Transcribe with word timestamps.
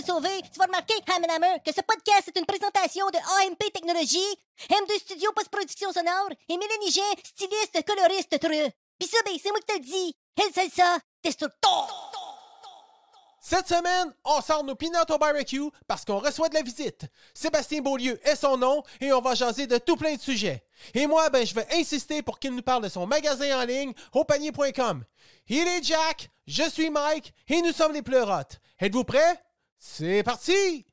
Paul 0.00 0.16
Sauvé, 0.16 0.42
tu 0.52 0.58
vas 0.58 0.66
remarquer, 0.66 0.94
Hammer, 1.08 1.58
que 1.64 1.72
ce 1.72 1.80
podcast 1.80 2.28
est 2.28 2.38
une 2.38 2.46
présentation 2.46 3.06
de 3.10 3.16
AMP 3.16 3.58
Technologies, 3.72 4.18
M2 4.68 4.98
Studio 4.98 5.30
Post-Production 5.34 5.92
Sonore 5.92 6.30
et 6.48 6.56
Mélanie 6.56 6.90
Jean, 6.90 7.02
styliste, 7.24 7.84
coloriste, 7.86 8.38
treux. 8.38 8.70
Pis 8.98 9.06
ça, 9.06 9.18
ben, 9.24 9.34
c'est 9.42 9.50
moi 9.50 9.58
qui 9.60 9.66
te 9.66 9.72
le 9.72 9.80
dis. 9.80 10.16
Elle 10.36 10.52
salsa, 10.52 10.98
destructor. 11.24 12.12
Cette 13.42 13.68
semaine, 13.68 14.14
on 14.24 14.40
sort 14.40 14.64
nos 14.64 14.74
peanuts 14.74 15.10
au 15.10 15.18
barbecue 15.18 15.70
parce 15.86 16.04
qu'on 16.04 16.18
reçoit 16.18 16.48
de 16.48 16.54
la 16.54 16.62
visite. 16.62 17.06
Sébastien 17.34 17.80
Beaulieu 17.80 18.20
est 18.26 18.36
son 18.36 18.56
nom 18.56 18.82
et 19.00 19.12
on 19.12 19.20
va 19.20 19.34
jaser 19.34 19.66
de 19.66 19.78
tout 19.78 19.96
plein 19.96 20.14
de 20.14 20.20
sujets. 20.20 20.64
Et 20.94 21.06
moi, 21.06 21.30
ben, 21.30 21.44
je 21.44 21.54
vais 21.54 21.66
insister 21.72 22.22
pour 22.22 22.38
qu'il 22.38 22.54
nous 22.54 22.62
parle 22.62 22.84
de 22.84 22.88
son 22.88 23.06
magasin 23.06 23.60
en 23.60 23.64
ligne 23.64 23.92
au 24.12 24.24
panier.com. 24.24 25.04
Il 25.48 25.66
est 25.66 25.82
Jack, 25.82 26.30
je 26.46 26.68
suis 26.70 26.90
Mike 26.90 27.34
et 27.48 27.60
nous 27.60 27.72
sommes 27.72 27.92
les 27.92 28.02
pleurotes. 28.02 28.60
Êtes-vous 28.78 29.04
prêts? 29.04 29.40
C'est 29.82 30.22
parti! 30.22 30.84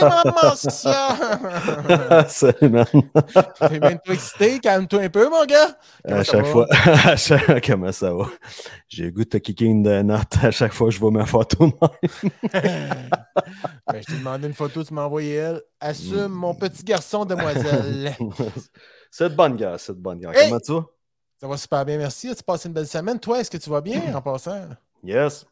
Maman, 0.00 0.54
Salut, 2.28 2.68
man. 2.70 2.86
T'es 3.68 3.80
pas 3.80 3.92
excité, 4.12 4.58
calme-toi 4.60 5.00
un 5.02 5.08
peu, 5.08 5.28
mon 5.28 5.44
gars. 5.44 5.76
Comment 6.04 6.18
À 6.20 6.24
chaque 6.24 6.46
fois, 6.46 6.66
à 6.70 7.16
chaque- 7.16 7.66
comment 7.66 7.92
ça 7.92 8.12
va? 8.14 8.26
J'ai 8.88 9.04
le 9.04 9.10
goût 9.10 9.24
de 9.24 9.28
te 9.30 9.36
kicker 9.38 9.64
une 9.66 9.82
de 9.82 10.02
note 10.02 10.36
à 10.42 10.50
chaque 10.50 10.72
fois 10.72 10.88
que 10.88 10.94
je 10.94 11.00
vois 11.00 11.10
ma 11.10 11.26
photo. 11.26 11.72
Ben, 13.86 14.00
je 14.00 14.06
t'ai 14.06 14.18
demandé 14.18 14.46
une 14.46 14.54
photo, 14.54 14.82
tu 14.82 14.94
m'as 14.94 15.04
envoyé 15.04 15.34
elle. 15.34 15.62
Assume, 15.80 16.26
Mm. 16.28 16.32
mon 16.32 16.54
petit 16.54 16.82
garçon, 16.84 17.24
demoiselle. 17.24 18.14
c'est 19.10 19.28
de 19.28 19.34
bonne 19.34 19.56
gars, 19.56 19.76
c'est 19.78 19.92
de 19.92 19.98
bonne 20.00 20.18
gars. 20.20 20.32
Hey! 20.34 20.48
Comment 20.48 20.60
tu 20.60 20.72
vas? 20.72 20.86
Ça 21.40 21.48
va 21.48 21.56
super 21.56 21.84
bien, 21.84 21.98
merci. 21.98 22.30
As-tu 22.30 22.42
passé 22.42 22.68
une 22.68 22.74
belle 22.74 22.86
semaine? 22.86 23.18
Toi, 23.20 23.40
est-ce 23.40 23.50
que 23.50 23.56
tu 23.58 23.68
vas 23.70 23.80
bien 23.80 24.00
en 24.14 24.22
passant? 24.22 24.68
Yes. 25.02 25.44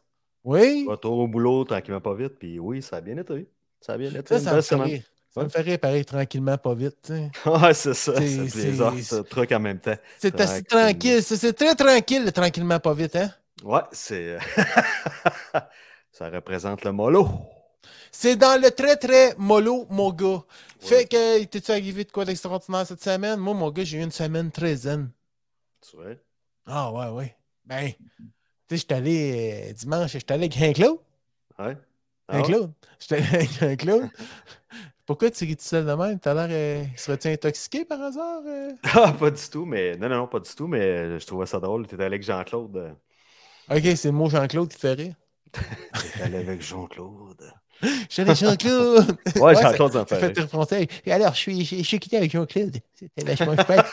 Oui? 0.43 0.85
Retour 0.89 1.19
au 1.19 1.27
boulot, 1.27 1.63
tranquillement, 1.65 2.01
pas 2.01 2.15
vite. 2.15 2.39
Puis 2.39 2.57
oui, 2.59 2.81
ça 2.81 2.97
a 2.97 3.01
bien 3.01 3.17
été. 3.17 3.47
Ça 3.85 3.93
a 3.93 3.97
bien 3.97 4.09
été. 4.13 4.39
Ça, 4.39 4.39
ça 4.39 4.55
me 4.55 4.61
fait 4.61 4.75
rire. 4.75 5.03
Ça 5.33 5.39
Ouais. 5.39 5.45
me 5.45 5.49
fait 5.49 5.61
rire, 5.61 5.79
pareil, 5.79 6.05
tranquillement, 6.05 6.57
pas 6.59 6.73
vite. 6.75 6.95
tu 7.03 7.11
sais. 7.13 7.31
Ouais, 7.49 7.73
c'est 7.73 7.93
ça. 7.95 8.13
C'est- 8.17 8.51
plaisir, 8.51 8.93
ce 9.03 9.15
truc 9.15 9.51
en 9.51 9.59
même 9.59 9.79
temps. 9.79 9.95
C'est 10.19 10.39
assez 10.39 10.63
Tranquille. 10.63 11.23
C'est 11.23 11.53
très 11.53 11.75
tranquille, 11.75 12.23
le 12.25 12.31
tranquillement, 12.31 12.79
pas 12.79 12.93
vite, 12.93 13.15
hein? 13.15 13.31
Ouais, 13.63 13.81
c'est. 13.91 14.37
ça 16.11 16.29
représente 16.29 16.83
le 16.83 16.91
mollo. 16.91 17.27
C'est 18.11 18.35
dans 18.35 18.61
le 18.61 18.69
très, 18.71 18.95
très 18.95 19.33
mollo, 19.37 19.87
mon 19.89 20.11
gars. 20.11 20.43
Fait 20.79 21.05
que, 21.09 21.43
t'es-tu 21.45 21.71
arrivé 21.71 22.03
de 22.03 22.11
quoi 22.11 22.25
d'extraordinaire 22.25 22.85
cette 22.85 23.01
semaine? 23.01 23.39
Moi, 23.39 23.53
mon 23.53 23.71
gars, 23.71 23.83
j'ai 23.83 23.97
eu 23.97 24.03
une 24.03 24.11
semaine 24.11 24.51
très 24.51 24.75
zen. 24.75 25.09
Tu 25.89 25.95
vois? 25.97 26.13
Ah, 26.67 26.91
ouais, 26.91 27.07
ouais. 27.07 27.35
Ben, 27.65 27.91
tu 27.91 27.95
sais, 28.69 28.77
j'étais 28.77 28.95
allé 28.95 29.69
euh, 29.69 29.73
dimanche, 29.73 30.11
j'étais 30.11 30.33
allé 30.33 30.49
avec 30.53 30.75
Claude. 30.75 30.97
Ouais. 31.57 31.75
Ah 32.27 32.37
Un 32.37 32.41
ouais? 32.41 32.43
Claude. 32.43 32.73
J'étais 32.99 33.15
allé 33.15 33.25
avec 33.35 33.63
un 33.63 33.75
Claude. 33.75 34.09
Pourquoi 35.05 35.29
tu 35.31 35.43
ris 35.43 35.57
tout 35.57 35.63
seul 35.63 35.85
de 35.85 35.93
même? 35.93 36.19
T'as 36.19 36.33
l'air. 36.33 36.47
Euh, 36.49 36.83
Serais-tu 36.95 37.27
intoxiqué 37.27 37.85
par 37.85 38.01
hasard? 38.01 38.41
euh? 38.47 38.71
Ah, 38.83 39.13
pas 39.13 39.31
du 39.31 39.41
tout, 39.49 39.65
mais. 39.65 39.97
Non, 39.97 40.07
non, 40.09 40.17
non, 40.17 40.27
pas 40.27 40.39
du 40.39 40.49
tout, 40.55 40.67
mais 40.67 41.19
je 41.19 41.25
trouvais 41.25 41.45
ça 41.45 41.59
drôle. 41.59 41.87
Tu 41.87 41.95
étais 41.95 42.03
allé 42.03 42.15
avec 42.15 42.23
Jean-Claude. 42.23 42.77
euh, 42.77 42.91
Ok, 43.69 43.83
c'est 43.95 44.05
le 44.05 44.11
mot 44.11 44.29
Jean-Claude 44.29 44.69
qui 44.69 44.75
te 44.75 44.81
fait 44.81 44.93
rire. 44.93 45.15
T'étais 45.53 46.23
allé 46.23 46.37
avec 46.37 46.61
Jean-Claude. 46.61 47.53
Avec 48.17 48.37
Jean-Claude. 48.37 49.17
Ouais, 49.39 49.55
Jean-Claude, 49.55 49.91
Ça 49.91 50.05
fait 50.05 50.33
fait. 50.65 50.89
Et 51.05 51.11
alors, 51.11 51.33
je 51.33 51.39
suis, 51.39 51.65
je, 51.65 51.75
je 51.77 51.83
suis 51.83 51.99
quitté 51.99 52.17
avec 52.17 52.31
Jean-Claude. 52.31 52.77
C'était 52.95 53.23
vachement 53.23 53.55
chouette. 53.55 53.85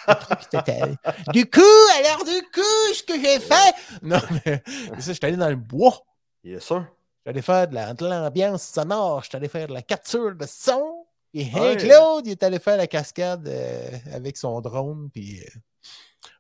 Du 1.33 1.47
coup, 1.47 1.61
alors, 1.99 2.25
du 2.25 2.41
coup, 2.53 2.95
ce 2.95 3.03
que 3.03 3.15
j'ai 3.21 3.41
fait? 3.41 3.75
Non, 4.03 4.21
mais 4.47 4.63
ça, 5.01 5.13
j'étais 5.13 5.27
allé 5.27 5.37
dans 5.37 5.49
le 5.51 5.57
bois. 5.57 6.05
Yes, 6.45 6.65
sir. 6.65 6.87
J'allais 7.27 7.43
faire 7.43 7.69
de 7.69 7.75
la- 7.75 7.95
de 7.95 8.07
l'ambiance 8.07 8.63
sonore. 8.63 9.23
J'étais 9.25 9.37
allé 9.37 9.49
faire 9.49 9.69
de 9.69 9.75
la 9.75 9.83
capture 9.83 10.35
de 10.35 10.47
son. 10.47 11.05
Et 11.35 11.45
Ouais. 11.55 11.77
Claude, 11.77 12.27
il 12.27 12.33
est 12.33 12.43
allé 12.43 12.59
faire 12.59 12.77
la 12.77 12.87
cascade 12.87 13.47
euh, 13.47 13.89
avec 14.13 14.37
son 14.37 14.61
drone. 14.61 15.11
Puis 15.13 15.41
euh, 15.41 15.45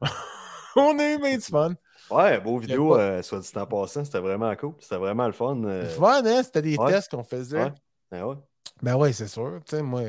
on 0.76 0.98
a 0.98 1.12
eu 1.12 1.18
bien 1.18 1.36
du 1.36 1.42
fun. 1.42 1.74
Ouais, 2.10 2.40
beau 2.40 2.58
vidéo, 2.58 2.96
euh, 2.98 3.22
soit 3.22 3.38
dit 3.40 3.50
en 3.54 3.66
passant, 3.66 4.04
c'était 4.04 4.18
vraiment 4.18 4.54
cool. 4.56 4.74
C'était 4.80 4.96
vraiment 4.96 5.26
le 5.26 5.32
fun. 5.32 5.60
C'était 5.62 5.94
fun, 5.94 6.22
hein? 6.24 6.42
C'était 6.42 6.62
des 6.62 6.76
ouais. 6.76 6.90
tests 6.92 7.10
qu'on 7.10 7.22
faisait. 7.22 7.62
Ouais. 7.62 7.72
Ah 8.10 8.26
ouais. 8.26 8.36
Ben 8.82 8.96
oui, 8.96 9.12
c'est 9.14 9.28
sûr. 9.28 9.60
Tu 9.64 9.76
sais, 9.76 9.82
moi, 9.82 10.02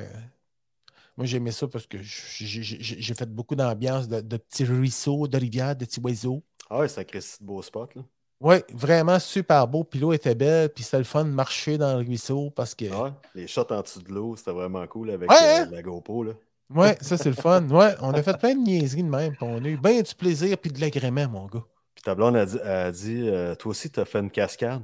moi 1.15 1.25
j'aimais 1.27 1.51
ça 1.51 1.67
parce 1.67 1.85
que 1.85 2.01
j'ai- 2.01 3.13
fait 3.13 3.29
beaucoup 3.29 3.55
d'ambiance 3.55 4.07
de, 4.07 4.21
de 4.21 4.37
petits 4.37 4.63
ruisseaux, 4.63 5.27
de 5.27 5.37
rivières, 5.37 5.75
de 5.75 5.85
petits 5.85 5.99
oiseaux. 5.99 6.41
Ah 6.69 6.79
ouais, 6.79 6.87
c'est 6.87 7.01
un 7.15 7.19
beau 7.41 7.61
spot, 7.61 7.93
là. 7.95 8.01
Oui, 8.43 8.55
vraiment 8.73 9.19
super 9.19 9.67
beau. 9.67 9.83
Puis 9.83 9.99
l'eau 9.99 10.13
était 10.13 10.33
belle. 10.35 10.69
Puis 10.69 10.83
c'était 10.83 10.97
le 10.97 11.03
fun 11.03 11.23
de 11.25 11.29
marcher 11.29 11.77
dans 11.77 11.91
le 11.97 11.99
ruisseau 12.05 12.49
parce 12.49 12.73
que. 12.73 12.85
Ah 12.91 13.03
ouais. 13.03 13.11
Les 13.35 13.47
shots 13.47 13.71
en 13.71 13.81
dessous 13.81 14.01
de 14.01 14.11
l'eau, 14.11 14.35
c'était 14.35 14.51
vraiment 14.51 14.85
cool 14.87 15.11
avec 15.11 15.29
Ouais, 15.29 15.37
euh, 15.39 15.63
hein? 15.63 15.69
la 15.71 15.81
GoPro, 15.83 16.23
là. 16.23 16.31
Ouais, 16.73 16.97
ça 17.01 17.17
c'est 17.17 17.29
le 17.29 17.35
fun. 17.35 17.67
Ouais, 17.69 17.93
on 18.01 18.13
a 18.13 18.23
fait 18.23 18.37
plein 18.37 18.55
de 18.55 18.59
niaiseries 18.61 19.03
de 19.03 19.09
même. 19.09 19.35
Puis 19.35 19.43
on 19.47 19.63
a 19.63 19.67
eu 19.67 19.77
bien 19.77 20.01
du 20.01 20.15
plaisir 20.15 20.57
puis 20.57 20.71
de 20.71 20.79
l'agrément, 20.81 21.27
mon 21.27 21.45
gars. 21.45 21.63
Puis 21.93 22.03
ta 22.03 22.15
blonde 22.15 22.35
a 22.37 22.45
dit, 22.45 22.59
a 22.61 22.91
dit 22.91 23.29
euh, 23.29 23.53
toi 23.55 23.71
aussi, 23.71 23.89
t'as 23.91 24.05
fait 24.05 24.19
une 24.19 24.31
cascade. 24.31 24.81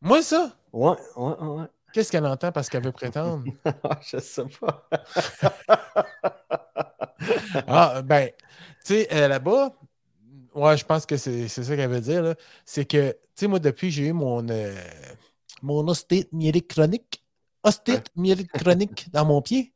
Moi, 0.00 0.22
ça, 0.22 0.52
Ouais, 0.72 0.96
ouais, 1.16 1.32
ouais. 1.40 1.64
qu'est-ce 1.92 2.10
qu'elle 2.12 2.24
entend 2.26 2.52
parce 2.52 2.68
qu'elle 2.68 2.84
veut 2.84 2.92
prétendre? 2.92 3.44
je 4.10 4.18
sais 4.18 4.44
pas. 4.60 4.88
Ah, 7.66 8.02
ben, 8.02 8.28
tu 8.84 8.94
sais, 8.94 9.08
euh, 9.12 9.28
là-bas, 9.28 9.72
ouais, 10.54 10.76
je 10.76 10.84
pense 10.84 11.06
que 11.06 11.16
c'est 11.16 11.48
ça 11.48 11.76
qu'elle 11.76 11.90
veut 11.90 12.00
dire. 12.00 12.34
C'est 12.64 12.84
que, 12.84 13.10
tu 13.12 13.18
sais, 13.36 13.46
moi, 13.46 13.58
depuis, 13.58 13.90
j'ai 13.90 14.06
eu 14.08 14.12
mon, 14.12 14.48
euh, 14.48 14.74
mon 15.62 15.84
myélique 16.32 16.68
chronique. 16.68 17.22
Ostite 17.62 18.10
myélique 18.16 18.52
chronique 18.52 19.06
dans 19.12 19.24
mon 19.24 19.40
pied. 19.42 19.72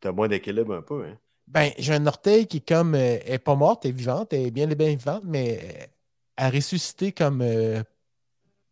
T'as 0.00 0.12
moins 0.12 0.28
d'équilibre 0.28 0.74
un 0.74 0.82
peu, 0.82 1.04
hein? 1.04 1.18
Ben, 1.46 1.70
j'ai 1.78 1.94
un 1.94 2.06
orteil 2.06 2.46
qui, 2.46 2.60
comme, 2.60 2.94
euh, 2.94 3.18
est 3.24 3.38
pas 3.38 3.54
morte, 3.54 3.86
est 3.86 3.92
vivante, 3.92 4.32
est 4.32 4.50
bien, 4.50 4.66
bien 4.66 4.88
vivante, 4.88 5.22
mais 5.24 5.60
euh, 5.62 5.86
a 6.36 6.50
ressuscité 6.50 7.12
comme. 7.12 7.40
euh, 7.40 7.82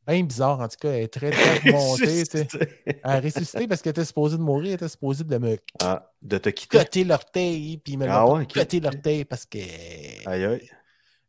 bien 0.07 0.23
bizarre, 0.25 0.61
en 0.61 0.69
tout 0.69 0.77
cas, 0.81 0.91
elle 0.91 1.05
est 1.05 1.09
très, 1.09 1.31
très 1.31 1.61
montée, 1.73 2.25
tu 2.25 2.39
sais. 2.39 2.49
Elle 2.87 2.97
a 3.03 3.21
ressuscité 3.21 3.69
parce 3.69 3.81
qu'elle 3.81 3.91
était 3.93 4.05
supposée 4.05 4.37
de 4.37 4.43
mourir, 4.43 4.69
elle 4.69 4.75
était 4.75 4.89
supposée 4.89 5.25
de 5.25 5.39
me 5.39 5.57
ah, 5.81 6.11
de 6.23 6.39
te 6.39 6.49
quitter. 6.51 6.79
coter 6.79 7.05
l'orteil, 7.05 7.79
puis 7.79 7.97
me 7.97 8.07
Ah 8.09 8.27
ouais, 8.27 8.47
l'orteil 8.81 9.25
parce 9.25 9.47
que. 9.47 9.59
Aïe, 10.27 10.45
aïe. 10.45 10.71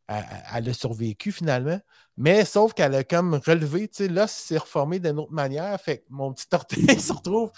Elle, 0.08 0.26
elle 0.56 0.70
a 0.70 0.74
survécu 0.74 1.32
finalement. 1.32 1.80
Mais 2.18 2.46
sauf 2.46 2.74
qu'elle 2.74 2.96
a 2.96 3.04
comme 3.04 3.36
relevé, 3.46 3.88
tu 3.88 3.96
sais, 3.96 4.08
l'os 4.08 4.32
s'est 4.32 4.58
reformé 4.58 5.00
d'une 5.00 5.20
autre 5.20 5.32
manière. 5.34 5.80
Fait 5.82 6.00
que 6.00 6.06
mon 6.10 6.34
petit 6.34 6.48
orteil 6.54 6.86
se 7.00 7.14
retrouve. 7.14 7.52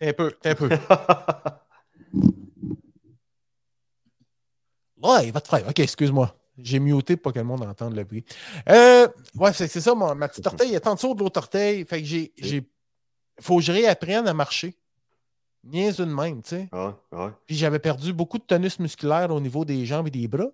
Un 0.00 0.12
peu, 0.12 0.32
un 0.44 0.54
peu. 0.54 0.68
Ouais, 5.02 5.26
il 5.26 5.32
va 5.32 5.40
te 5.40 5.48
faire. 5.48 5.68
Ok, 5.68 5.80
excuse-moi. 5.80 6.34
J'ai 6.56 6.78
muté 6.78 7.16
pour 7.16 7.32
que 7.32 7.38
le 7.38 7.44
monde 7.44 7.62
entende 7.62 7.94
le 7.94 8.04
bruit. 8.04 8.24
Euh, 8.68 9.08
ouais, 9.34 9.52
c'est 9.52 9.68
ça, 9.68 9.94
mon- 9.94 10.14
ma 10.14 10.28
petite 10.28 10.46
orteil 10.46 10.72
est 10.74 10.86
en 10.86 10.94
dessous 10.94 11.14
de 11.14 11.20
l'autre 11.20 11.38
orteil. 11.40 11.84
Fait 11.84 12.00
que 12.00 12.06
j'ai. 12.06 12.32
j'ai 12.38 12.66
faut 13.40 13.56
que 13.56 13.62
je 13.62 13.72
réapprenne 13.72 14.28
à 14.28 14.34
marcher. 14.34 14.78
Niaiseux 15.64 16.06
de 16.06 16.14
même, 16.14 16.42
tu 16.42 16.50
sais. 16.50 16.68
ouais, 16.72 16.92
ouais. 17.12 17.30
Puis 17.46 17.56
j'avais 17.56 17.80
perdu 17.80 18.12
beaucoup 18.12 18.38
de 18.38 18.44
tonus 18.44 18.78
musculaire 18.78 19.30
au 19.30 19.40
niveau 19.40 19.64
des 19.64 19.84
jambes 19.84 20.06
et 20.06 20.10
des 20.10 20.28
bras. 20.28 20.46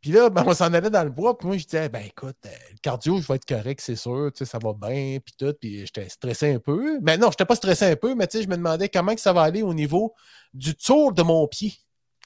Puis 0.00 0.12
là, 0.12 0.30
ben, 0.30 0.44
on 0.46 0.54
s'en 0.54 0.72
allait 0.72 0.90
dans 0.90 1.02
le 1.02 1.10
bois. 1.10 1.36
Puis 1.36 1.48
moi, 1.48 1.56
je 1.56 1.64
disais, 1.64 1.88
ben 1.88 2.02
écoute, 2.06 2.36
euh, 2.46 2.50
le 2.70 2.78
cardio, 2.80 3.20
je 3.20 3.26
vais 3.26 3.34
être 3.34 3.46
correct, 3.46 3.80
c'est 3.80 3.96
sûr. 3.96 4.30
Tu 4.32 4.38
sais, 4.38 4.50
ça 4.50 4.58
va 4.58 4.72
bien. 4.72 5.18
Puis 5.24 5.34
tout. 5.36 5.54
Puis 5.60 5.80
j'étais 5.80 6.08
stressé 6.08 6.54
un 6.54 6.60
peu. 6.60 7.00
Mais 7.00 7.16
non, 7.16 7.26
je 7.26 7.32
n'étais 7.32 7.44
pas 7.44 7.56
stressé 7.56 7.86
un 7.86 7.96
peu. 7.96 8.14
Mais 8.14 8.26
tu 8.26 8.38
sais, 8.38 8.44
je 8.44 8.48
me 8.48 8.56
demandais 8.56 8.88
comment 8.88 9.14
que 9.14 9.20
ça 9.20 9.32
va 9.32 9.42
aller 9.42 9.62
au 9.62 9.74
niveau 9.74 10.14
du 10.54 10.74
tour 10.74 11.12
de 11.12 11.22
mon 11.22 11.46
pied. 11.48 11.72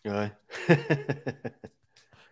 Ouais. 0.04 0.32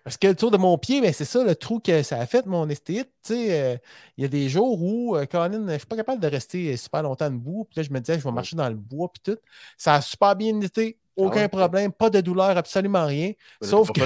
Parce 0.05 0.17
que 0.17 0.29
le 0.29 0.35
tour 0.35 0.51
de 0.51 0.57
mon 0.57 0.77
pied, 0.79 1.01
ben, 1.01 1.13
c'est 1.13 1.25
ça 1.25 1.45
le 1.45 1.55
trou 1.55 1.79
que 1.79 2.03
ça 2.03 2.19
a 2.19 2.27
fait, 2.27 2.47
mon 2.47 2.69
estéite. 2.69 3.11
Tu 3.23 3.35
sais, 3.35 3.61
euh, 3.61 3.77
il 4.17 4.23
y 4.23 4.25
a 4.25 4.29
des 4.29 4.49
jours 4.49 4.83
où, 4.83 5.15
euh, 5.15 5.27
Colin, 5.27 5.53
je 5.53 5.73
ne 5.73 5.79
suis 5.79 5.87
pas 5.87 5.97
capable 5.97 6.21
de 6.21 6.27
rester 6.27 6.77
super 6.77 7.03
longtemps 7.03 7.31
debout. 7.31 7.67
Puis 7.71 7.79
là, 7.79 7.83
je 7.83 7.93
me 7.93 8.01
disais, 8.01 8.19
je 8.19 8.25
vais 8.25 8.33
marcher 8.33 8.57
dans 8.57 8.69
le 8.69 8.77
bois. 8.77 9.11
Puis 9.13 9.23
tout. 9.23 9.41
Ça 9.77 9.95
a 9.95 10.01
super 10.01 10.37
bien 10.37 10.59
été. 10.61 10.99
Aucun 11.27 11.41
ouais? 11.43 11.49
problème. 11.49 11.93
Pas 11.93 12.11
de 12.11 12.21
douleur, 12.21 12.57
absolument 12.57 13.07
rien. 13.07 13.33
Sauf 13.63 13.91
que 13.93 14.01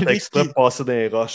passer 0.53 0.85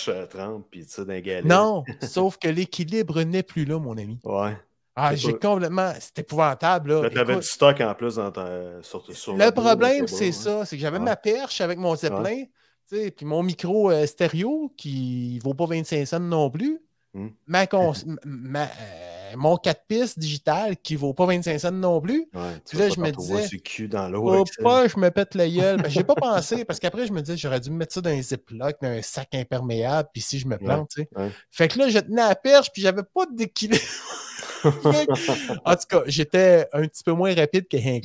euh, 0.10 0.26
30 0.26 0.66
puis 0.70 0.86
tu 0.86 0.92
sais, 0.92 1.06
dans 1.06 1.14
les 1.14 1.22
galets. 1.22 1.46
Non, 1.46 1.84
sauf 2.02 2.38
que 2.38 2.48
l'équilibre 2.48 3.22
n'est 3.24 3.44
plus 3.44 3.66
là, 3.66 3.80
mon 3.80 3.98
ami. 3.98 4.20
Ouais. 4.24 4.56
Ah, 4.96 5.12
C'est 5.12 5.18
j'ai 5.18 5.34
pas- 5.34 5.48
complètement. 5.48 5.94
C'est 6.00 6.20
épouvantable. 6.20 6.92
Là. 6.94 7.10
T'avais 7.10 7.34
Écoute, 7.34 7.44
du 7.44 7.50
stock 7.50 7.80
en 7.81 7.94
plus 7.94 8.16
dans 8.16 8.31
ta... 8.31 8.81
sur, 8.81 9.04
sur 9.16 9.34
le 9.36 9.46
dos, 9.46 9.52
problème, 9.62 10.08
c'est 10.08 10.26
le 10.28 10.31
ça. 10.34 10.66
C'est 10.66 10.76
que 10.76 10.81
j'avais 10.81 10.98
Ouais. 10.98 11.04
ma 11.06 11.16
perche 11.16 11.62
avec 11.62 11.78
mon 11.80 11.96
zeppelin. 11.96 12.44
Tu 12.90 13.06
Tu 13.06 13.12
Puis 13.12 13.26
mon 13.26 13.44
micro 13.44 13.92
euh, 13.92 14.06
stéréo, 14.06 14.74
qui 14.76 15.40
vaut 15.40 15.54
pas 15.54 15.68
25 15.68 16.06
cents 16.06 16.20
non 16.20 16.50
plus. 16.50 16.81
Hmm. 17.14 17.30
Ma 17.48 17.66
cons- 17.68 17.94
m- 18.06 18.20
ma- 18.24 18.64
euh, 18.66 19.36
mon 19.36 19.58
4 19.58 19.84
pistes 19.88 20.20
digital, 20.20 20.78
qui 20.78 20.96
vaut 20.96 21.14
pas 21.14 21.26
25 21.26 21.60
cents 21.60 21.72
non 21.72 22.00
plus. 22.00 22.28
Ouais, 22.34 22.42
tu 22.66 22.78
Là, 22.78 22.90
je 22.90 23.00
me 23.00 23.12
disais, 23.12 23.58
cul 23.60 23.88
dans 23.88 24.08
ça. 24.58 24.64
pas, 24.64 24.88
je 24.88 24.98
me 25.00 25.10
pète 25.10 25.34
la 25.36 25.50
gueule. 25.50 25.82
Ben, 25.82 25.90
j'ai 25.90 26.04
pas 26.04 26.16
pensé, 26.16 26.66
parce 26.66 26.80
qu'après, 26.80 27.08
je 27.08 27.12
me 27.14 27.22
disais, 27.22 27.36
j'aurais 27.38 27.60
dû 27.60 27.72
me 27.72 27.78
mettre 27.78 27.94
ça 27.94 28.02
dans 28.02 28.10
un 28.12 28.22
ziploc, 28.22 28.78
dans 28.82 28.90
un 28.90 29.02
sac 29.02 29.30
imperméable, 29.34 30.10
puis 30.14 30.22
si 30.22 30.38
je 30.40 30.48
me 30.48 30.58
plante, 30.58 30.90
tu 30.96 31.02
sais. 31.02 31.10
ouais. 31.16 31.32
Fait 31.52 31.68
que 31.68 31.80
là, 31.80 31.90
je 31.90 32.00
tenais 32.00 32.22
à 32.22 32.30
la 32.30 32.36
perche, 32.36 32.70
puis 32.72 32.82
j'avais 32.84 33.04
pas 33.04 33.26
d'équilibre. 33.32 33.84
Fait 34.62 35.06
que- 35.08 35.52
en 35.66 35.76
tout 35.76 35.88
cas, 35.90 36.02
j'étais 36.06 36.68
un 36.74 36.82
petit 36.84 37.04
peu 37.04 37.14
moins 37.14 37.34
rapide 37.34 37.68
que 37.68 37.78
Hank. 37.78 38.04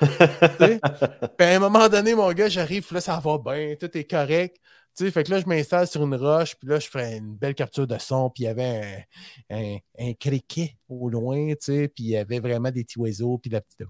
Puis 0.00 1.46
à 1.46 1.56
un 1.56 1.58
moment 1.58 1.88
donné, 1.88 2.14
mon 2.14 2.32
gars, 2.32 2.48
j'arrive, 2.48 2.86
puis 2.86 2.94
là, 2.94 3.00
ça 3.02 3.20
va 3.22 3.38
bien, 3.38 3.74
tout 3.78 3.96
est 3.96 4.04
correct. 4.10 4.56
Tu 4.96 5.04
sais, 5.04 5.10
fait 5.10 5.24
que 5.24 5.32
là, 5.32 5.40
je 5.40 5.46
m'installe 5.46 5.86
sur 5.86 6.04
une 6.04 6.14
roche, 6.14 6.54
puis 6.56 6.68
là, 6.68 6.78
je 6.78 6.88
fais 6.88 7.16
une 7.18 7.36
belle 7.36 7.54
capture 7.54 7.86
de 7.86 7.98
son, 7.98 8.30
puis 8.30 8.44
il 8.44 8.46
y 8.46 8.48
avait 8.48 9.04
un, 9.50 9.56
un, 9.56 9.76
un 9.98 10.12
criquet 10.14 10.76
au 10.88 11.08
loin, 11.08 11.48
tu 11.50 11.56
sais, 11.60 11.88
puis 11.88 12.04
il 12.04 12.10
y 12.10 12.16
avait 12.16 12.38
vraiment 12.38 12.70
des 12.70 12.84
petits 12.84 12.98
oiseaux, 12.98 13.38
puis 13.38 13.50
la 13.50 13.60
petite 13.60 13.80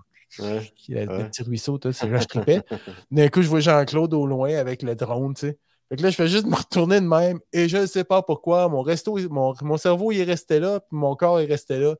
Ouais. 0.40 0.72
le 0.88 1.28
petit 1.28 1.42
ruisseau, 1.42 1.78
tout 1.78 1.92
ça, 1.92 2.06
là, 2.06 2.18
je 2.18 2.26
tripais. 2.26 2.60
D'un 3.10 3.28
coup, 3.28 3.42
je 3.42 3.48
vois 3.48 3.60
Jean-Claude 3.60 4.14
au 4.14 4.26
loin 4.26 4.54
avec 4.56 4.82
le 4.82 4.94
drone, 4.94 5.34
tu 5.34 5.48
sais. 5.48 5.58
Fait 5.88 5.96
que 5.96 6.02
là, 6.02 6.10
je 6.10 6.16
fais 6.16 6.28
juste 6.28 6.46
me 6.46 6.56
retourner 6.56 6.98
de 6.98 7.06
même 7.06 7.38
et 7.52 7.68
je 7.68 7.76
ne 7.76 7.86
sais 7.86 8.04
pas 8.04 8.22
pourquoi. 8.22 8.68
Mon, 8.68 8.80
resto, 8.80 9.18
mon, 9.28 9.52
mon 9.60 9.76
cerveau, 9.76 10.12
il 10.12 10.20
est 10.20 10.24
resté 10.24 10.58
là, 10.58 10.80
puis 10.80 10.96
mon 10.96 11.14
corps 11.14 11.40
est 11.40 11.44
resté 11.44 11.78
là. 11.78 11.94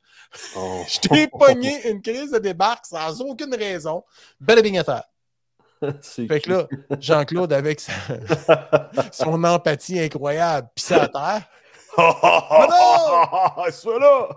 Oh. 0.56 0.82
Je 0.88 1.00
t'ai 1.00 1.28
pogné 1.28 1.90
une 1.90 2.00
crise 2.00 2.30
de 2.30 2.38
débarque 2.38 2.86
sans 2.86 3.20
aucune 3.20 3.54
raison. 3.54 4.02
Belle 4.40 4.58
à 4.78 4.84
terre. 4.84 5.04
Fait 6.02 6.40
que 6.40 6.50
là, 6.50 6.66
Jean-Claude, 7.00 7.52
avec 7.52 7.80
sa- 7.80 7.92
son 9.12 9.42
empathie 9.44 9.98
incroyable, 10.00 10.68
puis 10.74 10.84
ça 10.84 11.02
à 11.04 11.08
terre. 11.08 11.42
Ah, 11.96 13.66
Sois 13.70 13.98
là! 14.00 14.28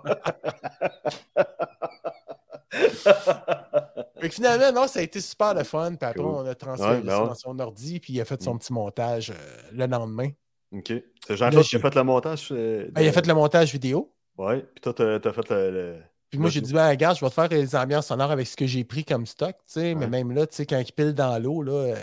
Fait 4.19 4.29
que 4.29 4.35
finalement, 4.35 4.71
non, 4.81 4.87
ça 4.87 4.99
a 4.99 5.03
été 5.03 5.21
super 5.21 5.53
le 5.53 5.63
fun. 5.63 5.95
Puis 5.95 6.07
après, 6.07 6.19
Cool. 6.21 6.29
on 6.31 6.45
a 6.45 6.55
transféré 6.55 6.95
Ouais, 6.95 7.01
ben 7.01 7.09
ça 7.11 7.21
ouais. 7.21 7.27
dans 7.29 7.35
son 7.35 7.59
ordi, 7.59 7.99
puis 7.99 8.13
il 8.13 8.21
a 8.21 8.25
fait 8.25 8.41
son 8.41 8.55
Mm. 8.55 8.59
petit 8.59 8.73
montage 8.73 9.31
euh, 9.31 9.33
le 9.71 9.85
lendemain. 9.87 10.29
OK. 10.73 10.91
C'est 11.25 11.37
Jean-Claude 11.37 11.63
qui 11.63 11.75
a 11.75 11.79
fait 11.79 11.95
le 11.95 12.03
montage. 12.03 12.49
euh, 12.51 12.87
Ben, 12.91 13.01
il 13.01 13.07
a 13.07 13.11
fait 13.11 13.25
le 13.25 13.33
montage 13.33 13.71
vidéo? 13.71 14.13
Ouais, 14.37 14.59
puis 14.75 14.81
toi, 14.81 14.93
t'as 14.93 15.19
t'as 15.19 15.33
fait 15.33 15.49
le. 15.49 15.71
le- 15.71 16.03
Puis 16.29 16.39
moi, 16.39 16.49
j'ai 16.49 16.61
dit, 16.61 16.73
ben, 16.73 16.89
regarde, 16.89 17.15
je 17.17 17.21
vais 17.23 17.29
te 17.29 17.33
faire 17.33 17.47
les 17.47 17.75
ambiances 17.75 18.07
sonores 18.07 18.31
avec 18.31 18.47
ce 18.47 18.57
que 18.57 18.65
j'ai 18.67 18.83
pris 18.83 19.05
comme 19.05 19.25
stock, 19.25 19.55
tu 19.65 19.73
sais. 19.73 19.95
Mais 19.95 20.07
même 20.07 20.31
là, 20.31 20.45
tu 20.45 20.55
sais, 20.55 20.65
quand 20.65 20.77
il 20.79 20.91
pile 20.91 21.13
dans 21.13 21.41
l'eau, 21.41 21.61
là, 21.63 21.71
euh, 21.71 21.95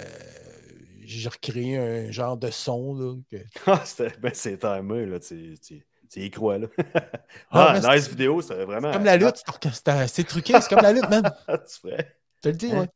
j'ai 1.05 1.29
recréé 1.29 1.77
un 1.77 2.11
genre 2.11 2.37
de 2.37 2.51
son, 2.51 2.95
là. 2.95 3.15
que- 3.31 3.37
Ah, 3.67 3.83
ben, 4.21 4.31
c'est 4.35 4.59
timé, 4.59 5.07
là. 5.07 5.21
Tu, 5.21 5.59
tu, 5.61 5.85
y 6.17 6.31
crois, 6.31 6.59
là. 6.59 6.69
Ah, 7.51 7.75
Ah, 7.83 7.97
nice 7.97 8.09
vidéo, 8.09 8.41
c'est 8.41 8.65
vraiment. 8.65 8.93
Comme 8.93 9.05
la 9.05 9.17
lutte, 9.17 9.43
c'est- 10.07 10.25
truqué, 10.25 10.55
c'est 10.61 10.69
comme 10.69 10.83
la 10.83 10.93
lutte, 10.93 11.09
man. 11.11 11.23
Ah, 11.47 11.59
tu 11.59 11.79
ferais. 11.81 12.17
Je 12.37 12.41
te 12.43 12.49
le 12.49 12.55
dis, 12.55 12.73
Hein? 12.73 12.81
ouais. 12.81 12.89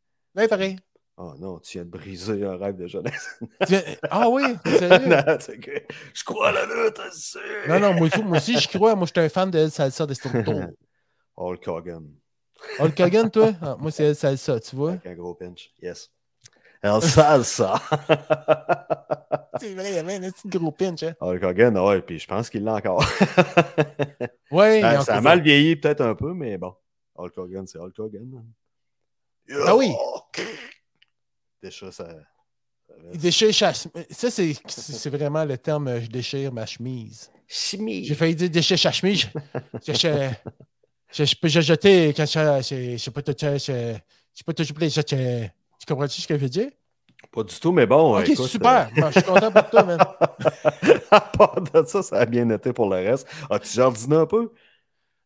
Ouais, 0.42 0.48
pareil. 0.48 0.78
Oh 1.20 1.34
non, 1.38 1.58
tu 1.58 1.78
viens 1.78 1.84
de 1.84 1.90
briser 1.90 2.44
un 2.44 2.56
rêve 2.56 2.76
de 2.76 2.86
jeunesse. 2.86 3.40
Ah 4.08 4.28
oui, 4.28 4.54
sérieux? 4.78 5.08
Non, 5.08 5.36
c'est 5.40 5.58
que 5.58 5.72
je 6.14 6.22
crois 6.24 6.50
à 6.50 6.52
la 6.52 6.64
lutte, 6.64 7.00
c'est. 7.12 7.68
non, 7.68 7.80
non, 7.80 7.92
moi 7.94 8.06
aussi, 8.06 8.22
moi 8.22 8.36
aussi, 8.36 8.56
je 8.56 8.68
crois. 8.68 8.94
Moi, 8.94 9.06
je 9.06 9.10
suis 9.20 9.26
un 9.26 9.28
fan 9.28 9.50
de 9.50 9.68
Salsa 9.68 10.06
de 10.06 10.14
Stone 10.14 10.44
Hulk 11.38 11.66
Hogan. 11.68 12.04
Hulk 12.80 12.98
Hogan, 13.00 13.30
toi? 13.30 13.52
Ah, 13.62 13.76
moi, 13.78 13.90
c'est 13.90 14.04
El 14.04 14.16
Salsa, 14.16 14.58
tu 14.60 14.74
vois? 14.76 14.90
Avec 14.92 15.06
un 15.06 15.14
gros 15.14 15.34
pinch. 15.34 15.70
Yes. 15.80 16.10
El 16.82 17.00
Salsa. 17.02 17.80
C'est 19.60 19.74
vrai, 19.74 19.90
il 19.90 19.94
y 19.94 19.98
avait 19.98 20.14
un 20.16 20.30
petit 20.30 20.48
gros 20.48 20.70
pinch, 20.72 21.02
hein? 21.04 21.14
Hulk 21.20 21.42
Hogan, 21.42 21.78
ouais, 21.78 22.02
puis 22.02 22.18
je 22.18 22.26
pense 22.26 22.50
qu'il 22.50 22.64
l'a 22.64 22.74
encore. 22.74 23.04
Ouais, 24.50 24.80
ça 25.04 25.16
a 25.16 25.20
mal 25.20 25.42
vieilli 25.42 25.76
peut-être 25.76 26.00
un 26.00 26.14
peu, 26.14 26.32
mais 26.32 26.56
bon. 26.56 26.74
Hulk 27.16 27.36
Hogan, 27.36 27.66
c'est 27.66 27.78
Hulk 27.78 27.98
Hogan. 27.98 28.44
Ah 29.66 29.76
oui. 29.76 29.92
Déjà, 31.62 31.92
ça. 31.92 32.08
Il 33.12 33.18
déchire 33.20 33.54
sa- 33.54 33.74
Ça, 33.74 34.30
c'est 34.30 34.54
c'est 34.66 35.10
vraiment 35.10 35.44
le 35.44 35.58
terme 35.58 35.88
euh, 35.88 36.00
je 36.00 36.06
déchire 36.08 36.50
ma 36.52 36.64
chemise. 36.64 37.30
Chimie. 37.46 38.04
J'ai 38.04 38.14
failli 38.14 38.34
dire 38.34 38.48
déchire 38.48 38.78
sa 38.78 38.90
chemise. 38.92 39.26
Je- 39.86 40.30
je- 41.12 41.24
je- 41.24 41.36
peux- 41.36 41.48
jeté 41.48 42.12
quand 42.14 42.24
je 42.26 42.30
sais 42.32 42.44
pas, 42.44 42.60
je 42.62 42.96
sais 42.96 43.10
pas, 43.10 44.88
je- 44.88 45.46
Tu 45.78 45.86
comprends-tu 45.86 46.20
ce 46.20 46.28
que 46.28 46.34
je 46.36 46.40
veux 46.40 46.48
dire? 46.48 46.70
Pas 47.32 47.42
du 47.42 47.58
tout, 47.58 47.72
mais 47.72 47.86
bon. 47.86 48.18
Ok, 48.18 48.28
écoute, 48.28 48.46
super. 48.46 48.90
Bon, 48.92 49.06
je 49.10 49.12
suis 49.18 49.22
content 49.22 49.50
pour 49.50 49.68
toi, 49.70 49.82
man. 49.84 49.98
euh, 50.00 50.98
à 51.10 51.20
part 51.20 51.60
de 51.60 51.84
ça, 51.86 52.02
ça 52.02 52.16
a 52.20 52.26
bien 52.26 52.48
été 52.50 52.72
pour 52.72 52.88
le 52.88 52.96
reste. 52.96 53.26
As-tu 53.50 53.68
jardiné 53.74 54.16
un 54.16 54.26
peu? 54.26 54.52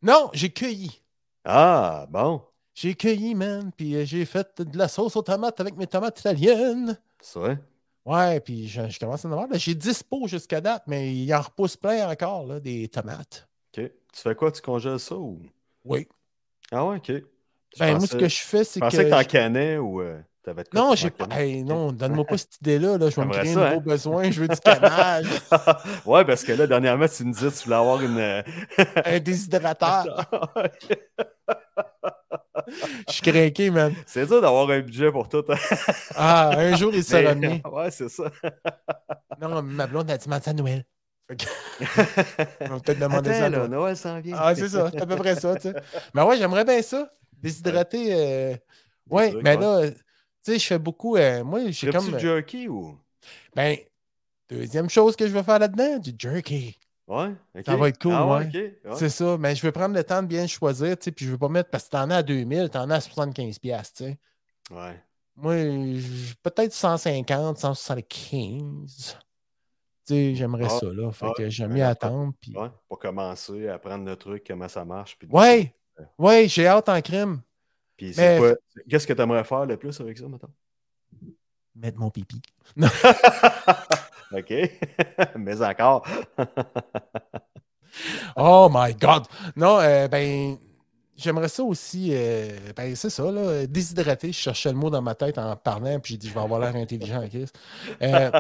Non, 0.02 0.30
j'ai 0.32 0.50
cueilli. 0.50 1.00
Ah, 1.44 2.06
bon. 2.10 2.42
J'ai 2.74 2.94
cueilli, 2.94 3.34
man. 3.34 3.70
Puis 3.76 3.94
euh, 3.94 4.04
j'ai 4.04 4.24
fait 4.24 4.60
de 4.62 4.76
la 4.78 4.88
sauce 4.88 5.16
aux 5.16 5.22
tomates 5.22 5.60
avec 5.60 5.76
mes 5.76 5.86
tomates 5.86 6.18
italiennes. 6.20 6.98
C'est 7.20 7.38
vrai? 7.38 7.58
Ouais, 8.04 8.40
puis 8.40 8.66
je, 8.66 8.88
je 8.88 8.98
commence 8.98 9.24
à 9.24 9.28
en 9.28 9.32
avoir. 9.32 9.46
J'ai 9.52 9.74
10 9.74 10.02
pots 10.02 10.26
jusqu'à 10.26 10.60
date, 10.60 10.82
mais 10.86 11.14
il 11.14 11.32
en 11.34 11.40
repousse 11.40 11.76
plein 11.76 12.08
encore, 12.10 12.46
là, 12.46 12.58
des 12.58 12.88
tomates. 12.88 13.48
OK. 13.76 13.84
Tu 13.84 14.20
fais 14.20 14.34
quoi? 14.34 14.50
Tu 14.50 14.60
congèles 14.60 14.98
ça 14.98 15.14
ou? 15.14 15.40
Oui. 15.84 16.06
Ah 16.70 16.84
ouais, 16.86 16.96
OK. 16.96 17.08
Je 17.08 17.78
Ben, 17.78 17.96
moi, 17.98 18.06
ce 18.06 18.16
que 18.16 18.28
je 18.28 18.38
fais, 18.40 18.64
c'est 18.64 18.80
Je 18.80 18.84
que. 18.84 18.90
pensais 18.90 19.04
que 19.04 19.10
t'en 19.10 19.20
je- 19.22 19.26
cannais 19.28 19.78
ou 19.78 20.00
euh, 20.02 20.20
t'avais 20.42 20.62
de 20.64 20.68
quoi 20.68 20.80
Non, 20.80 20.94
j'ai 20.94 21.10
pas. 21.10 21.26
Hey, 21.30 21.64
non, 21.64 21.90
donne-moi 21.92 22.24
pas 22.26 22.36
cette 22.38 22.56
idée-là. 22.58 22.98
Là. 22.98 23.08
Je 23.10 23.16
vais 23.16 23.24
me 23.26 23.32
créer 23.32 23.52
un 23.52 23.54
nouveau 23.54 23.64
hein? 23.64 23.82
besoin. 23.84 24.30
Je 24.30 24.40
veux 24.42 24.48
du 24.48 24.56
canage, 24.60 25.26
ouais, 26.06 26.24
parce 26.24 26.44
que 26.44 26.52
là, 26.52 26.66
dernièrement, 26.66 27.06
tu 27.08 27.24
me 27.24 27.32
disais 27.32 27.48
que 27.50 27.54
tu 27.56 27.64
voulais 27.64 27.76
avoir 27.76 28.02
une. 28.02 28.18
euh, 28.18 28.42
un 29.04 29.20
déshydrateur. 29.20 30.30
Je 33.08 33.12
suis 33.12 33.22
craqué, 33.22 33.70
man. 33.70 33.92
c'est 34.06 34.26
dur 34.26 34.40
d'avoir 34.40 34.68
un 34.70 34.80
budget 34.80 35.10
pour 35.10 35.28
tout. 35.28 35.42
hein. 35.48 35.54
Ah, 36.14 36.50
un 36.56 36.76
jour, 36.76 36.92
il 36.94 37.02
sera 37.02 37.22
Mais- 37.34 37.48
revenu. 37.48 37.62
Ouais, 37.72 37.90
c'est 37.90 38.08
ça. 38.08 38.24
Non, 39.40 39.62
ma 39.62 39.86
blonde 39.86 40.10
a 40.10 40.16
dit 40.18 40.28
à 40.30 40.52
Noël. 40.52 40.84
Que- 41.28 41.34
On 42.70 42.74
va 42.74 42.80
peut-être 42.80 42.98
demander 42.98 43.32
ça. 43.32 43.48
là, 43.48 43.68
Noël. 43.68 43.96
S'en 43.96 44.20
vient. 44.20 44.36
Ah, 44.38 44.54
c'est 44.54 44.68
ça. 44.68 44.90
C'est 44.92 45.00
à 45.02 45.06
peu 45.06 45.16
près 45.16 45.34
ça. 45.36 45.54
Mais 46.14 46.22
ouais, 46.22 46.36
j'aimerais 46.36 46.64
bien 46.64 46.82
ça. 46.82 47.10
Déshydrater. 47.38 48.14
euh, 48.14 48.56
Ouais, 49.10 49.32
mais 49.42 49.56
ouais. 49.56 49.60
là, 49.82 49.90
tu 49.90 49.96
sais, 50.42 50.58
je 50.58 50.66
fais 50.66 50.78
beaucoup. 50.78 51.16
euh, 51.16 51.42
Moi, 51.44 51.70
j'ai 51.70 51.86
Ferais-tu 51.90 52.06
comme. 52.10 52.14
du 52.16 52.20
jerky 52.20 52.68
ou? 52.68 52.96
Ben, 53.54 53.76
deuxième 54.48 54.88
chose 54.90 55.16
que 55.16 55.26
je 55.26 55.32
vais 55.32 55.42
faire 55.42 55.58
là-dedans, 55.58 55.98
du 55.98 56.12
jerky. 56.18 56.78
Ouais, 57.08 57.30
ok. 57.54 57.62
Ça 57.66 57.76
va 57.76 57.88
être 57.88 58.00
cool, 58.00 58.12
ah, 58.14 58.26
ouais. 58.26 58.78
C'est 58.96 59.08
ça, 59.08 59.36
mais 59.38 59.54
je 59.56 59.62
vais 59.62 59.72
prendre 59.72 59.94
le 59.94 60.04
temps 60.04 60.22
de 60.22 60.28
bien 60.28 60.46
choisir, 60.46 60.96
tu 60.96 61.04
sais, 61.04 61.12
puis 61.12 61.26
je 61.26 61.32
vais 61.32 61.38
pas 61.38 61.48
mettre, 61.48 61.68
parce 61.68 61.84
que 61.84 61.90
t'en 61.90 62.08
as 62.10 62.16
à 62.18 62.22
2000, 62.22 62.70
t'en 62.70 62.88
as 62.90 62.96
à 62.96 63.00
75$, 63.00 63.58
piastres, 63.58 63.98
tu 63.98 64.04
sais. 64.04 64.18
Ouais. 64.70 65.02
Moi, 65.36 65.56
je- 65.56 66.34
peut-être 66.42 66.72
150, 66.72 67.58
175. 67.58 69.16
J'aimerais 70.08 70.66
Ah, 70.66 70.68
ça, 70.68 70.86
là. 70.86 71.12
Fait 71.12 71.26
ah, 71.26 71.32
que 71.36 71.48
j'aime 71.48 71.68
ben, 71.68 71.76
mieux 71.76 71.84
attendre, 71.84 72.32
puis... 72.40 72.56
Ouais, 72.56 72.68
pour 72.88 72.98
commencer 72.98 73.68
à 73.68 73.74
apprendre 73.74 74.04
le 74.04 74.16
truc, 74.16 74.44
comment 74.46 74.68
ça 74.68 74.84
marche. 74.84 75.16
Puis 75.18 75.28
Ouais, 75.30 75.74
ouais, 76.18 76.48
j'ai 76.48 76.66
hâte 76.66 76.88
en 76.88 77.00
crime. 77.00 77.40
Puis 77.96 78.14
Mais-? 78.16 78.56
Qu'est-ce 78.88 79.06
que 79.06 79.12
tu 79.12 79.22
aimerais 79.22 79.44
faire 79.44 79.66
le 79.66 79.76
plus 79.76 80.00
avec 80.00 80.18
ça, 80.18 80.26
maintenant? 80.26 80.50
Mettre 81.74 81.98
mon 81.98 82.10
pipi. 82.10 82.40
OK. 84.32 84.52
Mais 85.36 85.62
encore. 85.62 86.06
Oh 88.36 88.70
my 88.72 88.94
God! 88.94 89.26
Non, 89.54 89.78
euh, 89.80 90.08
ben, 90.08 90.56
j'aimerais 91.14 91.48
ça 91.48 91.62
aussi, 91.62 92.10
euh, 92.12 92.58
ben, 92.74 92.96
c'est 92.96 93.10
ça, 93.10 93.30
là, 93.30 93.66
déshydrater. 93.66 94.28
Je 94.28 94.38
cherchais 94.38 94.70
le 94.70 94.76
mot 94.76 94.90
dans 94.90 95.02
ma 95.02 95.14
tête 95.14 95.38
en 95.38 95.56
parlant, 95.56 96.00
puis 96.00 96.14
j'ai 96.14 96.18
dit, 96.18 96.28
je 96.28 96.34
vais 96.34 96.40
avoir 96.40 96.60
l'air 96.60 96.74
intelligent, 96.74 97.22
Chris. 97.28 97.50
Euh, 98.00 98.30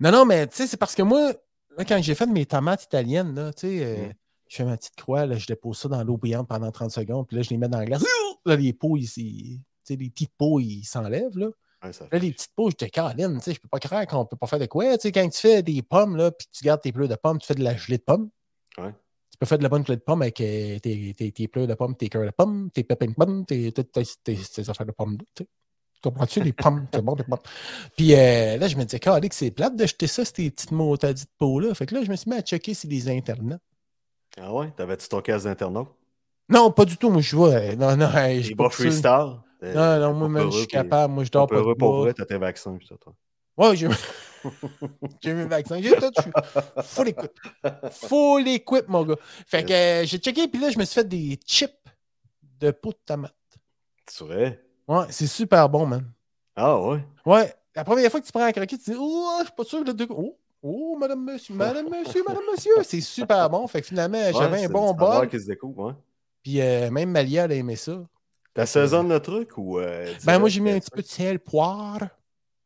non, 0.00 0.10
non, 0.12 0.24
mais 0.24 0.46
tu 0.46 0.56
sais, 0.56 0.66
c'est 0.66 0.76
parce 0.76 0.94
que 0.94 1.02
moi, 1.02 1.32
là, 1.76 1.84
quand 1.84 2.00
j'ai 2.02 2.14
fait 2.14 2.26
mes 2.26 2.46
tomates 2.46 2.84
italiennes, 2.84 3.34
là, 3.34 3.52
tu 3.52 3.60
sais, 3.68 3.84
euh, 3.84 4.08
Mm. 4.08 4.12
je 4.48 4.56
fais 4.56 4.64
ma 4.64 4.76
petite 4.76 4.96
croix, 4.96 5.26
là, 5.26 5.36
je 5.38 5.46
dépose 5.46 5.78
ça 5.78 5.88
dans 5.88 6.02
l'eau 6.04 6.16
bouillante 6.16 6.48
pendant 6.48 6.70
30 6.70 6.90
secondes, 6.90 7.26
puis 7.26 7.36
là, 7.36 7.42
je 7.42 7.50
les 7.50 7.58
mets 7.58 7.68
dans 7.68 7.78
la 7.78 7.84
glace. 7.86 8.04
Là, 8.44 8.56
les 8.56 8.72
pots, 8.72 8.96
ils, 8.96 9.60
les 9.88 9.96
petites 10.10 10.32
pots, 10.36 10.58
ils 10.60 10.84
s'enlèvent, 10.84 11.38
là. 11.38 11.48
Ouais, 11.84 11.90
Là, 12.12 12.18
les 12.18 12.30
petites 12.32 12.52
pots, 12.54 12.70
j'étais 12.70 12.88
Caroline, 12.90 13.38
tu 13.38 13.44
sais, 13.44 13.54
je 13.54 13.60
peux 13.60 13.68
pas 13.68 13.80
croire 13.80 14.06
qu'on 14.06 14.24
peut 14.24 14.36
pas 14.36 14.46
faire 14.46 14.58
de 14.60 14.66
quoi. 14.66 14.96
Tu 14.98 15.02
sais, 15.02 15.12
quand 15.12 15.28
tu 15.28 15.38
fais 15.40 15.62
des 15.62 15.82
pommes, 15.82 16.16
là, 16.16 16.30
puis 16.30 16.46
tu 16.52 16.62
gardes 16.64 16.80
tes 16.80 16.92
pleurs 16.92 17.08
de 17.08 17.16
pommes, 17.16 17.38
tu 17.38 17.46
fais 17.46 17.54
de 17.56 17.62
la 17.64 17.76
gelée 17.76 17.98
de 17.98 18.02
pommes. 18.04 18.30
Ouais. 18.78 18.92
Tu 19.32 19.38
peux 19.38 19.46
faire 19.46 19.58
de 19.58 19.62
la 19.64 19.68
bonne 19.68 19.84
gelée 19.84 19.96
de 19.96 20.02
pommes 20.02 20.22
avec 20.22 20.40
euh, 20.40 20.78
tes, 20.78 21.12
tes, 21.14 21.32
tes 21.32 21.48
pleurs 21.48 21.66
de 21.66 21.74
pommes, 21.74 21.96
tes 21.96 22.08
cœurs 22.08 22.24
de 22.24 22.30
pommes, 22.30 22.70
tes 22.70 22.84
pépins 22.84 23.06
de 23.06 23.14
pommes, 23.14 23.44
tes, 23.46 23.72
toutes 23.72 23.90
tes, 23.90 24.04
tes- 24.22 24.36
tes 24.36 24.70
affaires 24.70 24.86
de 24.86 24.92
pommes. 24.92 25.18
Tu 25.34 25.42
sais. 25.42 25.48
Comprends-tu? 26.02 26.40
Les 26.42 26.52
pommes, 26.52 26.86
c'est 26.92 27.02
bon, 27.02 27.14
les 27.14 27.24
pommes. 27.24 27.38
Puis 27.96 28.14
euh, 28.14 28.56
là, 28.58 28.66
je 28.68 28.76
me 28.76 28.84
disais, 28.84 28.98
Calique, 28.98 29.34
c'est 29.34 29.50
plate 29.50 29.76
de 29.76 29.86
jeter 29.86 30.06
ça, 30.06 30.24
ces 30.24 30.50
petites 30.50 30.72
motadies 30.72 31.24
de 31.24 31.30
peau-là. 31.38 31.74
Fait 31.74 31.86
que 31.86 31.94
là, 31.94 32.02
je 32.02 32.10
me 32.10 32.16
suis 32.16 32.30
mis 32.30 32.36
à 32.36 32.42
checker 32.42 32.74
sur 32.74 32.88
les 32.90 33.08
internets. 33.08 33.58
Ah 34.40 34.52
ouais? 34.52 34.70
T'avais-tu 34.76 35.08
ton 35.08 35.20
casque 35.20 35.44
d'internaute? 35.44 35.88
Non, 36.48 36.70
pas 36.72 36.84
du 36.84 36.96
tout. 36.96 37.10
Moi, 37.10 37.22
je 37.22 37.36
vois. 37.36 37.50
euh, 37.50 37.76
Non, 37.76 37.96
non, 37.96 38.10
hey, 38.16 38.42
je 38.42 38.54
pas 38.54 38.68
freestyle? 38.70 39.38
Non, 39.62 40.00
non, 40.00 40.12
moi, 40.14 40.28
même, 40.28 40.50
je 40.50 40.58
suis 40.58 40.66
capable. 40.66 41.14
Moi, 41.14 41.24
je 41.24 41.30
dors 41.30 41.46
pas. 41.46 41.56
Pour 41.56 41.66
de 41.66 41.70
eux, 41.72 41.74
pour 41.76 41.96
vrai, 42.00 42.14
t'as 42.14 42.24
tes 42.24 42.38
vaccins. 42.38 42.76
pis 42.76 42.86
tout, 42.88 42.96
toi. 42.96 43.14
Ouais, 43.56 43.76
j'ai 43.76 43.88
j'ai 45.22 45.34
mis 45.34 45.42
le 45.42 45.48
vaccin. 45.48 45.80
J'ai 45.80 45.92
tout. 45.94 46.10
Je 46.16 46.22
suis 46.22 46.32
full 46.82 47.08
équipe. 47.08 47.38
Full 47.92 48.48
équipe, 48.48 48.88
mon 48.88 49.04
gars. 49.04 49.16
Fait 49.46 49.64
que 49.64 49.72
euh, 49.72 50.04
j'ai 50.04 50.18
checké, 50.18 50.48
puis 50.48 50.60
là, 50.60 50.70
je 50.70 50.78
me 50.78 50.84
suis 50.84 50.94
fait 50.94 51.08
des 51.08 51.38
chips 51.46 51.70
de 52.58 52.70
peau 52.72 52.90
de 52.90 52.98
tomate. 53.06 53.34
Tu 54.06 54.24
vrai? 54.24 54.60
Ouais, 54.92 55.06
c'est 55.10 55.26
super 55.26 55.68
bon, 55.68 55.86
man. 55.86 56.04
Ah 56.56 56.78
ouais? 56.80 57.04
Ouais, 57.24 57.54
la 57.74 57.84
première 57.84 58.10
fois 58.10 58.20
que 58.20 58.26
tu 58.26 58.32
prends 58.32 58.44
un 58.44 58.52
croquis, 58.52 58.78
tu 58.78 58.90
dis 58.90 58.96
Oh, 58.98 59.36
je 59.40 59.44
suis 59.46 59.54
pas 59.54 59.64
sûr 59.64 59.84
de. 59.84 59.92
de- 59.92 60.06
Oh, 60.10 60.36
oh, 60.62 60.96
madame, 60.98 61.24
monsieur, 61.24 61.54
madame, 61.54 61.88
monsieur, 61.88 62.22
madame, 62.26 62.42
monsieur. 62.52 62.72
C'est 62.84 63.00
super 63.00 63.48
bon. 63.48 63.66
Fait 63.66 63.80
que 63.80 63.86
finalement, 63.86 64.18
j'avais 64.32 64.64
un 64.64 64.68
bon 64.68 64.92
bol. 64.92 65.28
qui 65.28 65.40
se 65.40 65.46
découvre, 65.46 65.86
ouais. 65.86 65.94
Puis 66.42 66.60
euh, 66.60 66.90
même 66.90 67.10
Malia, 67.10 67.44
elle 67.44 67.52
a 67.52 67.54
aimé 67.54 67.76
ça. 67.76 68.02
T'assaisonnes 68.52 69.08
le 69.08 69.20
truc 69.20 69.56
ou. 69.56 69.78
euh, 69.78 70.12
Ben, 70.24 70.38
moi, 70.38 70.48
j'ai 70.50 70.60
mis 70.60 70.70
euh, 70.70 70.76
un 70.76 70.80
petit 70.80 70.90
peu 70.90 71.00
de 71.02 71.06
sel, 71.06 71.38
poire. 71.38 72.00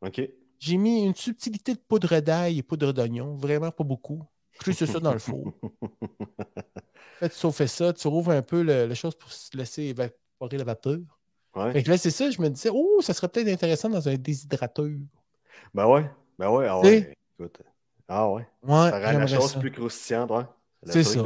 Ok. 0.01 0.21
J'ai 0.59 0.75
mis 0.77 1.03
une 1.05 1.15
subtilité 1.15 1.75
de 1.75 1.79
poudre 1.79 2.19
d'ail 2.19 2.57
et 2.57 2.63
poudre 2.63 2.91
d'oignon. 2.91 3.35
Vraiment 3.35 3.71
pas 3.71 3.83
beaucoup. 3.85 4.21
Juste 4.65 4.85
ça 4.87 4.99
dans 4.99 5.13
le 5.13 5.19
four. 5.19 5.53
Fait, 7.19 7.29
tu 7.29 7.35
sauffais 7.35 7.67
ça, 7.67 7.93
tu 7.93 8.07
rouvres 8.07 8.31
un 8.31 8.41
peu 8.41 8.61
la 8.63 8.93
chose 8.95 9.15
pour 9.15 9.31
se 9.31 9.55
laisser 9.55 9.83
évaporer 9.83 10.57
la 10.57 10.63
vapeur. 10.63 10.97
Ouais. 11.57 11.71
Fait 11.73 11.83
que 11.83 11.89
là, 11.89 11.97
c'est 11.97 12.11
ça, 12.11 12.29
je 12.29 12.41
me 12.41 12.49
disais, 12.49 12.69
oh, 12.71 13.01
ça 13.01 13.13
serait 13.13 13.27
peut-être 13.27 13.47
intéressant 13.49 13.89
dans 13.89 14.07
un 14.07 14.15
déshydrateur. 14.15 14.85
Ben 15.73 15.85
ouais. 15.87 16.09
Ben 16.37 16.49
ouais. 16.49 16.67
Ah 16.69 16.79
ouais. 16.79 17.11
Écoute. 17.39 17.57
Ah 18.07 18.29
ouais. 18.29 18.47
Ouais, 18.63 18.89
Ça 18.89 18.99
rend 19.11 19.17
la 19.19 19.27
chose 19.27 19.51
ça. 19.53 19.59
plus 19.59 19.71
croustillante, 19.71 20.31
ouais. 20.31 20.43
C'est 20.85 21.03
ça. 21.03 21.19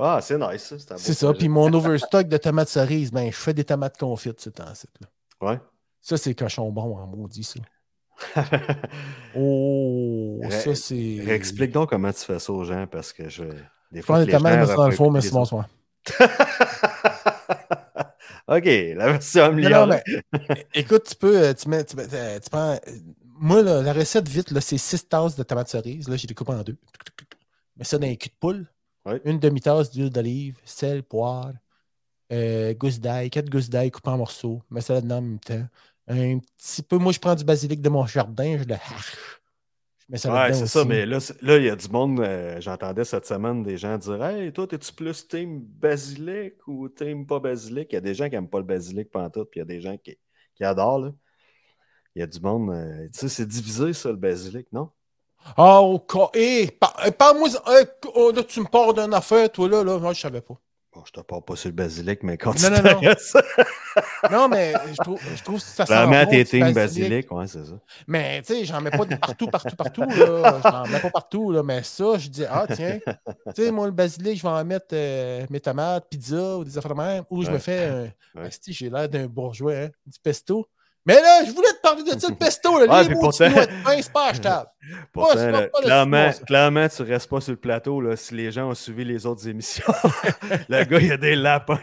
Ah, 0.00 0.18
c'est 0.20 0.36
nice, 0.36 0.62
ça. 0.64 0.76
C'est 0.78 0.98
C'est 0.98 1.14
ça. 1.14 1.32
Puis 1.32 1.48
mon 1.48 1.72
overstock 1.72 2.26
de 2.28 2.36
tomates 2.36 2.68
cerises, 2.68 3.12
ben, 3.12 3.30
je 3.30 3.36
fais 3.36 3.54
des 3.54 3.64
tomates 3.64 3.96
confites, 3.98 4.40
ce 4.40 4.50
temps-ci. 4.50 4.88
là. 5.00 5.50
Ouais. 5.50 5.60
Ça, 6.02 6.16
c'est 6.16 6.34
cochon 6.34 6.70
bon 6.70 6.96
en 6.96 7.06
maudit, 7.06 7.44
ça. 7.44 7.60
Oh, 9.34 10.40
Ré- 10.42 10.50
ça, 10.50 10.74
c'est. 10.74 11.16
Explique 11.28 11.72
donc 11.72 11.90
comment 11.90 12.12
tu 12.12 12.20
fais 12.20 12.38
ça 12.38 12.52
aux 12.52 12.64
gens 12.64 12.86
parce 12.86 13.12
que 13.12 13.28
je. 13.28 13.44
Des 13.92 14.00
Je 14.00 14.02
prends 14.02 14.18
des 14.18 14.26
les 14.26 14.32
tomates, 14.32 14.66
ça 14.68 14.74
dans 14.74 14.88
le 14.88 14.94
four, 14.94 15.12
merci, 15.12 15.30
bonsoir. 15.30 15.66
ok, 18.48 18.64
la 18.96 19.12
version 19.12 19.44
Non, 19.62 19.70
non, 19.70 19.88
améliorée. 19.90 20.02
écoute, 20.74 21.04
tu 21.08 21.16
peux, 21.16 21.38
euh, 21.38 21.54
tu 21.54 21.68
mets, 21.68 21.84
tu, 21.84 21.96
mets- 21.96 22.08
euh, 22.14 22.40
tu 22.40 22.50
prends, 22.50 22.72
euh, 22.74 22.78
moi, 23.38 23.62
là, 23.62 23.82
la 23.82 23.92
recette 23.92 24.28
vite, 24.28 24.58
c'est 24.60 24.78
6 24.78 25.08
tasses 25.08 25.36
de 25.36 25.42
tomates 25.42 25.68
cerises. 25.68 26.08
Là, 26.08 26.16
j'ai 26.16 26.26
découpé 26.28 26.52
en 26.52 26.62
deux. 26.62 26.78
Mets 27.76 27.84
ça 27.84 27.98
dans 27.98 28.06
un 28.06 28.14
cul 28.16 28.28
de 28.30 28.34
poule. 28.40 28.66
Une 29.24 29.38
demi-tasse 29.38 29.90
d'huile 29.92 30.10
d'olive, 30.10 30.58
sel, 30.64 31.02
poire, 31.04 31.52
euh, 32.32 32.74
gousse 32.74 33.00
d'ail, 33.00 33.30
quatre 33.30 33.50
gousses 33.50 33.70
d'ail 33.70 33.90
coupées 33.90 34.10
en 34.10 34.18
morceaux. 34.18 34.62
Mets 34.70 34.82
ça 34.82 34.94
là-dedans 34.94 35.18
en 35.18 35.22
même 35.22 35.40
temps. 35.40 35.68
Un 36.08 36.38
petit 36.40 36.82
peu, 36.82 36.98
moi, 36.98 37.12
je 37.12 37.20
prends 37.20 37.34
du 37.36 37.44
basilic 37.44 37.82
de 37.82 37.88
mon 37.90 38.06
jardin, 38.06 38.58
je 38.58 38.64
le 38.64 38.74
hache. 38.74 39.35
Ça 40.14 40.32
Ouais, 40.32 40.52
c'est 40.52 40.66
ça, 40.68 40.84
mais 40.84 41.04
là, 41.04 41.18
là, 41.42 41.56
il 41.56 41.64
y 41.64 41.68
a 41.68 41.74
du 41.74 41.88
monde, 41.88 42.20
euh, 42.20 42.60
j'entendais 42.60 43.04
cette 43.04 43.26
semaine 43.26 43.64
des 43.64 43.76
gens 43.76 43.98
dire 43.98 44.24
Hey, 44.24 44.52
toi, 44.52 44.66
es-tu 44.70 44.92
plus 44.92 45.26
team 45.26 45.60
basilic 45.60 46.54
ou 46.68 46.88
team 46.88 47.26
pas 47.26 47.40
basilic? 47.40 47.88
Il 47.90 47.94
y 47.94 47.98
a 47.98 48.00
des 48.00 48.14
gens 48.14 48.26
qui 48.26 48.32
n'aiment 48.36 48.48
pas 48.48 48.58
le 48.58 48.64
basilic 48.64 49.10
pantoute, 49.10 49.50
puis 49.50 49.58
il 49.58 49.62
y 49.62 49.64
a 49.64 49.66
des 49.66 49.80
gens 49.80 49.96
qui, 49.98 50.16
qui 50.54 50.62
adorent. 50.62 51.00
là. 51.00 51.12
Il 52.14 52.20
y 52.20 52.22
a 52.22 52.26
du 52.26 52.40
monde, 52.40 52.70
euh, 52.70 53.06
tu 53.12 53.18
sais, 53.18 53.28
c'est 53.28 53.46
divisé 53.46 53.92
ça, 53.92 54.10
le 54.10 54.16
basilic, 54.16 54.68
non? 54.72 54.90
Ah, 55.56 55.80
au 55.82 55.98
cas. 55.98 56.30
Hé, 56.34 56.68
par- 56.70 56.96
euh, 57.04 57.10
parle-moi. 57.10 57.48
oh, 58.14 58.32
là, 58.32 58.42
tu 58.44 58.60
me 58.60 58.66
parles 58.66 58.94
d'une 58.94 59.14
affaire, 59.14 59.50
toi, 59.50 59.68
là. 59.68 59.84
là. 59.84 59.98
Moi, 59.98 60.12
je 60.12 60.20
savais 60.20 60.40
pas. 60.40 60.54
Bon, 60.96 61.02
je 61.04 61.12
te 61.12 61.20
parle 61.20 61.42
pas 61.42 61.56
sur 61.56 61.68
le 61.68 61.74
basilic, 61.74 62.22
mais 62.22 62.38
quand 62.38 62.54
Non, 62.58 62.74
tu 62.74 62.82
non, 62.82 63.00
non. 63.02 63.14
Non, 64.32 64.48
mais 64.48 64.72
je 64.92 64.96
trouve, 64.96 65.20
je 65.36 65.42
trouve 65.42 65.56
que 65.60 65.66
ça 65.66 65.84
sent 65.84 66.06
bon, 66.06 66.26
t'es 66.30 66.42
basilic. 66.58 66.74
basilic, 66.74 67.32
ouais, 67.32 67.46
c'est 67.46 67.66
ça. 67.66 67.78
Mais 68.06 68.40
tu 68.40 68.54
sais, 68.54 68.64
j'en 68.64 68.80
mets 68.80 68.90
pas 68.90 69.04
de 69.04 69.14
partout, 69.16 69.46
partout, 69.46 69.76
partout. 69.76 70.00
Là. 70.04 70.58
J'en 70.64 70.86
mets 70.90 71.00
pas 71.00 71.10
partout. 71.10 71.52
Là. 71.52 71.62
Mais 71.62 71.82
ça, 71.82 72.16
je 72.16 72.28
dis, 72.30 72.46
ah 72.48 72.64
tiens, 72.74 72.98
tu 73.54 73.62
sais, 73.62 73.70
moi, 73.70 73.84
le 73.84 73.92
basilic, 73.92 74.38
je 74.38 74.42
vais 74.42 74.48
en 74.48 74.64
mettre 74.64 74.86
euh, 74.94 75.44
mes 75.50 75.60
tomates, 75.60 76.06
pizza 76.08 76.56
ou 76.56 76.64
des 76.64 76.78
affaires 76.78 76.94
de 76.94 77.00
même. 77.02 77.24
Ou 77.28 77.42
je 77.42 77.48
me 77.50 77.54
Ouais. 77.56 77.60
fais 77.60 77.84
un. 77.84 78.02
Ouais. 78.40 78.46
Asti, 78.46 78.72
j'ai 78.72 78.88
l'air 78.88 79.06
d'un 79.06 79.26
bourgeois, 79.26 79.74
hein, 79.74 79.88
du 80.06 80.18
pesto. 80.18 80.66
Mais 81.06 81.14
là, 81.14 81.44
je 81.46 81.52
voulais 81.52 81.68
te 81.72 81.80
parler 81.80 82.02
de 82.02 82.18
ça, 82.18 82.28
le 82.28 82.34
pesto. 82.34 82.78
Là, 82.80 82.86
Ah, 82.90 83.02
les 83.02 83.14
mots 83.14 83.20
pourtant- 83.20 83.48
de 83.48 83.84
pain, 83.84 83.96
c'est 84.02 84.12
pas 84.12 84.30
achetable. 84.30 84.66
Pourtant, 85.12 85.34
pas- 85.34 85.50
là, 85.50 85.62
pas 85.68 85.80
clairement, 85.82 86.32
ça. 86.32 86.44
clairement, 86.44 86.88
tu 86.88 87.02
restes 87.02 87.28
pas 87.28 87.40
sur 87.40 87.52
le 87.52 87.58
plateau 87.58 88.00
là, 88.00 88.14
si 88.16 88.34
les 88.34 88.52
gens 88.52 88.68
ont 88.68 88.74
suivi 88.74 89.04
les 89.04 89.26
autres 89.26 89.48
émissions. 89.48 89.84
le 90.68 90.84
gars, 90.84 90.98
il 91.00 91.12
a 91.12 91.16
des 91.16 91.34
lapins, 91.34 91.78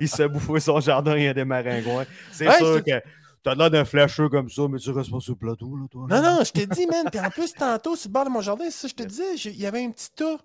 il 0.00 0.08
s'est 0.08 0.28
bouffé 0.28 0.60
son 0.60 0.80
jardin, 0.80 1.16
il 1.16 1.24
y 1.24 1.28
a 1.28 1.34
des 1.34 1.44
maringouins. 1.44 2.04
C'est 2.32 2.48
Ouais, 2.48 2.56
sûr 2.56 2.82
que 2.82 3.02
t'as 3.42 3.54
l'air 3.54 3.70
d'un 3.70 3.84
flasheux 3.84 4.28
comme 4.30 4.48
ça, 4.48 4.62
mais 4.70 4.78
tu 4.78 4.90
restes 4.92 5.10
pas 5.10 5.20
sur 5.20 5.32
le 5.32 5.38
plateau, 5.38 5.76
là, 5.76 5.84
toi. 5.90 6.06
Non, 6.08 6.22
non, 6.22 6.44
je 6.44 6.52
t'ai 6.52 6.66
dit, 6.66 6.86
man. 6.86 7.06
Puis 7.10 7.20
en 7.20 7.28
plus, 7.28 7.52
tantôt, 7.52 7.96
sur 7.96 8.08
le 8.08 8.12
bord 8.12 8.24
de 8.24 8.30
mon 8.30 8.40
jardin, 8.40 8.64
c'est 8.70 8.82
ça, 8.82 8.88
je 8.88 8.94
te 8.94 9.02
disais, 9.02 9.34
il 9.44 9.60
y 9.60 9.66
avait 9.66 9.84
un 9.84 9.90
petit 9.90 10.10
tas. 10.14 10.38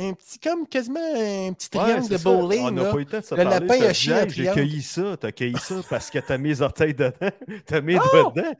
Un 0.00 0.12
petit, 0.12 0.38
comme 0.38 0.66
quasiment 0.66 1.00
un 1.00 1.52
petit 1.54 1.68
Ouais, 1.74 1.82
triangle 1.82 2.02
c'est 2.04 2.12
de 2.14 2.16
ça. 2.18 2.30
On 2.30 2.40
bowling. 2.42 2.70
n'a 2.70 2.82
là. 2.84 2.90
pas 2.92 2.96
eu 2.96 3.00
le 3.00 3.04
temps 3.06 3.18
de 3.18 3.24
se 3.24 3.34
Le 3.34 3.42
parler. 3.44 3.66
lapin 3.66 3.84
a 3.86 3.92
chié 3.92 4.14
J'ai 4.28 4.46
cueilli 4.52 4.82
ça, 4.82 5.16
t'as 5.18 5.32
cueilli 5.32 5.58
ça 5.58 5.74
parce 5.90 6.08
que 6.10 6.18
t'as 6.20 6.38
mis 6.38 6.50
les 6.50 6.62
orteils 6.62 6.94
dedans, 6.94 7.12
t'as 7.66 7.80
mis 7.80 7.96
Oh! 7.96 8.32
dedans. 8.34 8.52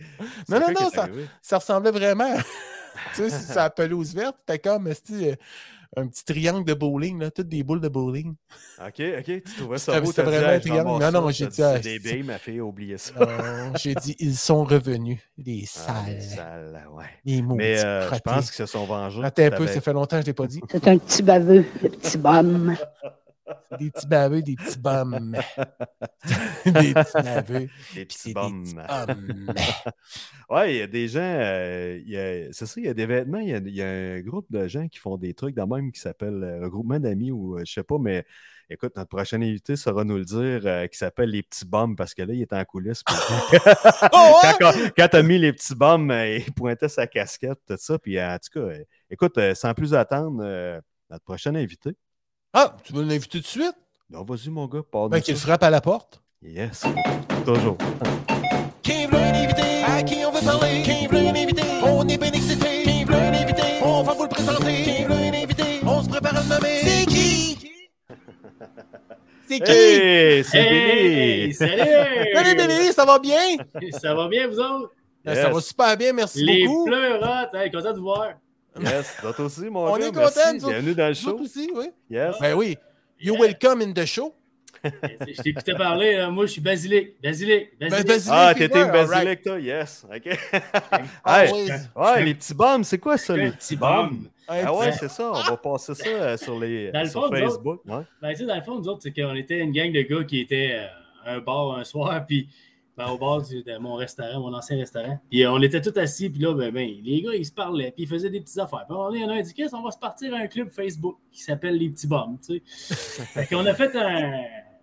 Non, 0.48 0.60
non, 0.60 0.66
non, 0.80 0.90
ça- 1.40 1.56
ressemblait 1.58 1.92
vraiment. 1.92 2.34
tu 3.14 3.22
sais, 3.22 3.30
c'est 3.30 3.54
la 3.54 3.70
pelouse 3.70 4.14
verte, 4.14 4.36
c'était 4.40 4.58
comme 4.58 4.88
euh, 4.88 5.34
un 5.96 6.06
petit 6.06 6.24
triangle 6.24 6.64
de 6.64 6.74
bowling, 6.74 7.18
là, 7.18 7.30
toutes 7.30 7.48
des 7.48 7.62
boules 7.64 7.80
de 7.80 7.88
bowling. 7.88 8.34
Ok, 8.78 9.00
ok, 9.18 9.24
tu 9.24 9.42
trouvais 9.58 9.78
ça 9.78 10.00
beau, 10.00 10.08
c'était 10.08 10.22
vraiment 10.22 10.48
un 10.48 10.60
triangle. 10.60 11.02
Non, 11.04 11.10
non, 11.22 11.30
j'ai 11.30 11.46
dit, 11.46 11.62
ah, 11.62 11.74
c'est 11.76 11.80
des 11.80 11.98
c'est- 12.08 12.14
billes, 12.14 12.22
ma 12.24 12.38
fille, 12.38 12.58
a 12.58 12.64
oublié 12.64 12.98
ça. 12.98 13.14
Euh, 13.18 13.70
J'ai 13.76 13.94
dit, 13.94 14.14
ils 14.18 14.36
sont 14.36 14.64
revenus, 14.64 15.18
les 15.38 15.64
Ah, 15.86 16.04
les 16.06 16.20
sales, 16.20 16.22
sales, 16.22 16.86
ouais. 16.92 17.04
les 17.24 17.42
mots. 17.42 17.54
Mais 17.54 17.82
euh, 17.84 18.08
je 18.12 18.18
pense 18.20 18.50
qu'ils 18.50 18.66
se 18.66 18.66
sont 18.66 18.84
vengés. 18.84 19.24
Attends 19.24 19.42
un 19.44 19.50
peu, 19.50 19.66
ça 19.66 19.80
fait 19.80 19.92
longtemps 19.92 20.16
que 20.16 20.22
je 20.22 20.26
l'ai 20.26 20.34
pas 20.34 20.46
dit. 20.46 20.60
C'est 20.70 20.86
un 20.88 20.98
petit 20.98 21.22
baveux, 21.22 21.64
le 21.82 21.88
petit 21.88 22.18
bum. 22.18 22.76
Des 23.78 23.90
petits 23.90 24.06
baveux, 24.06 24.42
des 24.42 24.56
petits 24.56 24.78
bums. 24.78 25.36
des 26.66 26.94
petits 26.94 27.22
baveux. 27.22 27.68
Des 27.94 28.04
petits 28.04 28.32
bums. 28.32 28.64
Ouais, 30.50 30.74
il 30.74 30.78
y 30.78 30.82
a 30.82 30.86
des 30.86 31.08
gens. 31.08 31.20
euh, 31.20 32.48
c'est 32.52 32.64
ça, 32.64 32.74
il 32.80 32.86
y 32.86 32.88
a 32.88 32.94
des 32.94 33.04
vêtements. 33.04 33.38
Il 33.38 33.48
y 33.68 33.70
y 33.74 33.82
a 33.82 33.86
un 33.88 34.20
groupe 34.20 34.46
de 34.50 34.66
gens 34.66 34.88
qui 34.88 34.98
font 34.98 35.18
des 35.18 35.34
trucs 35.34 35.54
de 35.54 35.62
même 35.62 35.92
qui 35.92 36.00
s'appelle 36.00 36.42
euh, 36.42 36.60
Regroupement 36.62 36.98
d'amis 36.98 37.30
ou 37.30 37.58
euh, 37.58 37.62
je 37.66 37.72
sais 37.74 37.82
pas, 37.82 37.98
mais 38.00 38.24
écoute, 38.70 38.96
notre 38.96 39.10
prochain 39.10 39.42
invité 39.42 39.76
saura 39.76 40.04
nous 40.04 40.16
le 40.16 40.24
dire, 40.24 40.60
euh, 40.64 40.86
qui 40.86 40.96
s'appelle 40.96 41.28
Les 41.28 41.42
Petits 41.42 41.66
Bums 41.66 41.94
parce 41.96 42.14
que 42.14 42.22
là, 42.22 42.32
il 42.32 42.40
est 42.40 42.52
en 42.54 42.64
coulisses. 42.64 43.02
puis- 43.04 43.14
Oh, 44.14 44.40
ouais? 44.42 44.52
quand 44.58 44.72
quand 44.96 45.08
t'as 45.10 45.22
mis 45.22 45.38
les 45.38 45.52
petits 45.52 45.74
bums, 45.74 46.10
euh, 46.10 46.38
il 46.38 46.52
pointait 46.54 46.88
sa 46.88 47.06
casquette, 47.06 47.58
tout 47.68 47.76
ça. 47.78 47.98
Puis 47.98 48.18
en 48.18 48.38
tout 48.38 48.58
cas, 48.60 48.74
écoute, 49.10 49.38
sans 49.54 49.74
plus 49.74 49.92
attendre, 49.92 50.42
notre 51.10 51.24
prochain 51.24 51.54
invité. 51.56 51.90
Ah, 52.54 52.74
tu 52.84 52.92
veux 52.92 53.02
l'inviter 53.02 53.38
tout 53.38 53.40
de 53.40 53.46
suite? 53.46 53.74
Non, 54.10 54.24
vas-y, 54.24 54.48
mon 54.48 54.66
gars, 54.66 54.80
parle 54.90 55.10
Ben, 55.10 55.20
qu'il 55.20 55.36
frappe 55.36 55.62
à 55.62 55.70
la 55.70 55.80
porte. 55.80 56.22
Yes, 56.42 56.84
toujours. 57.44 57.76
Qui 58.82 59.06
veut 59.06 59.18
un 59.18 59.34
invité? 59.34 59.82
À 59.86 60.02
qui 60.02 60.24
on 60.24 60.30
veut 60.32 60.44
parler? 60.44 60.82
Qui 60.82 61.06
veut 61.08 61.18
un 61.18 61.34
invité? 61.34 61.62
On 61.82 62.08
est 62.08 62.16
bien 62.16 62.32
excité. 62.32 62.82
Qui 62.84 63.04
veut 63.04 63.14
un 63.14 63.32
invité? 63.34 63.62
On 63.82 64.02
va 64.02 64.12
vous 64.14 64.22
le 64.22 64.28
présenter. 64.28 64.82
Qui 64.82 65.04
veut 65.04 65.12
un 65.12 65.32
invité? 65.42 65.64
On 65.84 66.02
se 66.02 66.08
prépare 66.08 66.36
à 66.36 66.42
le 66.42 66.48
nommer. 66.48 66.80
C'est 66.82 67.06
qui? 67.06 67.58
C'est 69.48 69.60
qui? 69.60 69.70
Hey, 69.72 70.44
c'est 70.44 70.58
Hey, 70.58 71.40
Billy! 71.46 71.54
salut! 71.54 71.82
Salut 72.34 72.54
Billy, 72.68 72.92
ça 72.92 73.04
va 73.06 73.18
bien? 73.18 73.56
Ça 73.92 74.14
va 74.14 74.28
bien, 74.28 74.46
vous 74.46 74.58
autres? 74.58 74.92
Ben, 75.24 75.34
Ça 75.34 75.42
Yes. 75.44 75.54
va 75.54 75.60
super 75.60 75.96
bien, 75.96 76.12
merci 76.12 76.44
Les 76.44 76.66
beaucoup. 76.66 76.84
pleurotes, 76.84 77.54
hey, 77.54 77.70
content 77.70 77.92
de 77.92 77.96
vous 77.98 78.04
voir. 78.04 78.28
Yes, 78.80 79.16
toi 79.20 79.34
aussi, 79.40 79.68
mon 79.70 79.84
On 79.86 79.96
gars. 79.96 80.06
est 80.06 80.08
autres. 80.08 80.68
Bienvenue 80.68 80.94
dans 80.94 81.04
le 81.06 81.10
autres 81.10 81.20
show. 81.20 81.38
aussi, 81.38 81.70
oui. 81.74 81.86
Yes. 82.10 82.36
Ben 82.40 82.54
oui. 82.54 82.76
You 83.20 83.36
welcome 83.36 83.82
in 83.82 83.92
the 83.92 84.04
show. 84.04 84.34
Je 84.84 85.42
t'écoutais 85.42 85.74
parler, 85.74 86.16
là, 86.16 86.30
moi 86.30 86.46
je 86.46 86.52
suis 86.52 86.60
basilic. 86.60 87.20
Basilic. 87.20 87.70
Ben, 87.80 87.90
Basilic. 87.90 88.06
basilic, 88.08 88.38
Ah, 88.38 88.54
t'étais 88.56 88.78
une 88.78 88.90
right. 88.90 89.08
basilic, 89.08 89.42
toi? 89.42 89.58
Yes. 89.58 90.06
OK. 90.08 90.26
hey, 90.26 90.38
Always. 91.24 91.70
ouais, 91.96 92.24
les 92.24 92.34
petits 92.34 92.54
bombes, 92.54 92.84
c'est 92.84 92.98
quoi 92.98 93.18
ça, 93.18 93.36
les 93.36 93.50
petit 93.50 93.56
petits 93.56 93.76
bombes? 93.76 94.28
Ah 94.46 94.72
ouais, 94.74 94.92
c'est 94.92 95.10
ça. 95.10 95.30
On 95.32 95.42
va 95.42 95.56
passer 95.56 95.94
ça 95.94 96.08
euh, 96.08 96.36
sur, 96.36 96.58
les, 96.60 96.90
Dans 96.92 97.02
le 97.02 97.08
sur 97.08 97.26
fond, 97.26 97.30
Facebook. 97.30 97.80
Ouais. 97.86 98.02
Ben, 98.22 98.30
tu 98.30 98.36
sais, 98.36 98.46
dans 98.46 98.54
le 98.54 98.62
fond, 98.62 98.78
nous 98.78 98.88
autres, 98.88 99.00
c'est 99.02 99.12
qu'on 99.12 99.34
était 99.34 99.58
une 99.58 99.72
gang 99.72 99.92
de 99.92 100.00
gars 100.02 100.24
qui 100.24 100.40
étaient 100.40 100.70
euh, 100.74 100.86
à 101.26 101.34
un 101.34 101.40
bar 101.40 101.76
un 101.76 101.84
soir, 101.84 102.24
puis 102.26 102.48
ben, 102.98 103.08
au 103.10 103.16
bar 103.18 103.40
du- 103.42 103.62
de 103.62 103.78
mon 103.78 103.94
restaurant, 103.94 104.40
mon 104.40 104.52
ancien 104.54 104.76
restaurant. 104.76 105.18
Puis 105.30 105.44
euh, 105.44 105.52
on 105.52 105.62
était 105.62 105.80
tous 105.80 105.96
assis, 105.98 106.28
puis 106.28 106.40
là, 106.40 106.52
ben, 106.52 106.70
ben, 106.72 106.86
les 107.02 107.22
gars, 107.22 107.34
ils 107.34 107.46
se 107.46 107.52
parlaient, 107.52 107.92
puis 107.92 108.02
ils 108.02 108.08
faisaient 108.08 108.28
des 108.30 108.40
petites 108.40 108.58
affaires. 108.58 108.84
Puis 108.88 108.96
on 108.96 109.00
en 109.02 109.28
a 109.30 109.40
dit, 109.42 109.54
Qu'est-ce, 109.54 109.74
on 109.74 109.82
va 109.82 109.90
se 109.92 109.98
partir 109.98 110.34
à 110.34 110.38
un 110.38 110.46
club 110.48 110.68
Facebook 110.68 111.16
qui 111.30 111.40
s'appelle 111.42 111.76
Les 111.76 111.88
Petits 111.88 112.06
Bombes, 112.08 112.38
tu 112.44 112.60
sais. 112.68 113.24
fait 113.24 113.46
qu'on 113.46 113.64
a 113.64 113.72
fait 113.74 113.94
un. 113.96 114.42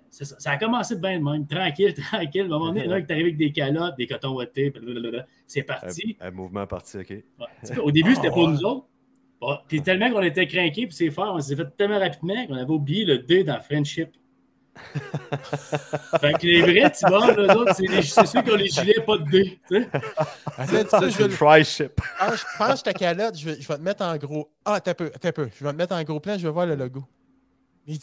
c'est 0.10 0.26
Ça, 0.26 0.36
ça 0.40 0.52
a 0.52 0.58
commencé 0.58 0.96
de 0.96 1.02
bien 1.02 1.20
de 1.20 1.24
même, 1.24 1.46
tranquille, 1.46 1.94
tranquille. 2.12 2.42
À 2.42 2.46
un 2.46 2.48
moment 2.48 2.68
donné, 2.68 2.82
un 2.88 3.02
qui 3.02 3.08
est 3.08 3.12
arrivé 3.12 3.26
avec 3.30 3.38
des 3.38 3.52
calottes, 3.52 3.96
des 3.98 4.08
cotons 4.08 4.36
blablabla. 4.36 5.26
c'est 5.46 5.64
parti. 5.64 6.16
Un, 6.22 6.28
un 6.28 6.32
mouvement 6.32 6.66
parti, 6.66 6.98
OK. 6.98 7.10
Ouais. 7.10 7.78
Au 7.84 7.92
début, 7.92 8.16
c'était 8.16 8.28
Ah, 8.30 8.32
pour 8.32 8.46
ouais. 8.46 8.52
nous 8.54 8.64
autres. 8.64 8.86
Bon, 9.42 9.58
puis 9.68 9.82
tellement 9.82 10.10
qu'on 10.10 10.22
était 10.22 10.48
craqués, 10.48 10.88
puis 10.88 10.96
c'est 10.96 11.10
fort, 11.12 11.36
on 11.36 11.40
s'est 11.42 11.58
fait 11.58 11.68
tellement 11.76 12.00
rapidement 12.00 12.48
qu'on 12.48 12.54
avait 12.56 12.72
oublié 12.72 13.04
le 13.04 13.18
D 13.20 13.44
dans 13.44 13.60
Friendship. 13.60 14.10
fait 16.22 16.34
que 16.34 16.46
les 16.46 16.62
vrais 16.62 16.90
T-Bombs, 16.92 17.32
eux 17.38 17.52
autres, 17.56 17.74
c'est 17.76 17.88
les- 17.88 18.02
c'est 18.02 18.26
ceux 18.26 18.42
qui 18.42 18.52
ont 18.52 18.56
les 18.56 18.68
gilets 18.68 19.02
pas 19.06 19.18
de 19.18 19.24
dés. 19.30 19.60
je 19.70 19.78
C'est 20.68 21.00
vais 21.00 21.24
une 21.24 21.28
le- 21.28 21.30
fry 21.30 21.64
ship. 21.64 22.00
Penche, 22.20 22.46
penche 22.58 22.84
ta 22.84 22.94
calotte, 22.94 23.38
je 23.38 23.46
vais, 23.50 23.62
je 23.62 23.68
vais 23.68 23.76
te 23.78 23.82
mettre 23.82 24.04
en 24.04 24.16
gros. 24.18 24.50
Ah, 24.64 24.80
t'as 24.80 24.94
peu, 24.94 25.10
t'as 25.20 25.32
peu. 25.32 25.50
Je 25.58 25.64
vais 25.64 25.72
te 25.72 25.76
mettre 25.78 25.96
en 25.96 26.04
gros 26.04 26.20
plan, 26.20 26.38
je 26.38 26.46
vais 26.48 26.54
voir 26.54 26.66
le 26.66 26.76
logo. 26.76 27.04
Les 27.88 28.00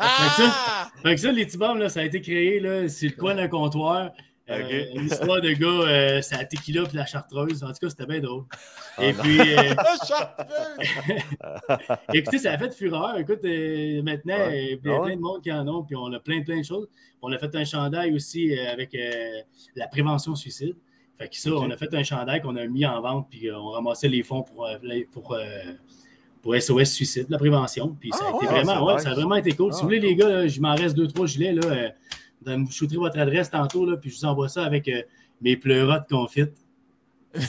Ah, 0.00 0.90
Fait 1.02 1.14
que 1.14 1.20
ça, 1.20 1.32
les 1.32 1.46
T-Bombs, 1.46 1.78
là, 1.78 1.88
ça 1.88 2.00
a 2.00 2.02
été 2.04 2.20
créé 2.20 2.60
là, 2.60 2.88
sur 2.88 3.10
le 3.10 3.16
coin 3.16 3.34
d'un 3.34 3.48
comptoir. 3.48 4.10
Euh, 4.50 4.62
Ok. 4.62 4.88
Une 4.96 5.06
histoire 5.06 5.40
de 5.40 5.50
gars, 5.52 5.66
euh, 5.68 6.20
c'est 6.22 6.36
la 6.36 6.44
tequila 6.44 6.82
puis 6.84 6.96
la 6.96 7.06
chartreuse. 7.06 7.62
En 7.62 7.68
tout 7.68 7.78
cas, 7.82 7.88
c'était 7.90 8.06
bien 8.06 8.20
drôle. 8.20 8.44
Ah, 8.98 9.04
Et 9.04 9.12
non. 9.12 9.22
puis, 9.22 9.40
euh, 9.40 9.74
chartreuse! 10.08 11.98
écoutez, 12.14 12.38
ça 12.38 12.52
a 12.52 12.58
fait 12.58 12.72
fureur. 12.74 13.16
Écoute, 13.18 13.40
euh, 13.44 14.02
maintenant, 14.02 14.34
Ouais. 14.34 14.72
euh, 14.74 14.78
il 14.84 14.88
y 14.88 14.92
a 14.92 14.96
Ah 14.98 15.04
plein 15.04 15.16
de 15.16 15.20
monde 15.20 15.42
qui 15.42 15.52
en 15.52 15.66
ont, 15.68 15.82
puis 15.84 15.96
on 15.96 16.12
a 16.12 16.18
plein, 16.20 16.42
plein 16.42 16.58
de 16.58 16.64
choses. 16.64 16.88
On 17.22 17.32
a 17.32 17.38
fait 17.38 17.54
un 17.54 17.64
chandail 17.64 18.14
aussi 18.14 18.56
euh, 18.56 18.72
avec 18.72 18.94
euh, 18.94 19.40
la 19.76 19.86
prévention 19.88 20.34
suicide. 20.34 20.74
Fait 21.18 21.28
que 21.28 21.36
ça, 21.36 21.50
on 21.52 21.70
a 21.70 21.76
fait 21.76 21.92
un 21.94 22.02
chandail 22.02 22.40
qu'on 22.40 22.56
a 22.56 22.66
mis 22.66 22.86
en 22.86 23.00
vente, 23.02 23.28
puis 23.30 23.48
euh, 23.50 23.58
on 23.58 23.70
ramassait 23.72 24.08
les 24.08 24.22
fonds 24.22 24.42
pour, 24.42 24.66
euh, 24.66 24.76
pour, 25.12 25.34
euh, 25.34 25.42
pour 26.42 26.56
SOS 26.56 26.84
Suicide, 26.92 27.26
la 27.28 27.36
prévention. 27.38 27.94
Puis 28.00 28.10
ça 28.10 28.24
a 28.24 28.28
Ah 28.32 28.36
été 28.36 28.46
ouais, 28.46 28.62
vraiment, 28.62 28.86
ouais, 28.86 28.94
nice. 28.94 29.02
ça 29.02 29.10
a 29.10 29.14
vraiment 29.14 29.36
été 29.36 29.52
cool. 29.52 29.72
si 29.74 29.80
vous 29.82 29.86
voulez, 29.88 30.00
les 30.00 30.14
gars, 30.16 30.28
là, 30.30 30.48
je 30.48 30.58
m'en 30.60 30.74
reste 30.74 30.96
deux, 30.96 31.06
trois 31.08 31.26
gilets. 31.26 31.52
Là, 31.52 31.66
euh, 31.66 31.88
vous 32.44 32.56
me 32.56 32.70
shooterez 32.70 32.96
votre 32.98 33.18
adresse 33.18 33.50
tantôt, 33.50 33.84
là, 33.86 33.96
puis 33.96 34.10
je 34.10 34.16
vous 34.16 34.24
envoie 34.24 34.48
ça 34.48 34.64
avec 34.64 34.88
euh, 34.88 35.02
mes 35.40 35.56
pleurotes 35.56 36.08
confites. 36.08 36.54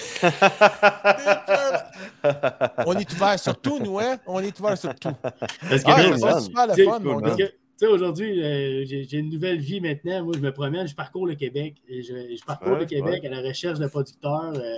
On 2.86 2.94
est 2.98 3.12
ouvert 3.14 3.40
sur 3.40 3.60
tout, 3.60 3.80
nous, 3.80 4.00
hein? 4.00 4.18
On 4.28 4.40
est 4.40 4.58
ouvert 4.60 4.78
sur 4.78 4.94
tout. 4.96 5.10
Parce 5.22 5.84
que 5.84 5.90
Ah, 5.92 6.02
c'est 6.04 6.20
man. 6.20 6.42
super 6.42 6.68
le 6.68 6.74
Tu 6.76 6.84
sais, 6.84 6.90
fun, 6.90 7.00
mon 7.00 7.14
cool, 7.16 7.22
gars. 7.24 7.28
Parce 7.30 7.38
que, 7.42 7.44
tu 7.48 7.54
sais, 7.78 7.88
aujourd'hui, 7.88 8.44
euh, 8.44 8.86
j'ai 8.86 9.04
j'ai 9.06 9.18
une 9.18 9.30
nouvelle 9.30 9.60
vie 9.60 9.82
maintenant. 9.82 10.24
Moi, 10.24 10.34
je 10.36 10.42
me 10.42 10.52
promène, 10.52 10.88
je 10.88 10.96
parcours 10.96 11.26
le 11.26 11.36
Québec. 11.36 11.76
Et 11.88 12.04
je, 12.04 12.36
je 12.36 12.44
parcours 12.46 12.74
Ouais, 12.74 12.80
le 12.82 12.86
Québec 12.86 13.26
à 13.26 13.30
la 13.30 13.42
recherche 13.42 13.80
de 13.80 13.88
producteurs 13.88 14.54
euh, 14.56 14.78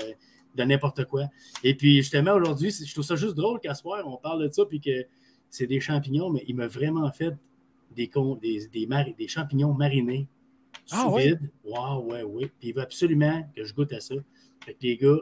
de 0.55 0.63
n'importe 0.63 1.05
quoi. 1.05 1.25
Et 1.63 1.75
puis, 1.75 1.97
justement, 1.97 2.33
aujourd'hui, 2.33 2.71
je 2.71 2.91
trouve 2.93 3.03
ça 3.03 3.15
juste 3.15 3.35
drôle 3.35 3.59
qu'à 3.59 3.73
soir, 3.75 4.03
on 4.07 4.17
parle 4.17 4.47
de 4.47 4.53
ça, 4.53 4.63
puis 4.65 4.79
que 4.79 5.05
c'est 5.49 5.67
des 5.67 5.79
champignons, 5.79 6.29
mais 6.29 6.43
il 6.47 6.55
m'a 6.55 6.67
vraiment 6.67 7.11
fait 7.11 7.33
des, 7.95 8.07
con- 8.07 8.35
des, 8.35 8.67
des, 8.67 8.85
mari- 8.87 9.15
des 9.17 9.27
champignons 9.27 9.73
marinés 9.73 10.27
sous 10.85 10.95
Ah, 10.97 11.09
ouais? 11.09 11.27
vide. 11.29 11.51
Waouh, 11.63 12.11
ouais, 12.11 12.23
ouais. 12.23 12.51
Puis 12.59 12.69
il 12.69 12.73
veut 12.75 12.81
absolument 12.81 13.43
que 13.55 13.63
je 13.63 13.73
goûte 13.73 13.93
à 13.93 13.99
ça. 13.99 14.15
Fait 14.65 14.73
que 14.73 14.79
les 14.83 14.97
gars 14.97 15.17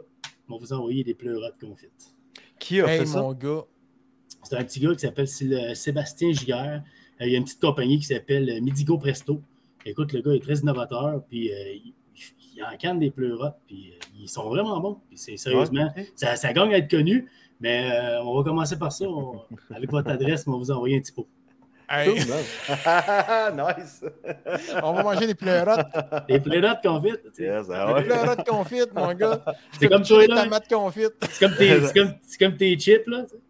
vont 0.47 0.57
vous 0.57 0.73
envoyer 0.73 1.03
des 1.03 1.13
pleurotes 1.13 1.59
confites. 1.59 2.15
Qui 2.59 2.81
a 2.81 2.87
Hey, 2.87 2.99
fait 2.99 3.05
ça? 3.05 3.21
mon 3.21 3.33
gars. 3.33 3.63
C'est 4.43 4.55
un 4.57 4.63
petit 4.63 4.79
gars 4.79 4.93
qui 4.93 4.99
s'appelle 5.01 5.27
Syl- 5.27 5.75
Sébastien 5.75 6.31
Giguère. 6.31 6.83
Euh, 7.21 7.25
il 7.25 7.31
y 7.31 7.35
a 7.35 7.37
une 7.37 7.43
petite 7.43 7.61
compagnie 7.61 7.99
qui 7.99 8.05
s'appelle 8.05 8.49
euh, 8.49 8.61
Midigo 8.61 8.97
Presto. 8.97 9.41
Écoute, 9.85 10.13
le 10.13 10.21
gars 10.21 10.33
est 10.33 10.39
très 10.39 10.55
innovateur, 10.59 11.23
puis 11.27 11.51
euh, 11.51 11.73
il, 11.73 11.93
il 12.55 12.63
en 12.63 12.75
canne 12.77 12.99
des 12.99 13.09
pleurotes, 13.11 13.57
puis 13.67 13.91
euh, 13.93 13.99
ils 14.19 14.29
sont 14.29 14.47
vraiment 14.49 14.79
bons. 14.79 14.99
Puis 15.09 15.17
c'est 15.17 15.37
sérieusement, 15.37 15.91
Ouais. 15.95 16.07
ça, 16.15 16.35
ça 16.35 16.53
gagne 16.53 16.73
à 16.73 16.77
être 16.77 16.89
connu, 16.89 17.27
mais 17.59 17.89
euh, 17.91 18.23
on 18.23 18.35
va 18.37 18.43
commencer 18.43 18.77
par 18.77 18.91
ça. 18.91 19.05
On- 19.07 19.41
avec 19.71 19.89
votre 19.91 20.09
adresse, 20.09 20.45
on 20.47 20.51
va 20.51 20.57
vous 20.57 20.71
envoyer 20.71 20.97
un 20.97 21.01
petit 21.01 21.11
pot. 21.11 21.27
Hey, 21.93 22.13
nice. 23.53 24.03
on 24.81 24.93
va 24.93 25.03
manger 25.03 25.27
des 25.27 25.35
pleurotes. 25.35 25.85
Les 26.29 26.39
pleurotes 26.39 26.81
confites, 26.81 27.21
tu 27.23 27.29
sais. 27.33 27.43
Yes, 27.43 27.67
ah 27.73 27.93
Des 28.01 28.03
pleurotes 28.07 28.47
confites, 28.47 28.93
mon 28.93 29.13
gars. 29.13 29.43
C'est 29.79 29.89
comme 29.89 30.03
toi, 30.03 30.21
Des 30.21 30.27
là. 30.27 30.43
tomates 30.43 30.69
confites. 30.69 31.13
c'est 31.29 31.39
comme, 31.45 31.55
tes- 31.57 31.81
c'est 31.87 31.93
comme, 31.93 32.13
c'est 32.21 32.37
comme 32.39 32.55
tes 32.57 32.79
chips, 32.79 33.07
là. 33.07 33.23
tu 33.23 33.29
sais. 33.35 33.41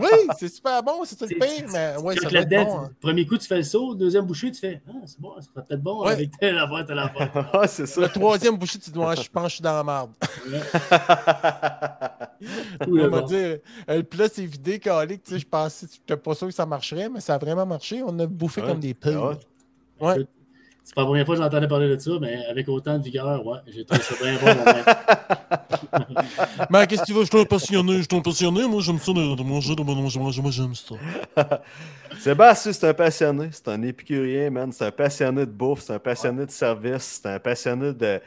Oui, 0.00 0.08
c'est 0.38 0.48
super 0.48 0.82
bon, 0.84 1.00
c'est 1.04 1.18
ça 1.18 1.26
le 1.26 1.34
pire, 1.34 1.66
mais 1.72 1.96
ouais, 2.00 2.14
ça 2.16 2.28
là-dedans, 2.30 2.64
bon. 2.64 2.78
hein. 2.80 2.90
Premier 3.00 3.26
coup, 3.26 3.36
tu 3.38 3.46
fais 3.48 3.56
le 3.56 3.62
saut. 3.64 3.94
Deuxième 3.94 4.24
bouchée, 4.26 4.52
tu 4.52 4.60
fais 4.60 4.80
Ah, 4.88 4.92
c'est 5.06 5.18
bon, 5.20 5.32
ça 5.40 5.42
sera 5.52 5.62
peut-être 5.62 5.82
bon 5.82 6.04
Ouais. 6.04 6.12
avec 6.12 6.30
telle 6.38 6.58
affaire, 6.58 6.84
telle 6.86 6.98
affaire. 6.98 7.50
Ah, 7.52 7.66
c'est 7.66 7.86
ça. 7.86 8.02
Le 8.02 8.08
troisième 8.08 8.56
bouchée, 8.56 8.78
tu 8.78 8.90
dois, 8.90 9.14
je 9.16 9.28
pense 9.28 9.44
que 9.44 9.48
je 9.48 9.54
suis 9.54 9.62
dans 9.62 9.74
la 9.74 9.82
merde. 9.82 10.10
On 12.86 12.94
va 13.08 13.08
bon. 13.20 13.26
dire, 13.26 13.58
euh, 13.88 13.96
le 13.96 14.02
plat 14.02 14.28
s'est 14.28 14.44
vidé, 14.46 14.78
calique, 14.78 15.22
tu 15.24 15.32
sais, 15.32 15.38
je 15.38 15.46
pensais, 15.46 15.86
j'étais 15.90 16.16
pas 16.20 16.34
sûr 16.34 16.48
que 16.48 16.54
ça 16.54 16.66
marcherait, 16.66 17.08
mais 17.08 17.20
ça 17.20 17.34
a 17.34 17.38
vraiment 17.38 17.66
marché. 17.66 18.02
On 18.04 18.18
a 18.18 18.26
bouffé 18.26 18.60
Ouais. 18.60 18.68
comme 18.68 18.80
des 18.80 18.94
poules. 18.94 19.16
Ouais? 19.16 19.36
Ouais. 20.00 20.26
C'est 20.84 20.94
pas 20.96 21.02
la 21.02 21.06
première 21.06 21.24
fois 21.26 21.36
que 21.36 21.42
j'entendais 21.42 21.68
parler 21.68 21.88
de 21.88 21.98
ça, 22.00 22.10
mais 22.20 22.44
avec 22.46 22.68
autant 22.68 22.98
de 22.98 23.04
vigueur, 23.04 23.46
ouais, 23.46 23.58
j'ai 23.68 23.84
trouvé 23.84 24.02
ça 24.02 24.14
bien 24.20 24.34
bon. 24.34 24.60
Mais 26.70 26.86
qu'est-ce 26.86 27.02
que 27.02 27.06
tu 27.06 27.12
veux? 27.12 27.22
Je 27.22 27.26
suis 27.28 27.38
un 27.40 27.44
passionné, 27.44 27.98
je 27.98 28.02
suis 28.02 28.16
un 28.16 28.20
passionné. 28.20 28.66
Moi, 28.66 28.80
j'aime 28.82 28.98
ça 28.98 29.12
de, 29.12 29.36
de 29.36 29.42
manger, 29.42 29.76
de 29.76 29.82
manger, 29.82 30.18
manger. 30.18 30.42
Moi, 30.42 30.50
j'aime 30.50 30.74
ça. 30.74 30.94
Sébastien, 32.18 32.72
c'est 32.72 32.88
un 32.88 32.94
passionné. 32.94 33.48
C'est 33.52 33.68
un 33.68 33.82
épicurien, 33.82 34.50
man. 34.50 34.72
C'est 34.72 34.86
un 34.86 34.90
passionné 34.90 35.46
de 35.46 35.50
bouffe. 35.50 35.82
C'est 35.82 35.92
un 35.94 35.98
passionné 35.98 36.46
de 36.46 36.50
service. 36.50 37.20
C'est 37.22 37.28
un 37.28 37.38
passionné 37.38 37.92
de. 37.92 38.20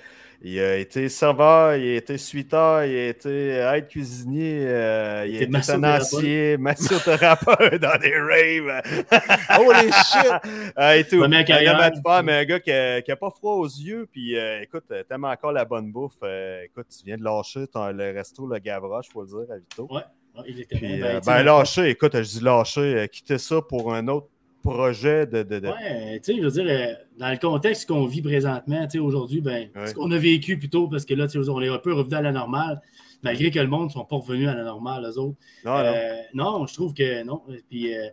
Il 0.47 0.59
a 0.59 0.77
été 0.77 1.09
serveur, 1.09 1.75
il 1.75 1.93
a 1.93 1.95
été 1.95 2.19
suiteur, 2.19 2.83
il 2.85 2.95
a 2.95 3.07
été 3.07 3.47
aide 3.47 3.87
cuisinier, 3.87 4.59
euh, 4.67 5.25
il 5.27 5.37
a 5.37 5.41
été 5.41 5.59
tenancier, 5.61 6.55
massothérapeute 6.59 7.81
dans 7.81 7.97
des 7.99 8.13
raves. 8.15 8.81
Holy 9.59 9.91
shit! 9.91 10.31
Ah, 10.75 10.97
et 10.97 11.03
tout. 11.07 11.23
Un 11.23 11.29
faire, 11.31 12.23
mais 12.23 12.33
un 12.33 12.45
gars 12.45 12.59
qui 12.59 12.69
n'a 12.69 13.15
pas 13.15 13.31
froid 13.31 13.55
aux 13.55 13.65
yeux. 13.65 14.07
Puis 14.11 14.37
euh, 14.37 14.61
écoute, 14.61 14.83
euh, 14.91 15.01
t'aimes 15.09 15.23
encore 15.25 15.51
la 15.51 15.65
bonne 15.65 15.91
bouffe. 15.91 16.13
euh, 16.21 16.61
écoute, 16.63 16.87
tu 16.95 17.05
viens 17.05 17.17
de 17.17 17.23
lâcher 17.23 17.65
ton- 17.67 17.91
le 17.91 18.11
resto, 18.13 18.45
le 18.45 18.59
Gavroche, 18.59 19.07
faut 19.11 19.21
le 19.23 19.27
dire, 19.27 19.51
à 19.51 19.57
Vito. 19.57 19.87
Ouais, 19.89 20.01
il 20.47 20.59
était 20.61 20.75
Puis, 20.75 20.99
bon. 20.99 21.05
euh, 21.07 21.19
Ben, 21.21 21.37
ben, 21.37 21.43
lâcher, 21.43 21.89
écoute, 21.89 22.13
je 22.15 22.21
dis 22.37 22.43
lâcher, 22.43 22.81
euh, 22.81 23.07
quitter 23.07 23.37
ça 23.39 23.61
pour 23.61 23.93
un 23.93 24.07
autre 24.09 24.27
projet 24.65 25.25
de. 25.27 25.43
de, 25.43 25.59
de- 25.59 25.67
Ouais, 25.67 26.19
tu 26.23 26.33
sais, 26.33 26.39
je 26.41 26.45
veux 26.47 26.51
dire, 26.51 26.65
euh, 26.67 26.93
dans 27.17 27.29
le 27.31 27.37
contexte 27.37 27.87
qu'on 27.87 28.05
vit 28.05 28.21
présentement, 28.21 28.83
tu 28.85 28.91
sais, 28.91 28.99
aujourd'hui, 28.99 29.41
ben, 29.41 29.69
Ouais. 29.75 29.87
ce 29.87 29.93
qu'on 29.93 30.11
a 30.11 30.17
vécu 30.17 30.57
plutôt, 30.57 30.87
parce 30.87 31.05
que 31.05 31.13
là, 31.13 31.27
tu 31.27 31.41
sais, 31.43 31.49
on 31.49 31.61
est 31.61 31.69
un 31.69 31.77
peu 31.77 31.93
revenu 31.93 32.15
à 32.15 32.21
la 32.21 32.31
normale, 32.31 32.81
malgré 33.23 33.51
que 33.51 33.59
le 33.59 33.67
monde 33.67 33.85
ne 33.87 33.91
sont 33.91 34.05
pas 34.05 34.15
revenus 34.17 34.47
à 34.49 34.55
la 34.55 34.63
normale, 34.63 35.03
eux 35.05 35.17
autres. 35.19 35.37
Non, 35.63 35.77
non. 35.77 35.83
Euh, 35.85 36.15
non, 36.33 36.67
je 36.67 36.73
trouve 36.73 36.93
que 36.93 37.23
non. 37.23 37.41
Puis, 37.69 37.95
euh, 37.95 38.07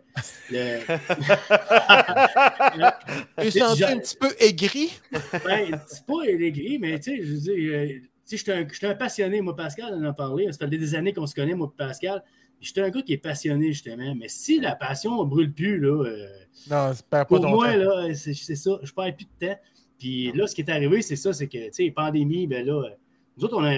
le- 0.51 0.79
sais, 3.49 3.59
senti 3.59 3.83
un 3.83 3.97
petit 3.99 4.15
peu 4.15 4.29
aigri? 4.39 4.91
Ben, 5.45 5.79
c'est 5.87 6.05
pas 6.05 6.21
aigri, 6.27 6.77
mais 6.79 6.99
tu 6.99 7.17
sais, 7.17 7.23
je 7.23 7.33
veux 7.33 7.39
dire, 7.39 7.73
euh, 7.73 7.87
tu 7.87 8.01
sais, 8.25 8.37
j'étais 8.37 8.53
un, 8.53 8.67
j'étais 8.71 8.87
un 8.87 8.95
passionné, 8.95 9.41
moi, 9.41 9.55
Pascal 9.55 9.93
en 9.93 10.03
a 10.03 10.13
parlé. 10.13 10.51
Ça 10.51 10.67
fait 10.67 10.77
des 10.77 10.95
années 10.95 11.13
qu'on 11.13 11.27
se 11.27 11.35
connaît, 11.35 11.55
moi, 11.55 11.71
Pascal. 11.77 12.23
J'étais 12.63 12.81
un 12.81 12.89
gars 12.89 13.01
qui 13.01 13.13
est 13.13 13.17
passionné, 13.17 13.67
justement. 13.73 14.15
Mais 14.15 14.27
si 14.29 14.59
la 14.59 14.75
passion 14.75 15.23
ne 15.23 15.29
brûle 15.29 15.53
plus, 15.53 15.79
là, 15.79 16.03
euh, 16.05 16.27
Non, 16.69 16.91
pas 17.09 17.25
pour 17.25 17.39
moi, 17.49 17.71
temps. 17.73 17.77
là, 17.77 18.13
c'est 18.13 18.33
ça. 18.55 18.79
Je 18.81 18.91
perds 18.93 19.15
plus 19.15 19.25
de 19.39 19.47
temps. 19.47 19.59
Puis 19.99 20.31
là, 20.31 20.47
ce 20.47 20.55
qui 20.55 20.61
est 20.61 20.69
arrivé, 20.71 21.01
c'est 21.01 21.15
ça, 21.15 21.33
c'est 21.33 21.47
que, 21.47 21.65
tu 21.67 21.73
sais, 21.73 21.91
pandémie, 21.91 22.47
ben 22.47 22.65
là, 22.65 22.73
euh, 22.85 22.89
nous 23.37 23.45
autres, 23.45 23.57
on 23.57 23.63
a 23.63 23.77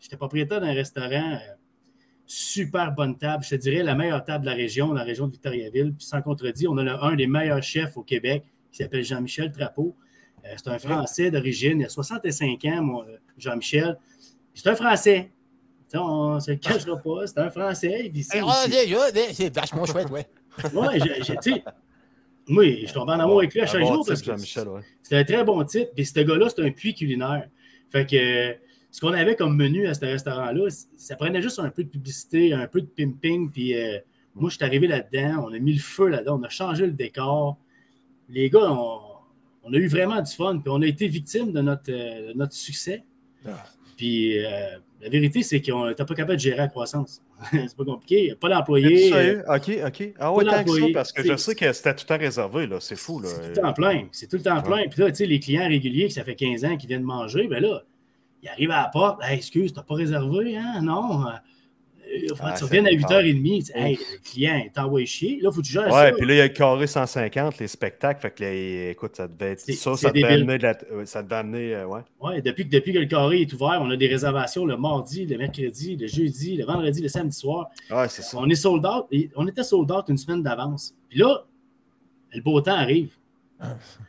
j'étais 0.00 0.16
propriétaire 0.16 0.60
d'un 0.60 0.72
restaurant, 0.72 1.32
euh, 1.34 1.38
super 2.26 2.92
bonne 2.92 3.16
table. 3.18 3.44
Je 3.44 3.50
te 3.50 3.54
dirais 3.56 3.82
la 3.82 3.94
meilleure 3.94 4.24
table 4.24 4.44
de 4.44 4.50
la 4.50 4.56
région, 4.56 4.92
la 4.92 5.02
région 5.02 5.26
de 5.26 5.32
Victoriaville. 5.32 5.92
Puis 5.96 6.06
sans 6.06 6.22
contredit, 6.22 6.66
on 6.68 6.76
a 6.78 6.84
le- 6.84 7.02
un 7.04 7.14
des 7.14 7.26
meilleurs 7.26 7.62
chefs 7.62 7.96
au 7.96 8.02
Québec 8.02 8.44
qui 8.70 8.78
s'appelle 8.82 9.04
Jean-Michel 9.04 9.50
Trapeau. 9.52 9.96
Euh, 10.44 10.48
c'est 10.56 10.68
un 10.68 10.78
Français 10.78 11.30
d'origine. 11.30 11.80
Il 11.80 11.84
a 11.86 11.88
65 11.88 12.64
ans, 12.66 13.04
Jean-Michel. 13.36 13.98
C'est 14.54 14.68
un 14.68 14.74
Français. 14.76 15.30
On 15.98 16.34
ne 16.36 16.40
se 16.40 16.50
le 16.52 16.56
cachera 16.56 16.96
pas. 16.96 17.26
C'est 17.26 17.38
un 17.38 17.50
Français. 17.50 18.10
C'est- 18.22 18.36
Hey, 18.38 18.44
ah, 18.46 19.50
vachement 19.54 19.84
chouette, 19.86 20.10
ouais. 20.10 20.26
Ouais, 20.74 20.98
j'ai- 21.00 21.36
tu 21.36 21.52
sais, 21.54 21.64
moi, 22.48 22.64
je 22.84 22.92
tombe 22.92 23.08
en 23.08 23.12
amour 23.12 23.38
avec 23.38 23.54
lui 23.54 23.60
à 23.60 23.66
chaque 23.66 23.80
bon 23.82 23.94
jour 23.94 23.98
type, 24.04 24.08
parce 24.08 24.20
que 24.20 24.26
Jean-Michel, 24.26 24.68
ouais. 24.68 24.80
c'est 25.02 25.16
un 25.16 25.24
très 25.24 25.44
bon 25.44 25.62
type. 25.64 25.88
Puis 25.94 26.04
ce 26.06 26.20
gars-là, 26.20 26.48
c'est 26.48 26.62
un 26.62 26.70
puits 26.70 26.94
culinaire. 26.94 27.48
Fait 27.90 28.06
que 28.06 28.56
ce 28.90 29.00
qu'on 29.00 29.12
avait 29.12 29.36
comme 29.36 29.56
menu 29.56 29.86
à 29.86 29.94
ce 29.94 30.00
restaurant-là, 30.04 30.68
ça 30.96 31.16
prenait 31.16 31.40
juste 31.40 31.58
un 31.58 31.70
peu 31.70 31.84
de 31.84 31.88
publicité, 31.88 32.52
un 32.52 32.66
peu 32.66 32.80
de 32.80 32.86
pimping. 32.86 33.50
Puis 33.50 33.74
euh, 33.74 33.98
moi, 34.34 34.50
je 34.50 34.56
suis 34.56 34.64
arrivé 34.64 34.86
là-dedans, 34.88 35.46
on 35.48 35.54
a 35.54 35.58
mis 35.58 35.72
le 35.74 35.80
feu 35.80 36.08
là-dedans, 36.08 36.38
on 36.40 36.42
a 36.44 36.48
changé 36.48 36.86
le 36.86 36.92
décor. 36.92 37.56
Les 38.28 38.50
gars, 38.50 38.70
on, 38.70 39.00
on 39.64 39.72
a 39.72 39.76
eu 39.76 39.86
vraiment 39.88 40.20
du 40.20 40.32
fun. 40.32 40.58
Puis 40.58 40.70
on 40.70 40.82
a 40.82 40.86
été 40.86 41.06
victime 41.06 41.52
de 41.52 41.60
notre, 41.60 41.90
euh, 41.92 42.32
de 42.32 42.38
notre 42.38 42.54
succès. 42.54 43.04
Ah. 43.46 43.64
Puis 43.96 44.44
euh, 44.44 44.78
la 45.02 45.08
vérité, 45.08 45.42
c'est 45.42 45.60
qu'on 45.60 45.88
n'était 45.88 46.04
pas 46.04 46.14
capable 46.14 46.36
de 46.36 46.40
gérer 46.40 46.58
la 46.58 46.68
croissance. 46.68 47.20
c'est 47.50 47.76
pas 47.76 47.84
compliqué. 47.84 48.34
Pas 48.40 48.46
Es-tu 48.48 48.56
l'employé. 48.56 49.12
euh, 49.12 49.16
sérieux? 49.16 49.44
Ok, 49.48 49.70
ok. 49.86 50.14
Ah 50.18 50.32
ouais, 50.32 50.44
Pas 50.44 50.50
tant 50.58 50.64
que 50.64 50.80
ça, 50.80 50.86
parce 50.94 51.12
que 51.12 51.22
je 51.24 51.36
sais 51.36 51.54
que 51.56 51.72
c'était 51.72 51.94
tout 51.94 52.04
le 52.08 52.14
temps 52.14 52.20
réservé, 52.22 52.66
là. 52.68 52.76
C'est 52.80 52.96
fou. 52.96 53.20
C'est 53.24 53.40
tout 53.40 53.48
le 53.48 53.62
temps 53.62 53.72
plein. 53.72 54.06
C'est 54.12 54.28
tout 54.28 54.36
le 54.36 54.42
temps 54.42 54.62
plein. 54.62 54.84
Puis 54.88 55.00
là, 55.00 55.10
tu 55.10 55.16
sais, 55.16 55.26
les 55.26 55.40
clients 55.40 55.66
réguliers 55.66 56.06
que 56.06 56.12
ça 56.14 56.22
fait 56.22 56.36
15 56.36 56.64
ans 56.64 56.76
qui 56.76 56.86
viennent 56.86 57.02
manger, 57.02 57.48
ben 57.48 57.60
là, 57.60 57.82
ils 58.42 58.48
arrivent 58.48 58.70
à 58.70 58.82
la 58.82 58.88
porte. 58.88 59.20
Hey, 59.24 59.36
excuse, 59.36 59.72
t'as 59.72 59.82
pas 59.82 59.94
réservé, 59.94 60.56
hein? 60.56 60.80
Non. 60.82 61.24
Ah, 62.40 62.54
tu 62.56 62.64
reviennes 62.64 62.86
à 62.86 62.90
fort. 62.98 63.10
8h30. 63.10 63.32
Tu 63.58 63.62
dis, 63.62 63.72
Hey, 63.74 63.96
le 63.96 64.18
client 64.30 64.62
t'envoie 64.74 65.04
chier. 65.04 65.38
Là, 65.40 65.50
faut 65.50 65.60
que 65.60 65.66
tu 65.66 65.72
gères 65.72 65.84
Ouais, 65.86 66.10
ça. 66.10 66.12
puis 66.12 66.26
là, 66.26 66.34
il 66.34 66.36
y 66.36 66.40
a 66.40 66.44
le 66.44 66.48
carré 66.52 66.86
150, 66.86 67.58
les 67.58 67.68
spectacles. 67.68 68.20
Fait 68.20 68.30
que, 68.30 68.42
là, 68.44 68.90
écoute, 68.90 69.16
ça 69.16 69.26
devait 69.28 69.52
être. 69.52 69.60
Ça, 69.60 69.96
ça 69.96 70.10
devait 70.10 70.24
amener 70.26 70.58
de 70.58 70.62
la. 70.62 70.78
euh, 70.92 71.04
Ça 71.04 71.22
devait 71.22 71.36
amener. 71.36 71.74
euh, 71.74 71.86
ouais. 71.86 72.00
Ouais, 72.20 72.42
depuis, 72.42 72.64
que- 72.68 72.70
depuis 72.70 72.92
que 72.92 72.98
le 72.98 73.06
carré 73.06 73.40
est 73.42 73.52
ouvert, 73.52 73.78
on 73.82 73.90
a 73.90 73.96
des 73.96 74.06
réservations 74.08 74.64
le 74.66 74.76
mardi, 74.76 75.26
le 75.26 75.38
mercredi, 75.38 75.96
le 75.96 76.06
jeudi, 76.06 76.56
le 76.56 76.64
vendredi, 76.64 77.00
le 77.00 77.08
samedi 77.08 77.36
soir. 77.36 77.68
Ouais, 77.90 78.08
c'est 78.08 78.22
ça. 78.22 78.36
On 78.38 78.48
est 78.48 78.54
sold 78.54 78.84
out. 78.86 79.06
et 79.10 79.30
on 79.36 79.46
était 79.46 79.62
sold 79.64 79.90
out 79.90 80.04
une 80.08 80.18
semaine 80.18 80.42
d'avance. 80.42 80.94
Puis 81.08 81.18
là, 81.18 81.44
le 82.34 82.40
beau 82.42 82.60
temps 82.60 82.74
arrive. 82.76 83.12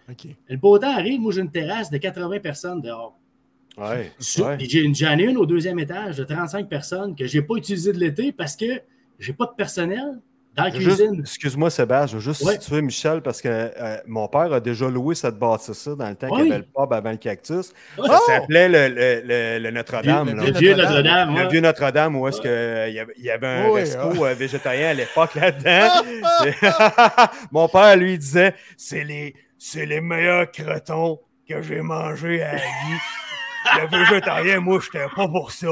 OK. 0.10 0.28
Le 0.50 0.58
beau 0.58 0.78
temps 0.80 0.96
arrive, 0.96 1.20
moi 1.22 1.32
j'ai 1.32 1.42
une 1.42 1.52
terrasse 1.52 1.90
de 1.92 1.98
80 1.98 2.40
personnes 2.40 2.82
dehors. 2.82 3.18
Ouais. 3.78 4.12
Ouais. 4.40 4.58
j'ai- 4.60 4.94
J'en 4.94 5.18
ai 5.18 5.24
une 5.24 5.38
au 5.38 5.46
deuxième 5.46 5.80
étage 5.80 6.18
de 6.18 6.24
35 6.24 6.70
personnes 6.70 7.16
que 7.16 7.26
je 7.28 7.38
n'ai 7.40 7.44
pas 7.44 7.56
utilisée 7.56 7.92
de 7.94 8.00
l'été 8.00 8.32
parce 8.32 8.56
que 8.56 8.66
j'ai 9.20 9.34
pas 9.34 9.46
de 9.48 9.54
personnel 9.58 10.20
dans 10.56 10.66
la 10.66 10.70
cuisine. 10.72 11.22
Excuse-moi, 11.22 11.72
Sébastien, 11.72 12.06
je 12.06 12.14
veux 12.18 12.32
juste 12.34 12.44
Ouais. 12.46 12.54
situer 12.60 12.84
Michel 12.84 13.22
parce 13.24 13.42
que 13.42 13.48
euh, 13.50 13.98
mon 14.06 14.28
père 14.28 14.54
a 14.54 14.60
déjà 14.60 14.88
loué 14.88 15.16
cette 15.16 15.40
bâtisse-là 15.40 15.96
dans 15.96 16.08
le 16.10 16.16
temps 16.16 16.28
qu'il 16.30 16.38
y 16.38 16.42
Oui. 16.44 16.50
avait 16.52 16.60
le 16.60 16.66
pub 16.66 16.94
avant 16.94 17.10
le 17.10 17.18
cactus. 17.18 17.66
Ça 17.66 17.74
Oh! 17.98 18.18
s'appelait 18.28 18.70
le, 18.70 18.94
le- 18.94 19.22
le- 19.26 19.60
le 19.64 19.72
Notre-Dame. 19.72 20.28
Le 20.30 20.52
vieux 20.52 20.76
Notre-Dame. 20.76 21.30
Notre-Dame. 21.32 21.36
Le 21.44 21.50
vieux 21.50 21.62
Notre-Dame, 21.62 22.16
où 22.18 22.28
est-ce 22.28 22.38
Ouais. 22.38 22.44
que, 22.44 22.50
euh, 22.50 22.90
il 22.90 23.24
y 23.24 23.26
y 23.26 23.30
avait 23.32 23.48
un 23.48 23.70
Oui, 23.70 23.80
resto 23.80 24.08
ouais. 24.22 24.30
euh, 24.30 24.34
végétarien 24.36 24.90
à 24.90 24.94
l'époque 24.94 25.34
là-dedans. 25.34 25.90
Mon 27.52 27.68
père, 27.68 27.96
lui, 27.98 28.20
disait 28.20 28.54
c'est 28.78 29.04
les, 29.04 29.34
c'est 29.58 29.88
les 29.88 30.02
meilleurs 30.02 30.52
cretons 30.52 31.20
que 31.50 31.62
j'ai 31.64 31.82
mangés 31.82 32.44
à 32.44 32.52
la 32.54 32.58
vie. 32.60 33.00
Le 33.82 33.88
végétarien, 33.98 34.60
moi, 34.60 34.80
je 34.80 34.86
n'étais 34.98 35.14
pas 35.16 35.28
pour 35.28 35.52
ça, 35.52 35.68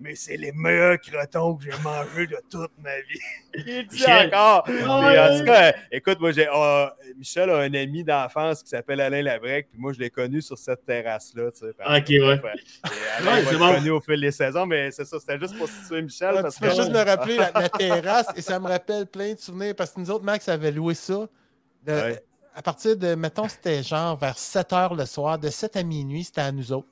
mais 0.00 0.14
c'est 0.14 0.36
les 0.36 0.52
meilleurs 0.52 0.98
cretons 1.00 1.54
que 1.56 1.64
j'ai 1.64 1.78
mangés 1.82 2.26
de 2.26 2.36
toute 2.50 2.70
ma 2.82 2.96
vie. 3.00 3.20
Il 3.54 3.86
dit 3.86 3.96
Michel. 3.96 4.26
encore. 4.34 4.62
Puis, 4.64 4.74
ouais. 4.74 5.18
en 5.18 5.38
tout 5.38 5.44
cas, 5.44 5.74
écoute, 5.92 6.20
moi, 6.20 6.32
j'ai, 6.32 6.46
ah, 6.52 6.94
Michel 7.16 7.48
a 7.50 7.58
un 7.58 7.72
ami 7.74 8.04
d'enfance 8.04 8.62
qui 8.62 8.68
s'appelle 8.70 9.00
Alain 9.00 9.22
Labrec, 9.22 9.68
puis 9.70 9.78
moi, 9.80 9.92
je 9.92 9.98
l'ai 10.00 10.10
connu 10.10 10.42
sur 10.42 10.58
cette 10.58 10.84
terrasse-là. 10.84 11.50
Tu 11.52 11.58
sais, 11.58 11.66
Ok, 11.66 12.04
que, 12.04 12.12
ouais. 12.12 12.42
Ouais, 12.42 12.52
Alain 13.18 13.36
c'est 13.48 13.54
va 13.54 13.58
bon. 13.58 13.68
être 13.68 13.74
connu 13.78 13.90
au 13.90 14.00
fil 14.00 14.20
des 14.20 14.32
saisons, 14.32 14.66
mais 14.66 14.90
c'est 14.90 15.04
ça, 15.04 15.18
c'était 15.20 15.38
juste 15.38 15.56
pour 15.56 15.68
situer 15.68 16.02
Michel. 16.02 16.34
Ouais, 16.34 16.42
parce 16.42 16.56
tu 16.56 16.60
fais 16.64 16.70
que, 16.70 16.76
juste 16.76 16.90
me 16.90 17.04
rappeler 17.04 17.36
la, 17.36 17.50
la 17.52 17.68
terrasse 17.68 18.26
et 18.36 18.42
ça 18.42 18.58
me 18.58 18.66
rappelle 18.68 19.06
plein 19.06 19.32
de 19.34 19.38
souvenirs 19.38 19.74
parce 19.76 19.92
que 19.92 20.00
nous 20.00 20.10
autres, 20.10 20.24
Max 20.24 20.48
avait 20.48 20.72
loué 20.72 20.94
ça. 20.94 21.26
De- 21.84 21.92
Ouais. 21.92 22.22
À 22.58 22.62
partir 22.62 22.96
de, 22.96 23.14
mettons, 23.14 23.48
c'était 23.48 23.82
genre 23.82 24.16
vers 24.18 24.38
7 24.38 24.70
h 24.70 24.96
le 24.96 25.04
soir, 25.04 25.38
de 25.38 25.50
7 25.50 25.76
à 25.76 25.82
minuit, 25.82 26.24
c'était 26.24 26.40
à 26.40 26.50
nous 26.52 26.72
autres. 26.72 26.88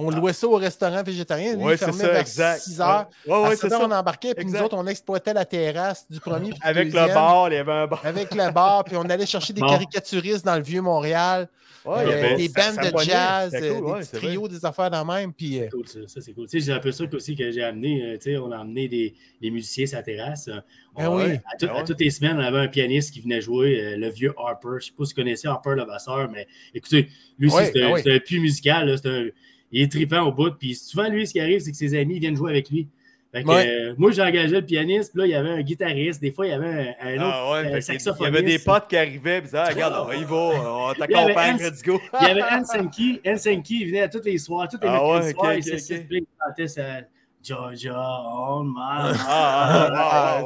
On 0.00 0.10
louait 0.10 0.32
ça 0.32 0.46
au 0.46 0.54
restaurant 0.56 1.02
végétarien. 1.02 1.56
Lui, 1.56 1.64
Ouais, 1.64 1.74
il 1.74 1.78
c'est 1.78 1.86
fermait 1.86 2.00
ça, 2.04 2.08
vers 2.10 2.20
exact. 2.20 2.60
6 2.60 2.78
h. 2.78 3.06
Ouais, 3.26 3.32
ouais, 3.32 3.34
à 3.34 3.42
ouais, 3.42 3.50
7 3.50 3.58
c'est 3.58 3.72
heures, 3.74 3.80
ça. 3.80 3.86
on 3.88 3.90
embarquait, 3.90 4.34
puis 4.34 4.46
nous 4.46 4.56
autres, 4.60 4.76
on 4.76 4.86
exploitait 4.86 5.34
la 5.34 5.44
terrasse 5.44 6.06
du 6.08 6.20
premier. 6.20 6.50
puis 6.50 6.58
Avec 6.62 6.92
le 6.92 7.06
bar, 7.14 7.48
il 7.50 7.54
y 7.54 7.56
avait 7.58 7.72
un 7.72 7.86
bar. 7.88 8.00
Avec 8.04 8.32
le 8.34 8.50
bar, 8.52 8.84
puis 8.84 8.96
on 8.96 9.02
allait 9.02 9.26
chercher 9.26 9.52
des 9.52 9.60
Bon. 9.60 9.68
caricaturistes 9.68 10.44
dans 10.44 10.54
le 10.56 10.62
vieux 10.62 10.80
Montréal, 10.82 11.48
il 11.84 11.90
y 11.90 11.94
euh, 11.94 11.98
avait- 12.18 12.36
des 12.36 12.48
bandes 12.48 12.76
de 12.92 12.98
jazz, 13.02 13.54
euh, 13.54 13.80
cool, 13.80 13.98
des 14.00 14.04
vrai. 14.04 14.18
trios, 14.18 14.48
des 14.48 14.64
affaires 14.64 14.90
de 14.90 14.96
même. 15.10 15.32
Puis, 15.32 15.58
euh, 15.58 15.62
C'est 15.64 15.70
cool, 15.70 15.88
ça. 15.88 15.98
Ça, 16.06 16.20
c'est 16.20 16.32
cool. 16.32 16.46
Tu 16.46 16.60
sais, 16.60 16.66
c'est 16.66 16.72
un 16.72 16.80
peu 16.80 16.92
ça 16.92 17.04
aussi 17.12 17.34
que 17.34 17.50
j'ai 17.50 17.62
amené. 17.64 18.02
euh, 18.04 18.18
tu 18.18 18.32
sais, 18.32 18.36
on 18.36 18.52
a 18.52 18.58
amené 18.58 18.88
des, 18.88 19.14
des 19.40 19.50
musiciens 19.50 19.86
sur 19.86 19.96
la 19.96 20.02
terrasse. 20.02 20.48
Euh, 20.48 20.60
on- 20.96 21.02
Ben 21.02 21.08
oui. 21.28 21.32
À, 21.50 21.56
tout- 21.58 21.66
Ben 21.66 21.76
à 21.76 21.82
toutes 21.84 22.00
les 22.00 22.10
semaines, 22.10 22.36
on 22.36 22.42
avait 22.44 22.58
un 22.58 22.68
pianiste 22.68 23.14
qui 23.14 23.20
venait 23.20 23.40
jouer, 23.40 23.80
euh, 23.80 23.96
le 23.96 24.10
vieux 24.10 24.34
Harper. 24.36 24.68
Je 24.72 24.74
ne 24.74 24.80
sais 24.80 24.92
pas 24.98 25.04
si 25.06 25.14
vous 25.14 25.20
connaissez 25.22 25.48
Harper 25.48 25.74
Levasseur, 25.76 26.28
mais 26.30 26.46
écoutez, 26.74 27.08
lui 27.38 27.50
c'est 27.50 27.82
un, 27.82 27.92
ben 27.94 28.16
un 28.16 28.18
puits 28.20 28.40
musical. 28.40 28.94
c'est 29.02 29.08
un- 29.08 29.28
il 29.72 29.82
est 29.82 29.90
trippant 29.90 30.22
au 30.22 30.32
bout. 30.32 30.50
Puis 30.52 30.74
souvent, 30.74 31.08
lui, 31.08 31.26
ce 31.26 31.32
qui 31.32 31.40
arrive, 31.40 31.60
c'est 31.60 31.70
que 31.70 31.76
ses 31.76 31.98
amis 31.98 32.18
viennent 32.18 32.36
jouer 32.36 32.50
avec 32.52 32.70
lui. 32.70 32.88
Fait 33.30 33.42
que, 33.42 33.48
Ouais. 33.48 33.68
euh, 33.68 33.94
moi, 33.98 34.10
j'ai 34.10 34.22
engagé 34.22 34.54
le 34.54 34.64
pianiste, 34.64 35.12
puis 35.12 35.20
là, 35.20 35.26
il 35.26 35.30
y 35.30 35.34
avait 35.34 35.50
un 35.50 35.60
guitariste. 35.60 36.20
Des 36.20 36.32
fois, 36.32 36.46
il 36.46 36.50
y 36.50 36.52
avait 36.52 36.94
un, 36.98 37.08
un 37.08 37.14
autre 37.16 37.34
Ah 37.34 37.52
ouais, 37.52 37.74
euh, 37.74 37.80
il 38.18 38.22
y 38.22 38.26
avait 38.26 38.42
des 38.42 38.58
potes 38.58 38.88
qui 38.88 38.96
arrivaient 38.96 39.38
et 39.38 39.40
disaient 39.42 39.58
ah, 39.58 39.68
Regarde, 39.68 40.08
on 40.08 40.12
y 40.12 40.24
va, 40.24 40.34
on 40.34 40.92
Il 40.92 40.98
t'accompagne, 40.98 41.58
let's 41.58 41.82
go. 41.82 42.00
Il 42.22 42.26
y 42.26 42.30
avait 42.30 42.42
Ensenki. 42.42 43.20
Ensenki, 43.26 43.80
il 43.82 43.86
venait 43.88 44.00
à 44.00 44.08
tous 44.08 44.24
les 44.24 44.38
soirs, 44.38 44.66
tous 44.68 44.78
les 44.80 44.88
Ah 44.88 44.92
mercredis 44.92 45.26
ouais, 45.26 45.30
ok, 45.32 45.38
soirs, 45.38 45.52
ok, 45.56 45.66
il 45.66 46.06
puis 46.06 46.26
il. 46.56 47.06
Georgia, 47.48 47.90
il- 47.90 48.74
ah, 49.26 50.38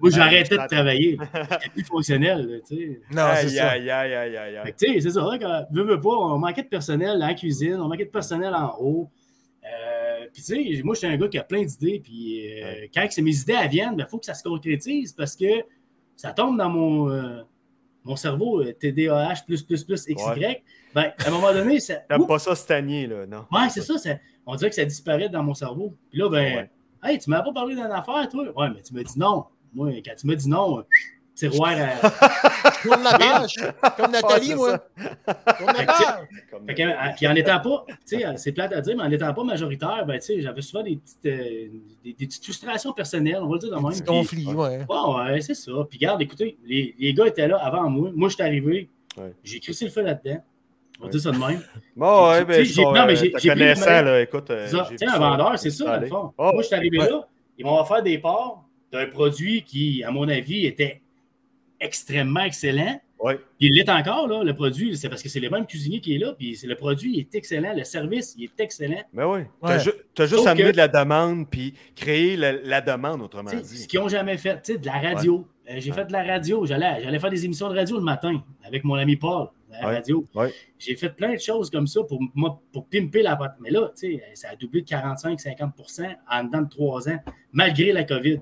moi, 0.00 0.10
arrêté 0.20 0.56
de 0.56 0.66
travailler. 0.68 1.18
C'était 1.50 1.70
plus 1.70 1.84
fonctionnel, 1.84 2.46
là, 2.46 2.58
tu 2.66 2.76
sais. 2.76 3.00
non, 3.10 3.22
c'est 3.34 3.46
Aïe, 3.46 3.50
ça. 3.50 3.68
aïe, 3.70 3.90
aïe, 3.90 4.14
aïe, 4.14 4.36
aïe, 4.36 4.52
Fait 4.54 4.58
aïe. 4.58 4.72
que, 4.72 4.78
tu 4.86 4.92
sais, 4.94 5.00
c'est 5.00 5.10
ça, 5.10 5.20
quand, 5.40 5.64
veux, 5.72 5.84
veux 5.84 6.00
pas, 6.00 6.08
on 6.10 6.38
manquait 6.38 6.62
de 6.62 6.68
personnel 6.68 7.18
la 7.18 7.34
cuisine, 7.34 7.76
on 7.80 7.88
manquait 7.88 8.04
de 8.06 8.10
personnel 8.10 8.54
en 8.54 8.76
haut. 8.80 9.10
Euh, 9.64 10.26
puis, 10.32 10.42
tu 10.42 10.76
sais, 10.76 10.82
moi, 10.82 10.94
je 10.94 10.98
suis 11.00 11.06
un 11.08 11.16
gars 11.16 11.28
qui 11.28 11.38
a 11.38 11.44
plein 11.44 11.62
d'idées, 11.62 12.00
puis 12.02 12.46
euh, 12.62 12.64
Ouais. 12.64 12.90
quand 12.94 13.06
que 13.08 13.20
mes 13.20 13.36
idées 13.36 13.56
elles 13.60 13.68
viennent, 13.68 13.96
il 13.98 14.06
faut 14.08 14.18
que 14.18 14.26
ça 14.26 14.34
se 14.34 14.42
concrétise 14.42 15.12
parce 15.12 15.36
que 15.36 15.46
ça 16.16 16.32
tombe 16.32 16.56
dans 16.58 16.70
mon, 16.70 17.10
euh, 17.10 17.42
mon 18.04 18.16
cerveau, 18.16 18.62
euh, 18.62 18.72
TDAH, 18.72 19.42
plus, 19.46 19.62
plus, 19.62 19.84
plus, 19.84 20.04
XY. 20.06 20.14
Ouais. 20.40 20.62
Ben, 20.94 21.12
à 21.24 21.28
un 21.28 21.30
moment 21.30 21.52
donné, 21.52 21.80
ça. 21.80 21.96
T'aimes 22.08 22.26
pas 22.26 22.38
ça 22.38 22.54
stagner, 22.54 23.06
là, 23.06 23.26
non? 23.26 23.44
Ouais, 23.52 23.68
c'est 23.68 23.82
ça, 23.82 23.98
ça- 23.98 24.16
On 24.50 24.56
dirait 24.56 24.70
que 24.70 24.76
ça 24.76 24.84
disparaît 24.84 25.28
dans 25.28 25.42
mon 25.42 25.54
cerveau. 25.54 25.94
Puis 26.10 26.18
là, 26.18 26.28
ben, 26.30 26.56
Ouais. 26.56 26.70
hey, 27.12 27.18
tu 27.18 27.28
m'as 27.30 27.42
pas 27.42 27.52
parlé 27.52 27.74
d'une 27.74 27.84
affaire, 27.84 28.26
toi? 28.30 28.44
Ouais, 28.56 28.68
mais 28.74 28.80
tu 28.82 28.94
m'as 28.94 29.02
dit 29.02 29.18
non. 29.18 29.44
Moi, 29.74 29.90
quand 30.04 30.14
tu 30.18 30.26
m'as 30.26 30.34
dit 30.34 30.48
non, 30.48 30.78
euh, 30.78 30.82
tiroir 31.34 31.72
à. 31.78 32.10
Tourne 32.82 33.02
la 33.02 33.18
page, 33.18 33.54
comme 33.96 34.10
Nathalie, 34.10 34.54
moi. 34.54 34.78
Tourne 35.58 35.74
la 35.76 35.84
page. 35.84 37.14
Puis 37.16 37.26
en 37.28 37.34
n'étant 37.34 37.60
pas, 37.60 37.84
tu 37.88 37.94
sais, 38.06 38.24
euh, 38.26 38.32
c'est 38.36 38.52
plate 38.52 38.72
à 38.72 38.80
dire, 38.80 38.96
mais 38.96 39.02
en 39.02 39.08
n'étant 39.08 39.32
pas 39.34 39.44
majoritaire, 39.44 40.04
ben, 40.06 40.18
tu 40.18 40.26
sais, 40.26 40.40
j'avais 40.40 40.62
souvent 40.62 40.82
des 40.82 40.96
petites, 40.96 41.26
euh, 41.26 41.68
des, 42.04 42.12
des 42.14 42.26
petites 42.26 42.42
frustrations 42.44 42.92
personnelles, 42.92 43.38
on 43.42 43.46
va 43.48 43.54
le 43.54 43.58
dire 43.60 43.70
de 43.70 43.74
même. 43.76 43.84
Petit 43.90 44.02
Puis- 44.02 44.06
conflit, 44.06 44.46
ouais. 44.46 44.86
Ouais, 44.88 45.32
ouais, 45.32 45.40
c'est 45.42 45.54
ça. 45.54 45.72
Puis 45.88 45.98
garde, 45.98 46.22
écoutez, 46.22 46.56
les, 46.64 46.94
les 46.98 47.12
gars 47.14 47.26
étaient 47.26 47.46
là 47.48 47.58
avant 47.58 47.88
moi. 47.90 48.10
Moi, 48.14 48.28
je 48.30 48.34
suis 48.34 48.42
arrivé. 48.42 48.88
Ouais. 49.18 49.34
J'ai 49.44 49.60
crissé 49.60 49.84
le 49.84 49.90
feu 49.90 50.02
là-dedans. 50.02 50.42
On 50.98 51.02
va 51.02 51.06
Ouais. 51.06 51.10
dire 51.12 51.20
ça 51.20 51.30
de 51.30 51.38
même. 51.38 51.62
Bon, 51.96 52.30
ouais, 52.30 52.44
ben, 52.44 52.64
j'ai- 52.64 52.82
non, 52.84 53.06
mais 53.06 53.16
j'ai- 53.16 53.32
te 53.32 53.38
j'ai 53.38 53.48
connaissant, 53.48 54.02
là, 54.02 54.20
écoute. 54.20 54.50
euh, 54.50 54.68
Tu 54.96 55.04
vu 55.04 55.10
un 55.10 55.18
vendeur, 55.18 55.58
c'est 55.58 55.70
ça, 55.70 55.84
dans 55.96 56.00
le 56.00 56.06
fond. 56.06 56.32
Oh, 56.38 56.50
Moi, 56.52 56.62
je 56.62 56.66
suis 56.66 56.76
arrivé 56.76 56.98
Ouais. 56.98 57.08
là. 57.10 57.26
Ils 57.58 57.64
m'ont 57.64 57.80
offert 57.80 58.02
des 58.02 58.18
parts 58.18 58.64
d'un 58.92 59.06
produit 59.06 59.62
qui, 59.62 60.02
à 60.04 60.10
mon 60.10 60.28
avis, 60.28 60.64
était 60.66 61.00
extrêmement 61.80 62.40
excellent. 62.42 63.00
Ouais. 63.20 63.34
Puis 63.58 63.68
il 63.68 63.74
l'est 63.74 63.88
encore, 63.90 64.28
là, 64.28 64.44
le 64.44 64.54
produit. 64.54 64.96
C'est 64.96 65.08
parce 65.08 65.22
que 65.24 65.28
c'est 65.28 65.40
le 65.40 65.50
même 65.50 65.66
cuisinier 65.66 66.00
qui 66.00 66.14
est 66.14 66.18
là. 66.18 66.34
Puis 66.38 66.54
c'est- 66.56 66.68
le 66.68 66.76
produit 66.76 67.14
il 67.14 67.20
est 67.20 67.34
excellent. 67.34 67.74
Le 67.76 67.82
service, 67.82 68.34
il 68.38 68.44
est 68.44 68.60
excellent. 68.60 69.02
Ben 69.12 69.26
oui. 69.26 69.40
Ouais. 69.40 69.44
T'as 69.62 69.78
ju- 69.78 69.90
t'as 70.14 70.26
juste 70.26 70.46
amené 70.46 70.68
que- 70.68 70.72
de 70.72 70.76
la 70.76 70.86
demande, 70.88 71.50
puis 71.50 71.74
créer 71.96 72.36
la, 72.36 72.52
la 72.52 72.80
demande, 72.80 73.22
autrement 73.22 73.50
Tu 73.50 73.58
sais, 73.58 73.64
Ce 73.64 73.74
dit. 73.74 73.86
qu'ils 73.88 73.98
n'ont 74.00 74.08
jamais 74.08 74.36
fait, 74.38 74.62
tu 74.62 74.72
sais, 74.74 74.78
de 74.78 74.86
la 74.86 74.98
radio. 75.00 75.44
Euh, 75.68 75.74
J'ai 75.78 75.90
fait 75.92 76.04
de 76.04 76.12
la 76.12 76.22
radio. 76.22 76.64
J'allais 76.64 77.02
j'allais 77.02 77.18
faire 77.18 77.30
des 77.30 77.44
émissions 77.44 77.68
de 77.68 77.74
radio 77.74 77.96
le 77.96 78.04
matin 78.04 78.40
avec 78.64 78.84
mon 78.84 78.94
ami 78.94 79.16
Paul, 79.16 79.48
à 79.72 79.80
la 79.82 79.88
Ouais. 79.88 79.94
radio. 79.96 80.24
Ouais. 80.34 80.52
J'ai 80.78 80.96
fait 80.96 81.10
plein 81.10 81.34
de 81.34 81.38
choses 81.38 81.70
comme 81.70 81.86
ça 81.86 82.02
pour, 82.04 82.20
moi, 82.34 82.60
pour 82.72 82.86
pimper 82.86 83.22
la 83.22 83.36
pâte. 83.36 83.56
Mais 83.60 83.70
là, 83.70 83.90
tu 83.96 84.16
sais, 84.18 84.22
ça 84.34 84.50
a 84.50 84.56
doublé 84.56 84.82
de 84.82 84.86
45-50% 84.86 86.16
en 86.30 86.44
dedans 86.44 86.62
de 86.62 86.68
trois 86.68 87.08
ans, 87.08 87.18
malgré 87.52 87.92
la 87.92 88.04
COVID. 88.04 88.40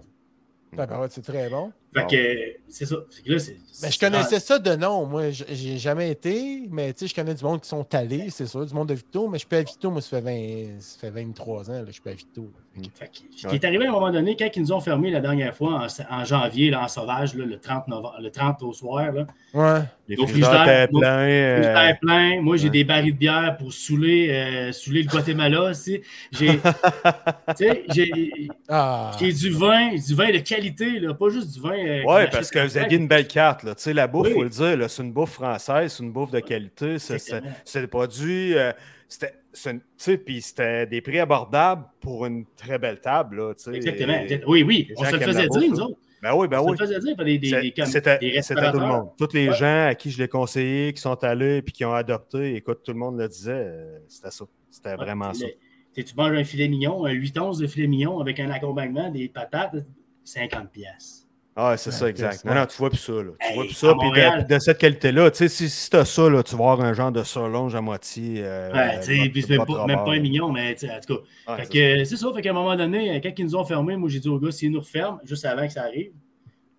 C'est 1.08 1.22
très 1.22 1.48
bon. 1.48 1.72
Fait 1.96 2.02
Bon. 2.02 2.06
que 2.08 2.56
c'est 2.68 2.84
ça. 2.84 2.96
Fait 3.10 3.22
que 3.22 3.32
là, 3.32 3.38
c'est- 3.38 3.56
Ben, 3.82 3.90
je 3.92 3.98
connaissais 3.98 4.40
ça 4.40 4.58
de 4.58 4.74
nom. 4.76 5.06
Moi, 5.06 5.30
j'ai 5.30 5.78
jamais 5.78 6.10
été, 6.10 6.66
mais 6.70 6.92
tu 6.92 7.00
sais, 7.00 7.06
je 7.08 7.14
connais 7.14 7.34
du 7.34 7.44
monde 7.44 7.60
qui 7.60 7.68
sont 7.68 7.86
allés, 7.94 8.28
c'est 8.30 8.46
sûr, 8.46 8.64
du 8.66 8.72
monde 8.74 8.88
de 8.88 8.94
Victo, 8.94 9.28
mais 9.28 9.36
je 9.36 9.40
suis 9.40 9.48
pas 9.48 9.58
à 9.58 9.62
Victo, 9.62 9.90
moi, 9.90 10.00
ça 10.00 10.08
fait, 10.18 10.20
20, 10.22 10.80
ça 10.80 10.98
fait 11.00 11.10
23 11.10 11.70
ans, 11.70 11.74
là, 11.74 11.84
je 11.86 11.92
suis 11.92 12.00
pas 12.02 12.10
à 12.10 12.14
Victo. 12.14 12.50
Fait 12.74 12.82
que- 12.82 12.88
Fait 12.98 13.06
que- 13.06 13.38
Ce 13.40 13.46
qui 13.48 13.54
est 13.54 13.64
arrivé 13.64 13.86
à 13.86 13.88
un 13.88 13.92
moment 13.92 14.10
donné, 14.10 14.36
quand 14.36 14.48
ils 14.54 14.60
nous 14.62 14.72
ont 14.72 14.80
fermé 14.80 15.10
la 15.10 15.20
dernière 15.20 15.54
fois, 15.56 15.86
en, 16.10 16.14
en 16.20 16.24
janvier, 16.26 16.70
là, 16.70 16.82
en 16.84 16.88
sauvage, 16.88 17.34
là, 17.34 17.44
le, 17.46 17.58
30 17.58 17.88
novembre, 17.88 18.16
le 18.20 18.30
30 18.30 18.62
au 18.62 18.72
soir, 18.74 19.12
là, 19.12 19.26
Ouais. 19.54 19.80
Les 20.08 20.16
Nos 20.16 20.26
frigidaires 20.26 20.88
nos- 20.92 21.00
pleins. 21.00 21.08
euh, 21.18 21.92
plein. 22.00 22.40
Moi, 22.42 22.58
j'ai 22.58 22.64
ouais. 22.64 22.70
des 22.70 22.84
barils 22.84 23.12
de 23.14 23.18
bière 23.18 23.56
pour 23.58 23.72
saouler, 23.72 24.28
euh, 24.30 24.70
saouler 24.72 25.02
le 25.02 25.08
Guatemala 25.08 25.70
aussi. 25.70 26.02
J'ai, 26.30 26.60
tu 27.56 27.56
sais, 27.56 27.84
j'ai, 27.88 28.48
Ah. 28.68 29.12
j'ai 29.18 29.32
du 29.32 29.50
vin, 29.50 29.94
du 29.96 30.14
vin 30.14 30.30
de 30.30 30.38
qualité, 30.38 31.00
là, 31.00 31.14
pas 31.14 31.28
juste 31.30 31.54
du 31.54 31.60
vin. 31.60 31.72
Euh, 31.88 32.02
Oui, 32.06 32.22
parce 32.30 32.50
que 32.50 32.58
vous 32.66 32.76
aviez 32.76 32.98
une 32.98 33.08
belle 33.08 33.26
carte. 33.26 33.62
Là. 33.62 33.74
La 33.94 34.06
bouffe, 34.06 34.28
il 34.28 34.30
Oui. 34.30 34.34
faut 34.38 34.42
le 34.44 34.76
dire, 34.76 34.90
c'est 34.90 35.02
une 35.02 35.12
bouffe 35.12 35.32
française, 35.32 35.92
c'est 35.92 36.02
une 36.02 36.12
bouffe 36.12 36.30
de 36.30 36.40
qualité. 36.40 36.98
C'est, 36.98 37.80
des 37.80 37.86
produits. 37.86 38.56
euh, 38.56 38.72
sais, 39.08 40.18
puis 40.18 40.42
c'était 40.42 40.86
des 40.86 41.00
prix 41.00 41.18
abordables 41.20 41.84
pour 42.00 42.26
une 42.26 42.44
très 42.56 42.78
belle 42.78 43.00
table. 43.00 43.36
Là. 43.36 43.52
Exactement. 43.72 44.14
Et- 44.28 44.42
Oui, 44.46 44.62
oui, 44.62 44.88
on 44.96 45.04
se 45.04 45.12
le 45.12 45.20
faisait 45.20 45.48
dire, 45.48 45.70
nous 45.70 45.80
autres. 45.80 45.98
Ben 46.22 46.34
oui, 46.34 46.48
ben 46.48 46.60
on 46.60 46.70
oui. 46.70 46.76
se 46.76 46.82
le 46.82 46.88
faisait 46.88 47.00
dire 47.00 47.14
par 47.16 47.24
des, 47.26 47.38
C'était, 47.84 48.72
tout 48.72 48.80
le 48.80 48.86
monde. 48.86 49.10
Tous 49.18 49.28
les 49.34 49.48
Ouais. 49.50 49.54
gens 49.54 49.86
à 49.86 49.94
qui 49.94 50.10
je 50.10 50.18
l'ai 50.18 50.28
conseillé, 50.28 50.92
qui 50.92 51.00
sont 51.00 51.22
allés 51.22 51.58
et 51.58 51.62
qui 51.62 51.84
ont 51.84 51.92
adopté, 51.92 52.56
écoute, 52.56 52.80
tout 52.82 52.92
le 52.92 52.98
monde 52.98 53.18
le 53.18 53.28
disait, 53.28 53.52
euh, 53.52 53.98
c'était 54.08 54.30
ça. 54.30 54.44
C'était 54.70 54.90
Ouais, 54.90 54.96
vraiment 54.96 55.32
ça. 55.32 55.46
le- 55.46 56.02
Tu 56.02 56.14
manges 56.16 56.36
un 56.36 56.44
filet 56.44 56.68
mignon, 56.68 57.04
un 57.06 57.12
8 57.12 57.38
onces 57.38 57.58
de 57.58 57.66
filet 57.66 57.86
mignon 57.86 58.18
avec 58.20 58.40
un 58.40 58.50
accompagnement, 58.50 59.08
des 59.10 59.28
patates, 59.28 59.76
50 60.24 60.70
pièces. 60.72 61.25
Ah, 61.58 61.74
c'est 61.78 61.90
ça, 61.90 62.08
exact. 62.10 62.44
Non, 62.44 62.54
non, 62.54 62.66
tu 62.66 62.76
vois 62.76 62.90
plus 62.90 62.98
ça. 62.98 63.12
Là. 63.14 63.30
Tu 63.40 63.46
Hey, 63.46 63.54
vois 63.54 63.64
plus 63.64 63.72
ça. 63.74 63.94
Puis 63.98 64.10
de, 64.10 64.36
puis 64.44 64.54
de 64.54 64.58
cette 64.58 64.76
qualité-là, 64.78 65.30
tu 65.30 65.38
sais, 65.38 65.48
si, 65.48 65.70
si 65.70 65.88
tu 65.88 65.96
as 65.96 66.04
ça, 66.04 66.28
là, 66.28 66.42
tu 66.42 66.54
vas 66.54 66.70
avoir 66.72 66.80
un 66.82 66.92
genre 66.92 67.10
de 67.10 67.22
surlonge 67.22 67.74
à 67.74 67.80
moitié. 67.80 68.42
euh, 68.44 68.70
Ouais, 68.74 69.00
tu 69.00 69.22
sais, 69.22 69.28
puis 69.30 69.42
c'est 69.42 69.56
même 69.56 69.66
pas, 69.66 69.86
même 69.86 69.96
rebord, 69.96 70.04
pas 70.04 70.12
un 70.12 70.20
million, 70.20 70.52
mais 70.52 70.74
tu 70.74 70.86
sais, 70.86 70.92
en 70.94 71.00
tout 71.00 71.14
cas. 71.16 71.20
Ouais, 71.52 71.56
Fait 71.56 71.64
c'est 71.64 71.72
que, 71.72 72.02
euh, 72.02 72.04
c'est 72.04 72.16
ça, 72.16 72.30
fait 72.34 72.42
qu'à 72.42 72.50
un 72.50 72.52
moment 72.52 72.76
donné, 72.76 73.18
quand 73.22 73.32
ils 73.38 73.44
nous 73.46 73.56
ont 73.56 73.64
fermés, 73.64 73.96
moi 73.96 74.08
j'ai 74.10 74.20
dit 74.20 74.28
aux 74.28 74.38
gars, 74.38 74.50
s'ils 74.52 74.70
nous 74.70 74.80
referment, 74.80 75.18
juste 75.24 75.46
avant 75.46 75.66
que 75.66 75.72
ça 75.72 75.84
arrive, 75.84 76.12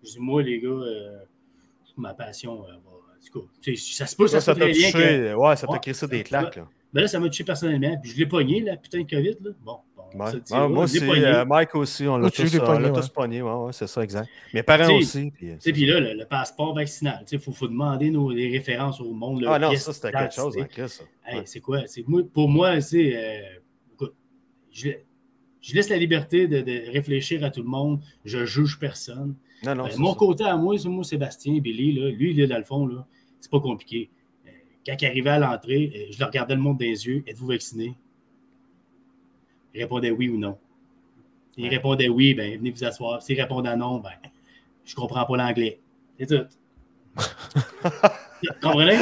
je 0.04 0.10
dis, 0.12 0.20
moi 0.20 0.42
les 0.44 0.60
gars, 0.60 0.68
euh, 0.68 1.18
ma 1.96 2.14
passion, 2.14 2.62
euh, 2.62 2.66
va- 2.72 2.72
en 2.72 3.26
tout 3.32 3.40
cas, 3.40 3.46
tu 3.60 3.76
sais, 3.76 3.94
ça 3.96 4.06
se 4.06 4.14
peut, 4.14 4.28
ça, 4.28 4.40
ça. 4.40 4.40
Ça 4.40 4.54
se 4.54 4.58
t'a 4.60 4.64
peut 4.64 4.70
très 4.70 4.78
bien 4.78 4.92
que- 4.92 4.96
touché. 4.96 5.34
Ouais, 5.34 5.56
ça 5.56 5.66
t'a 5.66 5.78
créé 5.78 5.92
ça 5.94 6.06
des 6.06 6.22
claques. 6.22 6.54
Là. 6.54 6.68
Ben 6.92 7.00
là, 7.02 7.08
ça 7.08 7.18
m'a 7.18 7.26
touché 7.26 7.42
personnellement, 7.42 7.96
puis 8.00 8.12
je 8.12 8.16
l'ai 8.16 8.26
pogné, 8.26 8.60
là, 8.60 8.76
putain 8.76 9.02
de 9.02 9.10
COVID, 9.10 9.36
là. 9.42 9.50
Bon, 9.64 9.72
bon 9.72 9.78
on 9.80 9.87
Ouais. 10.14 10.30
Ouais, 10.50 10.68
moi 10.68 10.84
aussi, 10.84 11.00
euh, 11.02 11.44
Mike 11.44 11.74
aussi, 11.74 12.06
on 12.08 12.16
l'a 12.16 12.30
tous, 12.30 12.50
pogné, 12.58 12.80
l'a 12.82 12.90
ouais. 12.92 13.00
tous 13.00 13.08
pogné. 13.08 13.42
Ouais, 13.42 13.52
ouais, 13.52 13.72
c'est 13.72 13.86
ça, 13.86 14.02
exact. 14.02 14.28
Mes 14.54 14.62
parents 14.62 14.84
T'sais, 14.84 14.94
aussi. 14.94 15.30
puis, 15.30 15.50
euh, 15.50 15.56
c'est 15.58 15.72
là, 15.72 16.00
le, 16.00 16.14
le 16.14 16.24
passeport 16.24 16.74
vaccinal, 16.74 17.24
il 17.30 17.38
faut, 17.38 17.52
faut 17.52 17.68
demander 17.68 18.10
nos, 18.10 18.30
les 18.30 18.48
références 18.50 19.00
au 19.00 19.12
monde. 19.12 19.44
Ah 19.46 19.58
non, 19.58 19.74
ça, 19.76 19.92
c'était 19.92 20.10
quelque 20.12 20.34
chose, 20.34 20.56
Chris, 20.70 20.88
ça. 20.88 21.04
Hey. 21.26 21.42
C'est 21.44 21.60
quoi? 21.60 21.86
C'est, 21.86 22.06
moi, 22.08 22.22
pour 22.32 22.48
moi, 22.48 22.80
c'est. 22.80 23.16
euh, 23.16 23.40
écoute, 23.92 24.14
je, 24.72 24.90
je 25.60 25.74
laisse 25.74 25.88
la 25.90 25.96
liberté 25.98 26.48
de, 26.48 26.60
de 26.62 26.90
réfléchir 26.90 27.44
à 27.44 27.50
tout 27.50 27.62
le 27.62 27.68
monde. 27.68 28.00
Je 28.24 28.46
juge 28.46 28.78
personne. 28.78 29.34
Non, 29.64 29.74
non, 29.74 29.84
Euh, 29.84 29.88
c'est 29.90 29.98
mon 29.98 30.12
ça. 30.12 30.18
côté 30.18 30.44
à 30.44 30.56
moi, 30.56 30.78
c'est 30.78 30.88
moi, 30.88 31.04
Sébastien, 31.04 31.58
Billy, 31.58 31.92
là, 31.92 32.08
lui, 32.10 32.32
là, 32.32 32.46
dans 32.46 32.58
le 32.58 32.64
fond, 32.64 32.86
là, 32.86 33.06
c'est 33.40 33.50
pas 33.50 33.60
compliqué. 33.60 34.08
Quand 34.86 34.96
il 35.02 35.06
arrivait 35.06 35.30
à 35.30 35.38
l'entrée, 35.38 36.08
je 36.12 36.18
le 36.18 36.24
regardais 36.24 36.54
le 36.54 36.60
monde 36.62 36.78
dans 36.78 36.86
les 36.86 37.06
yeux. 37.06 37.22
Êtes-vous 37.26 37.48
vacciné? 37.48 37.94
Il 39.74 39.82
répondait 39.82 40.10
oui 40.10 40.28
ou 40.28 40.38
non. 40.38 40.56
S'il 41.54 41.64
Ouais. 41.64 41.70
répondait 41.70 42.08
oui, 42.08 42.34
ben 42.34 42.56
venez 42.58 42.70
vous 42.70 42.84
asseoir. 42.84 43.22
S'il 43.22 43.40
répondait 43.40 43.76
non, 43.76 43.98
ben 43.98 44.10
je 44.84 44.94
comprends 44.94 45.24
pas 45.24 45.36
l'anglais. 45.36 45.80
C'est 46.18 46.26
tout. 46.26 46.44
Vous 47.16 48.48
comprenez? 48.62 48.96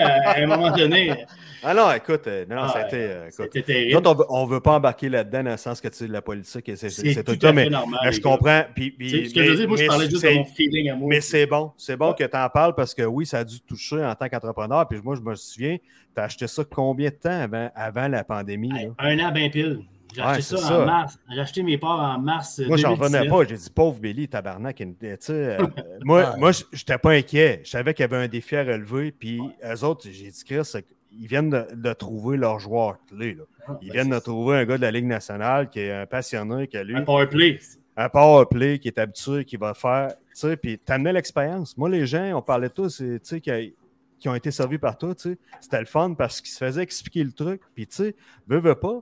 À, 0.00 0.38
un 0.38 0.46
moment 0.46 0.70
donné, 0.76 1.24
Ah 1.62 1.74
non, 1.74 1.92
écoute, 1.92 2.26
euh, 2.26 2.44
non, 2.48 2.56
ah, 2.62 2.68
ça 2.68 2.78
a 2.80 2.86
été. 2.88 2.96
euh, 2.96 3.28
écoute. 3.28 3.48
c'était 3.52 3.90
Nous 3.92 4.00
terrible. 4.00 4.24
on 4.28 4.46
ne 4.46 4.50
veut 4.50 4.60
pas 4.60 4.72
embarquer 4.76 5.08
là-dedans 5.08 5.44
dans 5.44 5.50
le 5.52 5.56
sens 5.56 5.80
que 5.80 5.88
tu 5.88 5.94
sais, 5.94 6.06
la 6.08 6.22
politique, 6.22 6.68
et 6.68 6.74
c'est 6.76 6.88
tout 7.22 7.36
ça, 7.40 7.52
mais, 7.52 7.68
normal. 7.70 8.00
mais 8.04 8.12
je 8.12 8.20
comprends. 8.20 8.62
Puis, 8.74 8.94
ce 8.98 9.32
que 9.34 9.42
je 9.44 9.50
veux 9.50 9.50
mais- 9.50 9.56
dire, 9.56 9.68
moi, 9.68 9.76
je 9.76 9.82
mais 9.82 9.86
parlais 9.88 10.04
juste 10.10 10.16
de 10.24 10.28
c'est- 10.28 10.34
mon 10.34 10.44
feeling 10.46 10.90
à 10.90 10.96
moi. 10.96 11.08
Mais 11.08 11.20
c'est 11.20 11.46
bon. 11.46 11.70
C'est 11.76 11.96
bon 11.96 12.08
Ouais. 12.08 12.14
que 12.18 12.24
tu 12.24 12.36
en 12.36 12.48
parles 12.48 12.74
parce 12.74 12.94
que 12.94 13.02
oui, 13.02 13.26
ça 13.26 13.38
a 13.38 13.44
dû 13.44 13.60
toucher 13.60 14.04
en 14.04 14.14
tant 14.14 14.28
qu'entrepreneur. 14.28 14.88
Puis 14.88 15.00
moi, 15.04 15.14
je 15.16 15.20
me 15.20 15.34
souviens, 15.36 15.76
tu 16.14 16.20
as 16.20 16.24
acheté 16.24 16.46
ça 16.48 16.64
combien 16.64 17.10
de 17.10 17.14
temps 17.14 17.30
avant, 17.42 17.70
avant 17.74 18.08
la 18.08 18.24
pandémie? 18.24 18.72
Hey, 18.76 18.90
un 18.98 19.18
an 19.20 19.30
bien 19.30 19.48
pile. 19.50 19.80
J'ai 20.14 20.20
Ouais, 20.22 20.26
acheté 20.28 20.42
ça, 20.42 20.56
ça. 20.58 20.82
en 20.82 20.86
mars. 20.86 21.18
J'ai 21.30 21.40
acheté 21.40 21.62
mes 21.62 21.78
parts 21.78 22.00
en 22.00 22.18
mars. 22.18 22.58
Moi, 22.66 22.76
j'en 22.76 22.94
2019. 22.94 22.98
revenais 23.20 23.28
pas. 23.30 23.48
J'ai 23.48 23.56
dit, 23.56 23.70
pauvre 23.70 24.00
Billy, 24.00 24.28
tabarnak. 24.28 24.80
euh, 24.80 25.58
moi, 26.02 26.20
Ouais. 26.32 26.38
moi 26.38 26.52
je 26.52 26.64
n'étais 26.72 26.98
pas 26.98 27.10
inquiet. 27.12 27.60
Je 27.64 27.70
savais 27.70 27.94
qu'il 27.94 28.02
y 28.02 28.04
avait 28.04 28.16
un 28.24 28.28
défi 28.28 28.56
à 28.56 28.62
relever. 28.64 29.12
Puis 29.12 29.40
eux 29.64 29.84
autres, 29.84 30.08
j'ai 30.10 30.30
dit, 30.30 30.44
Chris, 30.44 30.60
c'est 30.64 30.84
ils 31.12 31.26
viennent 31.26 31.50
de, 31.50 31.66
de 31.74 31.92
trouver 31.92 32.36
leur 32.36 32.60
joueur 32.60 32.98
clé. 33.08 33.34
là. 33.34 33.42
Ah, 33.66 33.76
Ils 33.82 33.88
ben, 33.88 33.94
viennent 33.94 34.10
de 34.10 34.18
trouver 34.20 34.58
un 34.58 34.64
gars 34.64 34.76
de 34.76 34.82
la 34.82 34.92
Ligue 34.92 35.06
nationale 35.06 35.68
qui 35.68 35.80
est 35.80 35.90
un 35.92 36.06
passionné, 36.06 36.68
qui 36.68 36.76
a 36.76 36.84
lu 36.84 36.94
Un 36.96 37.02
power 37.02 37.26
play. 37.26 37.58
un 37.96 38.08
power 38.08 38.44
play, 38.48 38.78
qui 38.78 38.86
est 38.88 38.98
habitué, 38.98 39.44
qui 39.44 39.56
va 39.56 39.74
faire. 39.74 40.10
Tu 40.10 40.14
sais, 40.34 40.56
puis 40.56 40.78
t'amenais 40.78 41.12
l'expérience. 41.12 41.76
Moi, 41.76 41.88
les 41.88 42.06
gens, 42.06 42.32
on 42.38 42.42
parlait 42.42 42.70
tous, 42.70 42.98
tu 42.98 43.18
sais, 43.24 43.40
qui, 43.40 44.28
ont 44.28 44.34
été 44.36 44.52
servis 44.52 44.78
par 44.78 44.96
toi, 44.96 45.12
tu 45.16 45.30
sais. 45.30 45.38
C'était 45.60 45.80
le 45.80 45.86
fun 45.86 46.14
parce 46.14 46.40
qu'ils 46.40 46.50
se 46.52 46.58
faisaient 46.64 46.82
expliquer 46.82 47.24
le 47.24 47.32
truc. 47.32 47.60
Puis, 47.74 47.88
tu 47.88 47.96
sais, 47.96 48.14
veux, 48.46 48.60
veux 48.60 48.76
pas. 48.76 49.00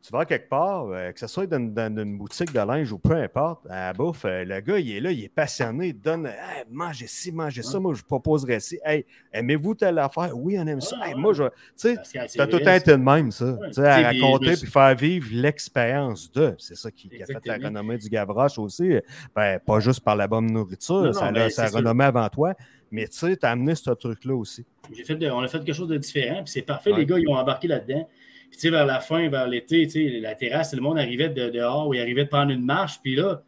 Tu 0.00 0.12
vas 0.12 0.24
quelque 0.24 0.48
part, 0.48 0.86
euh, 0.86 1.10
que 1.10 1.18
ce 1.18 1.26
soit 1.26 1.46
dans, 1.46 1.60
dans 1.60 1.94
une 2.02 2.16
boutique 2.16 2.52
de 2.52 2.60
linge 2.60 2.92
ou 2.92 2.98
peu 2.98 3.14
importe, 3.14 3.66
à 3.68 3.88
la 3.88 3.92
bouffe, 3.92 4.24
euh, 4.24 4.44
le 4.44 4.60
gars, 4.60 4.78
il 4.78 4.92
est 4.92 5.00
là, 5.00 5.10
il 5.10 5.24
est 5.24 5.28
passionné, 5.28 5.88
il 5.88 5.96
te 5.98 6.04
donne 6.04 6.26
Hey, 6.26 6.64
mangez 6.70 7.08
ci, 7.08 7.32
mangez 7.32 7.62
ça, 7.62 7.80
moi 7.80 7.92
je 7.94 8.02
proposerais 8.04 8.60
ci. 8.60 8.78
Hey, 8.84 9.04
aimez-vous 9.32 9.74
telle 9.74 9.98
affaire? 9.98 10.30
Oui, 10.34 10.56
on 10.58 10.66
aime 10.68 10.80
ça. 10.80 10.96
Ouais, 11.00 11.08
Hey, 11.08 11.14
ouais. 11.14 11.20
moi, 11.20 11.32
je. 11.34 11.42
Tu 11.42 11.50
sais, 11.76 11.96
T'as 12.36 12.46
tout 12.46 12.58
été 12.60 12.92
de 12.92 12.96
même, 12.96 13.32
ça. 13.32 13.46
Ouais. 13.52 13.66
Tu 13.68 13.72
sais, 13.74 13.86
à 13.88 14.02
raconter 14.02 14.52
puis 14.56 14.66
faire 14.70 14.94
vivre 14.94 15.28
l'expérience 15.32 16.30
de. 16.32 16.54
C'est 16.58 16.76
ça 16.76 16.90
qui, 16.90 17.08
qui 17.08 17.22
a 17.22 17.26
fait 17.26 17.44
la 17.44 17.56
renommée 17.56 17.98
du 17.98 18.08
Gavroche 18.08 18.58
aussi. 18.58 18.94
Ben, 19.34 19.58
pas 19.58 19.80
juste 19.80 20.00
par 20.00 20.14
la 20.16 20.28
bonne 20.28 20.46
nourriture, 20.46 21.02
Non, 21.02 21.12
ça 21.12 21.30
non, 21.32 21.40
a 21.40 21.50
ça 21.50 21.66
renommé 21.66 22.04
avant 22.04 22.28
toi. 22.28 22.54
Mais 22.90 23.06
tu 23.08 23.18
sais, 23.18 23.36
t'as 23.36 23.50
amené 23.50 23.74
ce 23.74 23.90
truc-là 23.90 24.34
aussi. 24.34 24.64
J'ai 24.96 25.04
fait 25.04 25.16
de- 25.16 25.28
on 25.28 25.40
a 25.40 25.48
fait 25.48 25.58
quelque 25.62 25.74
chose 25.74 25.88
de 25.88 25.98
différent, 25.98 26.42
puis 26.42 26.50
c'est 26.52 26.62
parfait. 26.62 26.90
Ouais. 26.92 27.00
Les 27.00 27.06
gars, 27.06 27.18
ils 27.18 27.28
ont 27.28 27.34
embarqué 27.36 27.68
là-dedans. 27.68 28.08
Puis, 28.50 28.58
tu 28.58 28.60
sais, 28.60 28.70
vers 28.70 28.86
la 28.86 29.00
fin, 29.00 29.28
vers 29.28 29.46
l'été, 29.46 29.86
tu 29.86 29.92
sais, 30.10 30.20
la 30.20 30.34
terrasse, 30.34 30.74
le 30.74 30.80
monde 30.80 30.98
arrivait 30.98 31.28
de 31.28 31.50
dehors, 31.50 31.88
ou 31.88 31.94
il 31.94 32.00
arrivait 32.00 32.24
de 32.24 32.30
prendre 32.30 32.50
une 32.50 32.64
marche, 32.64 33.00
puis 33.02 33.14
là, 33.16 33.42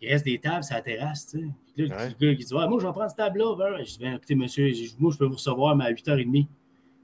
il 0.00 0.08
reste 0.10 0.24
des 0.24 0.38
tables 0.38 0.64
sur 0.64 0.74
la 0.76 0.82
terrasse, 0.82 1.26
tu 1.26 1.38
sais. 1.40 1.44
Puis 1.76 1.86
là, 1.86 1.96
Ouais. 1.96 2.08
le 2.18 2.26
gars 2.28 2.34
qui 2.36 2.44
dit, 2.44 2.54
Ouais, 2.54 2.66
moi, 2.68 2.78
je 2.80 2.86
vais 2.86 2.92
prendre 2.92 3.08
cette 3.08 3.18
table-là. 3.18 3.54
Ben, 3.56 3.78
je 3.84 3.90
dis, 3.92 3.98
ben, 4.00 4.14
écoutez, 4.14 4.34
monsieur, 4.34 4.72
moi, 4.98 5.10
je 5.12 5.18
peux 5.18 5.26
vous 5.26 5.34
recevoir, 5.34 5.76
mais 5.76 5.84
à 5.84 5.90
8h30. 5.90 6.48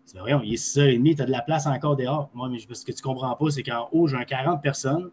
Je 0.06 0.12
dis, 0.12 0.18
voyons, 0.18 0.40
il 0.44 0.54
est 0.54 0.56
6h30, 0.56 1.16
tu 1.16 1.22
as 1.22 1.26
de 1.26 1.30
la 1.30 1.42
place 1.42 1.66
encore 1.66 1.96
dehors. 1.96 2.30
Moi, 2.32 2.48
mais 2.48 2.58
ce 2.58 2.84
que 2.84 2.92
tu 2.92 3.02
comprends 3.02 3.34
pas, 3.34 3.50
c'est 3.50 3.62
qu'en 3.62 3.88
haut, 3.92 4.06
j'ai 4.06 4.16
un 4.16 4.24
40 4.24 4.62
personnes. 4.62 5.10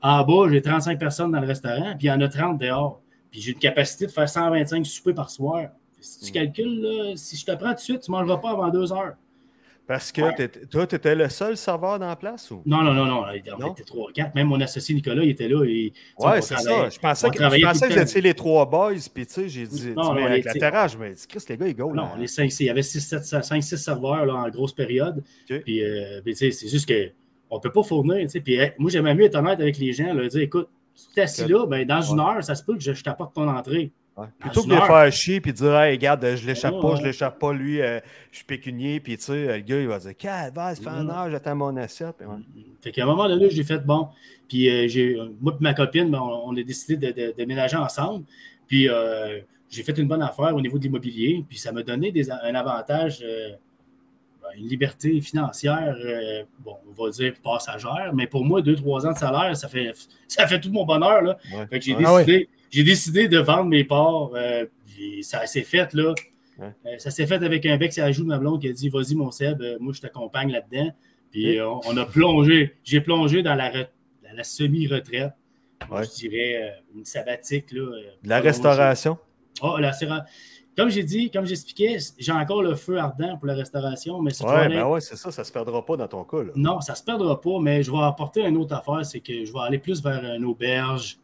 En 0.00 0.24
bas, 0.24 0.48
j'ai 0.50 0.62
35 0.62 0.98
personnes 0.98 1.30
dans 1.32 1.40
le 1.40 1.46
restaurant, 1.46 1.94
puis 1.98 2.06
il 2.06 2.10
y 2.10 2.12
en 2.12 2.20
a 2.20 2.28
30 2.28 2.58
dehors. 2.58 3.00
Puis 3.30 3.40
j'ai 3.40 3.52
une 3.52 3.58
capacité 3.58 4.06
de 4.06 4.10
faire 4.10 4.28
125 4.28 4.84
soupers 4.86 5.14
par 5.14 5.30
soir. 5.30 5.68
Si 6.00 6.20
tu 6.20 6.30
Mm. 6.30 6.34
calcules, 6.34 6.80
là, 6.82 7.12
si 7.16 7.36
je 7.36 7.44
te 7.46 7.52
prends 7.52 7.68
tout 7.70 7.74
de 7.76 7.80
suite, 7.80 8.00
tu 8.02 8.10
ne 8.10 8.16
mangeras 8.16 8.38
pas 8.38 8.50
avant 8.50 8.68
deux 8.68 8.92
heures. 8.92 9.14
Parce 9.86 10.12
que 10.12 10.22
Ouais. 10.22 10.48
toi, 10.70 10.86
tu 10.86 10.94
étais 10.94 11.14
le 11.14 11.28
seul 11.28 11.56
serveur 11.56 11.98
dans 11.98 12.06
la 12.06 12.14
place 12.16 12.50
ou? 12.52 12.62
Non, 12.64 12.82
non, 12.82 12.94
non, 12.94 13.04
non. 13.04 13.24
On 13.24 13.58
Non? 13.58 13.72
était 13.72 13.82
trois, 13.82 14.10
quatre. 14.12 14.34
Même 14.34 14.46
mon 14.46 14.60
associé 14.60 14.94
Nicolas, 14.94 15.24
il 15.24 15.30
était 15.30 15.48
là. 15.48 15.64
Et, 15.64 15.92
Ouais, 16.18 16.40
c'est 16.40 16.56
ça. 16.56 16.88
Je 16.88 16.98
pensais 17.00 17.28
que, 17.30 17.36
je 17.38 17.62
pensais 17.64 17.88
que 17.88 17.92
vous 17.94 17.98
étiez 18.00 18.20
les 18.20 18.32
trois 18.34 18.64
boys, 18.64 18.92
puis 19.12 19.26
tu 19.26 19.32
sais, 19.32 19.48
j'ai 19.48 19.66
dit, 19.66 19.90
Non, 19.96 20.12
les- 20.14 20.22
avec 20.22 20.44
la 20.44 20.52
tu 20.52 20.58
sais- 20.58 20.60
terrasse, 20.60 20.92
je 20.92 20.98
me 20.98 21.10
dis, 21.12 21.26
Chris, 21.26 21.44
les 21.48 21.56
gars, 21.56 21.66
ils 21.66 21.74
go. 21.74 21.88
Non, 21.92 22.02
là. 22.02 22.14
les 22.18 22.26
cinq, 22.28 22.50
il 22.60 22.66
y 22.66 22.70
avait 22.70 22.82
5-6 22.82 23.76
serveurs 23.76 24.24
là, 24.24 24.34
en 24.34 24.48
grosse 24.50 24.72
période. 24.72 25.22
Puis, 25.46 25.82
euh, 25.82 26.20
tu 26.24 26.34
sais, 26.36 26.50
c'est 26.52 26.68
juste 26.68 26.86
qu'on 26.86 27.56
ne 27.56 27.60
peut 27.60 27.72
pas 27.72 27.82
fournir. 27.82 28.20
tu 28.22 28.28
sais. 28.28 28.40
Puis, 28.40 28.58
moi, 28.78 28.90
j'aimerais 28.90 29.14
mieux 29.16 29.24
être 29.24 29.36
honnête 29.36 29.60
avec 29.60 29.78
les 29.78 29.92
gens. 29.92 30.14
Là, 30.14 30.28
dire, 30.28 30.40
écoute, 30.42 30.68
tu 31.12 31.20
es 31.20 31.24
assis 31.24 31.42
Ok. 31.42 31.48
là, 31.50 31.66
ben, 31.66 31.86
dans 31.86 32.02
une 32.02 32.20
heure, 32.20 32.42
ça 32.44 32.54
se 32.54 32.62
peut 32.62 32.74
que 32.76 32.82
je, 32.82 32.92
je 32.92 33.02
t'apporte 33.02 33.34
ton 33.34 33.48
entrée. 33.48 33.90
Ouais. 34.14 34.26
Plutôt 34.38 34.62
que 34.62 34.68
de 34.68 34.74
les 34.74 34.80
faire 34.82 35.10
chier 35.12 35.40
puis 35.40 35.52
dire 35.54 35.74
Hey, 35.80 35.92
regarde, 35.96 36.22
je 36.36 36.46
l'échappe 36.46 36.74
Ouais, 36.74 36.80
pas, 36.82 36.90
ouais. 36.90 36.96
je 36.98 37.02
l'échappe 37.02 37.38
pas, 37.38 37.52
lui, 37.54 37.80
euh, 37.80 37.98
je 38.30 38.36
suis 38.36 38.44
pécunier, 38.44 39.00
puis 39.00 39.16
tu 39.16 39.24
sais, 39.24 39.46
le 39.56 39.58
gars, 39.60 39.80
il 39.80 39.88
va 39.88 39.98
dire 39.98 40.14
Calvaire, 40.16 40.76
ça 40.76 40.82
fait 40.82 40.88
un 40.88 41.08
heure, 41.08 41.30
j'attends 41.30 41.56
mon 41.56 41.74
assiette. 41.78 42.16
Fait 42.82 42.92
qu'à 42.92 43.04
un 43.04 43.06
moment 43.06 43.26
donné, 43.26 43.48
j'ai 43.48 43.64
fait 43.64 43.78
bon. 43.78 44.08
Puis 44.48 44.68
euh, 44.68 44.86
j'ai, 44.86 45.16
moi 45.40 45.54
et 45.58 45.62
ma 45.62 45.72
copine, 45.72 46.10
ben, 46.10 46.18
on, 46.20 46.50
on 46.50 46.56
a 46.56 46.62
décidé 46.62 46.96
de, 46.96 47.10
de- 47.10 47.34
de 47.38 47.44
ménager 47.46 47.76
ensemble. 47.78 48.24
Puis 48.66 48.86
euh, 48.88 49.40
j'ai 49.70 49.82
fait 49.82 49.96
une 49.96 50.08
bonne 50.08 50.20
affaire 50.22 50.54
au 50.54 50.60
niveau 50.60 50.76
de 50.78 50.82
l'immobilier. 50.82 51.42
Puis 51.48 51.56
ça 51.56 51.72
m'a 51.72 51.82
donné 51.82 52.12
des- 52.12 52.30
un 52.30 52.54
avantage, 52.54 53.20
euh, 53.24 53.52
ben, 54.42 54.48
une 54.58 54.68
liberté 54.68 55.18
financière, 55.22 55.96
euh, 56.04 56.42
bon, 56.58 56.76
on 56.86 57.02
va 57.02 57.08
dire 57.10 57.32
passagère. 57.42 58.12
Mais 58.14 58.26
pour 58.26 58.44
moi, 58.44 58.60
deux, 58.60 58.76
trois 58.76 59.06
ans 59.06 59.12
de 59.12 59.16
salaire, 59.16 59.56
ça 59.56 59.68
fait, 59.68 59.92
ça 60.28 60.46
fait 60.46 60.60
tout 60.60 60.70
mon 60.70 60.84
bonheur. 60.84 61.22
Là. 61.22 61.38
Ouais. 61.54 61.66
Fait 61.70 61.78
que 61.78 61.84
j'ai. 61.86 61.96
Ah 62.04 62.12
ouais. 62.14 62.24
décidé, 62.26 62.48
j'ai 62.72 62.82
décidé 62.82 63.28
de 63.28 63.38
vendre 63.38 63.66
mes 63.66 63.84
parts. 63.84 64.30
euh, 64.34 64.66
ça 65.22 65.46
s'est 65.46 65.62
fait, 65.62 65.92
là. 65.94 66.12
Ouais. 66.58 66.66
Euh, 66.86 66.98
ça 66.98 67.10
s'est 67.10 67.26
fait 67.26 67.42
avec 67.42 67.64
un 67.66 67.76
bec 67.76 67.92
sur 67.92 68.02
la 68.04 68.12
joue 68.12 68.22
de 68.24 68.28
ma 68.28 68.38
blonde 68.38 68.60
qui 68.60 68.68
a 68.68 68.72
dit 68.72 68.88
Vas-y, 68.88 69.14
mon 69.14 69.30
Seb, 69.30 69.62
euh, 69.62 69.76
moi, 69.80 69.92
je 69.94 70.00
t'accompagne 70.00 70.50
là-dedans. 70.50 70.90
Puis 71.30 71.60
on, 71.60 71.80
on 71.86 71.96
a 71.96 72.04
plongé, 72.04 72.74
j'ai 72.84 73.00
plongé 73.00 73.42
dans 73.42 73.54
la, 73.54 73.70
re- 73.70 73.88
dans 74.22 74.36
la 74.36 74.44
semi-retraite. 74.44 75.32
Ouais. 75.90 76.04
Je 76.04 76.10
dirais 76.28 76.74
une 76.94 77.04
sabbatique. 77.04 77.72
Là, 77.72 77.90
la 78.24 78.40
restauration? 78.40 79.18
Ah, 79.62 79.76
la 79.80 79.92
Comme 80.76 80.90
j'ai 80.90 81.02
dit, 81.02 81.30
comme 81.30 81.44
j'expliquais, 81.46 81.98
j'ai 82.18 82.32
encore 82.32 82.62
le 82.62 82.74
feu 82.74 82.98
ardent 82.98 83.36
pour 83.38 83.46
la 83.46 83.54
restauration, 83.54 84.20
mais 84.22 84.30
c'est 84.32 84.44
Ouais, 84.44 84.68
ben 84.68 84.86
ouais, 84.86 85.00
c'est 85.00 85.16
ça, 85.16 85.30
ça 85.32 85.42
se 85.44 85.52
perdra 85.52 85.84
pas 85.84 85.96
dans 85.96 86.06
ton 86.08 86.22
cas. 86.24 86.42
Là. 86.42 86.52
non, 86.54 86.80
ça 86.80 86.92
ne 86.92 86.96
se 86.98 87.02
perdra 87.02 87.40
pas, 87.40 87.58
mais 87.60 87.82
je 87.82 87.90
vais 87.90 87.98
apporter 88.02 88.42
une 88.46 88.56
autre 88.56 88.74
affaire, 88.74 89.04
c'est 89.04 89.20
que 89.20 89.44
je 89.44 89.52
vais 89.52 89.58
aller 89.60 89.78
plus 89.78 90.02
vers 90.02 90.22
une 90.34 90.44
auberge 90.44 91.18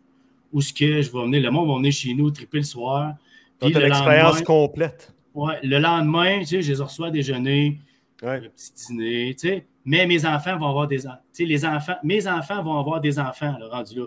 où 0.52 0.60
ce 0.60 0.72
que 0.72 1.02
je 1.02 1.10
vais 1.12 1.22
venir, 1.22 1.42
le 1.42 1.50
monde 1.50 1.68
va 1.68 1.74
venir 1.76 1.92
chez 1.92 2.14
nous 2.14 2.30
triper 2.30 2.58
le 2.58 2.64
soir. 2.64 3.14
Puis 3.60 3.72
le 3.72 3.80
l'expérience 3.80 4.40
complète. 4.42 5.12
ouais, 5.34 5.58
le 5.62 5.78
lendemain, 5.78 6.40
tu 6.40 6.46
sais, 6.46 6.62
je 6.62 6.72
les 6.72 6.80
reçois 6.82 7.08
à 7.08 7.10
déjeuner, 7.10 7.78
Ouais. 8.22 8.30
un 8.36 8.40
petit 8.40 8.72
dîner, 8.88 9.34
tu 9.38 9.48
sais. 9.48 9.66
Mais 9.84 10.06
mes 10.06 10.24
enfants 10.26 10.56
vont 10.58 10.68
avoir 10.68 10.86
des 10.88 11.06
en- 11.06 11.12
tu 11.12 11.16
sais, 11.32 11.44
les 11.44 11.64
enfants, 11.64 11.96
mes 12.02 12.26
enfants 12.26 12.62
vont 12.62 12.78
avoir 12.78 13.00
des 13.00 13.18
enfants, 13.18 13.56
là, 13.58 13.68
rendu 13.68 13.96
là. 14.00 14.06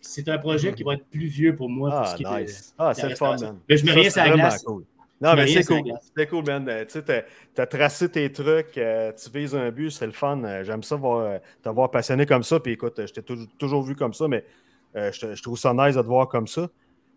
C'est 0.00 0.28
un 0.28 0.38
projet 0.38 0.72
qui 0.72 0.82
va 0.82 0.94
être 0.94 1.06
plus 1.06 1.26
vieux 1.26 1.54
pour 1.54 1.68
moi. 1.68 1.90
pour 1.90 1.98
Ah, 2.00 2.16
ce 2.16 2.22
est 2.22 2.42
nice. 2.42 2.74
Ah, 2.78 2.92
c'est 2.94 3.08
le 3.08 3.14
fun, 3.14 3.36
man. 3.38 3.58
Mais 3.68 3.76
je 3.76 3.86
Ça, 4.10 4.22
la 4.24 4.30
vraiment 4.30 4.42
glace. 4.48 4.62
cool. 4.64 4.84
Non, 5.20 5.34
mais 5.34 5.46
c'est 5.46 5.64
cool. 5.64 5.92
C'est 6.16 6.26
cool, 6.26 6.44
man. 6.44 6.68
Euh, 6.68 6.84
Tu 6.84 7.00
sais, 7.00 7.24
as, 7.56 7.66
tracé 7.66 8.08
tes 8.08 8.30
trucs, 8.32 8.76
euh, 8.78 9.12
tu 9.12 9.30
vises 9.38 9.54
un 9.54 9.70
but, 9.70 9.90
c'est 9.90 10.06
le 10.06 10.12
fun. 10.12 10.42
Euh, 10.44 10.64
J'aime 10.64 10.82
ça 10.82 10.96
voir, 10.96 11.38
t'avoir 11.62 11.90
passionné 11.90 12.26
comme 12.26 12.42
ça. 12.42 12.58
Puis 12.58 12.72
écoute, 12.72 12.94
je 13.06 13.12
t'ai 13.12 13.22
toujours, 13.22 13.46
toujours 13.58 13.82
vu 13.82 13.94
comme 13.94 14.12
ça, 14.12 14.26
mais 14.28 14.44
euh, 14.94 15.10
je, 15.12 15.42
trouve 15.42 15.58
ça 15.58 15.72
nice 15.74 15.96
de 15.96 16.02
te 16.02 16.06
voir 16.06 16.28
comme 16.28 16.46
ça. 16.46 16.68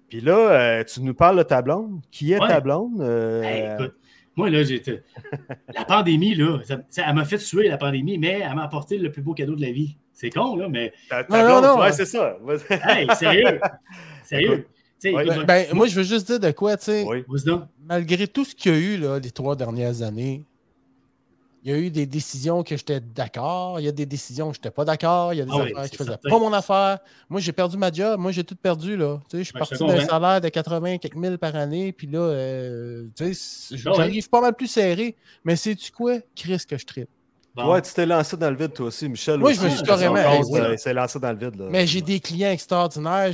Puis 0.10 0.22
là, 0.22 0.38
euh, 0.80 0.84
tu 0.84 1.02
nous 1.02 1.14
parles 1.14 1.38
de 1.38 1.44
ta 1.44 1.62
blonde. 1.62 2.02
Qui 2.12 2.34
est 2.34 2.40
Ouais. 2.42 2.48
ta 2.48 2.60
blonde? 2.60 3.00
Euh, 3.02 3.44
Hey, 3.44 3.74
écoute, 3.74 3.96
moi, 4.36 4.50
là, 4.50 4.64
j'étais. 4.64 5.04
La 5.76 5.86
pandémie, 5.86 6.34
là, 6.36 6.60
ça- 6.64 6.80
ça- 6.90 7.04
elle 7.08 7.16
m'a 7.16 7.26
fait 7.26 7.38
suer 7.38 7.68
la 7.68 7.78
pandémie, 7.78 8.18
mais 8.18 8.40
elle 8.44 8.56
m'a 8.56 8.64
apporté 8.64 8.98
le 8.98 9.12
plus 9.12 9.22
beau 9.22 9.34
cadeau 9.34 9.56
de 9.56 9.62
la 9.62 9.72
vie. 9.72 9.98
C'est 10.14 10.30
con, 10.32 10.56
là, 10.58 10.68
mais. 10.68 10.92
ta, 11.10 11.24
ta 11.24 11.38
Non, 11.38 11.44
non, 11.44 11.60
blonde, 11.62 11.78
non, 11.78 11.82
ouais, 11.84 11.92
c'est 11.92 12.06
ça. 12.06 12.38
Hey, 12.70 13.08
sérieux! 13.16 13.60
Sérieux! 14.24 14.68
Ouais, 15.04 15.26
Ben, 15.26 15.46
ben, 15.46 15.68
moi, 15.74 15.88
je 15.88 15.96
veux 15.96 16.04
juste 16.04 16.28
dire 16.28 16.40
de 16.42 16.52
quoi, 16.52 16.76
tu 16.76 16.86
sais, 16.86 17.06
oui. 17.08 17.24
malgré 17.86 18.28
tout 18.28 18.44
ce 18.44 18.54
qu'il 18.54 18.72
y 18.74 18.76
a 18.76 18.78
eu 18.78 18.98
là, 18.98 19.18
les 19.20 19.32
trois 19.32 19.56
dernières 19.56 20.02
années, 20.02 20.44
il 21.64 21.72
y 21.72 21.74
a 21.74 21.78
eu 21.78 21.90
des 21.92 22.06
décisions 22.06 22.64
que 22.64 22.78
j'étais 22.78 23.00
d'accord, 23.02 23.80
il 23.80 23.84
y 23.86 23.88
a 23.90 23.92
des 23.92 24.06
décisions 24.06 24.50
que 24.50 24.56
j'étais 24.56 24.72
pas 24.72 24.86
d'accord, 24.86 25.34
il 25.34 25.38
y 25.38 25.42
a 25.42 25.46
des 25.46 25.52
Ah 25.54 25.58
oui, 25.58 25.72
affaires 25.72 25.84
c'est 25.84 25.90
qui 25.90 25.98
faisaient 25.98 26.10
certain. 26.12 26.30
pas 26.30 26.40
mon 26.40 26.54
affaire. 26.54 27.00
Moi, 27.30 27.42
j'ai 27.42 27.52
perdu 27.52 27.78
ma 27.78 27.92
job, 27.92 28.20
moi, 28.20 28.32
j'ai 28.32 28.44
tout 28.44 28.56
perdu, 28.56 28.96
là. 28.96 29.20
Tu 29.30 29.32
sais, 29.32 29.38
je 29.40 29.44
suis 29.44 29.54
Ben, 29.54 29.60
parti 29.60 29.78
d'un 29.78 30.06
salaire 30.06 30.40
de 30.42 30.50
80 30.50 30.98
quelques 31.00 31.16
mille 31.16 31.38
par 31.38 31.56
année, 31.56 31.92
puis 31.92 32.08
là, 32.08 32.20
euh, 32.20 33.08
tu 33.16 33.34
sais, 33.34 33.76
Ah 33.86 33.90
ouais. 33.92 33.96
j'arrive 33.98 34.30
pas 34.30 34.42
mal 34.42 34.54
plus 34.56 34.68
serré. 34.68 35.16
Mais 35.44 35.56
sais-tu 35.56 35.92
quoi? 35.92 36.16
Chris 36.36 36.62
que 36.68 36.78
je 36.78 36.86
tripe. 36.86 37.10
Bon. 37.56 37.74
Ouais, 37.74 37.82
tu 37.82 37.92
t'es 37.94 38.06
lancé 38.06 38.38
dans 38.38 38.50
le 38.52 38.56
vide, 38.56 38.74
toi 38.74 38.86
aussi, 38.88 39.10
Michel. 39.10 39.40
Moi, 39.40 39.50
aussi, 39.50 39.60
je 39.60 39.66
me 39.66 39.70
suis 39.72 39.84
carrément- 39.84 40.16
euh, 40.16 40.42
oui. 40.50 40.60
Il 40.74 40.80
s'est 40.80 40.94
lancé 40.94 41.20
dans 41.20 41.32
le 41.34 41.38
vide. 41.38 41.56
Là. 41.60 41.66
Mais 41.70 41.86
j'ai 41.88 42.00
des 42.02 42.20
clients 42.20 42.52
extraordinaires. 42.52 43.32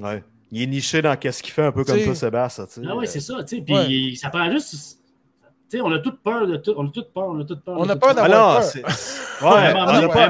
Ouais. 0.00 0.22
Il 0.50 0.62
est 0.62 0.66
niché 0.66 1.00
dans 1.02 1.16
qu'est-ce 1.16 1.42
qu'il 1.42 1.52
fait, 1.52 1.64
un 1.64 1.72
peu 1.72 1.84
comme 1.84 2.02
toi, 2.02 2.14
Sébastien. 2.14 2.66
Ah 2.88 2.96
oui, 2.96 3.06
c'est 3.06 3.20
ça, 3.20 3.42
tu 3.44 3.56
sais. 3.56 3.62
Puis 3.62 3.74
Ouais. 3.74 4.16
ça 4.16 4.28
prend 4.30 4.50
juste. 4.50 4.97
Tu 5.70 5.76
sais, 5.76 5.80
on 5.82 5.90
a 5.92 5.98
toute 5.98 6.20
peur 6.22 6.46
de 6.46 6.56
tout. 6.56 6.72
On 6.76 6.86
a 6.86 6.90
toute 6.90 7.12
peur, 7.12 7.28
on 7.28 7.40
a 7.40 7.44
toute 7.44 7.62
peur. 7.62 7.76
On 7.78 7.88
a 7.88 7.96
peur 7.96 8.10
Ah 8.12 8.14
d'avoir 8.14 8.60
non, 8.60 8.60
peur. 8.60 8.90
À 9.40 9.54
Ouais, 9.54 9.66
un 9.66 9.72
moment 9.74 9.82
on 9.82 9.86
donné, 9.86 10.12
à 10.12 10.24
un 10.24 10.28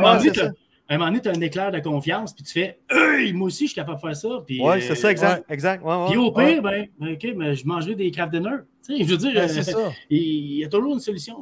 moment 0.98 1.12
ouais, 1.12 1.20
tu 1.20 1.28
as 1.28 1.32
un 1.32 1.40
éclair 1.40 1.70
de 1.70 1.78
confiance, 1.80 2.32
puis 2.32 2.42
tu 2.44 2.52
fais 2.52 2.78
Hey, 2.90 3.32
moi 3.32 3.46
aussi, 3.46 3.64
je 3.66 3.72
suis 3.72 3.74
capable 3.76 3.96
de 3.98 4.00
faire 4.06 4.16
ça. 4.16 4.28
Puis, 4.46 4.60
Ouais, 4.60 4.78
euh, 4.78 4.80
c'est 4.80 4.94
ça, 4.94 5.10
exact. 5.10 5.44
exact. 5.50 5.84
Ouais, 5.84 5.94
ouais, 5.94 6.06
Puis 6.08 6.16
au 6.16 6.32
ouais. 6.32 6.52
pire, 6.54 6.62
ben, 6.62 6.86
ben, 6.98 7.12
OK, 7.12 7.26
mais 7.36 7.54
je 7.54 7.66
mangerai 7.66 7.94
des 7.94 8.10
craft 8.10 8.32
dinner. 8.32 8.56
Tu 8.86 8.96
sais, 8.96 9.04
je 9.04 9.10
veux 9.10 9.16
dire, 9.18 9.32
Ben, 9.34 9.44
euh, 9.44 9.48
c'est 9.48 9.62
ça. 9.64 9.92
il 10.10 10.58
y 10.58 10.64
a 10.64 10.68
toujours 10.68 10.94
une 10.94 11.00
solution. 11.00 11.36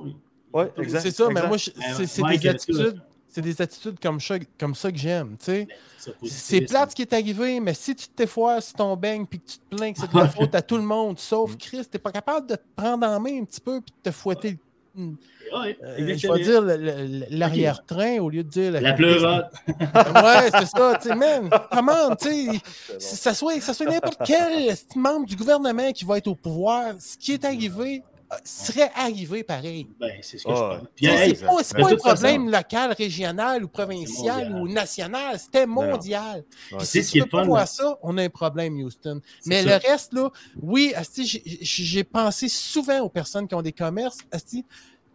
Ouais, 0.53 0.71
exact. 0.79 1.01
C'est 1.01 1.11
ça, 1.13 1.29
mais 1.29 1.41
moi, 1.47 1.57
Ben, 1.57 2.07
c'est 2.07 2.23
Mike, 2.23 2.43
des 2.43 2.49
attitudes. 2.49 3.01
C'est 3.37 3.43
des 3.43 3.61
attitudes 3.61 4.01
comme 4.01 4.19
ça, 4.19 4.37
comme 4.59 4.75
ça 4.75 4.91
que 4.91 4.97
j'aime. 4.97 5.37
tu 5.39 5.45
sais. 5.45 5.69
ça, 5.99 6.11
C'est 6.25 6.63
plate 6.63 6.91
ce 6.93 6.97
qui 6.97 7.03
est 7.03 7.13
arrivé, 7.13 7.61
mais 7.61 7.75
si 7.75 7.95
tu 7.95 8.09
te 8.09 8.17
défoires 8.17 8.63
sur 8.63 8.73
ton 8.77 8.97
beigne 8.97 9.27
puis 9.27 9.41
que 9.41 9.45
tu 9.51 9.59
te 9.59 9.77
plains 9.77 9.93
que 9.93 9.99
c'est 10.01 10.11
de 10.11 10.17
la 10.19 10.29
faute 10.29 10.55
à 10.55 10.63
tout 10.63 10.79
le 10.79 10.83
monde, 10.85 11.19
sauf 11.19 11.53
Mm. 11.53 11.57
Chris, 11.59 11.85
t'es 11.91 11.99
pas 11.99 12.13
capable 12.13 12.47
de 12.47 12.55
te 12.57 12.63
prendre 12.75 13.07
en 13.07 13.21
main 13.21 13.41
un 13.41 13.45
petit 13.45 13.61
peu 13.61 13.83
puis 13.83 13.93
de 14.03 14.11
te 14.11 14.15
fouetter 14.15 14.57
Ouais, 14.97 15.79
euh, 15.85 16.15
je 16.17 16.33
vais 16.33 16.43
dire 16.43 16.63
le- 16.63 16.77
le- 16.79 17.27
l'arrière-train 17.31 18.19
au 18.21 18.31
lieu 18.31 18.43
de 18.43 18.49
dire 18.49 18.73
La 18.73 18.95
pleurote. 18.95 19.45
Ouais, 19.69 20.51
c'est 20.51 20.67
ça, 20.67 20.99
tu 21.01 21.09
sais, 21.11 21.15
man, 21.15 21.51
comment, 21.71 22.17
tu 22.17 22.29
sais, 22.29 22.61
si 22.99 23.17
ça 23.17 23.35
soit, 23.35 23.61
ça 23.61 23.75
soit 23.75 23.85
n'importe 23.87 24.19
quel 24.25 24.75
membre 24.97 25.27
du 25.27 25.37
gouvernement 25.37 25.93
qui 25.93 26.07
va 26.07 26.17
être 26.17 26.29
au 26.29 26.35
pouvoir, 26.35 26.95
ce 26.99 27.19
qui 27.19 27.33
est 27.33 27.45
arrivé 27.45 28.03
serait 28.45 28.91
arrivé 28.95 29.43
pareil. 29.45 29.87
Ben, 30.01 30.13
c'est 30.23 30.39
ce 30.39 30.45
que 30.45 30.51
Ah, 30.51 30.71
je 30.75 30.79
pense. 30.81 30.89
Puis, 30.97 31.07
hey, 31.07 31.37
C'est 31.37 31.45
pas, 31.47 31.53
c'est 31.63 31.77
pas 31.77 31.87
un 31.87 31.89
façon- 31.91 31.97
problème 31.97 32.51
local, 32.51 32.93
régional 32.93 33.65
ou 33.65 33.69
provincial 33.69 34.53
ou 34.57 34.69
national, 34.69 35.39
c'était 35.39 35.67
mondial. 35.67 36.45
Ouais. 36.73 36.79
Puis 36.79 36.87
c'est 36.87 37.03
si 37.03 37.09
ce 37.09 37.13
tu 37.13 37.19
le 37.21 37.27
pas 37.27 37.41
fun, 37.43 37.47
voir 37.47 37.69
ça, 37.69 37.99
on 38.03 38.19
a 38.19 38.23
un 38.25 38.29
problème, 38.29 38.77
Houston. 38.79 39.21
Mais 39.47 39.63
ça. 39.63 39.79
le 39.79 39.87
reste, 39.89 40.13
là, 40.13 40.31
oui, 40.61 40.93
asti, 40.97 41.27
j'ai- 41.27 41.43
j'ai 41.45 41.85
j'ai 41.85 42.05
pensé 42.05 42.49
souvent 42.49 43.01
aux 43.01 43.09
personnes 43.09 43.47
qui 43.47 43.55
ont 43.55 43.63
des 43.63 43.73
commerces, 43.73 44.19
asti, 44.33 44.65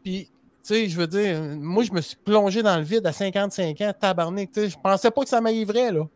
puis, 0.03 0.25
tu 0.25 0.31
sais, 0.63 0.87
je 0.89 0.95
veux 0.97 1.07
dire, 1.07 1.41
moi, 1.59 1.83
je 1.83 1.91
me 1.91 2.01
suis 2.01 2.15
plongé 2.17 2.63
dans 2.63 2.77
le 2.77 2.83
vide 2.83 3.05
à 3.05 3.11
55 3.11 3.81
ans, 3.81 3.93
tabarnak, 3.99 4.51
tu 4.51 4.61
sais, 4.61 4.69
je 4.69 4.77
pensais 4.81 5.11
pas 5.11 5.21
que 5.23 5.29
ça 5.29 5.41
m'arriverait, 5.41 5.91
là. 5.91 6.07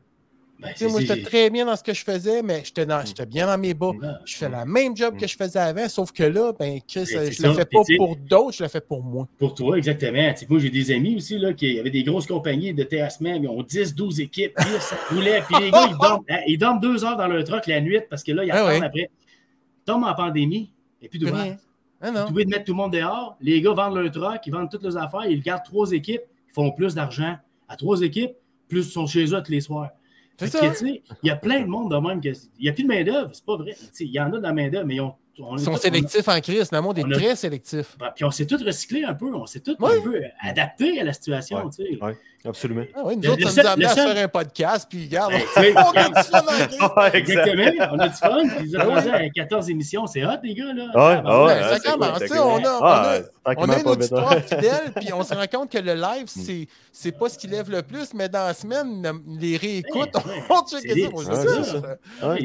Ben, 0.60 0.70
Tu 0.76 0.88
moi, 0.88 1.02
j'étais 1.02 1.22
très 1.22 1.50
bien 1.50 1.66
dans 1.66 1.76
ce 1.76 1.84
que 1.84 1.94
je 1.94 2.04
faisais, 2.04 2.42
mais 2.42 2.64
j'étais 2.64 2.86
bien 3.26 3.48
dans 3.48 3.58
mes 3.58 3.74
bas. 3.74 3.92
Je 4.26 4.36
fais 4.38 4.50
le 4.50 4.66
même 4.66 4.96
job 4.96 5.18
que 5.18 5.28
je 5.28 5.36
faisais 5.36 5.60
avant, 5.60 5.88
sauf 5.90 6.12
que 6.12 6.24
là, 6.24 6.54
ben, 6.58 6.80
Chris, 6.88 7.06
c'est 7.06 7.32
je 7.32 7.44
le 7.44 7.50
ça. 7.50 7.54
fais 7.54 7.66
pas 7.66 7.84
tu 7.86 7.98
pour 7.98 8.16
d'autres, 8.16 8.58
je 8.58 8.64
le 8.64 8.70
fais 8.70 8.82
pour 8.82 9.04
moi. 9.04 9.28
Pour 9.38 9.54
toi, 9.54 9.78
exactement. 9.78 10.32
Tu 10.34 10.40
sais, 10.40 10.48
moi, 10.50 10.60
j'ai 10.60 10.70
des 10.70 10.92
amis 10.92 11.16
aussi 11.18 11.38
là, 11.38 11.54
qui 11.54 11.80
avaient 11.80 11.90
des 11.90 12.04
grosses 12.04 12.28
compagnies 12.28 12.74
de 12.74 12.84
terrassement. 12.84 13.34
Ils 13.34 13.48
ont 13.48 13.62
10, 13.62 13.96
12 13.96 14.20
équipes. 14.22 14.58
Là, 14.58 14.80
ça 14.80 14.98
roulait. 15.10 15.42
Puis 15.42 15.56
les 15.64 15.72
gars, 15.72 15.88
ils 15.90 15.98
dorment, 15.98 16.24
ils 16.48 16.58
dorment 16.58 16.80
deux 16.80 17.04
heures 17.04 17.18
dans 17.18 17.28
leur 17.28 17.44
truck 17.44 17.68
la 17.68 17.82
nuit 17.82 18.00
parce 18.10 18.24
que 18.24 18.32
là, 18.32 18.44
ils 18.44 18.52
Ah 18.52 18.66
attendent 18.66 18.80
ouais. 18.82 18.86
après. 18.86 19.10
Ils 19.12 19.86
tombent 19.86 20.04
en 20.06 20.16
pandémie. 20.16 20.72
Et 21.02 21.10
puis, 21.10 21.20
rien. 21.24 21.58
Ah. 22.02 22.12
Ils 22.14 22.32
oublient 22.32 22.46
de 22.46 22.50
mettre 22.52 22.66
tout 22.66 22.74
le 22.74 22.78
monde 22.78 22.94
dehors. 22.94 23.38
Les 23.42 23.62
gars 23.62 23.74
vendent 23.74 23.96
leur 23.96 24.12
truck, 24.12 24.42
ils 24.46 24.52
vendent 24.52 24.70
toutes 24.70 24.84
leurs 24.84 24.98
affaires, 24.98 25.26
ils 25.26 25.42
gardent 25.42 25.64
trois 25.64 25.92
équipes, 25.92 26.22
ils 26.50 26.54
font 26.54 26.72
plus 26.72 26.94
d'argent 26.94 27.36
à 27.68 27.76
trois 27.76 28.02
équipes, 28.02 28.32
plus 28.68 28.88
ils 28.88 28.92
sont 28.92 29.08
chez 29.08 29.26
eux 29.34 29.42
tous 29.44 29.52
les 29.52 29.62
soirs. 29.62 29.90
C'est 30.38 30.48
ça. 30.48 30.60
Il 30.84 31.02
y 31.24 31.30
a 31.30 31.36
plein 31.36 31.62
de 31.62 31.66
monde 31.68 31.92
de 31.92 31.98
même 31.98 32.20
que. 32.22 32.30
Il 32.60 32.64
n'y 32.64 32.70
a 32.70 32.74
plus 32.74 32.84
de 32.84 32.88
main-d'œuvre, 32.90 33.30
c'est 33.34 33.46
pas 33.46 33.56
vrai. 33.58 33.74
Tu 33.74 33.86
sais, 33.92 34.04
Il 34.06 34.12
y 34.12 34.20
en 34.20 34.28
a 34.34 34.38
de 34.38 34.42
la 34.42 34.52
main-d'œuvre, 34.54 34.86
mais 34.86 34.96
ils 34.96 35.02
ont. 35.02 35.14
on 35.40 35.56
Ils 35.58 35.64
sont 35.64 35.76
sélectifs 35.78 36.28
en 36.28 36.40
crise. 36.42 36.72
Le 36.72 36.82
monde 36.82 36.98
est 37.00 37.06
a- 37.06 37.10
très 37.10 37.36
sélectif. 37.36 37.98
Puis 38.16 38.26
on 38.26 38.32
s'est 38.32 38.46
tous 38.46 38.64
recyclés 38.64 39.04
un 39.04 39.14
peu, 39.14 39.34
on 39.34 39.46
s'est 39.46 39.62
tous 39.62 39.76
Ouais. 39.80 39.98
un 39.98 40.02
peu 40.02 40.22
adaptés 40.42 41.00
à 41.00 41.04
la 41.04 41.14
situation. 41.14 41.70
Ouais. 42.02 42.18
Ouais, 42.46 42.50
absolument. 42.50 42.84
Ah 42.96 43.00
oui, 43.04 43.18
nous 43.18 43.30
autres, 43.30 43.50
ça 43.50 43.62
nous 43.64 43.68
a 43.68 43.72
amené 43.72 43.86
à 43.86 43.90
seul- 43.96 44.14
faire 44.14 44.24
un 44.24 44.28
podcast, 44.28 44.88
puis 44.90 45.06
regarde, 45.06 45.32
Ben, 45.34 45.42
sais, 45.56 45.74
on 45.76 45.92
a 45.92 46.10
du 46.10 46.28
fun. 46.30 46.44
Ouais. 46.98 47.10
Exactement, 47.18 47.88
on 47.94 48.00
a 48.00 48.08
du 48.08 48.16
fun. 48.16 48.42
Puis 48.58 48.68
Ils 48.70 48.78
ont 48.78 48.80
Ben 48.80 48.88
rendu 48.96 49.08
oui. 49.08 49.14
à 49.16 49.30
14 49.30 49.70
émissions, 49.70 50.08
c'est 50.08 50.24
hot, 50.26 50.30
les 50.44 50.54
gars. 50.54 50.74
Là. 50.74 50.84
Ouais, 50.84 50.92
Ah, 50.96 51.22
ben, 51.24 51.30
ouais, 51.32 51.46
Ouais, 51.46 51.54
ouais, 51.54 51.80
ça 51.80 51.92
commence, 51.92 52.20
c'est 52.20 52.40
on 52.40 52.56
a- 52.58 52.80
on 52.80 52.84
a- 52.84 53.20
tranquillement 53.44 53.56
On 53.58 53.70
a 53.70 53.74
une 53.74 53.78
vite. 53.80 53.88
auditoire 53.88 54.34
fidèle, 54.36 54.92
puis 54.96 55.14
on 55.14 55.24
se 55.24 55.34
rend 55.34 55.46
compte 55.52 55.72
que 55.72 55.78
le 55.80 55.94
live, 55.96 56.26
c'est, 56.28 56.68
c'est 56.92 57.12
pas 57.18 57.30
ce 57.30 57.38
qui 57.38 57.48
lève 57.48 57.70
le 57.70 57.82
plus, 57.82 58.14
mais 58.14 58.30
dans 58.30 58.46
la 58.46 58.54
semaine, 58.54 59.02
le- 59.04 59.40
les 59.40 59.58
réécoutes, 59.58 60.16
Ouais, 60.16 60.32
ouais. 60.32 60.44
on 60.50 60.66
check 60.68 60.84
Ouais, 60.86 60.92
Ouais, 62.24 62.30
ouais, 62.30 62.40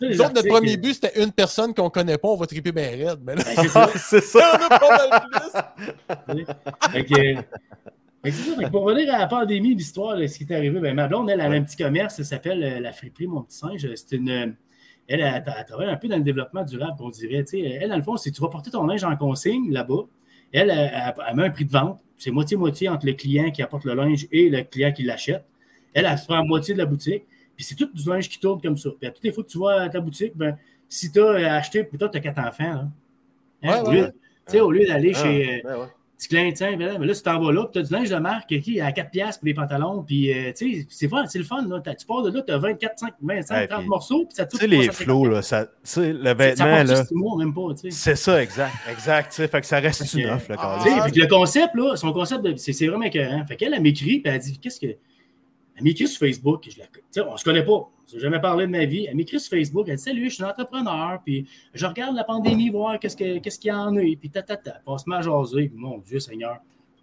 les 0.00 0.08
Nous 0.10 0.20
autres, 0.20 0.32
notre 0.34 0.48
premier 0.48 0.76
but, 0.76 0.94
c'était 0.94 1.22
une 1.22 1.30
personne 1.32 1.72
qu'on 1.74 1.90
connaît 1.90 2.18
pas, 2.18 2.28
on 2.28 2.36
va 2.36 2.46
triper 2.46 2.72
bien 2.72 2.88
raide. 2.90 3.20
Mais 3.24 3.36
là, 3.36 3.42
ben, 3.44 3.54
c'est 3.62 3.68
ça. 3.68 3.90
C'est 3.96 4.20
ça. 4.20 4.58
on 4.60 4.74
a 4.74 4.78
pas 4.78 5.08
mal 5.08 5.22
plus. 6.26 6.44
Ça. 8.30 8.70
Pour 8.70 8.82
revenir 8.84 9.12
à 9.14 9.18
la 9.18 9.26
pandémie, 9.26 9.74
l'histoire, 9.74 10.16
là, 10.16 10.28
ce 10.28 10.38
qui 10.38 10.44
est 10.44 10.54
arrivé, 10.54 10.78
ben, 10.78 10.94
ma 10.94 11.08
blonde, 11.08 11.28
elle, 11.30 11.40
elle 11.40 11.52
a 11.52 11.56
un 11.56 11.62
petit 11.62 11.76
commerce, 11.76 12.14
ça 12.16 12.24
s'appelle 12.24 12.62
euh, 12.62 12.80
La 12.80 12.92
Friperie, 12.92 13.26
mon 13.26 13.42
petit 13.42 13.56
singe. 13.58 13.86
C'est 13.96 14.16
une. 14.16 14.30
euh, 14.30 14.46
Elle, 15.08 15.20
elle, 15.20 15.42
elle 15.44 15.64
travaille 15.66 15.88
un 15.90 15.96
peu 15.96 16.06
dans 16.08 16.16
le 16.18 16.22
développement 16.22 16.62
durable, 16.62 16.92
qu'on 16.96 17.10
dirait. 17.10 17.44
Elle, 17.52 17.88
dans 17.88 17.96
le 17.96 18.02
fond, 18.02 18.16
c'est 18.16 18.30
tu 18.30 18.40
vas 18.40 18.48
porter 18.48 18.70
ton 18.70 18.86
linge 18.86 19.02
en 19.02 19.16
consigne 19.16 19.72
là-bas. 19.72 20.02
Elle, 20.52 20.70
elle, 20.70 21.36
met 21.36 21.44
un 21.44 21.50
prix 21.50 21.64
de 21.64 21.72
vente. 21.72 21.98
C'est 22.16 22.30
moitié-moitié 22.30 22.88
entre 22.88 23.06
le 23.06 23.14
client 23.14 23.50
qui 23.50 23.62
apporte 23.62 23.84
le 23.84 23.94
linge 23.94 24.28
et 24.30 24.48
le 24.48 24.62
client 24.62 24.92
qui 24.92 25.02
l'achète. 25.02 25.44
Elle, 25.92 26.06
elle 26.08 26.16
se 26.16 26.26
prend 26.26 26.44
moitié 26.44 26.74
de 26.74 26.78
la 26.78 26.86
boutique. 26.86 27.24
Puis 27.56 27.64
c'est 27.64 27.74
tout 27.74 27.90
du 27.92 28.08
linge 28.08 28.28
qui 28.28 28.38
tourne 28.38 28.60
comme 28.60 28.76
ça. 28.76 28.90
Puis 28.98 29.08
à 29.08 29.10
toutes 29.10 29.24
les 29.24 29.32
fois 29.32 29.42
que 29.42 29.48
tu 29.48 29.58
vas 29.58 29.82
à 29.82 29.88
ta 29.88 29.98
boutique, 30.00 30.36
ben, 30.36 30.56
si 30.88 31.10
tu 31.10 31.20
as 31.20 31.54
acheté, 31.56 31.82
plutôt 31.82 32.08
tu 32.08 32.18
as 32.18 32.20
quatre 32.20 32.38
enfants. 32.38 32.64
Hein, 32.64 32.90
Ouais, 33.64 33.80
au 33.80 33.90
lieu- 33.90 34.02
ouais. 34.04 34.10
tu 34.46 34.52
sais, 34.52 34.60
au 34.60 34.70
lieu 34.70 34.86
d'aller 34.86 35.12
Ah, 35.16 35.22
chez. 35.22 35.54
euh, 35.54 35.60
ben 35.64 35.88
petit 36.22 36.28
clin 36.28 36.50
tiens, 36.52 36.76
ben 36.76 36.86
là, 36.92 36.98
mais 36.98 37.06
là, 37.06 37.14
tu 37.14 37.22
t'en 37.22 37.40
vas 37.40 37.52
là, 37.52 37.66
tu 37.72 37.78
as 37.78 37.82
du 37.82 37.92
linge 37.92 38.08
de 38.10 38.16
marque 38.16 38.48
qui 38.60 38.78
est 38.78 38.80
à 38.80 38.92
4 38.92 39.10
piastres 39.10 39.40
pour 39.40 39.46
les 39.46 39.54
pantalons, 39.54 40.02
puis 40.02 40.32
euh, 40.32 40.52
tu 40.56 40.82
sais, 40.82 40.86
c'est 40.88 41.08
c'est 41.28 41.38
le 41.38 41.44
fun, 41.44 41.66
là. 41.68 41.80
T'as- 41.80 41.94
Tu 41.94 42.06
pars 42.06 42.22
de 42.22 42.30
là, 42.30 42.42
tu 42.46 42.52
as 42.52 42.58
24, 42.58 42.98
5, 42.98 43.14
25, 43.20 43.54
Ouais, 43.54 43.66
30 43.68 43.80
puis, 43.80 43.88
morceaux, 43.88 44.24
puis 44.26 44.34
ça 44.34 44.44
te 44.46 44.50
Tu 44.56 44.58
sais, 44.58 44.66
les 44.66 44.90
flots, 44.90 45.26
là, 45.26 45.42
ça, 45.42 45.66
tu 45.66 45.72
sais, 45.84 46.12
le 46.12 46.24
Ça 46.24 46.34
vêtement, 46.34 46.64
là, 46.66 46.84
juste 46.86 47.08
six 47.08 47.14
mois, 47.14 47.36
même 47.38 47.52
pas, 47.54 47.74
tu 47.74 47.90
sais. 47.90 47.90
c'est 47.90 48.16
ça, 48.16 48.42
exact, 48.42 48.72
exact, 48.90 49.30
tu 49.30 49.36
sais, 49.36 49.48
fait 49.48 49.60
que 49.60 49.66
ça 49.66 49.78
reste 49.80 50.14
une 50.14 50.26
offre, 50.30 50.50
là, 50.50 50.56
Ah, 50.58 50.76
quand 50.78 50.84
Tu 50.84 50.90
sais, 50.90 50.96
même. 51.00 51.10
puis 51.10 51.20
le 51.20 51.26
concept, 51.26 51.74
là, 51.74 51.96
son 51.96 52.12
concept, 52.12 52.56
c'est 52.56 52.86
vraiment 52.86 53.04
écœurant. 53.04 53.44
Fait 53.46 53.56
qu'elle, 53.56 53.74
elle 53.74 53.82
m'écrit, 53.82 54.20
puis 54.20 54.32
elle 54.32 54.38
dit 54.40 54.58
Qu'est-ce 54.58 54.80
que. 54.80 54.86
Elle 55.82 55.88
m'écrit 55.88 56.06
sur 56.06 56.20
Facebook, 56.20 56.68
je 56.70 56.78
la... 56.78 57.28
on 57.28 57.36
se 57.36 57.42
connaît 57.42 57.64
pas, 57.64 57.88
je 58.08 58.14
n'ai 58.14 58.20
jamais 58.20 58.40
parlé 58.40 58.66
de 58.66 58.70
ma 58.70 58.84
vie. 58.84 59.06
Elle 59.10 59.16
m'écrit 59.16 59.40
sur 59.40 59.50
Facebook, 59.50 59.86
elle 59.88 59.96
dit 59.96 60.02
Salut, 60.02 60.30
je 60.30 60.34
suis 60.36 60.44
un 60.44 60.50
entrepreneur, 60.50 61.20
puis 61.24 61.44
je 61.74 61.84
regarde 61.86 62.14
la 62.14 62.22
pandémie, 62.22 62.70
voir 62.70 63.00
qu'est-ce 63.00 63.16
que- 63.16 63.38
qu'est-ce 63.38 63.58
qu'il 63.58 63.70
y 63.70 63.72
en 63.72 63.96
a, 63.96 64.00
puis 64.00 64.30
tatata. 64.30 64.80
Passe-moi 64.86 65.16
à 65.16 65.22
jaser, 65.22 65.68
puis 65.68 65.76
mon 65.76 65.98
Dieu 65.98 66.20
Seigneur. 66.20 66.58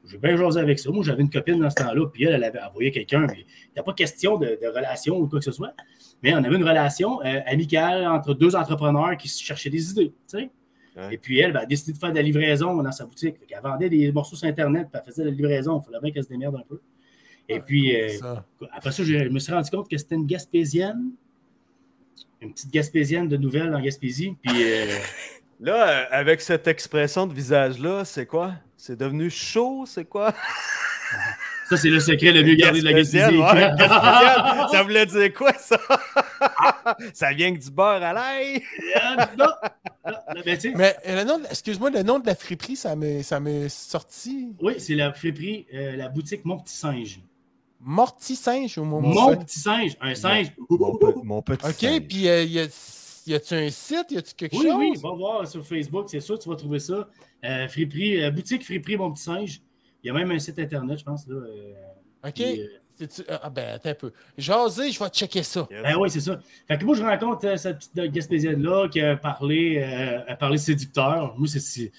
J'ai 0.05 0.17
bien 0.17 0.37
jasé 0.37 0.61
avec 0.61 0.79
ça. 0.79 0.89
Moi, 0.91 1.03
j'avais 1.03 1.21
une 1.21 1.29
copine 1.29 1.59
dans 1.59 1.69
ce 1.69 1.75
temps-là, 1.75 2.07
puis 2.07 2.23
elle, 2.23 2.35
elle 2.35 2.43
avait 2.45 2.61
envoyé 2.61 2.89
quelqu'un, 2.89 3.27
mais 3.27 3.39
il 3.41 3.73
n'y 3.75 3.79
a 3.79 3.83
pas 3.83 3.91
question 3.93 4.37
de, 4.37 4.57
de 4.61 4.67
relation 4.67 5.17
ou 5.19 5.27
quoi 5.27 5.39
que 5.39 5.45
ce 5.45 5.51
soit. 5.51 5.73
Mais 6.23 6.33
on 6.33 6.37
avait 6.37 6.55
une 6.55 6.63
relation 6.63 7.21
euh, 7.21 7.41
amicale 7.45 8.07
entre 8.07 8.33
deux 8.33 8.55
entrepreneurs 8.55 9.17
qui 9.17 9.27
se 9.27 9.43
cherchaient 9.43 9.69
des 9.69 9.91
idées. 9.91 10.13
Et 11.11 11.17
puis 11.17 11.39
elle, 11.39 11.51
ben, 11.51 11.59
elle 11.59 11.63
a 11.63 11.67
décidé 11.67 11.91
de 11.91 11.97
faire 11.97 12.11
de 12.11 12.15
la 12.15 12.21
livraison 12.21 12.81
dans 12.81 12.91
sa 12.93 13.05
boutique. 13.05 13.35
Elle 13.49 13.61
vendait 13.61 13.89
des 13.89 14.11
morceaux 14.13 14.35
sur 14.37 14.47
Internet, 14.47 14.87
puis 14.91 15.01
elle 15.05 15.11
faisait 15.11 15.23
de 15.23 15.29
la 15.29 15.35
livraison. 15.35 15.79
Il 15.81 15.85
fallait 15.85 15.99
bien 16.01 16.11
qu'elle 16.11 16.23
se 16.23 16.29
démerde 16.29 16.55
un 16.55 16.63
peu. 16.67 16.79
Et 17.49 17.59
puis, 17.59 17.95
euh, 17.95 18.09
Ça. 18.09 18.45
après 18.71 18.91
ça, 18.91 19.03
je 19.03 19.17
je 19.17 19.29
me 19.29 19.39
suis 19.39 19.51
rendu 19.51 19.69
compte 19.69 19.89
que 19.89 19.97
c'était 19.97 20.15
une 20.15 20.27
Gaspésienne. 20.27 21.09
Une 22.41 22.53
petite 22.53 22.71
Gaspésienne 22.71 23.27
de 23.27 23.37
nouvelles 23.37 23.75
en 23.75 23.81
Gaspésie. 23.81 24.35
Puis, 24.41 24.63
euh, 24.63 24.85
Là, 25.61 25.89
euh, 25.89 26.05
avec 26.11 26.39
cette 26.39 26.67
expression 26.67 27.27
de 27.27 27.33
visage-là, 27.33 28.05
c'est 28.05 28.25
quoi? 28.25 28.53
C'est 28.77 28.97
devenu 28.97 29.29
chaud, 29.29 29.83
c'est 29.85 30.05
quoi? 30.05 30.33
ça, 31.69 31.75
c'est 31.75 31.89
le 31.89 31.99
secret 31.99 32.31
le 32.31 32.43
mieux 32.43 32.55
gardé 32.55 32.79
de 32.79 32.85
la 32.85 32.93
Gaspésie. 32.93 33.37
Ouais, 33.37 33.71
ça 34.71 34.83
voulait 34.83 35.05
dire 35.05 35.33
quoi, 35.33 35.51
ça? 35.53 35.77
ça 37.13 37.33
vient 37.33 37.53
que 37.53 37.59
du 37.59 37.71
beurre 37.71 38.01
à 38.01 38.13
l'ail? 38.13 38.63
Ah. 38.95 39.27
Ah, 40.05 40.33
ben, 40.45 40.57
Mais 40.75 40.95
le 41.05 41.23
nom, 41.25 41.41
excuse-moi, 41.49 41.89
le 41.89 42.03
nom 42.03 42.19
de 42.19 42.25
la 42.25 42.35
friperie, 42.35 42.77
ça 42.77 42.95
m'est, 42.95 43.21
ça 43.21 43.41
m'est 43.41 43.67
sorti. 43.67 44.53
Oui, 44.61 44.75
c'est 44.77 44.95
la 44.95 45.11
friperie, 45.11 45.67
euh, 45.73 45.97
la 45.97 46.07
boutique 46.07 46.45
Mon 46.45 46.57
Petit 46.59 46.75
Singe. 46.75 47.19
Morty 47.81 48.35
singe 48.35 48.77
ou 48.77 48.83
mon, 48.83 49.01
Mon 49.01 49.37
Petit 49.37 49.59
Singe, 49.59 49.95
un 50.01 50.13
singe. 50.15 50.51
Mon, 50.69 50.99
mon 51.23 51.41
petit 51.41 51.65
Ok, 51.65 51.73
singe. 51.75 52.01
puis 52.07 52.27
euh, 52.27 52.43
y, 52.43 52.59
a, 52.59 52.67
y 53.27 53.33
a-tu 53.33 53.53
un 53.53 53.69
site, 53.69 54.11
y 54.11 54.17
a-tu 54.17 54.33
quelque 54.35 54.55
Oui, 54.57 54.63
chose? 54.63 54.75
oui, 54.77 54.91
va 55.01 55.11
voir 55.11 55.47
sur 55.47 55.65
Facebook, 55.65 56.05
c'est 56.09 56.19
sûr, 56.19 56.37
tu 56.37 56.49
vas 56.49 56.55
trouver 56.55 56.79
ça. 56.79 57.07
Euh, 57.45 57.67
friperie, 57.69 58.21
euh, 58.21 58.31
boutique 58.31 58.65
Friperie 58.65 58.97
Mon 58.97 59.11
Petit 59.13 59.23
Singe. 59.23 59.61
Il 60.03 60.07
y 60.07 60.09
a 60.09 60.13
même 60.13 60.29
un 60.31 60.39
site 60.39 60.59
internet, 60.59 60.99
je 60.99 61.03
pense. 61.05 61.25
Là, 61.27 61.35
euh, 61.35 61.73
Ok. 62.25 62.33
puis, 62.33 62.61
euh, 62.61 62.67
C'est-tu- 62.97 63.23
Ah 63.29 63.49
ben, 63.49 63.75
attends 63.75 63.91
un 63.91 63.93
peu. 63.93 64.11
Jaser, 64.37 64.91
je 64.91 64.99
vais 65.01 65.07
checker 65.09 65.41
ça. 65.41 65.65
Yes. 65.71 65.83
Ben 65.83 65.95
oui, 65.97 66.09
c'est 66.09 66.19
ça. 66.19 66.37
Fait 66.67 66.77
que 66.77 66.83
moi, 66.83 66.95
je 66.95 67.01
rencontre 67.01 67.45
euh, 67.47 67.55
cette 67.55 67.77
petite 67.77 68.11
Gaspésienne-là 68.13 68.89
qui 68.89 68.99
a 68.99 69.15
parlé, 69.15 69.77
euh, 69.77 70.19
a 70.27 70.35
parlé 70.35 70.57
séducteur. 70.57 71.33
Moi, 71.37 71.47
c'est 71.47 71.61
si- 71.61 71.91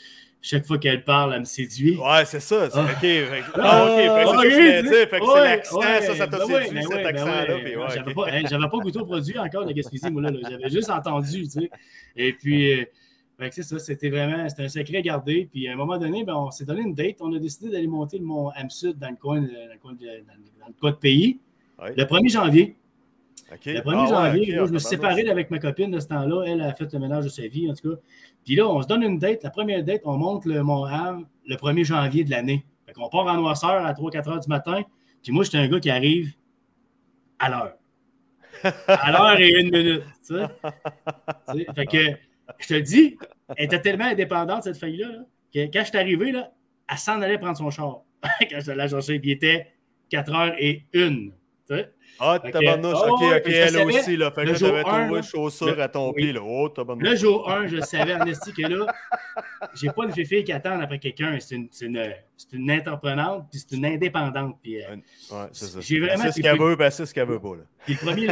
chaque 0.42 0.64
fois 0.66 0.78
qu'elle 0.78 1.04
parle, 1.04 1.34
elle 1.34 1.40
me 1.40 1.44
séduit. 1.44 1.96
Ouais, 1.96 2.24
c'est 2.24 2.40
ça. 2.40 2.70
c'est- 2.70 2.78
Ah. 2.78 2.84
OK. 2.92 3.00
fait 3.00 3.42
Ah, 3.54 3.60
Ah, 3.62 3.84
OK. 3.84 4.42
que 4.42 4.50
c'est 4.50 4.84
ça 4.84 5.18
que 5.18 5.24
c'est 5.26 5.40
l'accent, 5.44 5.78
ouais, 5.80 6.00
ça, 6.02 6.14
ça 6.16 6.26
t'a 6.26 6.38
ben 6.38 6.46
séduit, 6.46 6.74
ben 6.74 6.82
cet 6.82 6.90
ben 6.92 7.06
accent-là. 7.06 7.56
ouais. 7.56 7.76
ouais, 7.76 7.84
J'avais 7.94 8.10
ok. 8.10 8.14
pas, 8.14 8.30
hein, 8.32 8.42
j'avais 8.48 8.68
pas 8.68 8.78
goûté 8.78 8.98
au 8.98 9.04
produit 9.04 9.38
encore 9.38 9.66
de 9.66 9.72
Gaspésie, 9.72 10.10
moi, 10.10 10.22
là. 10.22 10.30
là. 10.30 10.48
J'avais 10.50 10.70
juste 10.70 10.90
entendu, 10.90 11.42
tu 11.44 11.50
sais. 11.50 11.70
Et 12.16 12.32
puis, 12.32 12.72
euh, 12.80 12.84
Fait 13.38 13.48
que 13.48 13.54
c'est 13.54 13.62
ça, 13.62 13.78
c'était 13.78 14.10
vraiment 14.10 14.46
c'était 14.50 14.64
un 14.64 14.68
secret 14.68 15.00
gardé. 15.00 15.48
Puis 15.50 15.66
à 15.66 15.72
un 15.72 15.76
moment 15.76 15.96
donné, 15.96 16.24
ben, 16.24 16.34
on 16.34 16.50
s'est 16.50 16.66
donné 16.66 16.82
une 16.82 16.92
date. 16.94 17.16
On 17.20 17.34
a 17.34 17.38
décidé 17.38 17.70
d'aller 17.70 17.86
monter 17.86 18.18
le 18.18 18.24
mont 18.26 18.50
Am-Sud 18.50 18.98
dans 18.98 19.08
le 19.08 19.16
coin 19.16 19.40
dans 19.40 19.46
le 19.46 19.78
coin 19.80 19.92
de, 19.94 19.98
dans 19.98 20.34
dans 20.60 20.66
le 20.68 20.74
coin 20.78 20.90
de 20.90 20.96
pays. 20.96 21.40
Le 21.96 22.04
1er 22.04 22.28
janvier. 22.28 22.76
Le 23.50 23.80
1er 23.80 23.82
Ah 23.84 24.06
janvier, 24.06 24.54
là, 24.54 24.66
je 24.66 24.72
me 24.72 24.78
suis 24.78 24.88
séparé 24.88 25.28
avec 25.28 25.50
ma 25.50 25.58
copine 25.58 25.90
de 25.90 25.98
ce 25.98 26.06
temps-là. 26.08 26.44
Elle 26.46 26.60
a 26.60 26.72
fait 26.72 26.92
le 26.92 26.98
ménage 26.98 27.24
de 27.24 27.28
sa 27.28 27.46
vie, 27.48 27.70
en 27.70 27.74
tout 27.74 27.90
cas. 27.90 28.00
Puis 28.44 28.54
là, 28.54 28.68
on 28.68 28.80
se 28.80 28.86
donne 28.86 29.02
une 29.02 29.18
date. 29.18 29.42
La 29.42 29.50
première 29.50 29.82
date, 29.82 30.02
on 30.04 30.16
monte 30.16 30.44
le 30.44 30.62
Mont 30.62 30.84
Ham 30.84 31.26
le 31.46 31.56
1er 31.56 31.84
janvier 31.84 32.24
de 32.24 32.30
l'année. 32.30 32.64
Fait 32.86 32.92
qu'on 32.92 33.08
part 33.08 33.26
en 33.26 33.36
noirceur 33.36 33.84
à 33.84 33.92
3-4 33.92 34.28
heures 34.28 34.40
du 34.40 34.48
matin. 34.48 34.82
Puis 35.22 35.32
moi, 35.32 35.44
j'étais 35.44 35.58
un 35.58 35.68
gars 35.68 35.80
qui 35.80 35.90
arrive 35.90 36.32
à 37.38 37.50
l'heure. 37.50 37.76
À 38.86 39.12
l'heure 39.12 39.40
et 39.40 39.48
une 39.60 39.70
minute. 39.70 40.02
Fait 41.74 41.86
que, 41.86 41.98
je 42.58 42.68
te 42.68 42.74
le 42.74 42.82
dis, 42.82 43.16
elle 43.56 43.64
était 43.64 43.80
tellement 43.80 44.04
indépendante, 44.04 44.64
cette 44.64 44.78
fille-là, 44.78 45.08
là, 45.08 45.24
que 45.52 45.72
quand 45.72 45.80
je 45.80 45.88
suis 45.88 45.98
arrivé, 45.98 46.32
là, 46.32 46.52
elle 46.88 46.98
s'en 46.98 47.20
allait 47.20 47.38
prendre 47.38 47.56
son 47.56 47.70
char. 47.70 48.02
quand 48.50 48.60
je 48.60 48.72
l'ai 48.72 48.88
chercher, 48.88 49.18
puis 49.18 49.30
il 49.30 49.32
était 49.34 49.72
4 50.10 50.34
heures 50.34 50.54
et 50.58 50.84
une. 50.92 51.32
Ah, 52.18 52.38
tabarnouche. 52.38 52.98
Oh, 53.06 53.12
OK, 53.14 53.22
OK, 53.22 53.42
je 53.46 53.50
elle 53.52 53.70
savais, 53.70 53.98
aussi, 53.98 54.16
là. 54.16 54.30
Fait 54.30 54.42
que 54.42 54.46
le 54.48 54.52
là, 54.52 54.58
jour 54.58 54.68
t'avais 54.68 54.82
trouvé 54.82 54.98
là, 55.10 55.16
une 55.16 55.22
chaussure 55.22 55.74
le- 55.76 55.82
à 55.82 55.88
ton 55.88 56.08
oui. 56.08 56.14
pied, 56.22 56.32
là. 56.32 56.40
Oh, 56.44 56.68
tabarnouche. 56.68 57.08
Le 57.08 57.16
jour 57.16 57.50
1, 57.50 57.66
je 57.68 57.80
savais 57.80 58.14
en 58.14 58.26
esti 58.26 58.52
que 58.52 58.62
là, 58.62 58.86
j'ai 59.74 59.88
pas 59.90 60.04
une 60.04 60.12
fille 60.12 60.44
qui 60.44 60.52
attend 60.52 60.78
après 60.80 60.98
quelqu'un. 60.98 61.38
C'est 61.40 61.54
une, 61.56 61.68
une, 61.80 62.12
une 62.52 62.70
entreprenante, 62.72 63.46
puis 63.50 63.60
c'est 63.60 63.76
une 63.76 63.86
indépendante. 63.86 64.56
Puis, 64.62 64.82
euh, 64.82 64.96
Ouais, 65.30 65.46
c'est 65.52 65.66
ça. 65.66 65.78
J'ai 65.80 66.00
vraiment 66.00 66.24
C'est 66.24 66.32
ce 66.32 66.40
qu'elle 66.42 66.58
veut, 66.58 66.76
ben 66.76 66.90
c'est 66.90 67.06
ce 67.06 67.14
qu'elle 67.14 67.28
veut 67.28 67.40
pas, 67.40 67.56
là. 67.56 67.62
puis 67.84 67.94
le 67.94 68.04
premier 68.06 68.26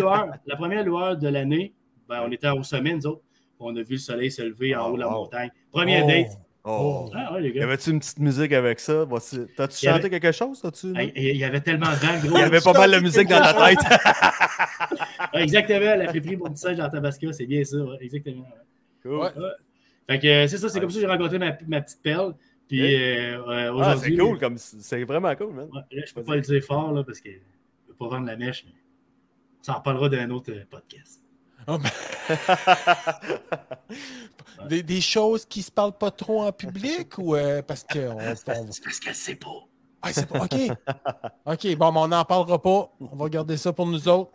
la 0.47 0.57
première 0.57 0.85
loueur 0.85 1.17
de 1.17 1.29
l'année, 1.29 1.73
ben, 2.09 2.25
on 2.27 2.31
était 2.33 2.49
au 2.51 2.63
sommet, 2.63 2.95
nous 2.95 3.07
autres. 3.07 3.23
On 3.61 3.75
a 3.75 3.83
vu 3.83 3.93
le 3.95 3.99
soleil 3.99 4.31
se 4.31 4.43
lever 4.43 4.77
en 4.77 4.87
Oh, 4.87 4.93
haut 4.93 4.95
de 4.97 5.01
la 5.01 5.09
montagne. 5.09 5.51
Première 5.73 6.05
Oh. 6.05 6.09
date. 6.09 6.39
Oh. 6.71 7.11
Ah 7.15 7.33
ouais, 7.35 7.41
les 7.41 7.49
Y 7.51 7.61
avait-tu 7.63 7.91
une 7.91 7.99
petite 8.01 8.19
musique 8.19 8.53
avec 8.53 8.79
ça? 8.81 9.05
Voici- 9.05 9.41
T'as-tu 9.57 9.85
Il 9.85 9.89
avait- 9.89 9.99
chanté 9.99 10.11
quelque 10.11 10.33
chose, 10.33 10.61
t'as-tu? 10.61 10.93
là? 10.93 11.03
Hey, 11.03 11.13
Il 11.17 11.37
y 11.37 11.45
avait 11.45 11.61
tellement 11.61 11.91
de 11.91 11.95
vent, 11.97 12.19
gros. 12.29 12.37
Il 12.37 12.41
y 12.41 12.43
avait 12.43 12.61
pas 12.61 12.73
mal 12.73 12.91
de 12.93 12.99
musique 13.01 13.29
dans 13.29 13.41
ta 13.41 13.55
tête. 13.55 13.79
Ah, 13.89 15.31
Exactement, 15.35 15.81
elle 15.81 16.03
a 16.03 16.13
fait 16.13 16.21
pris 16.21 16.37
mon 16.37 16.47
petit 16.51 16.61
singe 16.61 16.77
dans 16.77 16.89
Tabasco, 16.91 17.33
c'est 17.33 17.47
bien 17.47 17.65
ça, 17.65 17.77
ouais, 17.79 17.97
exactement. 18.01 18.43
ouais. 18.43 19.03
Cool. 19.03 19.19
Ouais. 19.19 19.31
Fait 20.09 20.19
que 20.19 20.27
euh, 20.27 20.47
c'est 20.47 20.59
ça, 20.59 20.69
c'est 20.69 20.81
comme 20.81 20.91
ça 20.91 20.97
que 20.97 21.01
j'ai 21.01 21.07
rencontré 21.11 21.39
ma, 21.39 21.57
ma 21.67 21.81
petite 21.81 22.03
perle. 22.03 22.35
Puis 22.69 22.83
Ok. 22.83 22.87
euh, 22.91 22.95
euh, 22.95 23.43
Ah, 23.49 23.65
c'est 23.65 23.71
aujourd'hui. 23.71 24.17
cool, 24.19 24.39
comme 24.39 24.59
c'est 24.59 25.05
vraiment 25.05 25.35
cool, 25.37 25.55
man. 25.55 25.69
Ouais, 25.73 25.81
là, 25.91 26.03
je 26.07 26.13
peux 26.15 26.23
pas 26.25 26.35
le 26.37 26.43
dire 26.43 26.63
fort 26.63 26.93
là, 26.93 27.03
parce 27.05 27.21
que 27.21 27.31
je 27.31 27.37
ne 27.37 27.89
veux 27.89 27.95
pas 27.99 28.09
vendre 28.09 28.27
la 28.27 28.37
mèche, 28.37 28.65
mais 28.67 28.73
ça 29.63 29.73
en 29.73 29.79
reparlera 29.79 30.09
d'un 30.09 30.29
autre 30.31 30.53
euh, 30.53 30.65
podcast. 30.71 31.23
Ah, 31.71 31.77
ben- 31.79 31.91
des, 34.69 34.83
des 34.83 35.01
choses 35.01 35.45
qui 35.45 35.63
se 35.63 35.71
parlent 35.71 35.97
pas 35.97 36.11
trop 36.11 36.43
en 36.43 36.53
public 36.53 37.19
ou 37.19 37.35
euh, 37.35 37.63
parce 37.63 37.85
que 37.85 38.09
on, 38.09 38.19
C'est 38.35 38.45
parce, 38.45 38.59
on- 38.61 38.73
c'est 38.73 38.85
parce 38.85 39.01
qu'elle 39.01 39.15
sait 39.15 39.35
pas. 39.37 39.65
Ah, 40.03 40.13
c'est 40.13 40.27
pas. 40.29 40.45
OK. 40.45 40.55
OK, 41.47 41.77
bon, 41.77 41.93
mais 41.93 41.99
on 42.01 42.09
n'en 42.09 42.25
parlera 42.25 42.61
pas. 42.63 42.93
On 43.01 43.17
va 43.17 43.29
garder 43.29 43.57
ça 43.57 43.73
pour 43.73 43.87
nous 43.87 44.09
autres. 44.09 44.31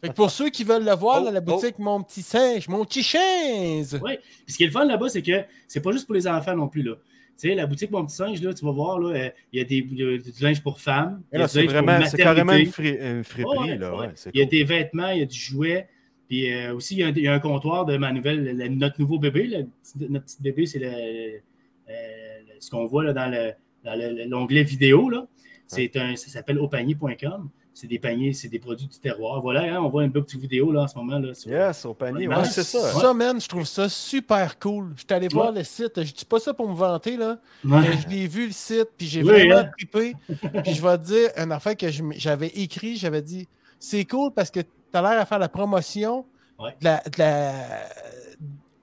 Fait 0.00 0.08
que 0.08 0.14
pour 0.14 0.30
ceux 0.30 0.50
qui 0.50 0.64
veulent 0.64 0.84
le 0.84 0.94
voir, 0.94 1.20
Oh, 1.22 1.26
là, 1.26 1.30
la 1.30 1.40
boutique 1.40 1.78
Mon 1.78 2.02
Petit 2.02 2.22
Singe, 2.22 2.68
Mon 2.68 2.84
Petit 2.84 3.02
Chaise. 3.02 3.98
Ouais. 4.02 4.18
Puis 4.44 4.52
ce 4.52 4.56
qui 4.56 4.64
est 4.64 4.66
le 4.66 4.72
fun 4.72 4.84
là-bas, 4.84 5.08
c'est 5.08 5.22
que 5.22 5.44
c'est 5.68 5.80
pas 5.80 5.92
juste 5.92 6.06
pour 6.06 6.14
les 6.14 6.26
enfants 6.26 6.54
non 6.56 6.68
plus. 6.68 6.82
Là. 6.82 6.94
Tu 7.38 7.48
sais, 7.50 7.54
la 7.54 7.66
boutique 7.66 7.90
Mon 7.90 8.04
Petit 8.06 8.16
Singe, 8.16 8.42
là, 8.42 8.52
tu 8.54 8.64
vas 8.64 8.72
voir, 8.72 8.98
là, 8.98 9.14
euh, 9.16 9.30
il 9.52 9.58
y 9.58 9.62
a 9.62 9.64
des, 9.64 9.82
du 9.82 10.42
linge 10.42 10.62
pour 10.62 10.80
femmes. 10.80 11.22
C'est 11.48 11.66
carrément 12.16 12.52
une, 12.54 12.66
fri- 12.66 12.98
une 13.00 13.24
friperie, 13.24 13.70
Ouais, 13.70 13.76
là. 13.78 13.94
ouais. 13.94 14.06
Ouais, 14.06 14.12
c'est 14.14 14.30
Il 14.34 14.38
y 14.38 14.42
a 14.42 14.44
cool. 14.44 14.50
des 14.50 14.64
vêtements, 14.64 15.10
il 15.10 15.18
y 15.20 15.22
a 15.22 15.26
du 15.26 15.38
jouet. 15.38 15.88
Puis 16.28 16.52
euh, 16.52 16.74
aussi, 16.74 16.94
il 16.94 17.00
y, 17.00 17.02
a 17.04 17.06
un, 17.06 17.10
il 17.12 17.22
y 17.22 17.28
a 17.28 17.34
un 17.34 17.38
comptoir 17.40 17.84
de 17.84 17.96
ma 17.96 18.12
nouvelle, 18.12 18.56
la- 18.56 18.68
notre 18.68 19.00
nouveau 19.00 19.18
bébé. 19.18 19.46
là. 19.46 19.58
notre 20.08 20.24
petit 20.24 20.42
bébé, 20.42 20.66
c'est 20.66 20.78
le, 20.80 20.86
euh, 20.88 21.38
le- 21.88 22.60
ce 22.60 22.70
qu'on 22.70 22.86
voit 22.86 23.04
là, 23.04 23.12
dans 23.12 23.30
le- 23.30 23.52
dans 23.84 23.94
le- 23.94 24.24
l'onglet 24.28 24.62
vidéo. 24.64 25.08
Là. 25.10 25.26
C'est 25.66 25.96
un, 25.96 26.16
ça 26.16 26.28
s'appelle 26.28 26.58
opanier.com. 26.58 27.48
C'est 27.74 27.88
des 27.88 27.98
paniers, 27.98 28.32
c'est 28.32 28.48
des 28.48 28.58
produits 28.58 28.86
du 28.86 28.98
terroir. 28.98 29.42
Voilà, 29.42 29.74
hein, 29.76 29.82
on 29.82 29.90
voit 29.90 30.02
une 30.04 30.10
belle 30.10 30.24
petite 30.24 30.40
vidéo 30.40 30.72
là, 30.72 30.82
en 30.84 30.88
ce 30.88 30.96
moment. 30.96 31.18
Là, 31.18 31.34
sur- 31.34 31.50
Yes, 31.50 31.84
au 31.84 31.92
panier. 31.92 32.26
Ouais, 32.26 32.36
Ouais, 32.36 32.44
c'est 32.46 32.62
ça. 32.62 32.80
Ça, 32.80 33.12
man, 33.12 33.38
je 33.38 33.46
trouve 33.46 33.66
ça 33.66 33.86
super 33.90 34.58
cool. 34.58 34.92
Je 34.96 35.00
suis 35.02 35.06
allé 35.10 35.28
voir 35.28 35.52
le 35.52 35.62
site. 35.62 36.02
Je 36.02 36.10
dis 36.12 36.24
pas 36.24 36.38
ça 36.40 36.54
pour 36.54 36.66
me 36.70 36.74
vanter, 36.74 37.18
là. 37.18 37.38
Ouais. 37.64 37.80
mais 37.82 37.92
je 37.98 38.08
l'ai 38.08 38.26
vu, 38.28 38.46
le 38.46 38.52
site, 38.52 38.88
puis 38.96 39.06
j'ai 39.06 39.20
Oui, 39.22 39.28
vraiment 39.28 39.56
hein. 39.58 39.70
trippé. 39.76 40.14
Puis 40.64 40.72
je 40.74 40.82
vais 40.82 40.96
te 40.96 41.04
dire 41.04 41.28
une 41.36 41.52
affaire 41.52 41.76
que 41.76 41.86
j'avais 42.16 42.48
écrit. 42.48 42.96
J'avais 42.96 43.20
dit 43.22 43.46
c'est 43.78 44.06
cool 44.06 44.30
parce 44.34 44.50
que 44.50 44.60
tu 44.92 44.98
as 44.98 45.02
l'air 45.02 45.20
à 45.20 45.24
faire 45.26 45.38
la 45.38 45.48
promotion 45.48 46.24
Ouais. 46.58 46.74
de 46.80 46.84
la, 46.86 46.96
de 47.04 47.18
la- 47.18 47.88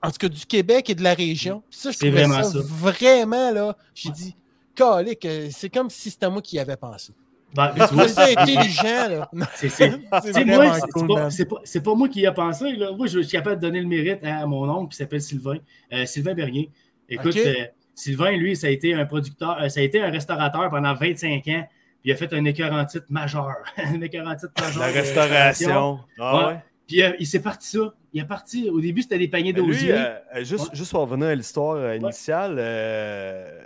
en 0.02 0.10
tout 0.10 0.18
cas 0.18 0.28
du 0.28 0.46
Québec 0.46 0.90
et 0.90 0.94
de 0.94 1.02
la 1.02 1.14
région. 1.14 1.62
Puis 1.70 1.78
ça, 1.80 1.90
je 1.90 1.96
C'est 1.96 2.10
vraiment 2.10 2.42
ça, 2.42 2.52
ça. 2.52 2.58
vraiment, 2.62 3.50
là. 3.50 3.76
J'ai 3.94 4.10
Ouais. 4.10 4.14
dit, 4.14 4.36
calique, 4.74 5.26
c'est 5.50 5.70
comme 5.70 5.90
si 5.90 6.10
c'était 6.10 6.28
moi 6.30 6.40
qui 6.42 6.56
y 6.56 6.58
avais 6.60 6.76
pensé. 6.76 7.12
Ben, 7.54 7.72
trouvais 7.86 8.08
ça 8.08 8.24
intelligent, 8.36 9.08
là. 9.08 9.30
C'est- 9.54 9.68
c'est- 9.68 9.92
C'est 10.32 10.44
moi, 10.44 10.74
c'est 10.74 10.90
cool, 10.92 11.06
pas, 11.08 11.14
man. 11.14 11.30
c'est 11.30 11.44
pas, 11.46 11.56
c'est 11.64 11.80
pas 11.82 11.94
moi 11.94 12.08
qui 12.08 12.20
y 12.20 12.26
a 12.26 12.32
pensé. 12.32 12.72
Là. 12.72 12.92
Moi, 12.92 13.06
je 13.06 13.20
suis 13.20 13.30
capable 13.30 13.56
de 13.56 13.60
donner 13.62 13.80
le 13.80 13.86
mérite 13.86 14.24
à 14.24 14.44
mon 14.46 14.68
oncle 14.68 14.90
qui 14.90 14.96
s'appelle 14.98 15.22
Sylvain. 15.22 15.58
Euh, 15.92 16.04
Sylvain 16.06 16.34
Bernier. 16.34 16.70
Écoute, 17.08 17.36
euh, 17.36 17.54
Sylvain, 17.94 18.32
lui, 18.32 18.56
ça 18.56 18.66
a 18.66 18.70
été 18.70 18.92
un 18.94 19.06
producteur, 19.06 19.56
euh, 19.62 19.68
ça 19.68 19.80
a 19.80 19.82
été 19.84 20.00
un 20.02 20.10
restaurateur 20.10 20.68
pendant 20.70 20.94
25 20.94 21.46
ans. 21.48 21.64
Puis 22.04 22.10
il 22.10 22.12
a 22.12 22.16
fait 22.16 22.34
un 22.34 22.44
écœurant 22.44 22.84
titre 22.84 23.06
majeur. 23.08 23.54
un 23.78 24.00
écœurant 24.02 24.36
titre 24.36 24.52
majeur. 24.60 24.82
La 24.82 24.92
de 24.92 24.98
restauration. 24.98 26.00
Ah 26.18 26.48
Ouais. 26.48 26.56
Puis 26.86 27.02
euh, 27.02 27.12
il 27.18 27.26
s'est 27.26 27.40
parti 27.40 27.66
ça. 27.78 27.94
Il 28.12 28.20
est 28.20 28.26
parti. 28.26 28.68
Au 28.70 28.78
début, 28.78 29.00
c'était 29.00 29.18
des 29.18 29.26
paniers 29.28 29.54
d'osier. 29.54 29.92
euh, 29.92 30.14
euh, 30.36 30.44
juste, 30.44 30.68
Ouais. 30.68 30.74
juste 30.76 30.90
pour 30.90 31.00
revenir 31.00 31.28
à 31.28 31.34
l'histoire 31.34 31.76
euh, 31.76 31.96
initiale, 31.96 32.56
euh, 32.58 33.58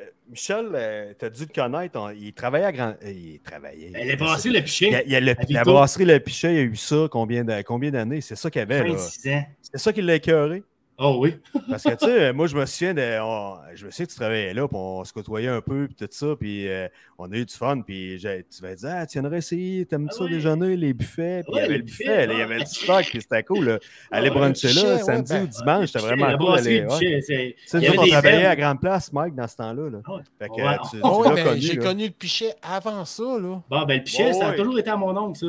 euh, 0.00 0.04
Michel, 0.28 1.16
tu 1.18 1.24
as 1.24 1.30
dû 1.30 1.44
le 1.46 1.52
connaître. 1.62 1.98
on- 1.98 2.10
il 2.10 2.34
travaillait 2.34 2.66
à 2.66 2.72
Grand. 2.72 2.94
euh, 3.02 3.10
Il 3.10 3.40
travaillait. 3.40 3.90
Elle 3.94 4.10
est 4.10 4.16
passée 4.18 4.50
le 4.50 4.56
Il 4.56 4.60
y 4.60 4.64
pichet. 4.64 4.94
a, 4.94 5.02
il 5.04 5.14
a 5.16 5.20
le- 5.20 5.34
la 5.48 5.62
brasserie 5.64 6.04
Le 6.04 6.20
Pichet, 6.20 6.52
il 6.52 6.56
y 6.56 6.60
a 6.60 6.62
eu 6.64 6.76
ça 6.76 7.06
combien 7.10 7.42
d'a- 7.42 7.62
combien 7.62 7.90
d'années? 7.90 8.20
C'est 8.20 8.36
ça 8.36 8.50
qu'il 8.50 8.60
avait. 8.60 8.80
là. 8.86 8.92
26 8.92 9.28
ans. 9.32 9.44
C'est 9.62 9.78
ça 9.78 9.92
qui 9.94 10.02
l'a 10.02 10.16
écœuré? 10.16 10.62
Oh 11.00 11.18
oui. 11.20 11.36
Parce 11.70 11.84
que, 11.84 11.90
tu 11.94 12.06
sais, 12.06 12.32
moi, 12.32 12.48
je 12.48 12.56
me 12.56 12.66
souviens 12.66 12.92
de. 12.92 13.20
on- 13.20 13.56
je 13.74 13.86
me 13.86 13.90
souviens 13.92 14.06
que 14.06 14.10
tu 14.10 14.16
travaillais 14.18 14.52
là, 14.52 14.66
puis 14.66 14.76
on 14.76 15.04
se 15.04 15.12
côtoyait 15.12 15.46
un 15.48 15.60
peu, 15.60 15.86
puis 15.86 15.94
tout 15.94 16.08
ça, 16.10 16.34
puis 16.38 16.66
euh, 16.68 16.88
on 17.18 17.30
a 17.30 17.36
eu 17.36 17.44
du 17.44 17.54
fun, 17.54 17.80
puis 17.82 18.18
j'ai- 18.18 18.44
tu 18.44 18.60
vas 18.62 18.74
dire, 18.74 18.90
ah, 18.92 19.06
tu 19.06 19.12
viendrais 19.20 19.38
essayer, 19.38 19.86
t'aimes 19.86 20.08
Ah 20.10 20.14
ça 20.14 20.26
déjeuner, 20.26 20.76
les 20.76 20.92
buffets, 20.92 21.44
puis 21.44 21.52
il 21.54 21.58
y 21.58 21.60
avait 21.60 21.76
le 21.78 21.84
buffet, 21.84 22.24
il 22.32 22.38
y 22.38 22.42
avait 22.42 22.58
du 22.58 22.66
stock, 22.66 23.04
puis 23.04 23.20
c'était 23.22 23.44
cool, 23.44 23.64
là. 23.64 23.78
Aller 24.10 24.28
Ouais, 24.30 24.34
bruncher 24.34 24.68
le 24.68 24.74
là, 24.74 24.98
samedi 24.98 25.32
ouais, 25.32 25.38
ou 25.38 25.44
ben, 25.44 25.46
dimanche, 25.46 25.86
c'était 25.86 25.98
vraiment 26.04 26.36
cool. 26.36 26.56
Tu 26.58 27.22
sais, 27.22 27.56
on 27.98 28.06
travaillait 28.06 28.46
à 28.46 28.56
Grande 28.56 28.80
Place, 28.80 29.12
Mike, 29.12 29.34
dans 29.36 29.46
ce 29.46 29.56
temps-là. 29.56 29.90
Là. 29.90 29.98
Ah 30.04 30.14
ouais. 30.14 30.22
Fait 30.40 30.48
que 30.48 30.52
Ouais. 30.54 30.76
tu, 30.90 31.00
tu 31.00 31.06
ouais, 31.06 31.28
l'as 31.28 31.34
ben, 31.34 31.44
connu. 31.44 31.60
j'ai 31.60 31.74
là. 31.76 31.82
connu 31.84 32.04
le 32.06 32.10
pichet 32.10 32.54
avant 32.60 33.04
ça, 33.04 33.22
là. 33.22 33.62
Bon, 33.70 33.82
ben, 33.84 33.98
le 33.98 34.02
pichet, 34.02 34.32
ça 34.32 34.48
a 34.48 34.52
toujours 34.54 34.78
été 34.80 34.90
à 34.90 34.96
mon 34.96 35.16
oncle, 35.16 35.38
ça. 35.38 35.46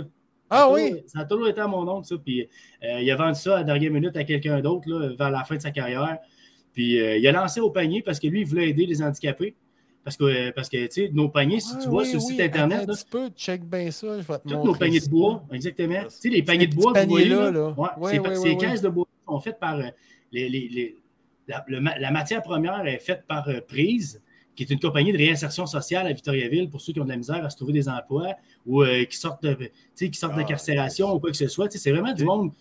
Ah 0.49 0.57
Ça 0.57 0.63
a 0.65 0.73
oui? 0.73 0.89
toujours- 0.89 1.03
Ça 1.07 1.19
a 1.19 1.25
toujours 1.25 1.47
été 1.47 1.61
à 1.61 1.67
mon 1.67 1.87
oncle, 1.87 2.07
ça. 2.07 2.15
Puis 2.23 2.47
euh, 2.83 3.01
il 3.01 3.11
a 3.11 3.15
vendu 3.15 3.39
ça 3.39 3.55
à 3.55 3.57
la 3.59 3.63
dernière 3.63 3.91
minute 3.91 4.15
à 4.17 4.23
quelqu'un 4.23 4.59
d'autre, 4.61 5.15
vers 5.17 5.29
la 5.31 5.43
fin 5.43 5.55
de 5.55 5.61
sa 5.61 5.71
carrière. 5.71 6.17
Puis 6.73 6.99
euh, 6.99 7.17
il 7.17 7.27
a 7.27 7.31
lancé 7.31 7.59
au 7.59 7.69
panier 7.71 8.01
parce 8.01 8.19
que 8.19 8.27
lui, 8.27 8.41
il 8.41 8.45
voulait 8.47 8.69
aider 8.69 8.85
les 8.85 9.01
handicapés. 9.01 9.55
Parce 10.03 10.15
que, 10.15 10.23
euh, 10.23 10.51
parce 10.55 10.69
que 10.69 10.77
tu 10.87 10.91
sais, 10.91 11.09
nos 11.13 11.27
paniers, 11.29 11.59
si 11.59 11.77
tu 11.77 11.87
vois 11.89 12.03
oui, 12.03 12.07
sur 12.09 12.19
le 12.19 12.23
oui, 12.25 12.31
site 12.31 12.41
Internet, 12.41 12.77
attends 12.79 12.87
là, 12.87 12.93
Un 12.93 12.95
petit 12.95 13.05
peu, 13.11 13.29
check 13.35 13.63
bien 13.63 13.91
ça. 13.91 14.21
Je 14.21 14.25
vais 14.25 14.39
te 14.39 14.47
tous 14.47 14.63
nos 14.63 14.73
paniers 14.73 15.01
de 15.01 15.09
bois, 15.09 15.43
exactement. 15.51 16.03
Tu 16.03 16.09
sais, 16.09 16.29
les 16.29 16.41
paniers 16.41 16.67
de 16.67 16.75
bois, 16.75 16.93
vous 16.93 17.09
voyez, 17.09 17.27
là, 17.29 17.51
là. 17.51 17.67
ouais, 17.77 17.87
Ouais, 17.97 18.11
ces, 18.13 18.19
ouais, 18.19 18.35
ces 18.35 18.41
ouais, 18.49 18.57
caisses 18.57 18.81
de 18.81 18.89
bois 18.89 19.05
sont 19.27 19.39
faites 19.41 19.59
par 19.59 19.77
les, 19.77 19.91
les- 20.31 20.49
les- 20.49 20.95
la, 21.47 21.65
le 21.67 21.79
la 21.79 22.11
matière 22.11 22.41
première 22.41 22.85
est 22.87 22.99
faite 22.99 23.23
par 23.27 23.47
Prise, 23.67 24.21
qui 24.55 24.63
est 24.63 24.69
une 24.71 24.79
compagnie 24.79 25.13
de 25.13 25.17
réinsertion 25.17 25.65
sociale 25.65 26.07
à 26.07 26.13
Victoriaville 26.13 26.69
pour 26.69 26.81
ceux 26.81 26.93
qui 26.93 26.99
ont 26.99 27.05
de 27.05 27.09
la 27.09 27.17
misère 27.17 27.43
à 27.45 27.49
se 27.49 27.55
trouver 27.55 27.73
des 27.73 27.87
emplois 27.87 28.35
ou 28.65 28.83
euh, 28.83 29.05
qui 29.05 29.17
sortent 29.17 29.43
de, 29.43 29.71
qui 29.95 30.13
sortent 30.13 30.33
Ah, 30.35 30.39
d'incarcération 30.39 31.13
ou 31.13 31.19
quoi 31.19 31.31
que 31.31 31.37
ce 31.37 31.47
soit. 31.47 31.71
C'est 31.71 31.91
vraiment 31.91 32.13
du 32.13 32.25
monde. 32.25 32.51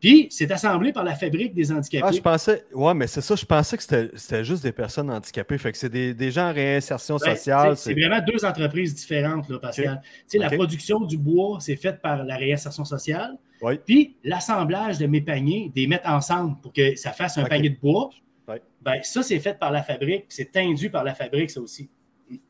Puis, 0.00 0.28
c'est 0.30 0.50
assemblé 0.52 0.92
par 0.92 1.04
la 1.04 1.14
fabrique 1.14 1.54
des 1.54 1.72
handicapés. 1.72 2.04
Ah, 2.06 2.12
je 2.12 2.20
pensais, 2.20 2.64
ouais, 2.74 2.92
mais 2.92 3.06
c'est 3.06 3.22
ça, 3.22 3.34
je 3.34 3.46
pensais 3.46 3.78
que 3.78 3.82
c'était 3.82 4.44
juste 4.44 4.62
des 4.62 4.72
personnes 4.72 5.10
handicapées. 5.10 5.56
Fait 5.56 5.72
que 5.72 5.78
c'est 5.78 5.88
des, 5.88 6.12
des 6.12 6.30
gens 6.30 6.50
en 6.50 6.52
réinsertion 6.52 7.16
Ben, 7.16 7.34
sociale. 7.34 7.76
C'est 7.76 7.94
vraiment 7.94 8.20
deux 8.20 8.44
entreprises 8.44 8.94
différentes, 8.94 9.48
là, 9.48 9.58
Pascal. 9.58 10.00
Tu 10.02 10.10
sais, 10.26 10.38
La 10.38 10.50
production 10.50 11.00
du 11.00 11.16
bois, 11.16 11.58
c'est 11.60 11.76
faite 11.76 12.02
par 12.02 12.24
la 12.24 12.36
réinsertion 12.36 12.84
sociale. 12.84 13.38
Oui. 13.62 13.80
Puis 13.84 14.16
l'assemblage 14.22 14.98
de 14.98 15.06
mes 15.06 15.22
paniers, 15.22 15.72
des 15.74 15.86
mettre 15.86 16.08
ensemble 16.10 16.60
pour 16.60 16.74
que 16.74 16.94
ça 16.94 17.12
fasse 17.12 17.38
un 17.38 17.44
panier 17.44 17.70
de 17.70 17.78
bois, 17.80 18.10
Ouais. 18.48 18.62
ben, 18.82 19.02
ça, 19.02 19.22
c'est 19.22 19.38
fait 19.40 19.58
par 19.58 19.72
la 19.72 19.82
fabrique. 19.82 20.26
C'est 20.28 20.52
tendu 20.52 20.88
par 20.90 21.04
la 21.04 21.14
fabrique, 21.14 21.50
ça 21.50 21.60
aussi. 21.60 21.88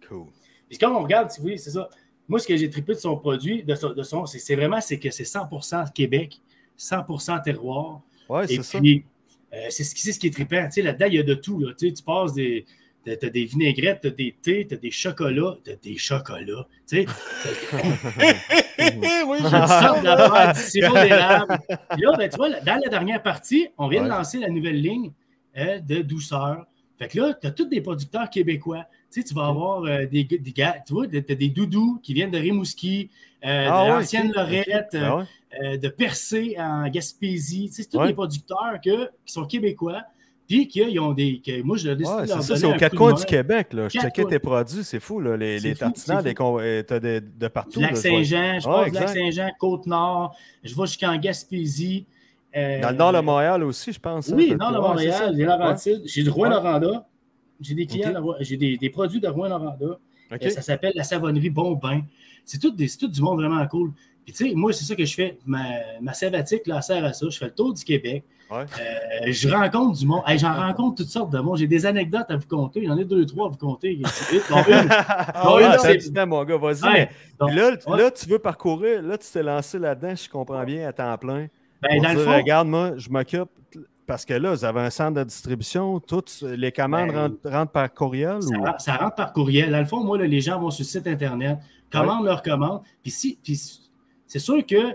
Cool. 0.09 0.27
Puis 0.69 0.79
quand 0.79 0.95
on 0.95 1.03
regarde, 1.03 1.31
si 1.31 1.39
vous 1.39 1.45
voulez, 1.45 1.59
c'est 1.59 1.71
ça. 1.71 1.89
Moi, 2.29 2.39
ce 2.41 2.47
que 2.47 2.57
j'ai 2.57 2.69
trippé 2.69 2.93
de 2.95 2.99
son 2.99 3.17
produit, 3.17 3.63
de 3.63 3.75
son, 3.75 3.91
de 3.93 4.03
son 4.03 4.27
c'est 4.27 4.57
vraiment 4.57 4.81
c'est 4.81 4.99
que 4.99 5.11
c'est 5.11 5.23
100% 5.25 5.93
Québec, 5.93 6.41
100% 6.79 7.43
terroir. 7.43 8.01
Ouais, 8.29 8.45
Et 8.45 8.57
c'est 8.57 8.63
ça. 8.63 8.79
puis, 8.81 9.05
euh, 9.55 9.67
c'est 9.71 9.85
ce, 9.85 9.95
qui- 9.95 10.01
c'est 10.03 10.13
ce 10.13 10.19
qui 10.19 10.27
est 10.27 10.31
trippant. 10.33 10.65
Tu 10.65 10.73
sais, 10.73 10.83
là-dedans, 10.83 11.07
il 11.07 11.15
y 11.15 11.19
a 11.19 11.23
de 11.23 11.35
tout. 11.35 11.61
Là. 11.61 11.73
Tu, 11.79 11.89
sais, 11.89 11.95
tu 11.95 12.03
passes 12.03 12.33
des. 12.35 12.65
T'as 13.05 13.29
des 13.29 13.45
vinaigrettes, 13.45 14.01
t'as 14.03 14.11
des 14.11 14.35
thés, 14.43 14.67
t'as 14.69 14.75
des 14.75 14.91
chocolats, 14.91 15.57
t'as 15.63 15.77
des 15.77 15.97
chocolats. 15.97 16.67
Tu 16.89 17.07
sais, 17.07 17.07
oui, 19.29 19.39
sortes 19.43 20.03
d'affaires, 20.03 20.53
du 20.53 20.61
sirop 20.61 20.95
d'érable. 20.95 21.59
Puis 21.91 22.03
là, 22.03 22.17
ben, 22.17 22.29
tu 22.29 22.37
vois, 22.37 22.51
dans 22.61 22.81
la 22.83 22.89
dernière 22.89 23.23
partie, 23.23 23.69
on 23.79 23.87
vient 23.89 24.03
de 24.03 24.09
lancer 24.09 24.39
la 24.39 24.49
nouvelle 24.49 24.81
ligne 24.81 25.13
euh, 25.57 25.79
de 25.81 26.03
douceur. 26.03 26.67
Fait 26.99 27.09
que 27.09 27.21
là, 27.21 27.35
tu 27.35 27.47
as 27.47 27.51
tous 27.51 27.67
des 27.67 27.81
producteurs 27.83 28.31
québécois. 28.31 28.85
Tu 29.13 29.21
sais, 29.21 29.29
tu 29.29 29.35
vas 29.35 29.47
avoir 29.49 29.83
euh, 29.85 30.07
des, 30.07 30.25
des 30.25 30.53
gars, 30.53 30.77
tu 30.87 30.95
vois, 30.95 31.05
as 31.05 31.35
des 31.35 31.49
doudous 31.49 32.01
qui 32.03 32.15
viennent 32.15 32.31
de 32.31 32.39
Rimouski, 32.39 33.11
euh, 33.45 33.69
Ah 33.71 33.85
de 33.85 33.91
ouais, 33.91 33.99
l'ancienne 33.99 34.33
Lorette. 34.35 34.97
Ah 35.01 35.17
ouais? 35.19 35.25
euh, 35.63 35.77
de 35.77 35.89
Percé 35.89 36.57
en 36.59 36.89
Gaspésie. 36.89 37.67
Tu 37.69 37.75
sais, 37.75 37.83
c'est 37.83 37.89
tous 37.91 37.99
Ouais. 37.99 38.09
des 38.09 38.15
producteurs 38.15 38.79
que, 38.85 39.07
qui 39.25 39.33
sont 39.33 39.45
québécois, 39.45 40.03
puis 40.49 40.69
qu'ils 40.69 40.99
ont 41.01 41.13
des. 41.13 41.41
Que, 41.45 41.61
moi, 41.63 41.77
je 41.77 41.89
leur 41.89 41.97
décide 41.97 42.15
Ouais, 42.15 42.23
de 42.23 42.27
c'est 42.29 42.35
leur 42.35 42.43
ça, 42.43 42.49
donner 42.49 42.61
c'est 42.61 42.67
aux 42.67 42.79
quatre 42.79 42.97
coins 42.97 43.13
du 43.13 43.25
Québec. 43.25 43.73
Là. 43.73 43.89
Je 43.89 43.99
checkais 43.99 44.25
tes 44.25 44.39
produits, 44.39 44.85
c'est 44.85 45.01
fou. 45.01 45.21
Là. 45.21 45.37
Les, 45.37 45.59
les 45.61 45.75
tartinades, 45.75 46.25
les 46.25 46.35
con- 46.35 46.59
t'as 46.87 46.99
de, 47.01 47.23
de 47.39 47.49
partout. 47.49 47.81
Lac 47.81 47.93
là, 47.93 48.01
je 48.01 48.09
Ouais, 48.11 48.61
passe 48.63 48.63
du 48.63 48.69
Lac 48.71 48.87
exact. 48.89 49.09
Saint-Jean, 49.09 49.51
Côte-Nord, 49.59 50.37
je 50.65 50.75
vais 50.75 50.87
jusqu'en 50.87 51.17
Gaspésie. 51.19 52.07
Euh, 52.57 52.81
Dans 52.81 52.91
le 52.91 52.97
nord 52.97 53.13
de 53.13 53.21
Montréal 53.21 53.63
aussi, 53.65 53.93
je 53.93 54.01
pense. 54.01 54.29
Oui, 54.29 54.51
hein, 54.53 54.57
nord 54.59 54.73
de 54.73 54.79
Montréal, 54.79 55.35
j'ai 55.37 55.45
Laurentides, 55.45 56.03
j'ai 56.05 56.23
de 56.23 56.31
Rouen-Noranda, 56.31 57.07
j'ai 57.61 57.75
des 57.75 57.87
clients, 57.87 58.13
j'ai 58.41 58.57
des, 58.57 58.77
des 58.77 58.91
produits 58.91 59.21
de 59.21 59.29
Rouen-Noranda. 59.29 59.99
Euh, 60.33 60.51
Ça 60.51 60.63
s'appelle 60.63 60.93
la 60.95 61.05
savonnerie 61.05 61.51
Bon 61.51 61.73
Bain. 61.73 62.03
C'est 62.45 62.61
tout, 62.61 62.71
des- 62.71 62.89
c'est 62.89 62.99
tout 62.99 63.09
du 63.09 63.21
monde 63.23 63.41
vraiment 63.41 63.65
cool. 63.69 63.93
Puis, 64.25 64.33
tu 64.35 64.49
sais, 64.49 64.55
moi, 64.55 64.73
c'est 64.73 64.85
ça 64.85 64.97
que 64.97 65.05
je 65.05 65.15
fais. 65.15 65.39
Ma, 65.47 65.63
ma 66.01 66.13
sabbatique, 66.13 66.67
là, 66.67 66.81
sert 66.83 67.05
à 67.05 67.13
ça. 67.13 67.27
Je 67.31 67.39
fais 67.39 67.45
le 67.47 67.53
tour 67.55 67.73
du 67.73 67.85
Québec. 67.85 68.25
Ouais. 68.51 68.59
Euh, 68.59 69.33
je 69.33 69.49
rencontre 69.49 69.99
du 69.99 70.07
monde. 70.07 70.23
Hey, 70.27 70.39
J'en 70.39 70.53
rencontre 70.55 70.97
toutes 70.97 71.09
sortes 71.11 71.33
de 71.33 71.39
monde. 71.39 71.59
J'ai 71.59 71.67
des 71.69 71.87
anecdotes 71.87 72.27
à 72.29 72.37
vous 72.37 72.47
compter. 72.47 72.85
J'en 72.87 72.97
ai 72.97 73.05
deux, 73.05 73.25
trois 73.27 73.47
à 73.47 73.51
vous 73.51 73.57
compter. 73.57 74.01
Bon, 74.51 74.57
une. 74.69 74.89
Ah, 74.91 75.55
oui, 75.85 75.99
du 75.99 76.11
mon 76.27 76.45
gars, 76.45 76.57
vas-y. 76.57 76.83
Ouais. 76.85 77.11
là, 77.41 77.71
là, 77.97 78.11
tu 78.11 78.29
veux 78.29 78.39
parcourir, 78.41 79.03
là, 79.03 79.17
tu 79.19 79.27
t'es 79.33 79.43
lancé 79.43 79.79
là-dedans, 79.79 80.15
je 80.17 80.29
comprends 80.29 80.65
bien, 80.65 80.89
à 80.89 80.93
temps 80.93 81.17
plein. 81.19 81.47
Ben, 81.83 82.03
le 82.03 82.19
fond, 82.21 82.37
regarde, 82.37 82.69
moi, 82.69 82.93
je 82.97 83.09
m'occupe. 83.11 83.49
Parce 84.07 84.25
que 84.25 84.35
là, 84.35 84.55
vous 84.55 84.65
avez 84.65 84.81
un 84.81 84.91
centre 84.91 85.19
de 85.19 85.25
distribution, 85.25 85.99
toutes 85.99 86.43
les 86.43 86.71
commandes 86.71 87.09
Ben, 87.09 87.17
rentrent, 87.19 87.51
rentrent 87.51 87.73
par 87.73 87.93
courriel 87.93 88.41
Ça, 88.41 88.57
ou? 88.57 88.63
rentre- 88.63 88.81
ça 88.81 88.97
rentre 88.97 89.17
par 89.17 89.33
courriel. 89.33 89.73
Dans 89.73 89.81
le 89.81 89.85
fond, 89.85 90.05
moi, 90.05 90.17
là, 90.17 90.27
les 90.27 90.41
gens 90.41 90.61
vont 90.61 90.71
sur 90.71 90.83
le 90.85 90.87
site 90.89 91.07
Internet, 91.09 91.59
commandent 91.91 92.25
leur 92.25 92.43
commande. 92.43 92.83
Puis 93.03 93.11
si, 93.11 93.39
puis 93.43 93.61
c'est 94.29 94.39
sûr 94.39 94.65
que 94.65 94.95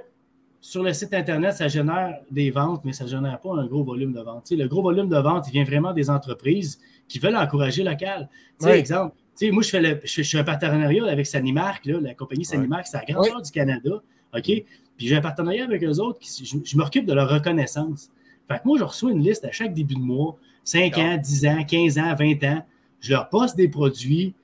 sur 0.62 0.82
le 0.82 0.94
site 0.94 1.14
Internet, 1.14 1.56
ça 1.56 1.68
génère 1.68 2.20
des 2.30 2.52
ventes, 2.52 2.86
mais 2.86 2.94
ça 2.94 3.04
ne 3.04 3.10
génère 3.10 3.40
pas 3.42 3.50
un 3.54 3.66
gros 3.66 3.84
volume 3.84 4.14
de 4.14 4.22
ventes. 4.22 4.50
Le 4.52 4.68
gros 4.68 4.82
volume 4.82 5.10
de 5.10 5.18
ventes, 5.18 5.46
il 5.50 5.52
vient 5.52 5.66
vraiment 5.66 5.92
des 5.92 6.10
entreprises 6.10 6.80
qui 7.10 7.20
veulent 7.20 7.36
encourager 7.36 7.84
local. 7.84 8.30
Ouais. 8.62 8.80
exemple, 8.80 9.16
moi, 9.52 9.64
je 9.64 9.70
fais, 9.70 9.82
le, 9.82 10.00
je, 10.06 10.14
fais, 10.14 10.24
je 10.24 10.30
fais 10.30 10.38
un 10.40 10.44
partenariat 10.46 11.06
avec 11.08 11.26
Sanimark, 11.26 11.86
là, 11.86 12.00
la 12.00 12.14
compagnie 12.14 12.46
Sanimark, 12.46 12.86
c'est 12.88 12.98
la 12.98 13.04
grandeur 13.06 13.42
du 13.42 13.52
Canada. 13.52 14.02
OK? 14.34 14.52
Puis 15.02 15.08
j'ai 15.08 15.16
un 15.16 15.22
partenariat 15.22 15.64
avec 15.64 15.84
eux 15.84 15.98
autres, 16.00 16.20
qui, 16.20 16.46
je, 16.46 16.58
je 16.64 16.78
m'occupe 16.78 17.08
de 17.08 17.14
leur 17.14 17.28
reconnaissance. 17.28 18.12
Fait 18.48 18.58
que 18.60 18.62
moi, 18.66 18.78
je 18.78 18.84
reçois 18.84 19.12
une 19.12 19.24
liste 19.24 19.44
à 19.46 19.52
chaque 19.52 19.74
début 19.74 19.96
de 19.96 20.00
mois, 20.00 20.38
5 20.64 20.96
ans, 21.00 21.18
10 21.18 21.46
ans, 21.48 21.64
15 21.68 21.98
ans, 21.98 22.14
20 22.14 22.44
ans. 22.44 22.64
Je 23.00 23.12
leur 23.14 23.28
poste 23.30 23.58
des 23.58 23.68
produits 23.68 24.36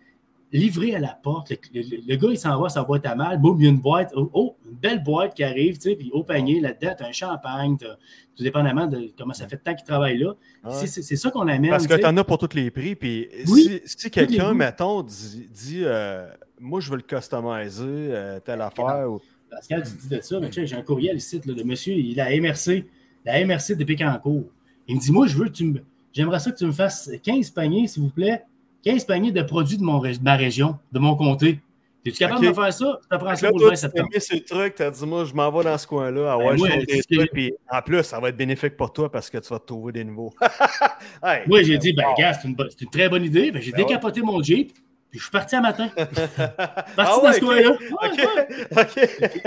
livrés 0.51 0.95
à 0.95 0.99
la 0.99 1.09
porte. 1.21 1.51
Le, 1.51 1.81
le- 1.81 1.97
le 2.07 2.15
gars, 2.15 2.29
il 2.31 2.39
s'en 2.39 2.59
va, 2.59 2.69
sa 2.69 2.83
boîte 2.83 3.05
à 3.05 3.13
mal. 3.13 3.39
Boum, 3.39 3.59
il 3.61 3.65
y 3.65 3.67
a 3.67 3.69
une 3.69 3.77
boîte. 3.79 4.13
Oh, 4.15 4.29
oh, 4.33 4.55
une 4.65 4.77
belle 4.77 5.03
boîte 5.03 5.35
qui 5.35 5.43
arrive, 5.43 5.75
tu 5.77 5.89
sais, 5.91 5.95
puis 5.95 6.09
au 6.11 6.23
panier, 6.23 6.59
là-dedans, 6.59 6.95
tu 6.97 7.03
as 7.03 7.07
un 7.07 7.11
champagne, 7.11 7.77
t'as- 7.77 7.97
tout 8.35 8.43
dépendamment 8.43 8.87
de 8.87 9.11
comment 9.17 9.33
ça 9.33 9.47
fait 9.47 9.57
de 9.57 9.61
temps 9.61 9.75
qu'il 9.75 9.85
travaille 9.85 10.17
là. 10.19 10.33
Ouais. 10.63 10.71
C'est- 10.87 11.15
ça 11.15 11.29
qu'on 11.31 11.47
amène. 11.47 11.69
Parce 11.69 11.85
que 11.85 11.93
tu 11.95 12.05
en 12.05 12.15
as 12.17 12.23
pour 12.23 12.37
tous 12.39 12.55
les 12.55 12.71
prix. 12.71 12.95
Puis 12.95 13.27
Oui, 13.47 13.81
si, 13.85 14.09
quelqu'un, 14.09 14.53
mettons, 14.53 15.03
dit, 15.03 15.47
dit, 15.53 15.81
euh, 15.83 16.27
moi, 16.59 16.79
je 16.79 16.89
veux 16.91 16.97
le 16.97 17.01
customiser, 17.03 17.83
euh, 17.85 18.39
telle 18.39 18.61
affaire. 18.61 19.11
Ou... 19.11 19.19
Pascal, 19.49 19.83
tu 19.83 19.97
dis 19.97 20.09
de 20.15 20.21
ça, 20.21 20.39
mais 20.39 20.47
tu 20.49 20.61
sais, 20.61 20.67
j'ai 20.67 20.75
un 20.75 20.81
courriel 20.81 21.17
ici, 21.17 21.41
là, 21.45 21.53
le 21.55 21.63
monsieur, 21.63 21.93
il 21.93 22.19
a 22.19 22.29
MRC, 22.39 22.85
la 23.25 23.43
MRC 23.45 23.75
de 23.75 23.83
Pécancourt. 23.83 24.45
Il 24.87 24.95
me 24.95 25.01
dit, 25.01 25.11
moi, 25.11 25.27
je 25.27 25.37
veux 25.37 25.45
que 25.45 25.51
tu 25.51 25.65
me. 25.65 25.79
J'aimerais 26.13 26.39
ça 26.39 26.51
que 26.51 26.57
tu 26.57 26.65
me 26.65 26.71
fasses 26.71 27.09
15 27.23 27.51
paniers, 27.51 27.87
s'il 27.87 28.03
vous 28.03 28.09
plaît. 28.09 28.43
15 28.83 29.05
paniers 29.05 29.31
de 29.31 29.41
produits 29.41 29.77
de, 29.77 29.83
mon, 29.83 29.99
de 29.99 30.13
ma 30.23 30.35
région, 30.35 30.77
de 30.91 30.99
mon 30.99 31.15
comté. 31.15 31.59
Es-tu 32.05 32.19
capable 32.19 32.37
Ok. 32.39 32.43
de 32.45 32.49
me 32.49 32.53
faire 32.53 32.73
ça? 32.73 32.99
Je 33.03 33.07
te 33.09 33.15
prends 33.21 33.27
Fait 33.29 33.33
que 33.33 33.39
ça 33.39 33.49
pour 33.49 33.59
le 33.59 33.65
20 33.65 33.69
tu 33.71 33.75
t'es 33.75 33.81
septembre. 33.81 34.09
mis 34.13 34.39
le 34.39 34.45
truc, 34.45 34.75
tu 34.75 34.81
as 34.83 34.91
dit, 34.91 35.05
moi, 35.05 35.25
je 35.25 35.33
m'en 35.33 35.51
vais 35.51 35.63
dans 35.65 35.77
ce 35.77 35.87
coin-là. 35.87 36.31
Ah 36.33 36.37
Ben, 36.37 36.57
ouais, 36.61 36.85
des 36.85 37.01
ce 37.01 37.15
trucs. 37.17 37.31
Puis 37.33 37.53
en 37.69 37.81
plus, 37.81 38.03
ça 38.03 38.19
va 38.21 38.29
être 38.29 38.37
bénéfique 38.37 38.77
pour 38.77 38.93
toi 38.93 39.11
parce 39.11 39.29
que 39.29 39.37
tu 39.39 39.49
vas 39.49 39.59
te 39.59 39.65
trouver 39.65 39.91
des 39.91 40.03
nouveaux. 40.05 40.31
Hey, 41.23 41.41
Moi, 41.47 41.63
j'ai 41.63 41.77
dit, 41.77 41.91
ben, 41.93 42.05
wow. 42.07 42.15
gars, 42.17 42.33
c'est 42.33 42.47
une, 42.47 42.55
très 42.91 43.09
bonne 43.09 43.25
idée. 43.25 43.51
Ben, 43.51 43.61
j'ai 43.61 43.71
Ben 43.71 43.79
ouais. 43.79 43.85
décapoté 43.85 44.21
mon 44.21 44.41
Jeep, 44.41 44.71
puis 45.09 45.19
je 45.19 45.23
suis 45.23 45.31
parti 45.31 45.55
un 45.55 45.61
matin. 45.61 45.87
Parti 45.95 46.91
Ah 46.97 47.15
dans 47.15 47.23
ouais, 47.23 47.33
ce 47.33 47.37
ok. 47.37 47.43
coin-là. 47.45 47.71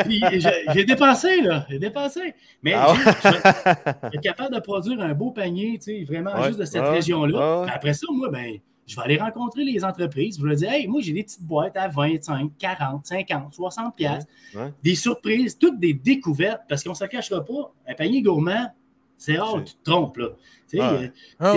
Ouais, 0.08 0.74
j'ai 0.74 0.84
dépensé, 0.84 1.40
là. 1.42 1.66
J'ai 1.68 1.78
dépensé. 1.78 2.34
Mais 2.62 2.72
Ah 2.74 2.94
je 2.94 4.16
être 4.16 4.20
capable 4.22 4.54
de 4.54 4.61
produire 4.61 5.00
un 5.00 5.12
beau 5.12 5.30
panier, 5.30 5.78
tu 5.78 5.98
sais, 5.98 6.04
vraiment 6.04 6.34
Ouais, 6.34 6.48
juste 6.48 6.58
de 6.61 6.64
cette 6.64 6.82
région-là. 6.82 7.66
Après 7.72 7.92
ça, 7.92 8.06
moi, 8.11 8.30
ben, 8.30 8.58
je 8.86 8.96
vais 8.96 9.02
aller 9.02 9.18
rencontrer 9.18 9.64
les 9.64 9.84
entreprises. 9.84 10.36
Je 10.38 10.42
vais 10.42 10.48
leur 10.48 10.56
dire, 10.58 10.72
hey, 10.72 10.88
moi, 10.88 11.00
j'ai 11.00 11.12
des 11.12 11.22
petites 11.22 11.42
boîtes 11.44 11.76
à 11.76 11.88
25, 11.88 12.52
40, 12.58 13.06
50, 13.06 13.54
60 13.54 13.94
piastres. 13.94 14.30
Ouais. 14.54 14.72
Des 14.82 14.94
surprises, 14.94 15.58
toutes 15.58 15.78
des 15.78 15.92
découvertes, 15.94 16.62
parce 16.68 16.82
qu'on 16.82 16.90
ne 16.90 16.96
se 16.96 17.04
cachera 17.04 17.44
pas. 17.44 17.72
Un 17.86 17.94
panier 17.94 18.22
gourmand, 18.22 18.72
c'est 19.16 19.36
rare, 19.36 19.62
tu 19.64 19.74
te 19.74 19.90
trompes, 19.90 20.16
là. 20.16 20.28
Tu 20.68 20.78
sais, 20.78 20.82
euh, 20.82 21.08
Ah 21.38 21.54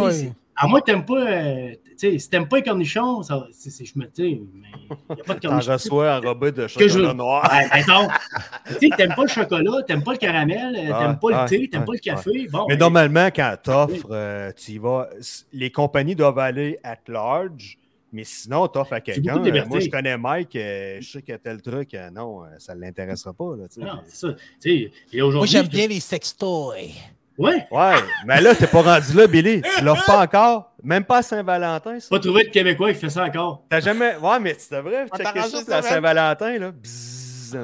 À 0.55 0.67
moins 0.67 0.79
que 0.81 0.85
tu 0.85 0.91
n'aimes 0.91 1.05
pas, 1.05 1.19
euh, 1.19 1.71
tu 1.71 1.91
sais, 1.97 2.19
si 2.19 2.29
tu 2.29 2.35
n'aimes 2.35 2.47
pas 2.47 2.57
les 2.57 2.63
cornichons, 2.63 3.23
ça, 3.23 3.47
c'est, 3.51 3.69
c'est- 3.71 3.85
je 3.85 3.97
me 3.97 4.05
dis, 4.05 4.41
mais 4.53 4.67
il 5.09 5.15
n'y 5.15 5.21
a 5.21 5.23
pas 5.23 5.33
de 5.33 5.39
T'en 5.41 5.49
cornichons. 5.49 5.71
reçois 5.73 6.17
enrobé 6.19 6.51
de 6.51 6.63
je- 6.67 6.79
chocolat 6.79 7.13
noir. 7.13 7.49
Ouais, 7.51 7.67
mettons, 7.79 8.07
tu 8.67 8.73
sais, 8.73 8.89
t'aimes 8.95 9.15
pas 9.15 9.23
le 9.23 9.27
chocolat, 9.29 9.81
t'aimes 9.87 10.03
pas 10.03 10.11
le 10.11 10.17
caramel, 10.17 10.75
euh, 10.75 10.99
t'aimes 10.99 11.19
pas 11.19 11.43
le 11.43 11.49
thé, 11.49 11.67
t'aimes 11.69 11.85
pas 11.85 11.93
le 11.93 11.97
café. 11.99 12.47
Bon, 12.51 12.65
Mais 12.69 12.75
ben, 12.75 12.79
normalement, 12.81 13.27
quand 13.35 13.55
tu 13.63 13.69
offres, 13.71 14.53
tu 14.55 14.71
y 14.73 14.77
vas. 14.77 15.09
Les 15.51 15.71
compagnies 15.71 16.15
doivent 16.15 16.39
aller 16.39 16.77
at 16.83 16.97
large, 17.07 17.79
mais 18.11 18.23
sinon, 18.23 18.67
tu 18.67 18.77
offres 18.77 18.93
à 18.93 19.01
quelqu'un. 19.01 19.43
euh. 19.43 19.65
Moi, 19.65 19.79
je 19.79 19.89
connais 19.89 20.15
Mike, 20.17 20.55
euh, 20.55 20.97
je 21.01 21.09
sais 21.09 21.21
qu'il 21.23 21.31
y 21.31 21.35
a 21.35 21.39
tel 21.39 21.61
truc. 21.63 21.95
euh, 21.95 22.11
non, 22.11 22.43
euh, 22.43 22.47
ça 22.59 22.75
ne 22.75 22.81
l'intéressera 22.81 23.33
pas. 23.33 23.55
Là, 23.57 23.63
non, 23.77 24.01
c'est 24.05 24.15
ça. 24.27 24.33
Tu 24.33 24.37
sais, 24.59 24.69
et 25.11 25.17
Moi, 25.17 25.27
aujourd'hui. 25.29 25.49
j'aime 25.51 25.65
je- 25.65 25.69
bien 25.71 25.87
les 25.87 25.99
sextoys. 25.99 26.91
Ouais, 27.37 27.65
Ouais, 27.71 27.95
mais 28.25 28.41
là, 28.41 28.53
t'es 28.53 28.67
pas 28.67 28.81
rendu 28.81 29.13
là, 29.13 29.27
Billy. 29.27 29.61
Tu 29.77 29.83
l'offres 29.83 30.05
pas 30.05 30.21
encore. 30.21 30.71
Même 30.83 31.03
pas 31.03 31.17
à 31.19 31.21
Saint-Valentin, 31.23 31.97
pas 32.09 32.19
trouvé 32.19 32.43
de 32.43 32.49
Québécois 32.49 32.93
qui 32.93 32.99
fait 32.99 33.09
ça 33.09 33.23
encore. 33.23 33.63
T'as 33.69 33.79
jamais. 33.79 34.15
Ouais, 34.17 34.39
mais 34.39 34.55
devrais 34.75 35.05
On 35.11 35.17
checker 35.17 35.41
ça 35.65 35.81
man. 35.81 35.83
Saint-Valentin, 35.83 36.57
là. 36.59 36.71
Bzzz, 36.71 37.57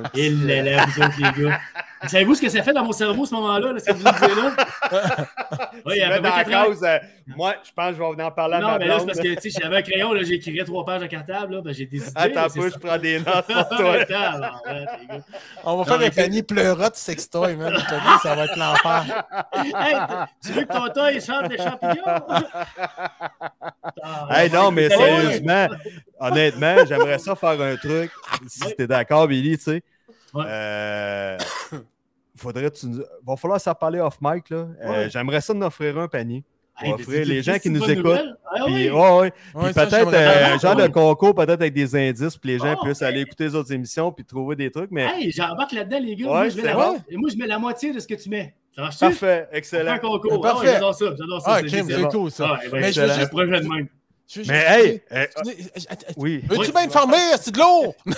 vous 0.88 1.02
autres, 1.04 1.16
les 1.18 1.44
gars. 1.44 1.60
Savez-vous 2.08 2.36
ce 2.36 2.42
que 2.42 2.50
ça 2.50 2.64
fait 2.64 2.74
dans 2.74 2.84
mon 2.86 2.92
cerveau, 2.94 3.26
ce 3.26 3.34
moment-là, 3.36 3.74
là, 3.74 3.80
ce 3.80 3.86
que 3.86 3.94
vous 3.94 4.04
me 4.04 4.12
disiez 4.12 4.36
là? 4.36 4.56
Oui, 5.86 5.94
il 5.96 5.98
y 5.98 6.00
Tu 6.00 6.04
a 6.04 6.08
à 6.08 6.10
mets 6.10 6.16
peu 6.18 6.22
dans 6.24 6.30
près 6.30 6.38
la 6.40 6.44
quatre 6.46 6.56
ans. 6.62 6.66
cause, 6.66 6.84
euh, 6.84 6.98
moi, 7.36 7.56
je 7.64 7.72
pense 7.76 7.90
que 7.92 7.96
je 7.98 8.02
vais 8.04 8.12
venir 8.12 8.26
en 8.26 8.32
parler 8.32 8.56
à 8.56 8.60
Non, 8.60 8.68
ma 8.70 8.78
mais 8.80 8.88
là, 8.88 9.00
c'est 9.00 9.06
parce 9.06 9.20
que, 9.20 9.28
tu 9.36 9.42
sais, 9.42 9.50
si 9.50 9.58
j'avais 9.62 9.78
un 9.78 9.82
crayon, 9.82 10.14
là, 10.14 10.24
j'écrirais 10.24 10.66
trois 10.66 10.86
pages 10.86 11.02
de 11.02 11.08
cartable, 11.08 11.56
là, 11.56 11.62
ben, 11.62 11.74
j'ai 11.74 11.86
des 11.86 11.98
idées. 11.98 12.12
Attends 12.16 12.42
un 12.44 12.50
peu, 12.50 12.70
je 12.70 12.78
prends 12.78 12.98
des 12.98 13.20
notes 13.20 13.46
pour 13.48 13.70
toi. 13.78 13.94
Attends, 13.94 14.16
alors, 14.34 14.62
ouais, 14.66 14.86
les 15.02 15.08
gars. 15.08 15.24
On 15.64 15.78
va 15.78 15.92
Non, 15.92 16.00
faire 16.00 16.08
un 16.08 16.10
panier 16.12 16.44
pleurote 16.44 16.96
sextoy, 16.96 17.56
man. 17.56 17.74
Dis, 17.74 18.20
ça 18.24 18.36
va 18.36 18.46
être 18.46 18.56
l'enfer. 18.58 19.24
Hey, 19.54 19.96
tu 20.44 20.52
veux 20.54 20.64
que 20.64 20.74
ton 20.74 21.10
il 21.14 21.22
chante 21.22 21.48
des 21.50 21.58
champignons? 21.58 22.04
Ah, 24.04 24.28
Hey, 24.44 24.50
non, 24.52 24.72
mais 24.72 24.88
ouais. 24.90 24.96
sérieusement, 24.96 25.68
honnêtement, 26.20 26.76
j'aimerais 26.88 27.20
ça 27.20 27.36
faire 27.36 27.60
un 27.62 27.76
truc. 27.76 28.12
Si 28.48 28.76
t'es 28.76 28.88
d'accord, 28.88 29.28
Billy, 29.28 29.58
tu 29.58 29.64
sais. 29.64 29.84
Ouais. 30.34 30.44
Euh, 30.48 31.38
faudrait 32.36 32.72
tu 32.72 32.88
nous- 32.88 33.04
va 33.26 33.36
falloir 33.36 33.60
s'en 33.60 33.74
parler 33.76 34.00
off 34.00 34.18
mic, 34.22 34.50
là. 34.50 34.58
Euh, 34.82 34.90
Ouais. 34.90 35.10
J'aimerais 35.10 35.42
ça 35.42 35.54
nous 35.54 35.66
offrir 35.66 35.98
un 35.98 36.08
panier. 36.08 36.44
Hey, 36.82 36.94
offrir 36.94 37.26
les 37.26 37.44
gens 37.44 37.60
qui 37.60 37.70
nous 37.70 37.84
écoutent. 37.90 38.22
Ah 38.46 38.64
oui. 38.66 38.90
Ouais, 38.90 39.32
peut-être 39.74 40.14
euh, 40.14 40.58
genre 40.60 40.76
de 40.78 40.88
concours, 40.88 41.36
peut-être 41.36 41.50
avec 41.60 41.74
des 41.74 41.94
indices, 41.94 42.38
puis 42.38 42.52
les 42.52 42.58
gens 42.60 42.74
Oh, 42.80 42.86
puissent 42.86 43.02
aller 43.02 43.20
écouter 43.22 43.44
les 43.46 43.56
autres 43.56 43.74
émissions 43.74 44.14
puis 44.14 44.24
trouver 44.24 44.56
des 44.56 44.72
trucs. 44.72 44.90
Mais 44.90 45.04
Hey, 45.14 45.30
j'embarque 45.30 45.74
là-dedans, 45.74 46.00
les 46.00 46.16
gars. 46.16 46.26
Ouais, 46.28 46.32
moi, 46.32 46.50
je 46.50 46.62
la, 46.62 46.74
moi, 46.74 47.30
je 47.34 47.38
mets 47.38 47.48
la 47.48 47.60
moitié 47.60 47.92
de 47.92 48.00
ce 48.00 48.08
que 48.08 48.14
tu 48.14 48.30
mets. 48.30 48.56
Ça 48.74 48.82
marche-tu? 48.84 49.00
parfait, 49.06 49.50
excellent. 49.52 49.92
un 49.92 49.98
concours. 49.98 50.40
Parfait. 50.40 50.68
Ah 50.70 50.74
j'adore 50.76 50.94
ça. 50.96 51.06
J'adore 51.18 51.42
ça. 51.42 51.52
Ah, 51.56 51.60
c'est- 51.68 52.02
bon. 52.14 52.30
ça. 52.30 52.46
Ah, 52.48 52.60
ouais, 52.72 52.80
Mais 52.80 52.94
je 52.94 53.02
veux 53.02 53.14
juste- 53.14 53.30
projet 53.30 53.60
de 53.60 53.68
même. 53.68 53.88
Je- 54.32 54.44
je- 54.44 54.48
Mais 54.48 54.64
hey, 54.70 55.02
euh, 55.12 55.26
oui. 56.16 56.42
Veux-tu 56.48 56.72
me 56.72 56.90
farmer? 56.90 57.18
C'est 57.42 57.52
de 57.52 57.60
l'eau! 57.60 57.94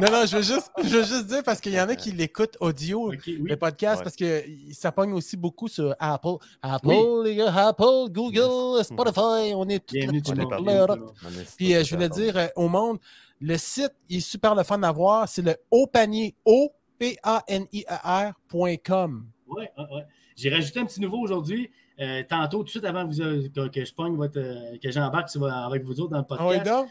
non, 0.00 0.10
non, 0.10 0.26
je 0.26 0.36
veux 0.36 0.42
juste, 0.42 0.70
je 0.82 0.88
veux 0.88 1.04
juste 1.04 1.26
dire 1.26 1.42
parce 1.44 1.60
qu'il 1.60 1.72
y 1.72 1.80
en 1.80 1.88
a 1.88 1.96
qui 1.96 2.12
l'écoutent 2.12 2.56
audio, 2.60 3.12
Ok, 3.12 3.22
oui. 3.26 3.38
le 3.44 3.56
podcast, 3.56 3.98
Ouais. 3.98 4.04
parce 4.04 4.16
que 4.16 4.44
ça 4.72 4.92
pogne 4.92 5.12
aussi 5.12 5.36
beaucoup 5.36 5.68
sur 5.68 5.94
Apple. 5.98 6.36
Apple, 6.62 6.86
Oui. 6.88 6.96
les 7.24 7.36
gars, 7.36 7.68
Apple, 7.68 8.10
Google, 8.10 8.84
Spotify, 8.84 9.52
on 9.54 9.68
est 9.68 9.78
tout 9.84 9.94
Bienvenue 9.94 10.22
tout 10.22 10.32
On 10.32 10.34
est 10.40 10.42
tout 10.56 10.64
le 10.64 10.86
monde. 10.86 11.10
Puis 11.56 11.74
euh, 11.74 11.82
je 11.84 11.94
voulais 11.94 12.08
dire 12.08 12.36
euh, 12.36 12.46
au 12.56 12.68
monde, 12.68 12.98
le 13.40 13.56
site 13.56 13.92
il 14.08 14.18
est 14.18 14.20
super 14.20 14.54
le 14.54 14.62
fun 14.62 14.82
à 14.82 14.92
voir, 14.92 15.28
c'est 15.28 15.42
le 15.42 15.56
haut 15.70 15.86
panier, 15.86 16.34
o 16.44 16.72
p 16.98 17.16
a 17.22 17.42
n 17.48 17.66
i 17.72 17.84
a 17.88 18.32
r.com. 18.52 19.26
Ouais, 19.46 19.70
ouais, 19.78 19.84
ouais. 19.94 20.06
J'ai 20.36 20.50
rajouté 20.50 20.80
un 20.80 20.84
petit 20.86 21.00
nouveau 21.00 21.18
aujourd'hui. 21.18 21.70
Euh, 22.00 22.22
tantôt, 22.28 22.58
tout 22.58 22.64
de 22.64 22.70
suite 22.70 22.84
avant 22.84 23.08
que, 23.08 23.12
vous, 23.12 23.20
euh, 23.22 23.48
que, 23.52 23.68
que 23.68 23.84
je 23.84 23.92
pogne 23.92 24.14
votre, 24.14 24.38
euh, 24.38 24.76
que 24.80 24.88
j'embarque 24.90 25.30
avec 25.66 25.82
vous 25.82 25.98
autres 26.00 26.10
dans 26.12 26.18
le 26.18 26.24
Ah 26.30 26.46
oui, 26.46 26.56
podcast. 26.58 26.66
donc? 26.70 26.88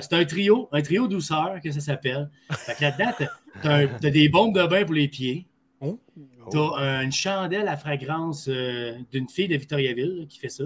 C'est 0.00 0.12
un 0.12 0.24
trio, 0.24 0.68
un 0.72 0.82
trio 0.82 1.08
douceur 1.08 1.60
que 1.62 1.70
ça 1.70 1.80
s'appelle. 1.80 2.30
Fait 2.50 2.74
que 2.74 2.82
là-dedans, 2.82 3.12
t'as- 3.18 3.30
t'as 3.62 3.86
t'as 3.86 4.10
des 4.10 4.28
bombes 4.28 4.54
de 4.56 4.66
bain 4.66 4.84
pour 4.84 4.94
les 4.94 5.08
pieds. 5.08 5.46
Oh. 5.80 5.98
Tu 6.50 6.58
as 6.58 7.02
une 7.02 7.12
chandelle 7.12 7.66
à 7.68 7.76
fragrance 7.76 8.46
euh, 8.48 8.94
d'une 9.10 9.28
fille 9.28 9.48
de 9.48 9.56
Victoriaville 9.56 10.18
là, 10.20 10.24
qui 10.28 10.38
fait 10.38 10.48
ça. 10.48 10.64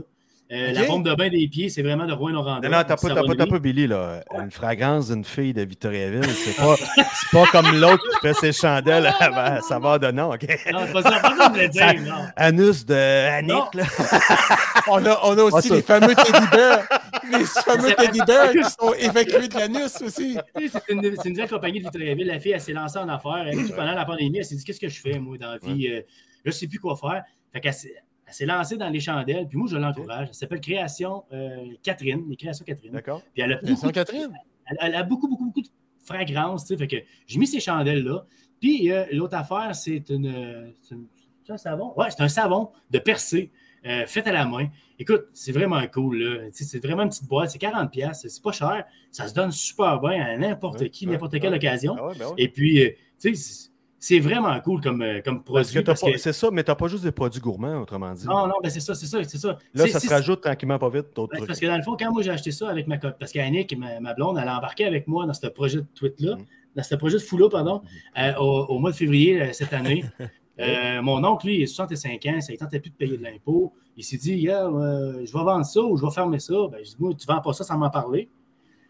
Euh, 0.53 0.73
La 0.73 0.85
pompe 0.85 1.05
de 1.05 1.13
bain 1.15 1.29
des 1.29 1.49
pieds, 1.49 1.69
c'est 1.69 1.83
vraiment 1.83 2.07
de 2.07 2.13
Rouen-Noranda. 2.13 2.69
Non, 2.69 2.77
non, 2.79 2.85
t'as 2.87 2.97
pas, 2.97 3.09
t'as 3.09 3.23
pas, 3.25 3.35
t'as 3.37 3.47
pas 3.47 3.59
Billy, 3.59 3.89
là. 3.89 4.23
Une 4.41 4.51
fragrance 4.53 5.09
d'une 5.09 5.25
fille 5.25 5.53
de 5.53 5.63
Victoriaville, 5.63 6.23
c'est 6.25 6.55
pas, 6.57 6.77
c'est 6.97 7.31
pas 7.33 7.45
comme 7.51 7.77
l'autre 7.81 8.03
qui 8.13 8.19
fait 8.29 8.35
ses 8.35 8.53
chandelles 8.53 9.07
à 9.07 9.61
saveur 9.63 9.99
de 9.99 10.11
nom, 10.13 10.33
OK? 10.33 10.47
Non, 10.73 10.81
c'est 10.87 10.93
pas 10.93 11.03
ça, 11.03 11.19
pas 11.21 11.37
ça 11.37 11.49
de 11.49 11.59
le 11.59 11.69
dire, 11.69 11.95
non. 12.03 12.27
Anus 12.37 12.87
de 12.87 12.95
Annick, 12.95 13.75
là. 13.75 13.85
On 14.89 15.05
a, 15.05 15.19
on 15.25 15.37
a 15.37 15.43
aussi 15.43 15.69
Ah, 15.73 15.75
les 15.75 15.83
fameux 15.83 16.15
teddy 16.15 16.47
bears. 16.53 16.85
Les 17.33 17.45
fameux 17.65 17.93
teddy 17.95 18.21
bears 18.25 18.53
qui 18.53 18.63
sont 18.63 18.93
évacués 18.97 19.49
de 19.49 19.55
l'anus 19.59 20.01
aussi. 20.01 20.39
C'est 20.57 20.83
une, 20.93 21.03
c'est 21.17 21.29
une 21.29 21.35
nouvelle 21.35 21.49
compagnie 21.51 21.81
de 21.81 21.85
Victoriaville. 21.85 22.27
La 22.29 22.39
fille, 22.39 22.53
elle 22.53 22.61
s'est 22.61 22.73
lancée 22.73 22.99
en 22.99 23.09
affaires. 23.09 23.47
Elle, 23.49 23.67
pendant 23.75 23.95
la 23.95 24.05
pandémie, 24.05 24.39
elle 24.39 24.45
s'est 24.45 24.55
dit 24.55 24.63
Qu'est-ce 24.63 24.79
que 24.79 24.89
je 24.89 25.01
fais, 25.01 25.19
moi, 25.19 25.37
dans 25.39 25.51
la 25.51 25.59
vie? 25.59 25.89
Euh, 25.89 26.03
Je 26.45 26.51
ne 26.51 26.55
sais 26.55 26.69
plus 26.69 26.79
quoi 26.79 26.95
faire. 26.95 27.25
Fait 27.53 27.61
qu'elle 27.61 27.75
s'est- 27.75 27.97
elle 28.27 28.35
s'est 28.35 28.47
lancée 28.47 28.77
dans 28.77 28.89
les 28.89 29.01
chandelles. 29.01 29.47
Puis 29.49 29.57
moi, 29.59 29.69
je 29.71 29.77
l'encourage. 29.77 30.29
Elle 30.29 30.35
s'appelle 30.35 30.61
Création 30.61 31.25
euh, 31.33 31.57
Catherine, 31.83 32.25
les 32.29 32.37
Créations 32.37 32.65
Catherine. 32.65 32.93
D'accord. 32.93 33.23
Puis 33.33 33.43
elle 33.43 33.53
a 33.53 33.57
beaucoup, 33.59 33.77
Saint-Catherine. 33.77 34.33
elle, 34.67 34.77
elle 34.81 34.95
a 34.95 35.03
beaucoup, 35.03 35.29
beaucoup, 35.29 35.47
beaucoup 35.47 35.63
de 35.63 35.69
fragrance. 36.05 36.65
tu 36.65 36.75
sais. 36.75 36.77
Fait 36.77 36.87
que 36.89 36.97
j'ai 37.27 37.39
mis 37.39 37.47
ces 37.47 37.61
chandelles-là. 37.61 38.27
Puis 38.61 38.91
euh, 38.91 39.05
l'autre 39.13 39.37
affaire, 39.37 39.75
c'est 39.75 40.09
une, 40.11 40.73
c'est 40.83 40.95
une- 40.95 41.07
c'est 41.45 41.53
un 41.53 41.57
savon? 41.59 41.93
Ouais, 41.97 42.11
c'est 42.11 42.23
un 42.23 42.29
savon 42.29 42.71
de 42.91 42.99
percé 42.99 43.53
euh, 43.87 44.05
fait 44.07 44.27
à 44.27 44.33
la 44.33 44.45
main. 44.47 44.67
Écoute, 44.99 45.27
c'est 45.33 45.53
vraiment 45.53 45.81
cool. 45.87 46.49
C'est 46.51 46.85
vraiment 46.85 47.05
une 47.05 47.09
petite 47.11 47.29
boîte. 47.29 47.51
C'est 47.51 47.59
40$. 47.61 47.89
piastres, 47.89 48.29
C'est 48.29 48.43
pas 48.43 48.51
cher. 48.51 48.85
Ça 49.13 49.29
se 49.29 49.35
donne 49.35 49.53
super 49.53 50.01
bien 50.01 50.21
à 50.25 50.37
n'importe 50.37 50.81
Ouais, 50.81 50.91
qui, 50.91 51.07
n'importe 51.07 51.35
ouais. 51.35 51.39
quelle 51.41 51.55
occasion. 51.55 51.95
Ah 51.97 52.11
ben. 52.19 52.33
Et 52.37 52.49
puis, 52.49 52.83
tu 53.21 53.37
sais, 53.37 53.69
c'est- 53.99 54.21
vraiment 54.21 54.59
cool 54.61 54.81
comme, 54.81 55.03
euh, 55.03 55.21
comme 55.25 55.43
produit. 55.43 55.83
que- 55.83 56.17
C'est 56.19 56.33
ça, 56.33 56.49
mais 56.53 56.63
t'as 56.65 56.75
pas 56.75 56.89
juste 56.89 57.05
des 57.05 57.13
produits 57.13 57.41
gourmands, 57.41 57.81
autrement 57.83 58.13
dit. 58.15 58.27
Non, 58.27 58.47
non, 58.47 58.55
ben 58.63 58.69
c'est 58.71 58.81
ça, 58.81 58.95
c'est 58.95 59.07
ça, 59.07 59.23
c'est 59.25 59.39
ça. 59.39 59.59
Là, 59.75 59.87
ça 59.89 60.01
se 60.01 60.09
rajoute 60.09 60.41
tranquillement 60.43 60.79
pas 60.79 60.89
vite 60.89 61.07
d'autres 61.15 61.33
ben, 61.33 61.37
trucs. 61.39 61.49
parce 61.49 61.61
que 61.61 61.67
dans 61.67 61.77
le 61.77 61.83
fond, 61.83 61.97
quand 61.99 62.13
moi 62.13 62.23
j'ai 62.23 62.31
acheté 62.31 62.51
ça 62.51 62.69
avec 62.69 62.87
ma 62.87 62.99
copine, 62.99 63.17
parce 63.19 63.33
qu'Annick, 63.33 63.77
ma, 63.77 64.01
ma 64.01 64.15
blonde, 64.15 64.39
elle 64.41 64.49
a 64.49 64.59
embarqué 64.59 64.85
avec 64.85 65.07
moi 65.09 65.27
dans 65.27 65.35
ce 65.35 65.47
projet 65.49 65.79
de 65.79 65.87
tweet-là, 65.95 66.37
Mhm. 66.37 66.45
dans 66.77 66.83
ce 66.83 66.95
projet 66.95 67.17
de 67.19 67.23
fou-là, 67.23 67.49
pardon, 67.49 67.83
euh, 68.19 68.35
au, 68.39 68.67
au 68.67 68.79
mois 68.79 68.91
de 68.91 68.97
février 68.97 69.41
euh, 69.43 69.53
cette 69.53 69.73
année. 69.73 70.05
Euh, 70.59 71.03
mon 71.03 71.23
oncle, 71.23 71.49
lui, 71.49 71.59
il 71.59 71.63
a 71.65 71.67
65 71.67 72.25
ans, 72.25 72.41
ça 72.41 72.51
ne 72.51 72.57
tentait 72.57 72.81
plus 72.81 72.89
de 72.89 72.95
payer 72.95 73.19
de 73.19 73.23
l'impôt. 73.23 73.75
Il 73.95 74.03
s'est 74.03 74.17
dit, 74.17 74.33
Yeah, 74.37 74.71
je 74.71 75.31
vais 75.31 75.45
vendre 75.45 75.67
ça 75.67 75.83
ou 75.83 75.99
je 75.99 76.03
vais 76.07 76.11
fermer 76.11 76.39
ça. 76.39 76.55
Ben, 76.73 76.79
je 76.83 76.93
dis, 76.93 76.97
moi, 76.99 77.13
tu 77.13 77.27
ne 77.29 77.35
vends 77.35 77.43
pas 77.43 77.53
ça 77.53 77.63
sans 77.63 77.77
m'en 77.77 77.91
parler. 77.91 78.31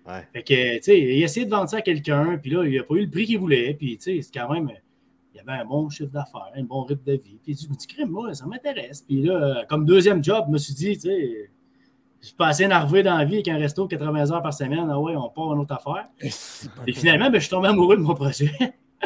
Ouais. 0.06 0.24
Fait 0.32 0.44
que, 0.44 0.76
tu 0.76 0.82
sais, 0.84 1.00
il 1.00 1.22
a 1.22 1.24
essayé 1.24 1.44
de 1.44 1.50
vendre 1.50 1.68
ça 1.68 1.78
à 1.78 1.80
quelqu'un, 1.80 2.38
puis 2.40 2.52
là, 2.52 2.62
il 2.64 2.76
n'a 2.76 2.84
pas 2.84 2.94
eu 2.94 3.04
le 3.06 3.10
prix 3.10 3.26
qu'il 3.26 3.40
voulait, 3.40 3.74
puis, 3.74 3.96
tu 3.98 4.02
sais, 4.04 4.22
c'est 4.22 4.38
quand 4.38 4.48
même, 4.52 4.70
il 5.36 5.46
y 5.46 5.50
avait 5.50 5.60
un 5.60 5.64
bon 5.64 5.88
chiffre 5.90 6.10
d'affaires, 6.10 6.50
un 6.56 6.62
bon 6.62 6.82
rythme 6.84 7.04
de 7.04 7.12
vie. 7.12 7.38
Puis, 7.42 7.58
je 7.62 7.68
me 7.68 7.74
dis, 7.74 7.86
crème, 7.86 8.08
moi, 8.10 8.32
ça 8.34 8.46
m'intéresse. 8.46 9.02
Puis 9.02 9.22
là, 9.22 9.64
comme 9.68 9.84
deuxième 9.84 10.24
job, 10.24 10.44
je 10.46 10.52
me 10.52 10.58
suis 10.58 10.74
dit, 10.74 10.94
tu 10.94 11.00
sais, 11.00 11.50
je 12.20 12.26
suis 12.26 12.36
pas 12.36 12.48
assez 12.48 12.64
énervé 12.64 13.02
dans 13.02 13.16
la 13.16 13.24
vie 13.24 13.34
avec 13.34 13.48
un 13.48 13.58
resto 13.58 13.86
80 13.86 14.30
heures 14.32 14.42
par 14.42 14.54
semaine. 14.54 14.88
Ah 14.90 14.98
ouais, 14.98 15.14
on 15.14 15.28
part 15.28 15.50
à 15.50 15.54
une 15.54 15.60
autre 15.60 15.74
affaire. 15.74 16.08
Et 16.86 16.92
finalement, 16.92 17.26
ben, 17.26 17.34
je 17.34 17.40
suis 17.40 17.50
tombé 17.50 17.68
amoureux 17.68 17.96
de 17.96 18.02
mon 18.02 18.14
projet. 18.14 18.50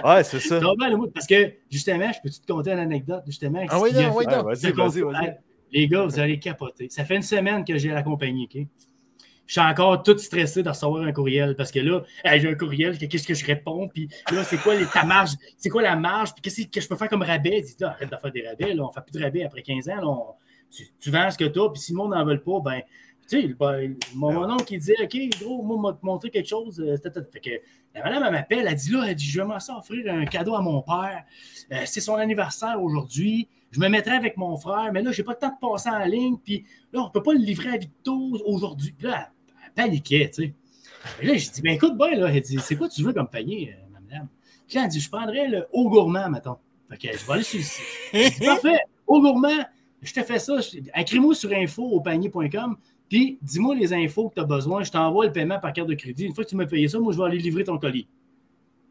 Ouais, 0.04 0.22
c'est 0.22 0.38
Je 0.38 0.46
ça. 0.48 0.58
suis 0.58 0.66
tombé 0.66 0.84
amoureux 0.86 1.10
parce 1.10 1.26
que, 1.26 1.52
justement, 1.68 2.10
je 2.12 2.18
peux 2.22 2.30
te 2.30 2.46
conter 2.50 2.72
une 2.72 2.78
anecdote, 2.78 3.22
justement. 3.26 3.60
Ah 3.68 3.80
oui, 3.80 3.92
non, 3.92 4.14
oui, 4.14 4.24
non. 4.26 4.44
Vas-y, 4.44 4.72
vas-y, 4.72 5.00
vas-y. 5.02 5.36
Les 5.72 5.88
gars, 5.88 6.04
vous 6.04 6.18
allez 6.18 6.38
capoter. 6.38 6.88
Ça 6.90 7.04
fait 7.04 7.16
une 7.16 7.22
semaine 7.22 7.64
que 7.64 7.76
j'ai 7.76 7.90
la 7.90 8.02
compagnie, 8.02 8.48
OK? 8.52 8.66
Je 9.50 9.54
suis 9.54 9.68
encore 9.68 10.00
tout 10.04 10.16
stressé 10.16 10.62
de 10.62 10.68
recevoir 10.68 11.02
un 11.02 11.10
courriel 11.10 11.56
parce 11.56 11.72
que 11.72 11.80
là, 11.80 12.04
j'ai 12.24 12.48
un 12.48 12.54
courriel, 12.54 12.96
qu'est-ce 12.96 13.26
que 13.26 13.34
je 13.34 13.44
réponds? 13.44 13.88
Puis 13.88 14.08
là, 14.30 14.44
c'est 14.44 14.58
quoi 14.58 14.76
les, 14.76 14.86
ta 14.86 15.02
marge? 15.02 15.30
C'est 15.58 15.68
quoi 15.68 15.82
la 15.82 15.96
marge? 15.96 16.32
Puis 16.34 16.40
qu'est-ce 16.42 16.68
que 16.68 16.80
je 16.80 16.86
peux 16.86 16.94
faire 16.94 17.08
comme 17.08 17.22
rabais? 17.22 17.60
Dit, 17.60 17.74
là, 17.80 17.90
arrête 17.90 18.08
de 18.08 18.16
faire 18.16 18.30
des 18.30 18.46
rabais, 18.46 18.74
là, 18.74 18.84
on 18.84 18.86
ne 18.86 18.92
fait 18.92 19.00
plus 19.00 19.18
de 19.18 19.24
rabais 19.24 19.42
après 19.42 19.62
15 19.62 19.88
ans. 19.88 19.96
là, 19.96 20.16
tu, 20.70 20.86
tu 21.00 21.10
vends 21.10 21.28
ce 21.32 21.36
que 21.36 21.46
tu 21.46 21.58
as, 21.58 21.68
puis 21.68 21.80
si 21.80 21.90
le 21.90 21.96
monde 21.98 22.12
n'en 22.12 22.24
veut 22.24 22.38
pas, 22.38 22.60
ben, 22.64 22.80
tu 23.28 23.40
sais, 23.42 23.48
ben, 23.58 23.96
mon, 24.14 24.32
mon 24.34 24.52
oncle, 24.52 24.72
il 24.72 24.78
dit, 24.78 24.92
OK, 25.02 25.40
gros, 25.40 25.62
moi, 25.64 25.78
m'a 25.78 25.98
te 25.98 26.06
montrer 26.06 26.30
quelque 26.30 26.48
chose. 26.48 26.78
euh. 26.78 26.96
Fait 27.32 27.40
que 27.40 27.50
la 27.92 28.04
madame, 28.04 28.22
elle 28.26 28.32
m'appelle, 28.32 28.66
elle 28.68 28.74
dit, 28.76 28.92
là, 28.92 29.04
elle 29.08 29.16
dit, 29.16 29.26
je 29.26 29.40
vais 29.40 29.46
m'en 29.48 29.56
offrir 29.56 30.14
un 30.14 30.26
cadeau 30.26 30.54
à 30.54 30.62
mon 30.62 30.80
père. 30.82 31.24
Euh, 31.72 31.82
c'est 31.86 32.00
son 32.00 32.14
anniversaire 32.14 32.80
aujourd'hui. 32.80 33.48
Je 33.72 33.80
me 33.80 33.88
mettrai 33.88 34.12
avec 34.12 34.36
mon 34.36 34.56
frère, 34.56 34.92
mais 34.92 35.02
là, 35.02 35.10
j'ai 35.10 35.24
pas 35.24 35.32
le 35.32 35.38
temps 35.38 35.56
de 35.60 35.68
passer 35.68 35.90
en 35.90 36.04
ligne. 36.04 36.36
Puis 36.38 36.64
là, 36.92 37.02
on 37.02 37.10
peut 37.10 37.22
pas 37.22 37.32
le 37.32 37.40
livrer 37.40 37.70
à 37.70 37.78
Victo 37.78 38.38
aujourd'hui. 38.44 38.94
Là, 39.00 39.30
paniquait, 39.74 40.30
tu 40.34 40.44
sais. 40.44 40.54
Là, 41.22 41.34
j'ai 41.34 41.50
dit, 41.50 41.62
ben 41.62 41.72
écoute 41.74 41.96
bien, 41.96 42.14
là, 42.16 42.28
elle 42.32 42.40
dit, 42.40 42.58
c'est 42.60 42.76
quoi 42.76 42.88
tu 42.88 43.02
veux 43.02 43.12
comme 43.12 43.28
panier, 43.28 43.74
euh, 43.74 44.00
madame? 44.00 44.28
Elle 44.74 44.88
dit, 44.88 45.00
je 45.00 45.10
prendrais 45.10 45.48
le 45.48 45.66
haut 45.72 45.88
gourmand, 45.88 46.28
mettons. 46.28 46.56
Fait 46.88 46.96
que 46.96 47.16
je 47.16 47.26
vais 47.26 47.32
aller 47.32 47.42
sur 47.42 47.58
le 47.58 47.64
site. 47.64 47.84
J'ai 48.12 48.46
parfait, 48.46 48.80
haut 49.06 49.20
gourmand, 49.20 49.64
je 50.02 50.12
te 50.12 50.22
fais 50.22 50.38
ça. 50.38 50.56
Écris-moi 50.96 51.34
sur 51.34 51.52
info 51.52 51.84
au 51.84 52.00
panier.com. 52.00 52.76
Puis, 53.08 53.38
dis-moi 53.42 53.74
les 53.74 53.92
infos 53.92 54.28
que 54.28 54.34
tu 54.34 54.40
as 54.40 54.44
besoin. 54.44 54.84
Je 54.84 54.90
t'envoie 54.90 55.26
le 55.26 55.32
paiement 55.32 55.58
par 55.58 55.72
carte 55.72 55.88
de 55.88 55.94
crédit. 55.94 56.26
Une 56.26 56.34
fois 56.34 56.44
que 56.44 56.50
tu 56.50 56.56
m'as 56.56 56.66
payé 56.66 56.86
ça, 56.86 57.00
moi, 57.00 57.12
je 57.12 57.18
vais 57.18 57.24
aller 57.24 57.38
livrer 57.38 57.64
ton 57.64 57.76
colis. 57.76 58.06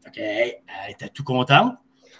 Fait 0.04 0.10
que, 0.10 0.20
elle 0.20 0.90
était 0.90 1.08
tout 1.08 1.24
contente. 1.24 1.74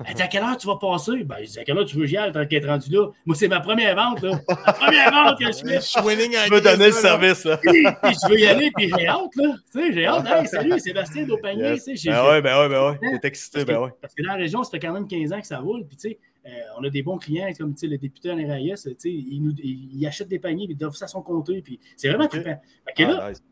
Elle 0.07 0.15
dit 0.15 0.23
à 0.23 0.29
quelle 0.29 0.43
heure 0.43 0.57
tu 0.57 0.67
vas 0.67 0.77
passer? 0.77 1.25
Ben, 1.25 1.37
je 1.41 1.51
dis 1.51 1.59
à 1.59 1.65
quelle 1.65 1.77
heure 1.77 1.85
tu 1.85 1.97
veux 1.97 2.03
que 2.03 2.07
j'y 2.09 2.17
aille 2.17 2.33
tant 2.33 2.47
qu'elle 2.47 2.65
est 2.65 2.67
rendue 2.69 2.91
là? 2.91 3.09
Moi, 3.27 3.37
c'est 3.37 3.49
ma 3.49 3.61
première 3.61 3.95
vente, 3.95 4.23
là. 4.23 4.41
La 4.67 4.73
première 4.73 5.11
vente 5.13 5.39
que 5.39 5.47
je 5.47 5.59
fais. 5.59 5.75
Je 5.77 5.81
suis 5.81 6.01
winning 6.01 6.37
à 6.37 6.45
Tu 6.47 6.53
veux 6.55 6.61
donner 6.61 6.87
le 6.87 6.93
service, 6.93 7.45
là. 7.45 7.57
Puis, 7.59 7.71
puis 7.71 8.13
je 8.15 8.29
veux 8.31 8.39
y 8.41 8.47
aller, 8.47 8.71
puis 8.75 8.91
j'ai 8.99 9.07
hâte, 9.07 9.37
là. 9.37 9.55
Tu 9.73 9.79
sais, 9.81 9.93
j'ai 9.93 10.07
hâte. 10.07 10.27
Hey, 10.27 10.47
salut, 10.47 10.79
Sébastien 10.81 11.25
Daupanier. 11.27 11.63
Yes. 11.73 11.85
Tu 11.85 11.91
sais, 11.91 11.97
j'ai- 11.97 12.11
Ben 12.11 12.29
ouais, 12.29 12.41
ben 12.43 12.59
ouais, 12.61 12.69
ben 12.69 12.91
ouais. 12.91 13.19
T'es 13.21 13.29
excité, 13.29 13.59
parce 13.59 13.67
que, 13.67 13.73
ben 13.73 13.81
ouais. 13.85 13.91
parce 14.01 14.15
que 14.15 14.23
dans 14.23 14.29
la 14.33 14.39
région, 14.39 14.63
ça 14.65 14.71
fait 14.71 14.81
quand 14.81 14.93
même 14.93 15.07
15 15.07 15.33
ans 15.33 15.41
que 15.41 15.47
ça 15.47 15.59
roule. 15.59 15.87
Puis, 15.87 15.97
tu 15.97 16.09
sais, 16.11 16.19
euh, 16.47 16.51
on 16.79 16.85
a 16.85 16.89
des 16.89 17.03
bons 17.03 17.19
clients, 17.19 17.49
comme 17.59 17.75
tu 17.75 17.81
sais, 17.81 17.87
le 17.87 17.99
député 17.99 18.31
Alain 18.31 18.55
Reyes, 18.55 18.73
tu 18.77 18.95
sais, 18.97 19.11
il, 19.11 19.41
nous, 19.43 19.53
il, 19.63 19.99
il 20.01 20.07
achète 20.07 20.29
des 20.29 20.39
paniers, 20.39 20.67
puis 20.67 20.77
il 20.81 20.85
offre 20.87 20.97
ça 20.97 21.05
à 21.05 21.09
son 21.09 21.21
compteur. 21.21 21.57
Puis, 21.63 21.79
c'est 21.97 22.09
vraiment 22.09 22.25
Ok. 22.25 22.31
trippant. 22.31 22.59
Fait 22.87 22.95
que 23.05 23.11
là, 23.11 23.19
Ah, 23.23 23.31
nice. 23.31 23.43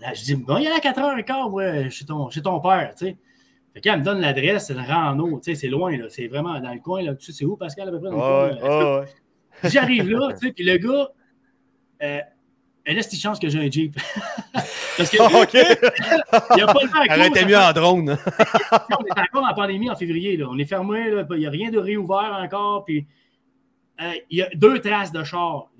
Là, 0.00 0.12
je 0.14 0.22
dis, 0.24 0.34
bon, 0.36 0.56
il 0.58 0.64
y 0.64 0.66
a 0.68 0.74
à 0.74 0.78
4h15, 0.80 1.50
moi, 1.50 1.88
chez 1.90 2.04
ton, 2.04 2.28
chez 2.28 2.42
ton 2.42 2.60
père, 2.60 2.92
tu 2.98 3.06
sais. 3.06 3.16
Fait 3.74 3.80
qu'elle 3.80 3.98
me 4.00 4.04
donne 4.04 4.20
l'adresse, 4.20 4.66
c'est 4.66 4.74
le 4.74 4.80
Rano, 4.80 5.40
tu 5.42 5.54
sais, 5.54 5.54
c'est 5.60 5.68
loin, 5.68 5.96
là. 5.96 6.04
C'est 6.08 6.26
vraiment 6.28 6.58
dans 6.60 6.72
le 6.72 6.80
coin, 6.80 7.02
là. 7.02 7.14
Tu 7.14 7.26
sais, 7.26 7.32
c'est 7.32 7.44
où, 7.44 7.56
Pascal, 7.56 7.88
à 7.88 7.90
peu 7.90 8.00
près? 8.00 8.10
Dans 8.10 8.16
le 8.16 8.20
coin, 8.20 8.48
Ouais, 8.48 8.60
là? 8.60 8.94
ouais, 8.94 9.00
ouais. 9.00 9.70
J'arrive 9.70 10.10
là, 10.10 10.32
tu 10.38 10.46
sais, 10.46 10.52
puis 10.52 10.64
le 10.64 10.76
gars, 10.76 11.08
euh, 12.02 12.20
elle 12.84 12.96
laisse 12.96 13.14
chance 13.18 13.38
que 13.38 13.48
j'ai 13.48 13.58
un 13.60 13.70
Jeep. 13.70 13.94
Parce 14.96 15.08
que 15.08 15.16
Ah, 15.20 15.42
OK. 15.42 15.54
il 16.50 16.56
n'y 16.56 16.62
a 16.62 16.66
pas 16.66 16.80
le 16.82 16.88
temps 16.88 17.12
Arrêtez 17.12 17.40
ça 17.40 17.46
mieux 17.46 17.56
en 17.56 17.72
drone. 17.72 18.18
On 18.72 19.04
est 19.06 19.20
encore 19.20 19.48
en 19.48 19.54
pandémie 19.54 19.88
en 19.88 19.96
février, 19.96 20.36
là. 20.36 20.46
On 20.50 20.58
est 20.58 20.64
fermé, 20.66 21.10
là. 21.10 21.24
Il 21.30 21.38
n'y 21.38 21.46
a 21.46 21.50
rien 21.50 21.70
de 21.70 21.78
réouvert 21.78 22.38
encore, 22.42 22.84
puis 22.84 23.06
euh, 24.02 24.12
il 24.30 24.38
y 24.38 24.42
a 24.42 24.48
deux 24.54 24.80
traces 24.80 25.12
de 25.12 25.22
char. 25.22 25.70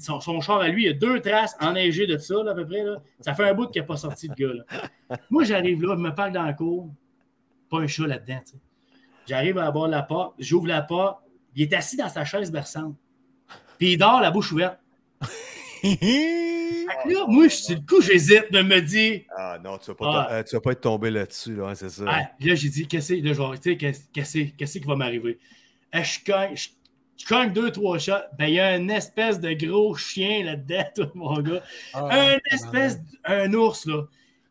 Son, 0.00 0.20
son 0.20 0.40
char 0.40 0.60
à 0.60 0.68
lui, 0.68 0.84
il 0.84 0.86
y 0.86 0.90
a 0.90 0.94
deux 0.94 1.20
traces 1.20 1.54
enneigées 1.60 2.06
de 2.06 2.16
ça, 2.18 2.42
là, 2.42 2.52
à 2.52 2.54
peu 2.54 2.66
près. 2.66 2.82
Là. 2.82 2.96
Ça 3.20 3.34
fait 3.34 3.44
un 3.48 3.54
bout 3.54 3.66
qu'il 3.68 3.82
n'a 3.82 3.86
pas 3.86 3.96
sorti, 3.96 4.28
le 4.28 4.34
gars. 4.34 4.54
Là. 4.54 5.16
Moi, 5.30 5.44
j'arrive 5.44 5.82
là, 5.84 5.94
je 5.96 6.02
me 6.02 6.14
parle 6.14 6.32
dans 6.32 6.42
la 6.44 6.54
cour. 6.54 6.88
Pas 7.70 7.78
un 7.80 7.86
chat 7.86 8.06
là-dedans. 8.06 8.40
J'arrive 9.26 9.58
à 9.58 9.70
bord 9.70 9.86
de 9.86 9.92
la 9.92 10.02
porte, 10.02 10.34
j'ouvre 10.38 10.66
la 10.68 10.82
porte. 10.82 11.18
Il 11.54 11.62
est 11.62 11.74
assis 11.74 11.96
dans 11.96 12.08
sa 12.08 12.24
chaise 12.24 12.50
berçante. 12.52 12.94
Puis 13.78 13.92
il 13.92 13.96
dort 13.98 14.20
la 14.20 14.30
bouche 14.30 14.52
ouverte. 14.52 14.78
Fait 15.82 15.96
que 15.96 17.12
là, 17.12 17.24
moi, 17.26 17.48
je- 17.48 17.54
sur 17.56 17.74
le 17.76 17.82
coup, 17.86 18.00
j'hésite 18.00 18.52
de 18.52 18.62
me 18.62 18.80
dire. 18.80 19.22
Ah 19.36 19.58
non, 19.62 19.78
tu 19.78 19.86
vas 19.90 19.94
pas, 19.94 20.26
Ah. 20.28 20.32
euh, 20.34 20.42
tu 20.42 20.54
vas 20.56 20.60
pas 20.60 20.72
être 20.72 20.80
tombé 20.80 21.10
là-dessus, 21.10 21.54
là, 21.56 21.74
c'est 21.74 21.88
ça. 21.90 22.04
Ah, 22.06 22.20
là, 22.40 22.54
j'ai 22.54 22.68
dit, 22.68 22.86
qu'est-ce 22.86 23.14
que 23.14 23.56
sais, 23.62 23.76
qu'est-ce 23.76 24.00
qu'est-ce- 24.12 24.52
qu'est-ce 24.56 24.78
qui 24.78 24.86
va 24.86 24.96
m'arriver? 24.96 25.38
Ah, 25.92 26.02
je 26.02 26.18
cogne, 26.24 26.56
je, 26.56 26.68
je 27.16 27.26
cogne 27.26 27.52
deux, 27.52 27.70
trois 27.70 27.98
shots. 27.98 28.12
Ben, 28.38 28.46
il 28.46 28.54
y 28.54 28.60
a 28.60 28.68
un 28.68 28.88
espèce 28.88 29.40
de 29.40 29.52
gros 29.52 29.94
chien 29.96 30.44
là-dedans, 30.44 30.84
toi, 30.94 31.10
mon 31.14 31.40
gars. 31.40 31.62
Ah, 31.94 32.08
un 32.32 32.38
espèce, 32.52 32.98
un 33.24 33.52
ours, 33.54 33.86
là. 33.86 34.02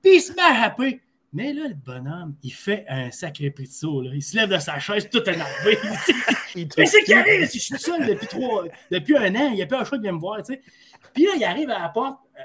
Puis 0.01 0.15
il 0.17 0.21
se 0.21 0.33
met 0.33 0.41
à 0.41 0.63
happer. 0.65 1.01
Mais 1.35 1.51
là, 1.51 1.67
le 1.67 1.73
bonhomme, 1.73 2.33
il 2.43 2.53
fait 2.53 2.85
un 2.87 3.11
sacré 3.11 3.49
de 3.49 3.65
saut, 3.65 4.01
là. 4.01 4.11
Il 4.13 4.23
se 4.23 4.37
lève 4.37 4.47
de 4.47 4.57
sa 4.57 4.79
chaise 4.79 5.09
tout 5.09 5.21
énervé. 5.29 5.77
Mais 6.77 6.85
c'est 6.85 7.03
carré, 7.03 7.39
là, 7.39 7.45
si 7.45 7.59
je 7.59 7.65
suis 7.65 7.77
seul 7.77 8.07
depuis, 8.07 8.27
trois, 8.27 8.63
depuis 8.89 9.17
un 9.17 9.35
an, 9.35 9.49
il 9.49 9.55
n'y 9.55 9.61
a 9.61 9.65
pas 9.65 9.81
un 9.81 9.83
choix 9.83 9.97
de 9.97 10.03
venir 10.03 10.13
me 10.13 10.19
voir, 10.19 10.37
tu 10.37 10.53
sais. 10.53 10.61
Puis 11.13 11.25
là, 11.25 11.31
il 11.35 11.43
arrive 11.43 11.69
à 11.71 11.79
la 11.81 11.89
porte, 11.89 12.19
euh, 12.39 12.43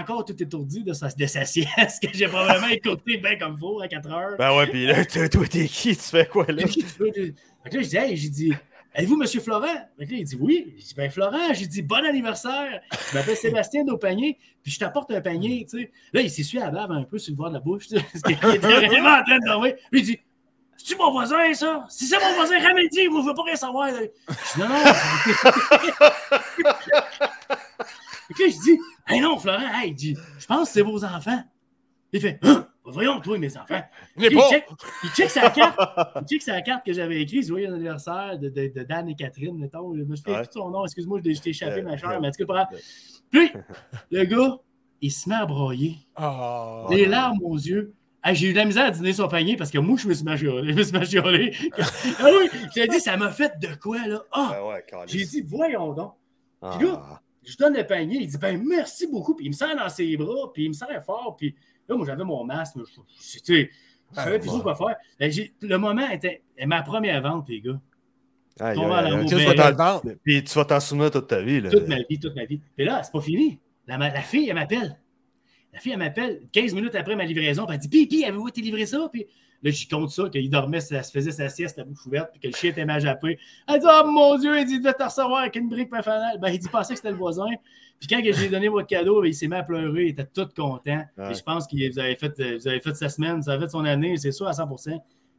encore 0.00 0.24
tout 0.24 0.42
étourdi 0.42 0.82
de 0.82 0.92
sa, 0.94 1.06
de 1.10 1.26
sa 1.26 1.44
sieste, 1.44 2.02
que 2.02 2.08
j'ai 2.12 2.26
probablement 2.26 2.66
écouté 2.66 3.18
bien 3.18 3.38
comme 3.38 3.56
faut 3.56 3.80
à 3.80 3.86
4 3.86 4.10
heures. 4.10 4.36
Ben 4.36 4.56
ouais, 4.56 4.66
pis 4.66 4.84
là, 4.84 5.04
toi, 5.04 5.28
toi, 5.28 5.46
t'es 5.46 5.68
qui? 5.68 5.96
Tu 5.96 6.02
fais 6.02 6.26
quoi, 6.26 6.44
là? 6.48 6.66
Fait 6.66 7.70
que 7.70 7.76
là, 7.76 7.82
je 7.82 7.88
dis, 7.88 7.96
hey, 7.96 8.16
j'ai 8.16 8.28
dit, 8.30 8.52
êtes-vous 8.98 9.16
Monsieur 9.16 9.40
Florent? 9.40 9.88
Il 9.98 10.24
dit 10.24 10.36
oui. 10.38 10.74
J'ai 10.76 10.84
dit, 10.84 10.94
ben 10.94 11.10
Florent, 11.10 11.54
j'ai 11.54 11.66
dit, 11.66 11.82
bon 11.82 12.04
anniversaire. 12.04 12.80
Je 13.10 13.16
m'appelle 13.16 13.36
Sébastien 13.36 13.84
Daupanier, 13.84 14.38
puis 14.62 14.72
je 14.72 14.78
t'apporte 14.78 15.10
un 15.12 15.20
panier, 15.20 15.66
tu 15.70 15.80
sais. 15.80 15.90
Là, 16.12 16.20
il 16.20 16.30
s'essuie 16.30 16.58
la 16.58 16.70
bave 16.70 16.90
un 16.92 17.04
peu 17.04 17.18
sur 17.18 17.32
le 17.32 17.36
bord 17.36 17.48
de 17.48 17.54
la 17.54 17.60
bouche, 17.60 17.88
tu 17.88 17.94
vraiment 17.94 19.18
en 19.18 19.22
train 19.22 19.38
de 19.38 19.46
dormir. 19.46 19.74
Puis 19.90 20.00
il 20.00 20.04
dit, 20.04 20.18
c'est-tu 20.76 20.96
mon 20.96 21.10
voisin, 21.12 21.54
ça? 21.54 21.86
Si 21.88 22.06
c'est 22.06 22.18
mon 22.20 22.34
voisin, 22.34 22.58
ramène-y, 22.60 23.08
moi, 23.08 23.22
je 23.22 23.28
veux 23.28 23.34
pas 23.34 23.44
rien 23.44 23.56
savoir. 23.56 23.88
Je 23.88 23.94
dis, 23.94 24.60
non, 24.60 24.68
non. 24.68 24.74
Que 28.36 28.42
là, 28.42 28.48
je 28.50 28.60
dis, 28.60 28.78
hey 29.08 29.20
non, 29.20 29.38
Florent, 29.38 29.80
hey, 29.80 29.88
il 29.88 29.94
dit, 29.94 30.14
je 30.38 30.44
pense 30.46 30.68
que 30.68 30.74
c'est 30.74 30.82
vos 30.82 31.02
enfants. 31.02 31.42
Il 32.12 32.20
fait, 32.20 32.38
Hein? 32.42 32.68
Voyons, 32.90 33.20
toi, 33.20 33.38
mes 33.38 33.56
enfants. 33.56 33.82
Il 34.16 34.30
check, 34.30 34.66
il 35.04 35.10
check 35.10 35.30
sa 35.30 35.50
carte. 35.50 35.78
Il 36.22 36.26
check 36.26 36.42
sa 36.42 36.60
carte 36.62 36.84
que 36.84 36.92
j'avais 36.92 37.20
écrite. 37.22 37.46
Joyeux 37.46 37.72
anniversaire 37.72 38.38
de, 38.38 38.48
de, 38.48 38.68
de 38.68 38.82
Dan 38.82 39.08
et 39.08 39.14
Catherine, 39.14 39.56
mettons. 39.58 39.94
Je 39.94 40.02
me 40.02 40.16
suis 40.16 40.24
fait 40.24 40.32
Ouais. 40.38 40.42
son 40.50 40.70
nom. 40.70 40.84
Excuse-moi, 40.84 41.20
je 41.24 41.40
t'ai 41.40 41.50
échappé, 41.50 41.82
ma 41.82 41.96
chère. 41.96 42.20
Mais 42.20 42.28
en 42.28 42.30
tout 42.30 42.46
cas. 42.46 42.68
Puis, 43.30 43.50
le 44.10 44.24
gars, 44.24 44.58
il 45.00 45.10
se 45.12 45.28
met 45.28 45.34
à 45.36 45.46
broyer. 45.46 45.96
Ah. 46.16 46.86
Les 46.90 47.06
larmes 47.06 47.38
aux 47.42 47.56
yeux. 47.56 47.94
Ah, 48.22 48.34
j'ai 48.34 48.48
eu 48.48 48.52
de 48.52 48.58
la 48.58 48.64
misère 48.64 48.86
à 48.86 48.90
dîner 48.90 49.12
son 49.12 49.28
panier 49.28 49.56
parce 49.56 49.70
que 49.70 49.78
moi, 49.78 49.96
je 49.96 50.08
me 50.08 50.14
suis 50.14 50.24
machiolé. 50.24 50.72
Je 50.72 50.76
me 50.76 50.82
suis 50.82 50.92
machiolé. 50.92 51.54
ah 52.18 52.26
oui, 52.26 52.50
j'ai 52.74 52.88
dit, 52.88 53.00
ça 53.00 53.16
m'a 53.16 53.30
fait 53.30 53.52
de 53.60 53.68
quoi, 53.80 54.06
là? 54.06 54.22
Ah! 54.32 54.50
Ben 54.52 54.66
ouais. 54.68 55.06
J'ai 55.06 55.24
dit, 55.24 55.42
voyons 55.42 55.92
donc. 55.92 56.14
Ah. 56.60 56.74
Puis 56.76 56.88
là, 56.88 57.22
je 57.44 57.56
donne 57.56 57.74
le 57.76 57.86
panier. 57.86 58.18
Il 58.20 58.26
dit, 58.26 58.36
ben 58.38 58.60
merci 58.66 59.06
beaucoup. 59.06 59.34
Puis 59.34 59.46
il 59.46 59.50
me 59.50 59.54
serre 59.54 59.76
dans 59.76 59.88
ses 59.88 60.16
bras, 60.16 60.52
puis 60.52 60.64
il 60.64 60.68
me 60.68 60.72
serre 60.74 61.02
fort. 61.04 61.36
Puis 61.38 61.54
là, 61.88 61.96
moi, 61.96 62.06
j'avais 62.06 62.24
mon 62.24 62.44
masque. 62.44 62.76
mais 62.76 62.82
je- 62.86 63.40
savais 63.44 63.68
Ah, 64.16 64.38
plus 64.38 64.46
bon. 64.46 64.52
trop 64.60 64.62
quoi 64.62 64.74
faire. 64.74 64.96
Ben, 65.18 65.32
le 65.60 65.76
moment 65.76 66.08
était 66.10 66.42
ma 66.66 66.82
première 66.82 67.20
vente, 67.22 67.48
les 67.48 67.60
gars. 67.60 67.80
Aïe, 68.60 68.78
aïe, 68.78 69.12
ben, 69.12 69.26
tu 69.26 69.34
vas 69.36 69.72
te 69.72 69.76
vendre? 69.76 70.02
Puis 70.24 70.42
tu 70.44 70.54
vas 70.54 70.64
t'en 70.64 70.80
souvenir 70.80 71.10
toute 71.10 71.28
ta 71.28 71.40
vie. 71.42 71.60
Là. 71.60 71.70
Toute 71.70 71.86
ma 71.88 71.98
vie, 72.08 72.18
toute 72.18 72.34
ma 72.34 72.44
vie. 72.44 72.60
Et 72.76 72.84
là, 72.84 73.02
c'est 73.02 73.12
pas 73.12 73.20
fini. 73.20 73.58
La, 73.86 73.96
la 73.98 74.22
fille, 74.22 74.48
elle 74.48 74.54
m'appelle. 74.54 74.98
La 75.72 75.78
fille, 75.78 75.92
elle 75.92 75.98
m'appelle 75.98 76.40
15 76.52 76.74
minutes 76.74 76.94
après 76.94 77.14
ma 77.14 77.24
livraison. 77.24 77.66
Puis 77.66 77.74
elle 77.74 77.80
dit 77.80 77.88
Pipi, 77.88 78.24
avez-vous 78.24 78.48
été 78.48 78.60
livré 78.62 78.86
ça? 78.86 79.08
Puis 79.12 79.26
là, 79.62 79.70
j'y 79.70 79.88
compte 79.88 80.10
ça, 80.10 80.28
qu'il 80.28 80.48
dormait, 80.50 80.80
ça 80.80 81.02
se 81.02 81.10
faisait 81.10 81.32
sa 81.32 81.48
sieste, 81.48 81.76
la 81.78 81.84
bouche 81.84 82.04
ouverte, 82.06 82.30
puis 82.32 82.40
que 82.40 82.46
le 82.48 82.54
chien 82.54 82.70
était 82.70 82.84
mal 82.84 83.00
jappé. 83.00 83.38
Elle 83.66 83.80
dit 83.80 83.86
Oh 83.88 84.06
mon 84.06 84.38
Dieu, 84.38 84.58
il 84.58 84.66
dit 84.66 84.80
De 84.80 84.90
te 84.90 85.02
recevoir 85.02 85.40
avec 85.40 85.56
une 85.56 85.68
brique, 85.68 85.90
fanale. 85.90 86.38
Ben, 86.40 86.48
il 86.50 86.58
dit 86.58 86.68
Pensait 86.68 86.94
que 86.94 86.98
c'était 86.98 87.10
le 87.10 87.16
voisin. 87.16 87.48
Puis 87.98 88.06
quand 88.08 88.20
j'ai 88.22 88.48
donné 88.48 88.68
votre 88.68 88.86
cadeau, 88.86 89.20
ben, 89.22 89.28
il 89.28 89.34
s'est 89.34 89.48
mis 89.48 89.56
à 89.56 89.62
pleurer. 89.64 90.04
Il 90.04 90.08
était 90.10 90.26
tout 90.26 90.46
content. 90.56 91.02
Ouais. 91.16 91.30
Et 91.30 91.34
je 91.34 91.42
pense 91.42 91.66
que 91.66 91.92
vous 91.92 91.98
avez, 91.98 92.14
fait, 92.14 92.38
euh, 92.38 92.56
vous 92.58 92.68
avez 92.68 92.80
fait 92.80 92.94
sa 92.94 93.08
semaine, 93.08 93.40
vous 93.40 93.48
avez 93.50 93.64
fait 93.64 93.70
son 93.70 93.84
année, 93.84 94.16
c'est 94.16 94.30
sûr, 94.32 94.46
à 94.46 94.52
100% 94.52 94.96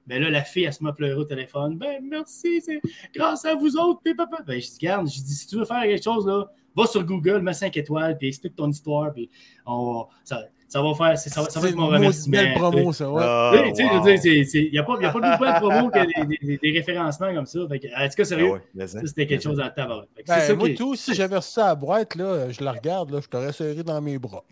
Ben 0.08 0.22
là, 0.22 0.30
la 0.30 0.44
fille, 0.44 0.66
elle 0.66 0.74
se 0.74 0.84
met 0.84 0.90
à 0.90 0.94
pleurer 0.94 1.14
au 1.16 1.24
téléphone. 1.24 1.78
Ben, 1.78 2.00
merci, 2.04 2.60
c'est 2.62 2.82
grâce 3.16 3.46
à 3.46 3.56
vous 3.56 3.78
autres, 3.78 4.02
tes 4.04 4.14
papas. 4.14 4.44
Ben, 4.46 4.60
je 4.60 4.68
dis, 4.68 4.78
garde, 4.80 5.08
je 5.08 5.22
dis, 5.22 5.34
si 5.34 5.48
tu 5.48 5.56
veux 5.56 5.66
faire 5.66 5.84
quelque 5.84 6.04
chose, 6.04 6.28
là, 6.28 6.46
va 6.76 6.86
sur 6.86 7.04
Google, 7.06 7.40
mets 7.42 7.54
5 7.54 7.76
étoiles, 7.78 8.18
puis 8.18 8.28
explique 8.28 8.56
ton 8.56 8.70
histoire, 8.70 9.14
puis 9.14 9.30
on 9.66 9.94
va- 9.94 10.08
ça, 10.26 10.44
ça 10.70 10.82
va 10.84 10.94
faire, 10.94 11.18
ça, 11.18 11.42
va- 11.42 11.50
ça 11.50 11.60
va 11.60 11.68
être 11.70 11.76
mon 11.76 11.88
remerciement. 11.88 12.38
belle 12.38 12.54
promo, 12.54 12.94
ça, 12.94 13.10
ouais. 13.10 13.22
Ah, 13.26 13.52
Tu 13.54 13.58
sais, 13.60 13.70
tu 13.72 13.76
sais, 13.76 13.84
je 13.84 13.90
veux 13.94 14.00
wow. 14.00 14.06
dire, 14.06 14.20
c'est- 14.22 14.44
c'est- 14.46 14.64
il 14.66 14.72
n'y 14.72 14.78
a 14.78 14.84
pas, 14.84 14.96
il 15.00 15.04
y 15.04 15.06
a 15.08 15.12
pas 15.12 15.20
de 15.20 15.36
plus 15.38 15.46
belle 15.46 15.56
promo 15.56 15.90
que 15.90 16.00
des, 16.00 16.26
des- 16.40 16.48
des- 16.48 16.58
des 16.58 16.72
référencements 16.78 17.34
comme 17.34 17.46
ça. 17.48 17.60
Fait 17.68 17.80
que, 17.80 17.88
en 17.88 17.90
tout 17.90 17.96
cas, 17.96 18.08
Ah 18.20 18.24
sérieux, 18.24 18.52
hein. 18.54 18.86
c'était 19.06 19.26
quelque 19.28 19.42
chose 19.44 19.58
dans 19.58 19.66
le 19.66 19.74
tabac. 19.74 20.06
Fait 20.16 20.24
que 20.24 20.28
Ben, 20.28 20.56
moi, 20.58 20.70
tout, 20.78 20.96
si 20.96 21.14
j'avais 21.16 21.36
reçu 21.38 21.52
ça 21.52 21.66
à 21.66 21.68
la 21.70 21.76
boîte, 21.76 22.16
là, 22.16 22.50
je 22.52 22.64
la 22.64 22.72
regarde, 22.72 23.10
là, 23.12 23.20
je 23.22 23.28
t'aurais 23.28 23.52
serré 23.52 23.84
dans 23.84 24.00
mes 24.00 24.18
bras. 24.20 24.44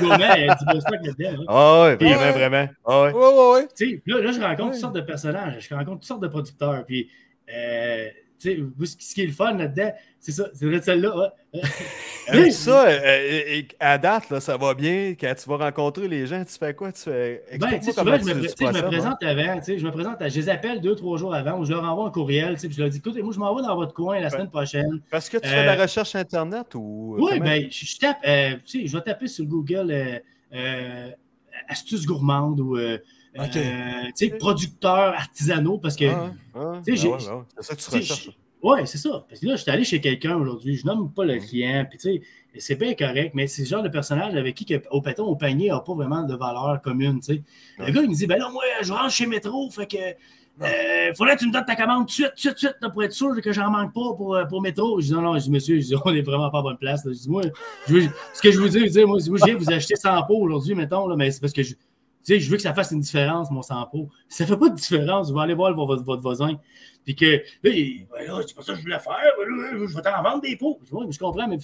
gourmet, 0.00 0.46
là-dedans. 0.46 1.42
hein. 1.42 1.44
Ah 1.48 1.82
ouais, 1.84 1.96
Puis- 1.96 2.12
vraiment, 2.12 2.32
vraiment. 2.32 2.68
Ah 2.84 3.02
ouais. 3.02 3.12
Ouais, 3.12 3.20
ouais, 3.20 3.52
ouais. 3.54 3.68
Tu 3.76 3.90
sais, 3.90 4.02
là, 4.06 4.20
là, 4.20 4.32
je 4.32 4.40
rencontre 4.40 4.62
Ouais. 4.64 4.70
toutes 4.72 4.80
sortes 4.80 4.94
de 4.94 5.00
personnages, 5.00 5.66
je 5.68 5.74
rencontre 5.74 5.98
toutes 6.00 6.04
sortes 6.04 6.22
de 6.22 6.28
producteurs. 6.28 6.84
Puis, 6.86 7.08
euh, 7.54 8.08
tu 8.40 8.50
sais, 8.50 8.62
vous, 8.76 8.84
ce 8.84 8.96
qui 9.14 9.22
est 9.22 9.26
le 9.26 9.32
fun 9.32 9.54
là-dedans, 9.56 9.90
c'est 10.20 10.32
ça, 10.32 10.48
c'est 10.52 10.66
vrai 10.66 10.80
celle-là. 10.82 11.32
Euh, 12.34 12.42
Oui. 12.42 12.52
ça, 12.52 12.86
euh, 12.88 12.98
euh, 13.04 13.62
à 13.80 13.96
date, 13.98 14.28
là, 14.30 14.40
ça 14.40 14.56
va 14.56 14.74
bien. 14.74 15.14
Quand 15.18 15.32
tu 15.34 15.48
vas 15.48 15.56
rencontrer 15.56 16.08
les 16.08 16.26
gens, 16.26 16.44
tu 16.44 16.58
fais 16.58 16.74
quoi? 16.74 16.92
Tu 16.92 17.02
fais. 17.02 17.42
Ben, 17.58 17.80
souvent, 17.82 18.04
je 18.18 18.24
me, 18.24 18.32
tu, 18.32 18.38
pré- 18.38 18.40
tu 18.40 18.40
tu 18.40 18.48
sais, 18.48 18.54
je 18.58 18.64
me 18.64 18.70
procèdes, 18.70 18.84
hein. 18.84 18.88
présente 18.88 19.22
avant, 19.22 19.60
je 19.66 19.86
me 19.86 19.90
présente, 19.92 20.22
à- 20.22 20.28
je 20.28 20.36
les 20.40 20.48
appelle 20.48 20.80
deux, 20.80 20.94
trois 20.94 21.16
jours 21.18 21.34
avant, 21.34 21.58
ou 21.58 21.64
je 21.64 21.72
leur 21.72 21.84
envoie 21.84 22.06
un 22.06 22.10
courriel, 22.10 22.56
puis 22.56 22.70
je 22.72 22.80
leur 22.80 22.90
dis, 22.90 22.98
écoutez, 22.98 23.22
moi, 23.22 23.32
je 23.32 23.38
m'en 23.38 23.54
vais 23.54 23.62
dans 23.62 23.76
votre 23.76 23.94
coin 23.94 24.20
la 24.20 24.30
semaine 24.30 24.50
prochaine. 24.50 25.00
Parce 25.10 25.28
que 25.28 25.38
tu 25.38 25.46
Euh, 25.46 25.50
fais 25.50 25.62
de 25.62 25.66
la 25.66 25.76
recherche 25.82 26.14
Internet 26.14 26.74
ou. 26.74 27.16
Oui, 27.18 27.40
ben, 27.40 27.66
je, 27.70 27.86
je 27.86 27.98
tape, 27.98 28.18
euh, 28.26 28.50
tu 28.64 28.80
sais, 28.82 28.86
je 28.86 28.96
vais 28.96 29.02
taper 29.02 29.26
sur 29.28 29.44
Google 29.46 29.90
euh, 29.90 30.18
euh, 30.54 31.10
astuces 31.68 32.04
gourmandes 32.06 32.60
ou 32.60 32.76
euh, 32.76 32.98
euh, 33.38 34.28
producteurs 34.38 35.14
artisanaux, 35.14 35.78
parce 35.78 35.96
que, 35.96 36.06
Ah, 36.06 36.30
ah, 36.54 36.58
ah 36.58 36.70
ouais, 36.72 36.80
ben 36.84 36.92
ouais, 36.92 37.42
C'est 37.58 37.62
ça 37.62 37.74
que 37.74 37.80
tu 37.80 37.90
recherches. 37.96 38.30
Ouais, 38.62 38.86
c'est 38.86 38.98
ça. 38.98 39.24
Parce 39.28 39.40
que 39.40 39.46
là, 39.46 39.56
je 39.56 39.62
suis 39.62 39.70
allé 39.70 39.84
chez 39.84 40.00
quelqu'un 40.00 40.36
aujourd'hui, 40.36 40.76
je 40.76 40.84
nomme 40.86 41.12
pas 41.12 41.24
le 41.24 41.38
client, 41.38 41.86
puis 41.88 41.98
tu 41.98 42.08
sais, 42.14 42.22
c'est 42.58 42.74
bien 42.76 42.94
correct, 42.94 43.32
mais 43.34 43.46
c'est 43.46 43.62
le 43.62 43.68
genre 43.68 43.82
de 43.82 43.88
personnage 43.88 44.34
avec 44.34 44.56
qui, 44.56 44.64
que, 44.64 44.74
au 44.90 45.00
péton, 45.00 45.24
au 45.26 45.36
panier, 45.36 45.68
n'a 45.68 45.78
pas 45.80 45.94
vraiment 45.94 46.22
de 46.24 46.34
valeur 46.34 46.80
commune, 46.82 47.20
tu 47.20 47.34
sais. 47.34 47.42
Le 47.78 47.84
Ouais. 47.84 47.92
gars, 47.92 48.02
il 48.02 48.10
me 48.10 48.14
dit, 48.14 48.26
ben 48.26 48.38
là, 48.38 48.48
moi, 48.50 48.62
je 48.82 48.92
rentre 48.92 49.10
chez 49.12 49.26
Métro, 49.26 49.70
fait 49.70 49.86
que, 49.86 49.96
euh, 49.96 51.14
faudrait 51.16 51.36
que 51.36 51.40
tu 51.40 51.46
me 51.46 51.52
donnes 51.52 51.64
ta 51.66 51.76
commande 51.76 52.00
tout 52.00 52.06
de 52.06 52.10
suite, 52.10 52.32
tout 52.36 52.50
de 52.52 52.58
suite, 52.58 52.74
là, 52.80 52.90
pour 52.90 53.04
être 53.04 53.12
sûr 53.12 53.40
que 53.40 53.52
j'en 53.52 53.70
manque 53.70 53.94
pas 53.94 54.12
pour, 54.16 54.34
euh, 54.34 54.44
pour 54.44 54.60
Métro. 54.60 55.00
Je 55.00 55.06
dis, 55.06 55.12
non, 55.12 55.22
non, 55.22 55.34
je 55.38 55.44
dis, 55.44 55.50
monsieur, 55.52 55.76
je 55.80 55.86
dis, 55.86 55.94
on 56.04 56.12
est 56.12 56.22
vraiment 56.22 56.50
pas 56.50 56.58
à 56.58 56.62
bonne 56.62 56.78
place. 56.78 57.04
là. 57.04 57.12
Je 57.12 57.18
dis, 57.18 57.30
moi, 57.30 57.42
je 57.86 57.94
veux- 57.94 58.08
ce 58.34 58.42
que 58.42 58.50
je 58.50 58.58
vous 58.58 58.68
dis, 58.68 58.80
je 58.80 58.86
dis, 58.90 59.04
moi, 59.04 59.18
je 59.20 59.44
viens 59.44 59.56
vous 59.56 59.70
acheter 59.70 59.94
100 59.94 60.20
pots 60.24 60.38
aujourd'hui, 60.40 60.74
mettons, 60.74 61.06
là, 61.06 61.14
mais 61.14 61.30
c'est 61.30 61.40
parce 61.40 61.52
que 61.52 61.62
je, 61.62 61.74
je 62.28 62.50
veux 62.50 62.56
que 62.56 62.62
ça 62.62 62.74
fasse 62.74 62.90
une 62.90 63.00
différence, 63.00 63.50
mon 63.50 63.62
100 63.62 63.86
pots. 63.86 64.08
Ça 64.28 64.46
fait 64.46 64.56
pas 64.56 64.68
de 64.68 64.74
différence, 64.74 65.30
vous 65.30 65.38
allez 65.38 65.54
voir 65.54 65.74
votre, 65.74 66.02
votre 66.02 66.22
voisin. 66.22 66.58
Puis 67.04 67.14
que 67.14 67.42
ben 67.62 67.72
là, 68.26 68.40
c'est 68.46 68.54
pas 68.54 68.62
ça 68.62 68.72
que 68.72 68.78
je 68.78 68.82
voulais 68.82 68.98
faire. 68.98 69.16
ben 69.38 69.86
je 69.86 69.94
vais 69.94 70.02
t'en 70.02 70.22
vendre 70.22 70.42
des 70.42 70.56
pots. 70.56 70.78
Je 70.84 71.12
je 71.12 71.18
comprends, 71.18 71.48
mais 71.48 71.58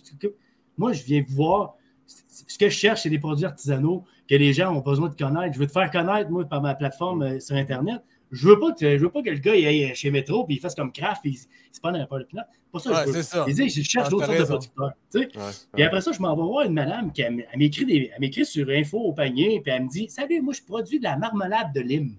moi, 0.78 0.92
je 0.92 1.02
viens 1.04 1.22
voir. 1.28 1.74
Ce 2.06 2.58
que 2.58 2.68
je 2.68 2.74
cherche, 2.74 3.02
c'est 3.02 3.10
des 3.10 3.18
produits 3.18 3.46
artisanaux 3.46 4.04
que 4.28 4.34
les 4.34 4.52
gens 4.52 4.74
ont 4.74 4.80
besoin 4.80 5.08
de 5.08 5.14
connaître. 5.14 5.54
Je 5.54 5.58
veux 5.58 5.66
te 5.66 5.72
faire 5.72 5.90
connaître, 5.90 6.30
moi, 6.30 6.44
par 6.44 6.60
ma 6.60 6.74
plateforme 6.74 7.22
euh, 7.22 7.40
sur 7.40 7.56
Internet. 7.56 8.02
Je 8.34 8.48
veux 8.48 8.58
pas 8.58 8.72
que, 8.72 8.98
je 8.98 9.02
veux 9.02 9.10
pas 9.10 9.22
que 9.22 9.30
le 9.30 9.38
gars 9.38 9.54
il 9.54 9.66
aille 9.66 9.94
chez 9.94 10.10
Métro 10.10 10.44
puis 10.44 10.56
il 10.56 10.58
fasse 10.60 10.74
comme 10.74 10.92
Kraft 10.92 11.24
et 11.24 11.28
il, 11.30 11.34
il 11.34 11.74
se 11.74 11.80
prenne 11.80 11.96
un 11.96 12.06
peu 12.06 12.18
de 12.18 12.24
pinot. 12.24 12.42
C'est 12.52 12.70
pas 12.72 12.78
ça 12.78 12.90
Ouais, 12.90 13.06
je 13.06 13.16
veux. 13.16 13.22
ça. 13.22 13.44
Je 13.48 13.52
dis, 13.54 13.68
je 13.68 13.82
cherche 13.82 14.08
d'autres 14.08 14.26
sortes 14.26 14.38
de 14.40 14.44
producteurs. 14.44 14.92
tu 15.10 15.18
sais. 15.20 15.24
Ouais, 15.26 15.28
Puis 15.72 15.82
ouais. 15.82 15.82
après 15.84 16.00
ça, 16.00 16.12
je 16.12 16.20
m'en 16.20 16.34
vais 16.36 16.42
voir 16.42 16.66
une 16.66 16.72
madame 16.72 17.12
qui 17.12 17.22
elle, 17.22 17.46
elle 17.50 17.58
m'écrit 17.58 17.86
des- 17.86 18.10
elle 18.12 18.20
m'écrit 18.20 18.44
sur 18.44 18.68
info 18.70 18.98
au 18.98 19.12
panier, 19.12 19.60
puis 19.62 19.72
elle 19.72 19.84
me 19.84 19.88
dit 19.88 20.08
Salut, 20.08 20.40
moi 20.42 20.52
je 20.52 20.62
produis 20.62 20.98
de 20.98 21.04
la 21.04 21.16
marmelade 21.16 21.72
de 21.74 21.80
lime. 21.80 22.16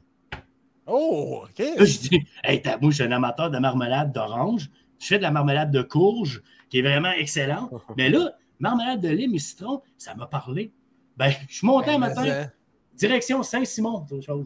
Oh, 0.88 1.42
OK. 1.44 1.60
Là, 1.60 1.66
je 1.86 1.98
dis, 2.00 2.20
hey, 2.44 2.62
t'as- 2.62 2.78
moi, 2.78 2.92
je 2.92 2.96
suis 2.96 3.04
un 3.04 3.12
amateur 3.12 3.50
de 3.50 3.58
marmelade 3.58 4.12
d'orange. 4.14 4.70
Je 5.00 5.08
fais 5.08 5.18
de 5.18 5.24
la 5.24 5.32
marmelade 5.32 5.72
de 5.72 5.82
courge, 5.82 6.42
qui 6.70 6.80
est 6.80 6.82
vraiment 6.82 7.12
excellente. 7.12 7.72
Mais 7.98 8.10
là, 8.10 8.34
marmelade 8.60 9.02
de 9.02 9.10
lime 9.10 9.34
et 9.36 9.40
citron, 9.40 9.82
ça 9.98 10.14
m'a 10.16 10.28
parlé. 10.28 10.72
Ben, 11.18 11.32
je 11.50 11.56
suis 11.58 11.68
monté 11.68 11.90
un 11.92 11.94
Ben, 11.94 12.00
matin, 12.00 12.24
mais, 12.24 12.48
direction 12.96 13.42
Saint-Simon, 13.42 14.04
autre 14.10 14.22
chose. 14.22 14.46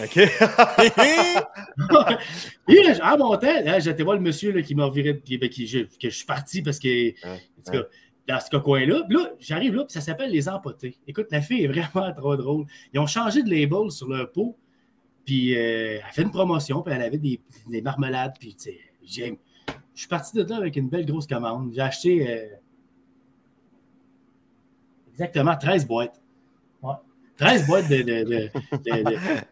OK. 0.00 0.16
Et 2.68 2.82
là, 2.82 3.14
en 3.14 3.18
montant, 3.18 3.62
là, 3.64 3.78
j'étais 3.80 4.02
voir 4.02 4.16
le 4.16 4.22
monsieur 4.22 4.52
là, 4.52 4.62
qui 4.62 4.74
m'a 4.74 4.84
reviré, 4.84 5.14
ben, 5.14 5.48
qui- 5.48 5.66
je- 5.66 5.80
que 5.84 6.10
je 6.10 6.16
suis 6.16 6.26
parti 6.26 6.62
parce 6.62 6.78
que, 6.78 7.10
en 7.32 7.36
tout 7.64 7.72
cas, 7.72 7.82
dans 8.28 8.40
ce 8.40 8.56
coin-là, 8.56 9.02
Puis 9.08 9.16
là, 9.16 9.30
j'arrive 9.40 9.74
là, 9.74 9.84
puis 9.84 9.92
ça 9.92 10.00
s'appelle 10.00 10.30
les 10.30 10.48
empotés. 10.48 10.96
Écoute, 11.08 11.26
la 11.30 11.40
fille 11.40 11.64
est 11.64 11.68
vraiment 11.68 12.12
trop 12.16 12.36
drôle. 12.36 12.66
Ils 12.92 13.00
ont 13.00 13.06
changé 13.06 13.42
de 13.42 13.50
label 13.50 13.90
sur 13.90 14.08
leur 14.08 14.30
pot, 14.30 14.56
puis 15.24 15.56
euh, 15.56 15.98
elle 16.06 16.12
fait 16.12 16.22
une 16.22 16.30
promotion, 16.30 16.82
puis 16.82 16.94
elle 16.94 17.02
avait 17.02 17.18
des, 17.18 17.40
des 17.68 17.82
marmelades, 17.82 18.34
puis 18.38 18.54
tu 18.54 18.70
sais, 19.04 19.38
je 19.94 19.98
suis 19.98 20.08
parti 20.08 20.36
de 20.36 20.42
là 20.44 20.56
avec 20.56 20.76
une 20.76 20.88
belle 20.88 21.06
grosse 21.06 21.26
commande. 21.26 21.72
J'ai 21.74 21.80
acheté 21.80 22.30
euh, 22.30 22.46
exactement 25.12 25.56
13 25.56 25.86
boîtes. 25.86 26.21
Ouais. 27.40 27.46
13 27.46 27.66
boîtes 27.66 27.88
de, 27.88 27.96
de, 27.96 28.02
de, 28.02 28.24
de- 28.24 29.04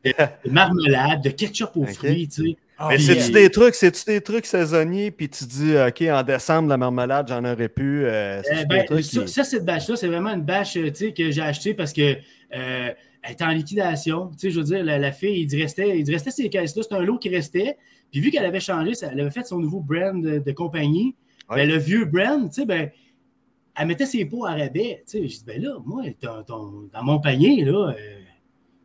de- 0.04 0.12
de 0.44 0.50
marmelade, 0.50 1.22
de 1.22 1.30
ketchup 1.30 1.70
aux 1.76 1.82
Ok. 1.82 1.92
fruits, 1.94 2.28
tu 2.28 2.50
sais. 2.50 2.56
Ah, 2.82 2.88
Mais 2.90 2.98
c'est-tu 2.98 3.30
euh, 3.30 3.34
des 3.34 3.50
trucs, 3.50 3.74
c'est-tu 3.74 4.04
des 4.06 4.20
trucs 4.22 4.46
saisonniers, 4.46 5.10
puis 5.10 5.28
tu 5.28 5.44
dis, 5.44 5.74
OK, 5.76 6.02
en 6.10 6.22
décembre, 6.22 6.68
la 6.70 6.76
marmelade, 6.78 7.26
j'en 7.28 7.44
aurais 7.44 7.68
pu. 7.68 8.04
euh, 8.04 8.40
Euh, 8.40 8.42
des 8.60 8.64
ben, 8.64 8.84
trucs 8.86 9.04
ça, 9.04 9.20
qui- 9.22 9.28
ça, 9.28 9.44
cette 9.44 9.64
bâche-là, 9.66 9.96
c'est 9.96 10.06
vraiment 10.08 10.30
une 10.30 10.42
bâche 10.42 10.76
euh, 10.78 10.86
tu 10.90 11.06
sais, 11.06 11.12
que 11.12 11.30
j'ai 11.30 11.42
achetée 11.42 11.74
parce 11.74 11.92
que 11.92 12.14
euh, 12.54 12.90
elle 13.22 13.32
était 13.32 13.44
en 13.44 13.50
liquidation. 13.50 14.28
Tu 14.32 14.38
sais, 14.38 14.50
je 14.50 14.58
veux 14.60 14.64
dire, 14.64 14.82
la, 14.82 14.98
la 14.98 15.12
fille, 15.12 15.46
il 15.50 15.60
restait, 15.62 15.98
il 15.98 16.10
restait 16.10 16.30
ces 16.30 16.48
caisses-là. 16.48 16.82
C'était 16.82 16.94
un 16.94 17.02
lot 17.02 17.18
qui 17.18 17.28
restait. 17.28 17.76
Puis 18.10 18.20
vu 18.20 18.30
qu'elle 18.30 18.46
avait 18.46 18.60
changé, 18.60 18.94
ça- 18.94 19.10
elle 19.12 19.20
avait 19.20 19.30
fait 19.30 19.46
son 19.46 19.58
nouveau 19.58 19.80
brand 19.80 20.22
de, 20.22 20.38
de 20.38 20.52
compagnie. 20.52 21.14
Ouais. 21.50 21.56
Ben, 21.56 21.68
le 21.68 21.76
vieux 21.76 22.06
brand, 22.06 22.48
tu 22.48 22.60
sais, 22.62 22.66
ben, 22.66 22.88
elle 23.78 23.86
mettait 23.86 24.06
ses 24.06 24.24
pots 24.24 24.44
à 24.46 24.50
rabais. 24.52 25.02
Tu 25.06 25.18
sais, 25.18 25.28
je 25.28 25.38
dis, 25.38 25.44
ben 25.46 25.62
là, 25.62 25.76
moi, 25.84 26.02
ton- 26.20 26.42
ton- 26.42 26.88
dans 26.92 27.02
mon 27.02 27.18
panier, 27.20 27.64
là, 27.64 27.90
euh, 27.90 28.16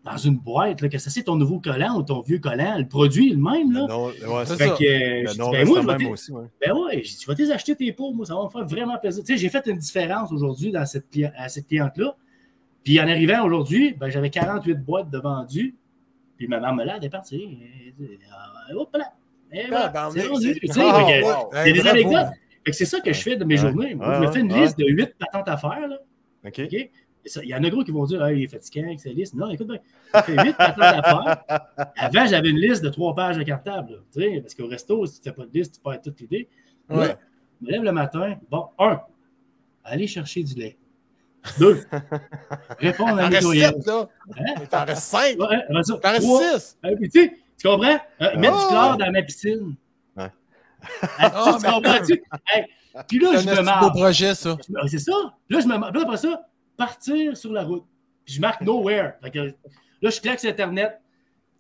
dans 0.04 0.18
une 0.18 0.38
boîte, 0.38 0.82
là, 0.82 0.90
que 0.90 0.98
ça 1.00 1.10
c'est 1.10 1.24
ton 1.24 1.36
nouveau 1.36 1.60
collant 1.60 1.96
ou 1.98 2.04
ton 2.04 2.22
vieux 2.22 2.38
collant, 2.40 2.78
le 2.78 2.88
produit 2.88 3.32
le 3.32 3.38
même, 3.38 3.72
là. 3.72 3.86
Ouais, 3.86 4.14
C'est 4.46 4.56
ça. 4.58 4.70
que, 4.78 4.84
euh, 4.84 5.22
le 5.24 5.28
je 5.28 5.32
dis, 5.34 5.40
nom 5.40 5.52
ben, 5.52 5.68
moi, 5.68 5.78
le 5.78 5.82
je 5.82 5.88
vais 5.88 5.94
même 5.94 6.08
t'y- 6.08 6.14
aussi. 6.14 6.32
ouais. 6.32 6.46
ben 6.64 6.74
ouais, 6.78 7.02
dit, 7.02 7.18
tu 7.18 7.26
vas 7.28 7.36
t'es 7.36 7.52
acheter 7.52 7.76
tes 7.76 7.92
pots, 7.92 8.14
moi, 8.14 8.26
ça 8.26 8.36
va 8.36 8.44
me 8.44 8.50
faire 8.50 8.66
vraiment 8.68 8.98
plaisir. 9.00 9.24
Tu 9.24 9.34
sais, 9.34 9.38
j'ai 9.40 9.50
fait 9.50 9.66
une 9.68 9.78
différence 9.78 10.32
aujourd'hui 10.32 10.72
dans 10.72 10.86
cette 10.86 11.06
à 11.36 11.50
cette 11.50 11.68
cliente-là. 11.68 12.16
Puis 12.84 13.00
en 13.00 13.08
arrivant 13.08 13.44
aujourd'hui, 13.44 13.94
ben, 13.94 14.10
j'avais 14.12 14.30
48 14.30 14.76
boîtes 14.76 15.10
de 15.10 15.18
vendues. 15.18 15.76
Puis 16.38 16.48
ma 16.48 16.60
marmelade 16.60 17.04
est 17.04 17.10
partie. 17.10 17.58
Hop 18.76 18.96
là. 18.96 19.12
Et 19.52 19.68
voilà, 19.68 19.86
Tabarnak, 19.86 20.22
c'est 20.22 20.28
rendu. 20.28 20.54
c'est- 20.54 20.60
Tu 20.60 20.68
sais, 20.68 20.82
Ah, 20.84 21.66
Hey, 21.66 21.74
des 21.74 21.88
anecdotes. 21.88 22.28
C'est 22.72 22.86
ça 22.86 23.00
que 23.00 23.14
je 23.14 23.22
fais 23.22 23.36
de 23.36 23.44
mes 23.46 23.58
journées. 23.58 23.94
Moi, 23.96 24.16
je 24.16 24.20
me 24.28 24.32
fais 24.32 24.40
une 24.40 24.54
liste 24.54 24.78
de 24.80 24.86
8 24.86 25.16
patentes 25.20 25.48
à 25.48 25.58
faire. 25.58 25.88
Là. 25.88 25.98
OK. 26.46 26.58
Il 27.44 27.50
y 27.50 27.56
en 27.56 27.64
a 27.64 27.70
gros 27.72 27.84
qui 27.84 27.90
vont 27.92 28.06
dire 28.06 28.22
ah, 28.22 28.32
il 28.32 28.44
est 28.44 28.48
fatiguant 28.48 28.86
avec 28.86 29.00
sa 29.00 29.10
liste. 29.10 29.34
Non, 29.34 29.50
écoute 29.50 29.68
bien. 29.68 29.80
Ça 30.12 30.22
fait 30.24 30.34
8 30.44 30.56
patentes 30.58 30.78
à 30.80 31.02
faire. 31.04 31.44
Avant, 31.98 32.26
j'avais 32.28 32.50
une 32.50 32.60
liste 32.60 32.84
de 32.84 32.90
3 32.90 33.16
pages 33.16 33.38
de 33.38 33.44
cartable. 33.44 34.02
là, 34.16 34.26
parce 34.42 34.54
qu'au 34.56 34.68
resto, 34.68 35.06
si 35.08 35.22
tu 35.22 35.30
n'as 35.30 35.34
pas 35.34 35.46
de 35.46 35.52
liste, 35.54 35.76
tu 35.76 35.82
perds 35.82 36.02
toute 36.02 36.20
l'idée. 36.20 36.48
Ouais. 36.90 37.16
je 37.62 37.66
me 37.66 37.72
lève 37.72 37.84
le 37.84 37.92
matin. 37.92 38.36
Bon, 38.52 38.68
un, 38.78 39.02
aller 39.84 40.06
chercher 40.08 40.44
du 40.44 40.54
lait. 40.56 40.78
Deux. 41.60 41.84
Répondre 42.80 43.20
à 43.20 43.30
mes 43.30 43.36
restes 43.36 43.44
courriels. 43.44 43.74
7, 43.76 43.86
là. 43.88 44.10
Hein? 44.38 44.54
T'en 44.70 44.86
restes 44.86 45.02
5. 45.04 45.40
Ouais, 45.40 45.56
après 45.70 45.84
ça, 45.84 45.98
T'en 45.98 46.12
restes 46.12 46.24
trois. 46.24 46.60
6. 46.60 46.78
Euh, 46.86 46.96
puis 46.96 47.10
tu 47.10 47.32
comprends? 47.64 47.98
Euh, 48.22 48.38
mettre 48.38 48.54
Oh! 48.56 48.62
du 48.62 48.68
chlore 48.68 48.98
dans 48.98 49.12
ma 49.12 49.22
piscine. 49.24 49.76
Ah, 51.18 51.30
tu- 51.30 51.36
Oh, 51.38 51.58
tu 51.58 51.66
mais- 51.66 51.72
comprends-tu? 51.74 52.24
Hey, 52.54 52.66
Puis 53.08 53.20
là, 53.20 53.30
C'est 53.36 53.42
je 53.56 53.60
me 53.60 53.62
marre. 53.64 53.92
projet, 53.92 54.36
ça. 54.36 54.58
C'est 54.88 55.00
ça. 55.00 55.12
Là, 55.50 55.60
je 55.60 55.68
me 55.68 55.78
marre. 55.78 55.92
Là, 55.92 56.02
après 56.04 56.18
ça, 56.18 56.48
partir 56.78 57.36
sur 57.38 57.52
la 57.52 57.64
route. 57.64 57.84
Puis 58.26 58.36
je 58.36 58.42
marque 58.42 58.62
nowhere. 58.62 59.14
Fait 59.22 59.32
que, 59.32 59.40
là, 60.02 60.10
je 60.10 60.20
claque 60.22 60.40
sur 60.40 60.50
Internet. 60.50 61.00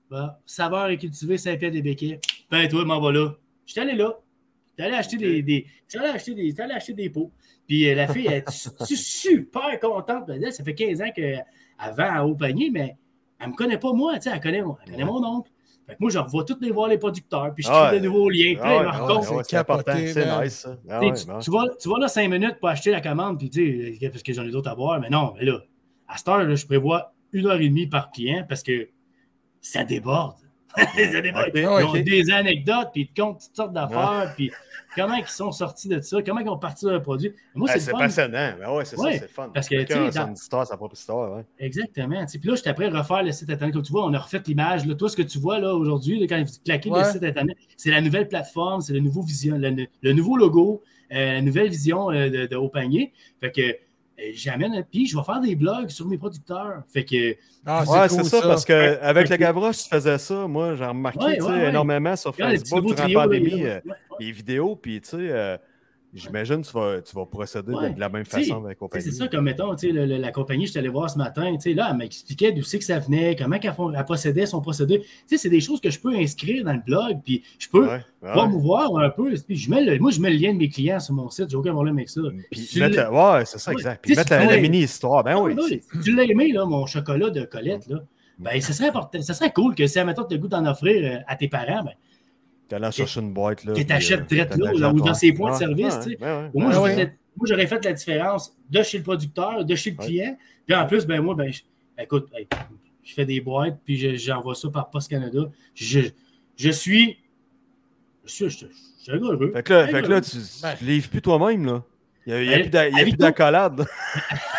Bah, 0.09 0.39
saveur 0.45 0.89
et 0.89 0.97
cultivé 0.97 1.37
Saint-Pierre-des-Béquets. 1.37 2.19
Ben, 2.51 2.67
toi, 2.69 2.85
m'en 2.85 2.99
va 3.01 3.11
là. 3.11 3.31
J'étais 3.65 3.81
allé 3.81 3.93
là. 3.95 4.13
J'étais 4.69 4.83
allé 4.83 4.95
acheter 4.97 5.17
des, 5.17 5.41
des, 5.41 5.65
allé 5.95 6.09
acheter 6.09 6.33
des, 6.35 6.61
allé 6.61 6.73
acheter 6.73 6.93
des 6.93 7.09
pots. 7.09 7.31
Puis 7.67 7.89
euh, 7.89 7.95
la 7.95 8.07
fille, 8.07 8.27
elle 8.27 8.43
est 8.45 8.49
su- 8.51 8.95
super 8.97 9.79
contente. 9.79 10.29
Elle 10.29 10.53
ça 10.53 10.63
fait 10.63 10.75
15 10.75 11.01
ans 11.01 11.09
qu'elle 11.15 11.43
vend 11.95 12.13
à 12.13 12.23
haut 12.23 12.35
panier, 12.35 12.69
mais 12.69 12.95
elle 13.39 13.47
ne 13.47 13.51
me 13.53 13.57
connaît 13.57 13.79
pas 13.79 13.93
moi. 13.93 14.13
Elle 14.23 14.39
connaît, 14.39 14.59
elle 14.59 14.91
connaît 14.91 15.05
mon 15.05 15.23
oncle. 15.25 15.49
Fait 15.87 15.93
que 15.93 15.97
moi, 15.99 16.09
je 16.09 16.17
revois 16.17 16.43
tous 16.43 16.57
les 16.61 16.71
voir 16.71 16.87
les 16.87 16.97
producteurs. 16.97 17.53
Puis 17.53 17.63
je 17.63 17.67
crée 17.69 17.77
Ah 17.79 17.91
ouais. 17.91 17.99
nouveaux 17.99 18.29
liens. 18.29 18.55
Ah 18.59 18.77
ouais, 18.77 18.85
ah 18.91 19.15
ouais, 19.35 19.43
c'est 19.43 19.57
important, 19.57 19.93
c'est 19.95 20.43
nice 20.43 20.53
ça. 20.53 20.77
Ah 20.89 20.99
Tu 20.99 21.13
tu, 21.13 21.25
tu 21.41 21.51
vas, 21.51 21.63
tu 21.79 21.89
vas 21.89 21.99
là 21.99 22.07
cinq 22.07 22.29
minutes 22.29 22.57
pour 22.59 22.69
acheter 22.69 22.91
la 22.91 23.01
commande, 23.01 23.37
puis 23.37 23.49
tu 23.49 23.97
sais, 23.99 24.09
parce 24.09 24.23
que 24.23 24.33
j'en 24.33 24.43
ai 24.43 24.51
d'autres 24.51 24.69
à 24.69 24.73
voir, 24.73 24.99
mais 24.99 25.09
non, 25.09 25.33
mais 25.37 25.45
là, 25.45 25.59
à 26.07 26.17
cette 26.17 26.27
heure, 26.27 26.43
là, 26.43 26.55
je 26.55 26.65
prévois 26.65 27.13
une 27.33 27.45
heure 27.47 27.59
et 27.61 27.69
demie 27.69 27.87
par 27.87 28.11
client 28.11 28.45
parce 28.47 28.63
que 28.63 28.89
ça 29.61 29.83
déborde. 29.83 30.35
Ils 30.97 31.67
ont 31.67 31.89
ok. 31.89 32.03
des 32.03 32.31
anecdotes, 32.31 32.89
puis 32.93 33.01
ils 33.03 33.07
te 33.07 33.21
comptent 33.21 33.39
toutes 33.41 33.55
sortes 33.55 33.73
d'affaires, 33.73 34.33
puis 34.35 34.51
comment 34.95 35.15
ils 35.15 35.25
sont 35.27 35.51
sortis 35.51 35.87
de 35.87 35.99
ça, 36.01 36.21
comment 36.21 36.39
ils 36.39 36.49
ont 36.49 36.57
parti 36.57 36.85
leur 36.85 37.01
produit. 37.01 37.33
Moi, 37.53 37.69
Ah, 37.71 37.79
c'est 37.79 37.91
passionnant. 37.91 38.53
Ben 38.59 38.71
ouais, 38.73 38.85
c'est 38.85 38.97
Ouais, 38.99 39.13
ça, 39.13 39.19
c'est 39.21 39.29
fun. 39.31 39.49
parce 39.53 39.67
que, 39.69 39.77
Chacun 39.79 40.05
tu 40.05 40.11
sais, 40.11 40.17
a 40.19 40.21
dans- 40.21 40.27
son 40.27 40.33
histoire, 40.33 40.67
sa 40.67 40.77
propre 40.77 40.95
histoire. 40.95 41.37
Ouais. 41.37 41.43
Exactement. 41.59 42.21
Tu 42.25 42.31
sais, 42.33 42.39
Puis 42.39 42.49
là, 42.49 42.55
j'étais 42.55 42.69
après 42.69 42.85
à 42.93 42.97
refaire 43.01 43.23
le 43.23 43.31
site 43.31 43.49
Internet. 43.49 43.73
Comme 43.73 43.83
tu 43.83 43.91
vois, 43.91 44.05
on 44.05 44.13
a 44.13 44.19
refait 44.19 44.41
l'image. 44.47 44.85
Là, 44.85 44.95
toi, 44.95 45.09
ce 45.09 45.15
que 45.17 45.21
tu 45.23 45.37
vois 45.39 45.59
là 45.59 45.73
aujourd'hui, 45.73 46.19
là, 46.19 46.27
quand 46.27 46.41
vous 46.41 46.53
claquez 46.63 46.89
Ouais. 46.89 46.99
le 47.03 47.05
site 47.11 47.23
Internet, 47.23 47.57
c'est 47.77 47.91
la 47.91 48.01
nouvelle 48.01 48.27
plateforme, 48.27 48.81
c'est 48.81 48.93
le 48.93 48.99
nouveau 48.99 49.21
vision, 49.21 49.57
le, 49.57 49.87
le 50.01 50.13
nouveau 50.13 50.37
logo, 50.37 50.81
euh, 51.11 51.33
la 51.33 51.41
nouvelle 51.41 51.69
vision 51.69 52.09
euh, 52.11 52.29
de, 52.29 52.45
de 52.47 52.55
Haut 52.55 52.69
Panier. 52.69 53.13
Fait 53.39 53.51
que 53.51 53.61
euh, 53.61 53.73
j'amène, 54.33 54.83
puis 54.91 55.07
je 55.07 55.17
vais 55.17 55.23
faire 55.23 55.39
des 55.41 55.55
blogs 55.55 55.89
sur 55.89 56.07
mes 56.07 56.17
producteurs. 56.17 56.83
Fait 56.91 57.03
que 57.05 57.35
Ah, 57.65 57.83
Ouais, 57.87 58.07
cool, 58.07 58.09
c'est 58.09 58.23
ça, 58.25 58.41
parce 58.41 58.63
Ouais. 58.67 58.97
qu'avec 59.01 59.29
le 59.29 59.35
Gavroche, 59.37 59.83
tu 59.83 59.89
faisais 59.89 60.17
ça. 60.17 60.47
Moi, 60.47 60.75
j'ai 60.75 60.85
remarqué 60.85 61.19
Ouais, 61.19 61.35
tu 61.37 61.41
sais, 61.43 61.47
ouais, 61.49 61.53
ouais. 61.61 61.69
énormément 61.69 62.15
sur 62.15 62.35
Facebook 62.35 62.85
durant 62.95 63.07
la 63.07 63.13
pandémie, 63.13 63.63
euh, 63.63 63.79
les 64.19 64.31
vidéos, 64.31 64.75
puis 64.75 65.01
tu 65.01 65.09
sais, 65.09 65.17
euh, 65.19 65.57
j'imagine 66.15 66.61
que 66.61 66.67
tu 66.67 66.73
vas, 66.73 67.01
tu 67.01 67.15
vas 67.15 67.25
procéder 67.25 67.71
de- 67.71 67.77
Ouais. 67.77 67.89
de 67.93 67.99
la 67.99 68.09
même 68.09 68.25
façon 68.25 68.55
avec 68.63 68.69
sais, 68.69 68.75
compagnie. 68.75 69.03
C'est 69.03 69.11
ça, 69.11 69.27
comme 69.27 69.43
mettons, 69.45 69.71
le- 69.73 70.05
le- 70.05 70.17
la 70.17 70.31
compagnie, 70.31 70.65
je 70.65 70.71
suis 70.71 70.79
allé 70.79 70.89
voir 70.89 71.09
ce 71.09 71.17
matin, 71.17 71.55
là, 71.65 71.87
elle 71.91 71.97
m'expliquait 71.97 72.51
d'où 72.51 72.63
c'est 72.63 72.79
que 72.79 72.85
ça 72.85 72.99
venait, 72.99 73.35
comment 73.35 73.59
qu'elle 73.59 73.73
elle 73.97 74.05
procédait, 74.05 74.45
son 74.45 74.61
procédé. 74.61 75.03
C'est 75.27 75.49
des 75.49 75.59
choses 75.61 75.81
que 75.81 75.89
je 75.89 75.99
peux 75.99 76.15
inscrire 76.15 76.63
dans 76.63 76.73
le 76.73 76.81
blog, 76.85 77.19
puis 77.23 77.43
je 77.59 77.67
peux 77.69 77.85
Ouais, 77.87 78.01
ouais. 78.23 78.31
promouvoir 78.31 78.95
un 78.97 79.09
peu. 79.09 79.33
Je 79.49 79.69
mets 79.69 79.83
le- 79.83 79.99
moi, 79.99 80.11
je 80.11 80.19
mets 80.21 80.29
le 80.31 80.37
lien 80.37 80.53
de 80.53 80.57
mes 80.57 80.69
clients 80.69 80.99
sur 80.99 81.13
mon 81.13 81.29
site, 81.29 81.49
j'ai 81.49 81.57
aucun 81.57 81.73
problème 81.73 81.97
avec 81.97 82.09
ça. 82.09 82.21
Puis 82.51 82.65
Tu 82.65 82.79
mettre, 82.79 82.95
la- 82.97 83.11
ouais, 83.37 83.45
c'est 83.45 83.59
ça, 83.59 83.71
exact. 83.71 84.01
Puis 84.03 84.15
mettre 84.15 84.31
la, 84.31 84.45
la 84.45 84.57
mini-histoire. 84.57 85.23
Ben 85.23 85.35
Ah, 85.37 85.41
oui. 85.41 85.55
Si 85.69 85.99
tu 86.03 86.15
l'as 86.15 86.23
aimé, 86.23 86.51
là, 86.51 86.65
mon 86.65 86.85
chocolat 86.85 87.29
de 87.29 87.43
Colette, 87.43 87.87
là, 87.87 87.97
ben, 88.39 88.59
ça, 88.61 88.73
serait 88.73 88.89
important, 88.89 89.21
ça 89.21 89.33
serait 89.33 89.51
cool 89.53 89.75
que 89.75 89.87
si, 89.87 89.97
admettons, 89.97 90.23
tu 90.23 90.33
as 90.33 90.37
le 90.37 90.41
goût 90.41 90.47
d'en 90.49 90.65
offrir 90.65 91.01
euh, 91.19 91.19
à 91.27 91.35
tes 91.37 91.47
parents, 91.47 91.83
ben, 91.83 91.93
En 92.73 92.91
chercher 92.91 93.19
une 93.21 93.33
boîte. 93.33 93.63
Là, 93.63 93.73
que 93.73 93.81
t'achètes 93.81 94.21
euh, 94.21 94.25
direct 94.25 94.51
t'as 94.57 94.71
là, 94.73 94.91
ou 94.91 94.99
dans 94.99 95.13
ses 95.13 95.33
points 95.33 95.51
de 95.51 95.57
service, 95.57 95.93
Ouais, 95.95 96.03
tu 96.03 96.09
sais. 96.11 96.17
ouais, 96.19 96.31
ouais. 96.41 96.49
Moi, 96.53 96.71
j'aurais 96.71 96.95
ouais. 96.95 97.67
fait- 97.67 97.85
la 97.85 97.93
différence 97.93 98.55
de 98.69 98.81
chez 98.83 98.97
le 98.97 99.03
producteur, 99.03 99.63
de 99.65 99.75
chez 99.75 99.91
le 99.91 99.97
Ouais. 99.97 100.05
client. 100.05 100.37
Puis 100.65 100.75
en 100.75 100.85
plus, 100.87 101.05
ben 101.05 101.21
moi, 101.21 101.35
ben, 101.35 101.51
écoute, 101.99 102.27
je 103.03 103.13
fais 103.13 103.25
des 103.25 103.39
boîtes, 103.41 103.77
puis 103.85 103.97
je- 103.97 104.15
j'envoie 104.15 104.55
ça 104.55 104.69
par 104.69 104.89
Post 104.89 105.09
Canada. 105.09 105.41
Je, 105.75 106.01
je 106.55 106.69
suis. 106.71 107.17
Je 108.25 108.31
suis, 108.31 108.49
je, 108.49 108.65
je 108.65 109.03
suis 109.03 109.11
un 109.11 109.17
gars 109.19 109.27
heureux. 109.27 109.51
Fait 109.53 109.61
que 109.63 109.73
là, 109.73 109.87
fait 109.87 110.01
que 110.01 110.07
là 110.07 110.21
tu 110.21 110.37
Ben. 110.63 110.75
ne 110.81 110.87
livres 110.87 111.09
plus 111.09 111.21
toi-même. 111.21 111.65
là. 111.65 111.83
Il 112.25 112.33
n'y 112.33 112.39
a, 112.39 112.41
il 112.41 112.49
y 112.49 112.53
a 112.55 112.67
Ben, 112.67 112.91
plus 113.03 113.11
d'accolade. 113.17 113.85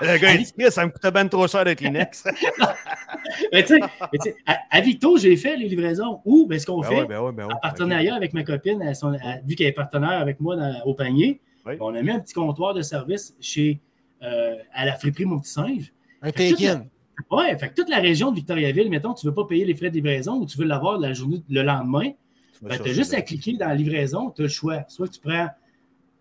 le 0.00 0.18
gars, 0.18 0.32
il 0.34 0.44
dit 0.44 0.52
Chris, 0.58 0.70
ça 0.72 0.84
me 0.86 0.90
coûtait 0.90 1.10
bien 1.10 1.26
trop 1.28 1.46
cher 1.48 1.64
d'être 1.64 1.78
Kleenex. 1.78 2.24
Mais 3.52 3.64
tu 3.64 3.78
sais, 4.20 4.34
à, 4.46 4.58
à 4.70 4.80
Victo, 4.80 5.18
j'ai 5.18 5.36
fait 5.36 5.56
les 5.56 5.68
livraisons. 5.68 6.20
Ou, 6.24 6.46
ben, 6.46 6.58
ce 6.58 6.66
qu'on 6.66 6.80
Ben 6.80 6.88
fait, 6.88 7.00
ouais, 7.02 7.06
ben 7.06 7.20
ouais, 7.20 7.32
ben 7.32 7.46
ouais. 7.46 7.52
en 7.54 7.58
partenariat 7.58 8.14
avec 8.14 8.32
ma 8.32 8.42
copine, 8.44 8.80
elle, 8.82 8.94
son- 8.96 9.12
elle- 9.14 9.42
vu 9.46 9.54
qu'elle 9.54 9.68
est 9.68 9.72
partenaire 9.72 10.10
avec 10.20 10.40
moi 10.40 10.56
dans- 10.56 10.80
au 10.84 10.94
panier, 10.94 11.40
Oui. 11.66 11.74
on 11.80 11.94
a 11.94 12.02
mis 12.02 12.10
un 12.10 12.20
petit 12.20 12.34
comptoir 12.34 12.74
de 12.74 12.82
service 12.82 13.34
chez, 13.40 13.80
euh, 14.22 14.56
à 14.72 14.84
la 14.84 14.94
friperie 14.94 15.24
Mon 15.24 15.38
Petit 15.40 15.52
Singe. 15.52 15.92
Un 16.22 16.26
Fait 16.26 16.32
que 16.32 16.48
toute 16.50 16.58
take-in. 16.58 16.84
Ouais, 17.30 17.56
fait 17.58 17.68
que 17.68 17.74
toute 17.74 17.90
la 17.90 17.98
région 17.98 18.30
de 18.30 18.36
Victoriaville, 18.36 18.88
mettons, 18.88 19.12
tu 19.14 19.26
ne 19.26 19.30
veux 19.30 19.34
pas 19.34 19.44
payer 19.44 19.64
les 19.64 19.74
frais 19.74 19.90
de 19.90 19.94
livraison 19.94 20.36
ou 20.40 20.46
tu 20.46 20.56
veux 20.58 20.64
l'avoir 20.64 20.98
la 20.98 21.12
journée, 21.12 21.42
le 21.50 21.62
lendemain, 21.62 22.10
Tu 22.58 22.64
ben, 22.66 22.80
as 22.80 22.92
juste 22.92 23.12
à 23.14 23.20
cliquer 23.22 23.54
dans 23.58 23.68
la 23.68 23.74
livraison, 23.74 24.30
tu 24.30 24.40
as 24.42 24.44
le 24.44 24.48
choix. 24.50 24.84
Soit 24.88 25.08
tu 25.08 25.20
prends. 25.20 25.48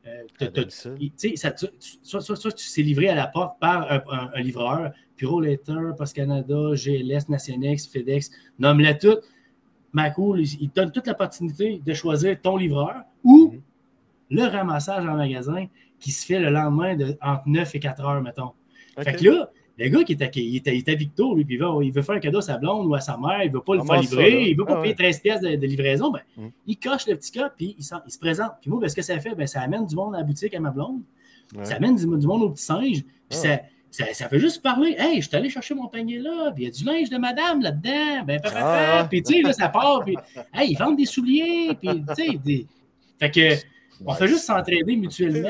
Euh, 0.08 0.24
ça 1.34 1.56
soit 2.36 2.52
tu 2.54 2.66
c'est 2.66 2.82
livré 2.82 3.10
à 3.10 3.16
la 3.16 3.28
porte 3.28 3.60
par 3.60 3.92
un, 3.92 4.02
un- 4.12 4.32
un 4.34 4.42
livreur, 4.42 4.92
Puro 5.18 5.42
Letter, 5.42 5.92
Post 5.98 6.16
Canada, 6.16 6.72
GLS, 6.74 7.28
Nationex, 7.30 7.88
FedEx, 7.88 8.32
nomme-les 8.58 8.98
toutes. 8.98 9.24
Macool, 9.92 10.42
il, 10.42 10.70
te 10.70 10.80
donne 10.80 10.92
toute 10.92 11.08
l'opportunité 11.08 11.82
de 11.84 11.94
choisir 11.94 12.40
ton 12.40 12.58
livreur 12.58 13.02
ou 13.24 13.52
Mhm. 13.54 13.62
le 14.30 14.44
ramassage 14.44 15.04
en 15.06 15.16
magasin 15.16 15.66
qui 16.00 16.12
se 16.12 16.26
fait 16.26 16.40
le 16.40 16.50
lendemain 16.52 16.96
de, 16.96 17.18
entre 17.22 17.48
9 17.48 17.74
et 17.76 17.80
4 17.80 18.06
heures, 18.06 18.22
mettons. 18.22 18.52
Fait 19.00 19.14
que 19.16 19.26
là, 19.30 19.50
le 19.80 19.90
gars 19.90 20.04
qui 20.04 20.12
est 20.14 20.22
à, 20.22 20.30
il 20.36 20.56
est 20.58 20.68
à, 20.68 20.72
il 20.74 20.78
est 20.80 20.90
à 20.90 20.96
Victo, 20.96 21.36
lui, 21.36 21.46
puis 21.46 21.56
il 21.56 21.60
veut, 21.62 21.68
il 21.84 21.92
veut 21.92 22.02
faire 22.02 22.16
un 22.16 22.20
cadeau 22.20 22.40
à 22.40 22.42
sa 22.42 22.58
blonde 22.58 22.88
ou 22.88 22.96
à 22.96 23.00
sa 23.00 23.18
mère, 23.18 23.44
il 23.44 23.50
ne 23.50 23.54
veut 23.56 23.62
pas 23.62 23.76
le 23.76 23.82
faire 23.84 23.96
ça, 23.96 24.02
livrer, 24.02 24.50
il 24.50 24.54
ne 24.54 24.60
veut 24.60 24.66
pas 24.66 24.76
Ah 24.78 24.82
payer 24.82 24.94
ouais. 24.94 25.04
13 25.12 25.20
pièces 25.22 25.42
de, 25.42 25.56
de 25.56 25.66
livraison, 25.68 26.12
ben, 26.12 26.20
Mm. 26.38 26.48
il 26.68 26.78
coche 26.78 27.08
le 27.08 27.16
petit 27.16 27.32
cas, 27.32 27.50
puis 27.56 27.76
il, 27.78 27.84
se 27.84 28.20
présente. 28.20 28.52
Puis 28.62 28.70
moi, 28.70 28.80
ben, 28.82 28.90
ce 28.90 28.96
que 28.96 29.02
ça 29.02 29.18
fait, 29.20 29.34
ben, 29.36 29.48
ça 29.48 29.62
amène 29.62 29.86
du 29.86 29.96
monde 29.96 30.16
à 30.16 30.20
la 30.20 30.24
boutique 30.24 30.54
à 30.54 30.60
ma 30.60 30.70
blonde, 30.72 31.02
Ouais. 31.56 31.66
ça 31.66 31.76
amène 31.78 31.96
du, 31.96 32.06
du 32.06 32.28
monde 32.28 32.44
au 32.44 32.50
petit 32.50 32.64
singe, 32.64 33.04
puis 33.04 33.06
Ah. 33.32 33.36
ça, 33.36 33.60
ça, 33.92 34.06
ça 34.14 34.30
fait 34.30 34.40
juste 34.40 34.62
parler. 34.62 34.96
Hey, 35.00 35.22
je 35.22 35.28
suis 35.28 35.36
allé 35.38 35.50
chercher 35.50 35.74
mon 35.74 35.88
panier 35.88 36.20
là, 36.20 36.52
puis 36.54 36.64
il 36.64 36.68
y 36.68 36.70
a 36.70 36.72
du 36.72 36.84
linge 36.84 37.10
de 37.10 37.18
madame 37.18 37.62
là-dedans, 37.62 38.24
ben, 38.26 38.40
papa, 38.42 38.60
Ah, 38.62 39.08
puis 39.10 39.24
tu 39.24 39.34
sais, 39.36 39.42
là, 39.42 39.52
ça 39.54 39.70
part, 39.70 40.04
puis 40.06 40.16
hey, 40.54 40.72
ils 40.72 40.78
vendent 40.78 40.98
des 40.98 41.06
souliers, 41.06 41.70
puis 41.82 42.04
tu 42.16 42.16
sais, 42.16 42.38
des... 42.44 42.68
Fait 43.20 43.32
que, 43.32 43.56
on 44.06 44.14
fait 44.14 44.28
juste 44.28 44.46
s'entraider 44.46 44.96
mutuellement. 44.96 45.50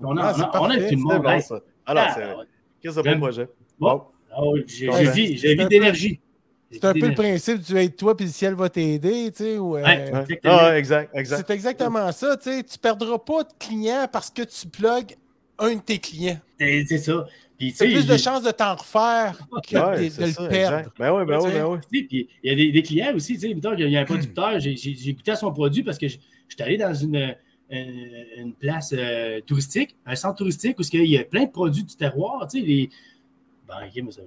On, 0.00 0.16
a, 0.16 0.32
Ah, 0.36 0.50
on, 0.60 0.64
a, 0.70 0.76
tout 0.76 0.82
le 0.90 0.96
monde. 0.96 1.22
bon, 1.22 1.30
Hey, 1.30 1.42
ça. 1.42 1.58
Alors, 1.86 2.04
ah, 2.08 2.14
c'est. 2.14 2.34
Qu'est-ce 2.82 2.94
que 2.96 3.00
beau 3.00 3.08
J'aime. 3.08 3.20
projet? 3.20 3.48
Bon. 3.78 4.02
Bon. 4.36 4.52
Oui, 4.54 4.64
j'ai 4.66 5.36
c'est 5.36 5.52
un 5.52 5.56
peu- 5.64 5.68
d'énergie. 5.68 6.20
C'est 6.72 6.84
un 6.84 6.92
peu 6.92 7.08
le 7.08 7.14
principe 7.14 7.58
du 7.62 7.76
être 7.76 7.96
toi, 7.96 8.16
puis 8.16 8.26
le 8.26 8.32
ciel 8.32 8.54
va 8.54 8.68
t'aider, 8.68 9.32
tu 9.32 9.42
sais. 9.42 9.58
ou, 9.58 9.76
euh, 9.76 9.82
Ouais. 9.82 10.06
Exactement. 10.08 10.56
Ah, 10.60 10.78
exact, 10.78 11.10
exact. 11.16 11.44
C'est 11.46 11.52
exactement 11.54 12.12
ça, 12.12 12.36
tu 12.36 12.44
sais. 12.50 12.62
Tu 12.62 12.78
perdras 12.78 13.18
pas 13.18 13.42
de 13.42 13.48
clients 13.58 14.06
parce 14.12 14.30
que 14.30 14.42
tu 14.42 14.68
plugues 14.68 15.16
un 15.58 15.74
de 15.74 15.80
tes 15.80 15.98
clients. 15.98 16.38
C'est 16.60 16.84
c'est 16.88 16.98
ça. 16.98 17.26
Puis, 17.58 17.72
tu 17.72 17.76
C'est 17.76 17.88
plus 17.88 18.06
de 18.06 18.16
chances 18.16 18.42
de 18.44 18.52
t'en 18.52 18.76
refaire 18.76 19.36
que 19.68 19.76
Ouais, 19.76 19.98
de, 19.98 20.04
de 20.04 20.08
c'est 20.10 20.26
le 20.26 20.32
ça, 20.32 20.46
perdre. 20.48 20.78
exact. 20.78 20.96
Ben 20.98 21.12
oui, 21.12 21.24
ben 21.26 21.38
oui, 21.42 21.50
ben 21.52 21.66
oui. 21.66 21.78
puis 22.08 22.28
il 22.42 22.48
y 22.50 22.52
a 22.52 22.56
des, 22.56 22.70
des 22.72 22.82
clients 22.82 23.12
aussi, 23.16 23.34
tu 23.34 23.40
sais, 23.40 23.52
mettons 23.54 23.74
qu'il 23.76 23.90
y 23.90 23.96
a 23.96 24.00
un 24.00 24.04
producteur, 24.04 24.60
j'ai- 24.60 24.76
goûté 25.12 25.32
à 25.32 25.36
son 25.36 25.52
produit 25.52 25.82
parce 25.82 25.98
que 25.98 26.06
suis 26.08 26.20
allé 26.60 26.76
dans 26.78 26.94
une, 26.94 27.16
euh, 27.16 27.32
une 27.70 28.54
place 28.54 28.94
euh, 28.96 29.40
touristique, 29.42 29.96
un 30.04 30.16
centre 30.16 30.36
touristique 30.36 30.78
où 30.78 30.82
il 30.92 31.10
y 31.10 31.18
a 31.18 31.24
plein 31.24 31.44
de 31.44 31.50
produits 31.50 31.84
du 31.84 31.96
terroir, 31.96 32.46
tu 32.48 32.60
sais, 32.60 32.66
les... 32.66 32.90
Ben, 33.68 33.86
ok, 33.86 34.02
mais 34.04 34.10
ça, 34.10 34.22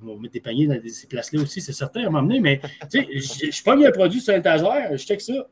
ils 0.00 0.06
vont 0.06 0.18
mettre 0.18 0.32
des 0.32 0.40
paniers 0.40 0.66
dans 0.66 0.80
ces 0.88 1.06
places-là 1.06 1.42
aussi, 1.42 1.60
c'est 1.60 1.72
certain, 1.72 2.06
à 2.06 2.10
m'emmener, 2.10 2.40
mais 2.40 2.60
tu 2.90 3.04
sais, 3.20 3.50
je 3.50 3.62
pogne 3.62 3.84
un 3.84 3.90
produit 3.90 4.20
sur 4.20 4.32
l'étagère, 4.32 4.96
je 4.96 5.04
check 5.04 5.20
ça. 5.20 5.46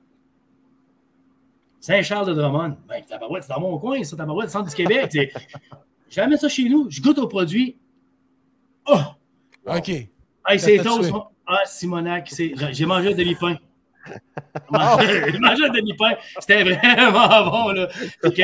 Saint-Charles 1.80 2.28
de 2.28 2.32
Drummond. 2.32 2.78
Ben, 2.88 3.04
tabarouette, 3.04 3.42
c'est 3.42 3.52
dans 3.52 3.60
mon 3.60 3.78
coin, 3.78 4.02
ça, 4.02 4.16
tabarouette, 4.16 4.48
centre 4.48 4.70
du 4.70 4.74
Québec. 4.74 5.10
tu 5.10 5.18
sais. 5.18 5.32
Je 6.08 6.20
l'amène 6.20 6.38
ça 6.38 6.48
chez 6.48 6.68
nous, 6.68 6.88
je 6.88 7.02
goûte 7.02 7.18
au 7.18 7.26
produit. 7.26 7.76
Oh! 8.86 9.00
OK. 9.66 9.88
Hey, 9.88 10.58
c'est 10.58 10.78
toast. 10.78 11.12
Ah, 11.46 11.62
Simonac, 11.66 12.32
j'ai 12.72 12.86
mangé 12.86 13.12
un 13.12 13.16
demi-pain. 13.16 13.58
J'ai 14.06 15.38
mangé 15.38 15.64
un 15.64 15.70
demi-pain. 15.72 16.14
C'était 16.40 16.62
vraiment 16.64 17.50
bon, 17.50 17.68
là. 17.72 17.88
Fait 17.88 18.32
que, 18.32 18.42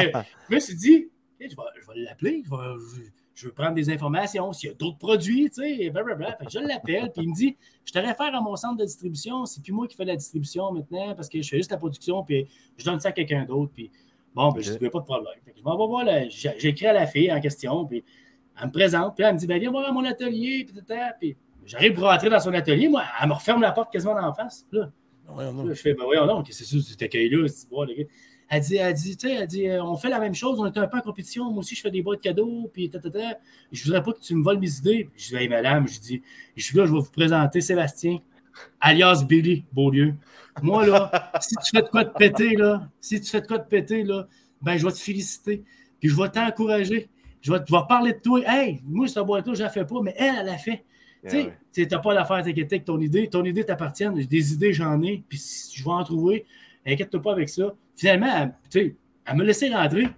je 0.49 0.55
me 0.55 0.61
suis 0.61 0.77
dit, 0.77 1.09
je 1.41 1.47
vais, 1.47 1.55
je 1.81 1.87
vais 1.87 2.01
l'appeler, 2.01 2.43
je, 2.45 2.51
vais- 2.51 2.57
je- 3.05 3.11
je 3.35 3.47
veux 3.47 3.53
prendre 3.55 3.73
des 3.75 3.89
informations, 3.89 4.53
s'il 4.53 4.69
y 4.69 4.73
a 4.73 4.75
d'autres 4.75 4.99
produits, 4.99 5.49
tu 5.51 5.63
sais, 5.63 5.89
blablabla. 5.91 6.37
Fait 6.37 6.45
que 6.45 6.51
je 6.53 6.59
l'appelle, 6.59 7.11
puis 7.11 7.23
il 7.25 7.31
me 7.31 7.35
dit, 7.35 7.57
je 7.87 7.93
te 7.93 7.99
réfère 7.99 8.35
à 8.35 8.41
mon 8.43 8.55
centre 8.55 8.77
de 8.77 8.85
distribution, 8.85 9.47
c'est 9.47 9.63
plus 9.63 9.73
moi 9.73 9.87
qui 9.89 9.97
fais 9.97 10.05
la 10.05 10.17
distribution 10.17 10.71
maintenant, 10.73 11.15
parce 11.15 11.29
que 11.31 11.41
je 11.41 11.49
fais 11.49 11.57
juste 11.57 11.71
la 11.71 11.79
production, 11.79 12.23
puis 12.23 12.47
je 12.77 12.85
donne 12.85 13.01
ça 13.01 13.09
à 13.09 13.13
quelqu'un 13.13 13.47
d'autre, 13.47 13.73
puis 13.75 13.91
bon, 14.35 14.51
ben, 14.53 14.61
je 14.63 14.73
Ok. 14.73 14.79
dis, 14.79 14.91
pas 14.91 14.99
de 14.99 15.05
problème. 15.05 15.33
Fait 15.43 15.53
que 15.53 15.59
je 15.59 15.63
m'en 15.65 15.79
vais 15.79 15.87
voir, 15.87 16.07
écrit 16.63 16.87
à 16.87 16.93
la 16.93 17.07
fille 17.07 17.33
en 17.33 17.41
question, 17.41 17.87
puis 17.87 18.05
elle 18.61 18.67
me 18.67 18.73
présente, 18.73 19.15
puis 19.17 19.25
elle 19.25 19.33
me 19.33 19.39
dit, 19.39 19.47
ben, 19.47 19.59
viens 19.59 19.71
voir 19.71 19.89
à 19.89 19.93
mon 19.93 20.05
atelier, 20.05 20.67
puis, 20.71 20.83
puis 21.19 21.37
j'arrive 21.65 21.95
pour 21.95 22.05
rentrer 22.05 22.29
dans 22.29 22.41
son 22.41 22.53
atelier, 22.53 22.89
moi, 22.89 23.05
elle 23.23 23.29
me 23.31 23.33
referme 23.33 23.63
la 23.63 23.73
porte 23.73 23.91
quasiment 23.91 24.17
en 24.17 24.35
face, 24.35 24.67
là. 24.71 24.91
Là, 25.37 25.53
je 25.69 25.75
fais, 25.75 25.95
ben 25.95 26.05
voyons 26.05 26.27
donc, 26.27 26.47
c'est 26.51 26.65
ça, 26.65 26.77
cet 26.81 27.03
accueil-là? 27.03 27.49
c'est 27.49 27.69
bon, 27.69 27.83
les 27.85 27.95
gars. 27.97 28.05
Elle 28.53 28.63
dit, 28.63 28.77
elle 28.77 28.95
dit, 28.95 29.17
tu 29.17 29.29
sais, 29.29 29.35
elle 29.35 29.47
dit, 29.47 29.69
euh, 29.69 29.83
on 29.85 29.97
fait 29.97 30.09
la 30.09 30.19
même 30.19 30.35
chose, 30.35 30.59
on 30.59 30.67
est 30.67 30.77
un 30.77 30.89
peu 30.89 30.99
en 30.99 31.03
compétition. 31.03 31.49
Moi 31.51 31.61
aussi, 31.61 31.77
je 31.77 31.83
fais 31.83 31.91
des 31.93 32.03
boîtes 32.03 32.21
cadeaux, 32.21 32.69
puis 32.73 32.91
tata. 32.91 33.39
Je 33.71 33.85
voudrais 33.85 34.03
pas 34.03 34.13
que 34.13 34.19
tu 34.19 34.35
me 34.35 34.43
voles 34.43 34.59
mes 34.59 34.77
idées. 34.77 35.09
Je 35.17 35.29
dis, 35.29 35.37
hey, 35.37 35.49
madame, 35.49 35.87
je 35.87 36.01
dis, 36.01 36.23
je 36.57 36.65
suis 36.65 36.77
là, 36.77 36.85
je 36.85 36.93
vais 36.93 36.99
vous 36.99 37.11
présenter 37.13 37.61
Sébastien, 37.61 38.19
alias 38.81 39.23
Billy 39.25 39.65
Beaulieu. 39.73 40.15
Moi, 40.63 40.85
là, 40.85 41.31
si 41.41 41.55
tu 41.55 41.71
fais 41.77 41.83
de 41.83 41.89
quoi 41.89 42.03
de 42.03 42.11
péter, 42.11 42.57
là, 42.57 42.89
si 43.01 43.21
tu 43.21 43.31
fais 43.31 43.41
de 43.41 43.47
quoi 43.47 43.59
de 43.59 43.69
péter, 43.69 44.03
là, 44.03 44.27
ben, 44.61 44.77
je 44.77 44.85
vais 44.85 44.93
te 44.93 44.99
féliciter, 44.99 45.63
puis 46.01 46.09
je 46.09 46.17
vais 46.21 46.29
t'encourager. 46.29 47.09
Je 47.43 47.53
vais, 47.53 47.59
je 47.67 47.73
vais 47.73 47.83
parler 47.89 48.15
de 48.15 48.19
toi. 48.19 48.41
Hey, 48.45 48.81
moi, 48.85 49.07
cette 49.07 49.25
boîte-là, 49.25 49.55
je 49.55 49.63
la 49.63 49.71
fais 49.71 49.85
pas, 49.85 50.03
mais 50.03 50.15
elle, 50.19 50.35
elle 50.41 50.47
l'a 50.47 50.59
fait. 50.59 50.85
Tu 51.29 51.31
sais, 51.31 51.53
tu 51.73 51.87
n'as 51.87 51.99
pas 51.99 52.15
l'affaire 52.15 52.37
à 52.37 52.43
t'inquiéter 52.43 52.77
avec 52.77 52.85
ton 52.87 52.99
idée. 53.01 53.29
Ton 53.29 53.45
idée 53.45 53.65
t'appartient. 53.65 54.09
Des 54.27 54.53
idées, 54.55 54.73
j'en 54.73 55.01
ai. 55.03 55.23
Puis 55.29 55.39
si 55.39 55.77
je 55.79 55.85
vais 55.85 55.91
en 55.91 56.05
trouver. 56.05 56.47
Inquiète-toi 56.87 57.21
pas 57.21 57.33
avec 57.33 57.49
ça. 57.49 57.75
Finalement, 57.95 58.35
elle, 58.35 58.55
tu 58.71 58.81
sais, 58.81 58.95
elle 59.27 59.37
me 59.37 59.45
laissait 59.45 59.69
rentrer. 59.75 60.09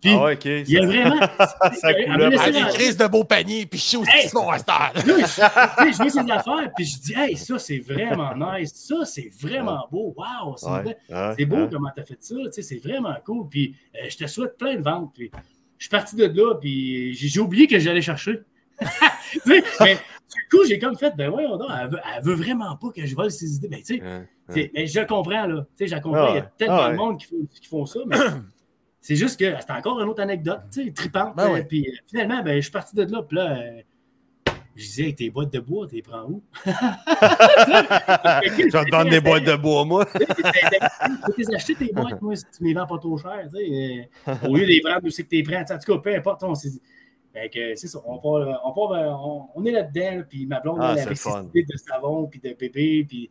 Puis, 0.00 0.10
Ah, 0.14 0.32
ok. 0.32 0.44
il 0.44 0.68
y 0.70 0.78
a 0.78 0.86
vraiment. 0.86 1.20
Ça 1.38 1.90
elle 1.92 2.06
coule 2.06 2.36
rentrer. 2.36 2.74
crises 2.74 2.96
de 2.96 3.06
beaux 3.06 3.22
paniers, 3.24 3.66
puis 3.66 3.78
je 3.78 3.84
suis 3.84 3.96
aussi 3.96 4.10
Hey! 4.12 4.28
Simon 4.28 4.50
à 4.50 4.58
cette 4.58 4.68
heure. 4.68 4.92
Là, 4.94 5.02
je, 5.04 5.96
vois 5.96 6.10
ses 6.10 6.18
affaires, 6.30 6.72
puis 6.76 6.84
je 6.84 6.98
dis, 6.98 7.14
hey, 7.16 7.36
ça, 7.36 7.58
c'est 7.58 7.78
vraiment 7.78 8.32
nice. 8.34 8.72
Ça, 8.74 9.04
c'est 9.04 9.30
vraiment 9.40 9.86
beau. 9.90 10.12
Wow, 10.16 10.56
c'est 10.56 10.66
Ouais, 10.68 10.96
ouais, 11.10 11.44
beau 11.44 11.56
ouais. 11.56 11.68
comment 11.70 11.90
tu 11.94 12.00
as 12.00 12.04
fait 12.04 12.18
ça. 12.20 12.34
tu 12.46 12.52
sais, 12.52 12.62
C'est 12.62 12.78
vraiment 12.88 13.14
cool. 13.24 13.48
Puis 13.48 13.74
euh, 13.96 14.08
je 14.08 14.16
te 14.16 14.26
souhaite 14.26 14.56
plein 14.58 14.74
de 14.76 14.82
ventes. 14.82 15.12
Puis 15.14 15.30
je 15.78 15.84
suis 15.84 15.90
parti 15.90 16.16
de 16.16 16.24
là, 16.24 16.54
puis 16.56 17.14
j'ai 17.14 17.28
j'ai 17.28 17.40
oublié 17.40 17.66
que 17.68 17.78
j'allais 17.78 18.02
chercher. 18.02 18.40
Tu 19.32 19.40
sais, 19.40 19.62
mais 19.80 19.98
du 20.34 20.48
coup, 20.56 20.64
j'ai 20.66 20.78
comme 20.78 20.96
fait, 20.96 21.14
ben 21.16 21.28
ouais, 21.30 21.44
elle 21.44 21.88
veut, 21.90 21.98
elle 22.16 22.22
veut 22.24 22.34
vraiment 22.34 22.76
pas 22.76 22.90
que 22.90 23.04
je 23.06 23.14
vole 23.14 23.30
ses 23.30 23.54
idées. 23.56 23.68
Ben, 23.68 23.80
tu 23.80 23.96
sais, 23.96 24.02
Ouais, 24.02 24.08
ouais. 24.08 24.28
c'est- 24.48 24.70
mais 24.74 24.86
je 24.86 25.00
le 25.00 25.06
comprends, 25.06 25.46
là. 25.46 25.66
Tu 25.76 25.86
sais, 25.88 25.96
je 25.96 26.00
comprends. 26.02 26.24
Ah 26.24 26.28
Il 26.30 26.34
y 26.36 26.38
a 26.38 26.42
ouais. 26.42 26.48
tellement 26.56 26.76
Ah 26.80 26.86
de 26.86 26.90
ouais. 26.92 26.96
monde 26.96 27.18
qui 27.18 27.26
font, 27.26 27.36
qui 27.50 27.66
font 27.68 27.86
ça, 27.86 28.00
mais 28.06 28.16
c'est 29.00 29.16
juste 29.16 29.38
que 29.38 29.54
c'est 29.60 29.72
encore 29.72 30.00
une 30.00 30.08
autre 30.08 30.22
anecdote, 30.22 30.60
tu 30.72 30.84
sais, 30.84 30.92
tripante. 30.92 31.36
Ben 31.36 31.48
euh, 31.48 31.52
ouais. 31.54 31.64
Puis 31.64 31.86
euh, 31.88 31.92
finalement, 32.08 32.42
ben, 32.42 32.56
je 32.56 32.60
suis 32.62 32.70
parti 32.72 32.94
de 32.96 33.02
là, 33.02 33.22
puis 33.22 33.36
là, 33.36 33.58
euh, 33.58 33.80
je 34.74 34.82
disais, 34.84 35.02
hey, 35.04 35.14
tes 35.14 35.28
boîtes 35.28 35.52
de 35.52 35.60
bois, 35.60 35.86
tu 35.86 35.96
les 35.96 36.02
prends 36.02 36.22
où? 36.24 36.42
Je 36.64 36.70
vais 38.72 38.84
te 38.84 38.90
vendre 38.90 39.10
des 39.10 39.20
boîtes 39.20 39.44
de 39.44 39.54
bois, 39.56 39.84
moi. 39.84 40.06
Tu 40.14 40.18
peux 40.20 41.34
les 41.42 41.54
acheter 41.54 41.74
tes 41.74 41.92
boîtes, 41.92 42.20
moi, 42.22 42.34
si 42.36 42.44
tu 42.56 42.62
ne 42.62 42.68
les 42.68 42.74
vends 42.74 42.86
pas 42.86 42.98
trop 42.98 43.18
cher, 43.18 43.48
tu 43.52 43.58
sais. 43.58 44.08
au 44.48 44.54
lieu 44.56 44.62
de 44.62 44.66
les 44.68 44.80
prendre 44.80 45.04
où 45.04 45.10
c'est 45.10 45.24
que 45.24 45.28
tu 45.28 45.36
les 45.36 45.42
prends. 45.42 45.62
Tu 45.64 45.72
En 45.72 45.78
tout 45.78 45.92
cas, 45.92 45.98
peu 45.98 46.14
importe, 46.16 46.42
on 46.44 46.54
s'est 46.54 46.70
dit. 46.70 46.80
Fait 47.32 47.48
que 47.48 47.74
c'est 47.76 47.86
ça, 47.88 47.98
on, 48.04 48.18
part, 48.18 48.60
on, 48.64 48.72
part 48.72 48.92
vers- 48.92 49.18
on, 49.26 49.48
on 49.54 49.64
est 49.64 49.70
là-dedans, 49.72 50.18
là, 50.18 50.22
puis 50.28 50.46
ma 50.46 50.60
blonde, 50.60 50.78
Ah, 50.80 50.90
elle, 50.92 50.98
c'est 50.98 51.06
avec 51.06 51.16
ses 51.18 51.30
fun. 51.30 51.44
idées 51.44 51.64
de 51.64 51.76
savon, 51.78 52.26
puis 52.26 52.40
de 52.40 52.52
bébé, 52.52 53.04
puis 53.08 53.30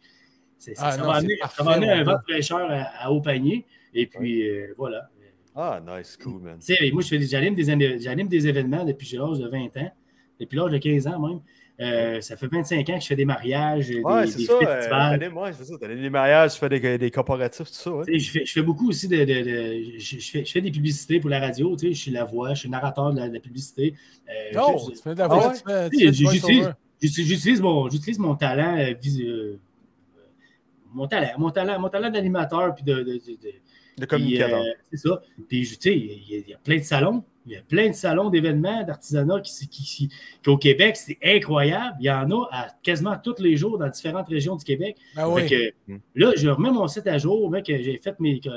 c'est- 0.58 0.74
Ah, 0.78 0.92
ça 0.92 0.98
non, 0.98 1.08
va 1.08 1.14
amener, 1.18 1.36
ça 1.36 1.42
parfait, 1.42 1.64
va 1.64 1.72
amener 1.74 1.88
mon 1.88 1.94
un 1.94 2.04
vent 2.04 2.14
de 2.18 2.24
fraîcheur 2.32 2.72
à, 2.72 3.06
à 3.06 3.12
haut 3.12 3.22
panier, 3.22 3.66
et 3.94 4.08
puis 4.08 4.50
euh, 4.50 4.74
voilà. 4.78 5.08
Ah, 5.56 5.80
nice, 5.86 6.18
cool, 6.18 6.42
man. 6.42 6.58
Tu 6.60 6.74
sais, 6.76 6.92
moi, 6.92 7.02
je 7.04 7.10
fais 7.10 7.18
des- 7.20 7.28
j'anime 7.28 7.54
des, 7.54 7.70
anné- 7.70 8.00
j'anime 8.00 8.28
des 8.28 8.48
événements 8.48 8.86
depuis 8.86 9.06
j'ai 9.06 9.18
l'âge 9.18 9.38
de 9.38 9.48
20 9.48 9.76
ans, 9.78 9.92
depuis 10.40 10.58
l'âge 10.58 10.72
de 10.72 10.78
15 10.78 11.06
ans 11.08 11.20
même. 11.20 11.42
Euh, 11.82 12.22
ça 12.22 12.38
fait 12.38 12.46
25 12.48 12.88
ans 12.90 12.96
que 12.96 13.02
je 13.02 13.08
fais 13.08 13.16
des 13.16 13.26
mariages, 13.26 13.88
des, 13.88 14.02
Ouais, 14.02 14.26
des 14.26 14.32
c'est 14.32 14.40
ça. 14.44 14.54
euh, 14.54 14.60
festivals. 14.76 15.20
T'anime, 15.20 15.38
ouais, 15.38 15.52
c'est 15.54 15.64
ça. 15.64 15.74
T'as 15.80 15.88
des 15.88 16.10
mariages, 16.12 16.54
tu 16.54 16.60
fais 16.60 16.70
des, 16.70 16.98
des 17.00 17.10
corporatifs, 17.12 17.68
tout 17.68 17.74
ça, 17.74 17.92
Je 18.08 18.30
fais, 18.30 18.46
je 18.46 18.52
fais 18.52 18.62
beaucoup 18.62 18.90
aussi 18.90 19.08
de. 19.08 19.18
de- 19.18 19.24
de- 19.24 19.98
je, 19.98 20.20
je 20.20 20.32
fais, 20.32 20.46
je 20.46 20.52
fais 20.52 20.62
des 20.62 20.70
publicités 20.72 21.20
pour 21.20 21.30
la 21.32 21.40
radio. 21.40 21.76
Je 21.82 21.90
suis 21.94 22.12
la 22.12 22.24
voix, 22.24 22.54
je 22.54 22.60
suis 22.60 22.70
narrateur 22.70 23.12
de 23.14 23.20
la, 23.20 23.30
de 23.30 23.34
la 23.34 23.40
publicité. 23.40 23.96
Euh, 24.30 24.56
Non, 24.56 24.78
je- 24.78 24.92
tu 24.92 25.02
fais 25.02 25.14
de 25.16 25.20
la 25.20 25.26
Ah 25.26 25.28
voix, 25.28 25.48
ouais? 25.48 25.90
du 25.90 25.98
j'utilise- 26.04 27.62
mon, 27.62 27.90
mon 28.20 28.36
talent. 28.36 28.78
euh, 28.78 28.94
vis- 29.02 29.24
euh, 29.26 29.60
mon 30.94 31.08
talent, 31.08 31.30
mon 31.40 31.50
talent, 31.50 31.80
mon 31.80 31.90
talent 31.90 32.10
d'animateur 32.12 32.76
puis 32.76 32.84
de- 32.84 33.20
Le 34.00 34.06
communicateur. 34.06 34.62
euh, 34.62 34.72
c'est 34.92 34.98
ça. 35.08 35.22
Puis, 35.48 35.62
tu 35.68 35.76
sais, 35.80 35.96
il 35.98 36.06
y, 36.30 36.36
a- 36.36 36.40
il 36.40 36.50
y 36.50 36.54
a 36.54 36.58
plein 36.58 36.78
de 36.78 36.84
salons. 36.84 37.24
Il 37.48 37.54
y 37.54 37.56
a 37.56 37.62
plein 37.62 37.90
de 37.90 37.94
salons 37.96 38.30
d'événements, 38.30 38.84
d'artisanat 38.84 39.42
qui, 39.42 39.68
qui, 39.68 39.84
qui- 39.84 40.08
qui, 40.44 40.50
au 40.50 40.58
Québec, 40.58 40.96
c'est 40.96 41.18
incroyable. 41.24 41.96
Il 42.00 42.06
y 42.06 42.12
en 42.12 42.30
a 42.32 42.48
à 42.52 42.68
quasiment 42.84 43.16
tous 43.24 43.42
les 43.42 43.58
jours 43.58 43.78
dans 43.80 43.90
différentes 43.90 44.28
régions 44.28 44.56
du 44.56 44.64
Québec. 44.64 44.96
Ben 45.16 45.26
Fait 45.36 45.42
oui. 45.44 45.50
que, 45.88 45.92
Mm. 45.94 45.98
là, 46.16 46.32
je 46.38 46.50
remets 46.50 46.72
mon 46.72 46.88
site 46.88 47.08
à 47.08 47.18
jour, 47.18 47.50
mec, 47.50 47.66
que 47.66 47.76
j'ai 47.82 47.98
fait 47.98 48.20
mes. 48.20 48.40
tu 48.40 48.50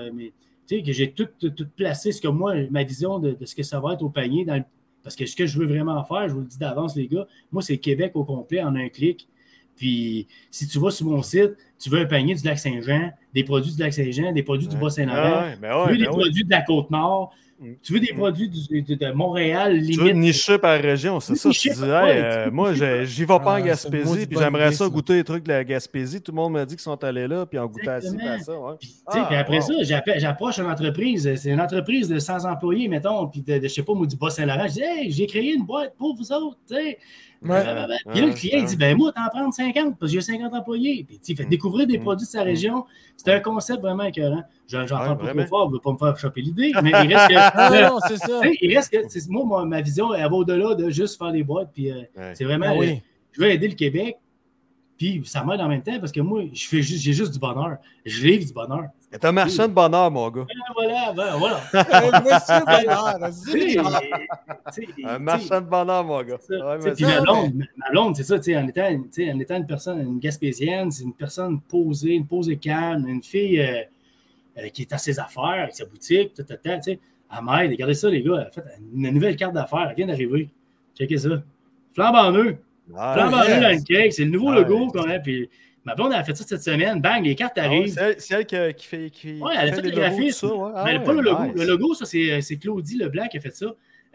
sais, 0.66 0.82
que 0.82 0.92
j'ai 0.92 1.12
tout, 1.12 1.28
tout, 1.38 1.50
tout 1.50 1.66
placé, 1.76 2.12
ce 2.12 2.20
que 2.20 2.28
moi, 2.28 2.54
ma 2.70 2.84
vision 2.84 3.18
de, 3.18 3.32
de 3.32 3.44
ce 3.46 3.54
que 3.54 3.62
ça 3.62 3.80
va 3.80 3.94
être 3.94 4.02
au 4.02 4.10
panier. 4.10 4.44
Dans 4.44 4.56
le- 4.56 4.64
parce 5.02 5.16
que 5.16 5.26
ce 5.26 5.36
que 5.36 5.46
je 5.46 5.58
veux 5.58 5.66
vraiment 5.66 6.02
faire, 6.04 6.28
je 6.28 6.34
vous 6.34 6.40
le 6.40 6.46
dis 6.46 6.58
d'avance, 6.58 6.94
les 6.96 7.06
gars, 7.08 7.26
moi, 7.52 7.60
c'est 7.62 7.76
Québec 7.78 8.12
au 8.14 8.24
complet 8.24 8.62
en 8.62 8.74
un 8.74 8.88
clic. 8.88 9.28
Puis, 9.76 10.26
si 10.50 10.66
tu 10.68 10.78
vas 10.78 10.90
sur 10.90 11.06
mon 11.06 11.22
site, 11.22 11.52
tu 11.78 11.90
veux 11.90 12.00
un 12.00 12.06
panier 12.06 12.34
du 12.34 12.44
lac 12.46 12.58
Saint-Jean, 12.58 13.10
des 13.34 13.44
produits 13.44 13.72
du 13.74 13.80
lac 13.82 13.92
Saint-Jean, 13.92 14.32
des 14.32 14.42
produits 14.42 14.68
du. 14.68 14.76
Bas-Saint-Laurent, 14.76 15.18
Ah, 15.22 15.44
ouais, 15.46 15.56
ben 15.60 15.84
tu 15.86 15.90
veux 15.92 15.98
des 15.98 16.04
ben 16.04 16.10
ouais. 16.10 16.16
produits 16.20 16.44
de 16.44 16.50
la 16.50 16.62
Côte-Nord, 16.62 17.32
Mm. 17.60 17.72
tu 17.84 17.92
veux 17.92 18.00
des 18.00 18.12
Mm. 18.12 18.16
produits 18.16 18.48
du- 18.48 18.82
de, 18.82 18.94
de 18.94 19.12
Montréal, 19.12 19.80
Tu 19.86 19.92
veux 19.98 20.08
limite. 20.08 20.16
nicher 20.16 20.58
par 20.58 20.78
région, 20.80 21.20
c'est 21.20 21.36
ça. 21.36 21.50
Tu 21.50 21.68
dis, 21.70 21.82
hey, 21.84 21.86
euh, 21.88 22.50
moi, 22.50 22.72
j'y 22.74 23.20
vais 23.20 23.26
pas 23.26 23.36
en 23.36 23.46
Ah, 23.46 23.62
Gaspésie, 23.62 24.26
puis 24.26 24.36
j'aimerais 24.38 24.72
ça 24.72 24.88
goûter 24.88 25.14
les 25.14 25.24
trucs 25.24 25.44
de 25.44 25.48
la 25.50 25.62
Gaspésie. 25.62 26.20
Tout 26.20 26.32
le 26.32 26.36
monde 26.36 26.52
m'a 26.54 26.64
dit 26.66 26.74
qu'ils 26.74 26.82
sont 26.82 27.02
allés 27.04 27.28
là, 27.28 27.46
puis 27.46 27.58
ont 27.60 27.66
goûté 27.66 27.88
à 27.88 28.00
ça. 28.00 28.10
Ouais. 28.10 28.72
Puis, 28.80 28.94
Ah, 29.06 29.24
puis 29.28 29.36
après 29.36 29.60
wow. 29.60 29.82
ça, 29.84 29.98
j'approche 30.18 30.58
une 30.58 30.66
entreprise. 30.66 31.32
C'est 31.36 31.50
une 31.50 31.60
entreprise 31.60 32.08
de 32.08 32.18
100 32.18 32.44
employés, 32.44 32.88
mettons, 32.88 33.28
puis 33.28 33.40
de, 33.40 33.58
de, 33.58 33.62
je 33.62 33.68
sais 33.72 33.82
pas, 33.84 33.94
moi, 33.94 34.06
du 34.08 34.16
Bas-Saint-Laurent. 34.16 34.66
Je 34.66 34.72
dis, 34.72 34.82
hey, 34.82 35.10
j'ai 35.12 35.26
créé 35.26 35.52
une 35.54 35.64
boîte 35.64 35.94
pour 35.96 36.16
vous 36.16 36.32
autres, 36.32 36.58
tu 36.68 36.74
sais. 36.74 36.98
Ouais. 37.44 37.62
Puis 38.10 38.20
là, 38.20 38.26
le 38.26 38.32
client, 38.32 38.58
il 38.60 38.64
dit, 38.64 38.76
ben 38.76 38.96
moi, 38.96 39.12
t'en 39.12 39.28
prends 39.30 39.50
50 39.50 39.98
parce 39.98 40.10
que 40.12 40.18
j'ai 40.18 40.20
50 40.22 40.54
employés. 40.54 41.04
Puis, 41.06 41.20
il 41.28 41.36
fait 41.36 41.44
Mm. 41.44 41.48
découvrir 41.48 41.86
des 41.86 41.98
Mm. 41.98 42.02
produits 42.02 42.26
de 42.26 42.30
sa 42.30 42.42
région. 42.42 42.84
C'est 43.16 43.32
un 43.32 43.40
concept 43.40 43.80
vraiment 43.82 44.04
écœurant. 44.04 44.42
J'en 44.66 44.86
j'en 44.86 45.00
Ouais, 45.00 45.06
pas 45.08 45.14
vraiment. 45.14 45.42
trop 45.44 45.48
fort, 45.58 45.68
je 45.68 45.74
veux 45.74 45.80
pas 45.80 45.92
me 45.92 45.98
faire 45.98 46.16
choper 46.18 46.40
l'idée, 46.42 46.72
mais 46.82 46.90
il 46.90 47.14
reste 47.14 47.28
que. 47.28 47.34
Ah 47.36 47.88
non, 47.90 47.98
c'est 48.08 48.16
ça. 48.16 48.40
il 48.60 48.74
reste 48.76 48.90
que, 48.92 49.30
moi, 49.30 49.44
moi, 49.44 49.64
ma 49.66 49.80
vision, 49.80 50.12
elle 50.14 50.22
va 50.22 50.32
au-delà 50.36 50.74
de 50.74 50.90
juste 50.90 51.18
faire 51.18 51.32
des 51.32 51.42
boîtes. 51.44 51.70
Puis, 51.74 51.90
euh, 51.90 52.02
Ouais. 52.16 52.32
c'est 52.34 52.44
vraiment, 52.44 52.66
Ah 52.68 52.72
euh, 52.74 52.78
oui. 52.78 53.02
je 53.32 53.40
veux 53.40 53.50
aider 53.50 53.68
le 53.68 53.74
Québec. 53.74 54.16
Puis, 54.96 55.22
ça 55.24 55.42
m'aide 55.44 55.60
en 55.60 55.68
même 55.68 55.82
temps 55.82 55.98
parce 55.98 56.12
que 56.12 56.20
moi, 56.20 56.42
je 56.52 56.66
fais 56.68 56.80
juste, 56.80 57.02
j'ai 57.02 57.12
juste 57.12 57.32
du 57.32 57.38
bonheur. 57.40 57.78
Je 58.06 58.26
livre 58.26 58.46
du 58.46 58.52
bonheur. 58.52 58.84
T'es 59.20 59.26
un 59.26 59.32
marchand 59.32 59.68
de 59.68 59.72
bonheur, 59.72 60.10
mon 60.10 60.28
gars. 60.28 60.44
Ah, 60.48 60.72
Voilà, 60.74 61.12
ben, 61.12 61.36
voilà. 61.38 61.60
Monsieur 63.28 63.82
vas-y. 63.82 65.04
Un 65.04 65.18
marchand 65.20 65.60
de 65.60 65.66
bonheur, 65.66 66.04
mon 66.04 66.22
gars. 66.22 66.38
Ouais, 66.50 66.92
Puis 66.94 67.04
ma 67.04 67.20
blonde, 67.20 67.62
blonde, 67.92 68.16
c'est 68.16 68.24
ça, 68.24 68.34
en 68.34 68.66
étant, 68.68 68.88
en 68.88 69.38
étant 69.40 69.56
une 69.56 69.66
personne, 69.66 70.00
une 70.00 70.18
gaspésienne, 70.18 70.90
c'est 70.90 71.04
une 71.04 71.14
personne 71.14 71.60
posée, 71.60 72.14
une 72.14 72.26
posée 72.26 72.56
calme, 72.56 73.06
une 73.08 73.22
fille 73.22 73.60
euh, 73.60 73.82
euh, 74.58 74.68
qui 74.70 74.82
est 74.82 74.92
à 74.92 74.98
ses 74.98 75.18
affaires, 75.20 75.44
avec 75.44 75.74
sa 75.76 75.84
boutique, 75.84 76.34
tout, 76.34 76.42
tout, 76.42 76.54
tout, 76.54 76.58
tu 76.62 76.82
sais. 76.82 76.98
M'aide, 77.42 77.70
regardez 77.72 77.94
ça, 77.94 78.08
les 78.10 78.22
gars, 78.22 78.48
fait 78.52 78.62
une 78.94 79.10
nouvelle 79.10 79.36
carte 79.36 79.54
d'affaires, 79.54 79.88
elle 79.90 79.96
vient 79.96 80.06
d'arriver. 80.06 80.48
Checkez 80.96 81.18
ça. 81.18 81.28
Flambe 81.92 82.14
en 82.14 82.32
eux. 82.32 82.56
Ah, 82.96 83.14
Flambe 83.16 83.34
en 83.34 83.42
eux 83.42 83.60
dans 83.60 83.70
le 83.76 83.84
cake, 83.84 84.12
c'est 84.12 84.24
le 84.24 84.30
nouveau 84.30 84.50
Ah, 84.50 84.56
logo 84.60 84.88
qu'on 84.88 85.08
a. 85.10 85.18
Puis 85.18 85.48
ma 85.84 85.94
blonde, 85.94 86.12
elle 86.12 86.18
a 86.20 86.24
fait 86.24 86.34
ça 86.36 86.44
cette 86.46 86.62
semaine. 86.62 87.00
Bang, 87.00 87.24
les 87.24 87.34
cartes 87.34 87.52
Ah 87.56 87.62
ouais, 87.62 87.66
arrivent. 87.66 87.92
C'est 87.94 88.00
elle, 88.02 88.20
c'est 88.20 88.34
elle 88.34 88.74
qui, 88.74 88.86
fait, 88.86 89.10
qui, 89.10 89.38
Ouais, 89.40 89.52
elle 89.58 89.68
a 89.68 89.72
fait 89.72 89.76
fait 89.76 89.82
les 89.82 89.90
le 89.90 89.96
logos, 89.96 90.00
graphisme. 90.16 90.48
tout 90.48 90.54
ça, 90.56 90.62
ouais. 90.64 90.72
Ah 90.74 90.84
Ben, 90.84 91.02
pas 91.02 91.12
le 91.12 91.20
logo. 91.20 91.44
nice. 91.44 91.52
Le 91.56 91.64
logo, 91.66 91.94
ça, 91.94 92.04
c'est 92.06 92.40
c'est 92.40 92.56
Claudie 92.56 92.96
Leblanc 92.98 93.28
qui 93.28 93.36
a 93.38 93.40
fait 93.40 93.54
ça. 93.54 93.66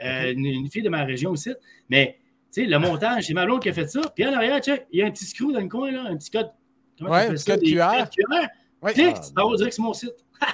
Euh, 0.03 0.31
une, 0.33 0.45
une 0.45 0.69
fille 0.69 0.81
de 0.83 0.89
ma 0.89 1.03
région 1.03 1.31
aussi. 1.31 1.51
Mais, 1.89 2.17
tu 2.53 2.61
sais, 2.63 2.67
le 2.67 2.79
montage, 2.79 3.25
c'est 3.27 3.33
ma 3.33 3.45
blonde 3.45 3.61
qui 3.61 3.69
a 3.69 3.73
fait 3.73 3.89
ça. 3.89 4.01
Puis 4.15 4.25
en 4.25 4.33
arrière, 4.33 4.59
check, 4.61 4.87
il 4.91 4.99
y 4.99 5.03
a 5.03 5.05
un 5.05 5.11
petit 5.11 5.25
screw 5.25 5.51
dans 5.51 5.59
le 5.59 5.67
coin, 5.67 5.91
là, 5.91 6.03
un 6.07 6.15
petit 6.15 6.31
code. 6.31 6.49
Comment 6.97 7.11
Ouais, 7.11 7.25
tu 7.27 7.31
un 7.31 7.35
petit 7.35 7.45
code 7.45 7.61
QR. 7.61 8.09
Ouais. 8.81 8.93
Clique, 8.93 9.15
Ah, 9.35 9.41
vas 9.45 9.55
direct 9.57 9.73
sur 9.73 9.83
mon 9.83 9.93
site. 9.93 10.15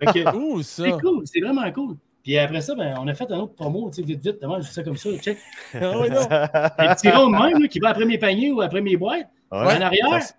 Que, 0.00 0.62
ça. 0.62 0.84
c'est 0.84 0.92
cool, 1.02 1.22
c'est 1.26 1.40
vraiment 1.40 1.70
cool. 1.72 1.96
Puis 2.22 2.36
après 2.38 2.60
ça, 2.62 2.74
ben, 2.74 2.94
on 2.98 3.06
a 3.08 3.12
fait 3.14 3.30
un 3.30 3.38
autre 3.40 3.54
promo, 3.54 3.90
tu 3.90 4.00
sais, 4.00 4.06
vite, 4.06 4.22
vite. 4.22 4.42
Moi, 4.42 4.60
je 4.60 4.66
dis 4.66 4.72
ça 4.72 4.82
comme 4.82 4.96
ça, 4.96 5.10
check. 5.18 5.36
Ah 5.74 5.78
non. 5.80 5.92
Un 6.78 6.94
petit 6.94 7.10
rond 7.10 7.26
de 7.30 7.32
même, 7.36 7.60
là, 7.62 7.68
qui 7.68 7.78
va 7.80 7.90
après 7.90 8.04
mes 8.06 8.16
paniers 8.18 8.50
ou 8.50 8.60
après 8.62 8.80
mes 8.80 8.96
boîtes. 8.96 9.28
Ouais. 9.52 9.58
En 9.76 9.80
arrière, 9.80 10.22
Ça, 10.22 10.34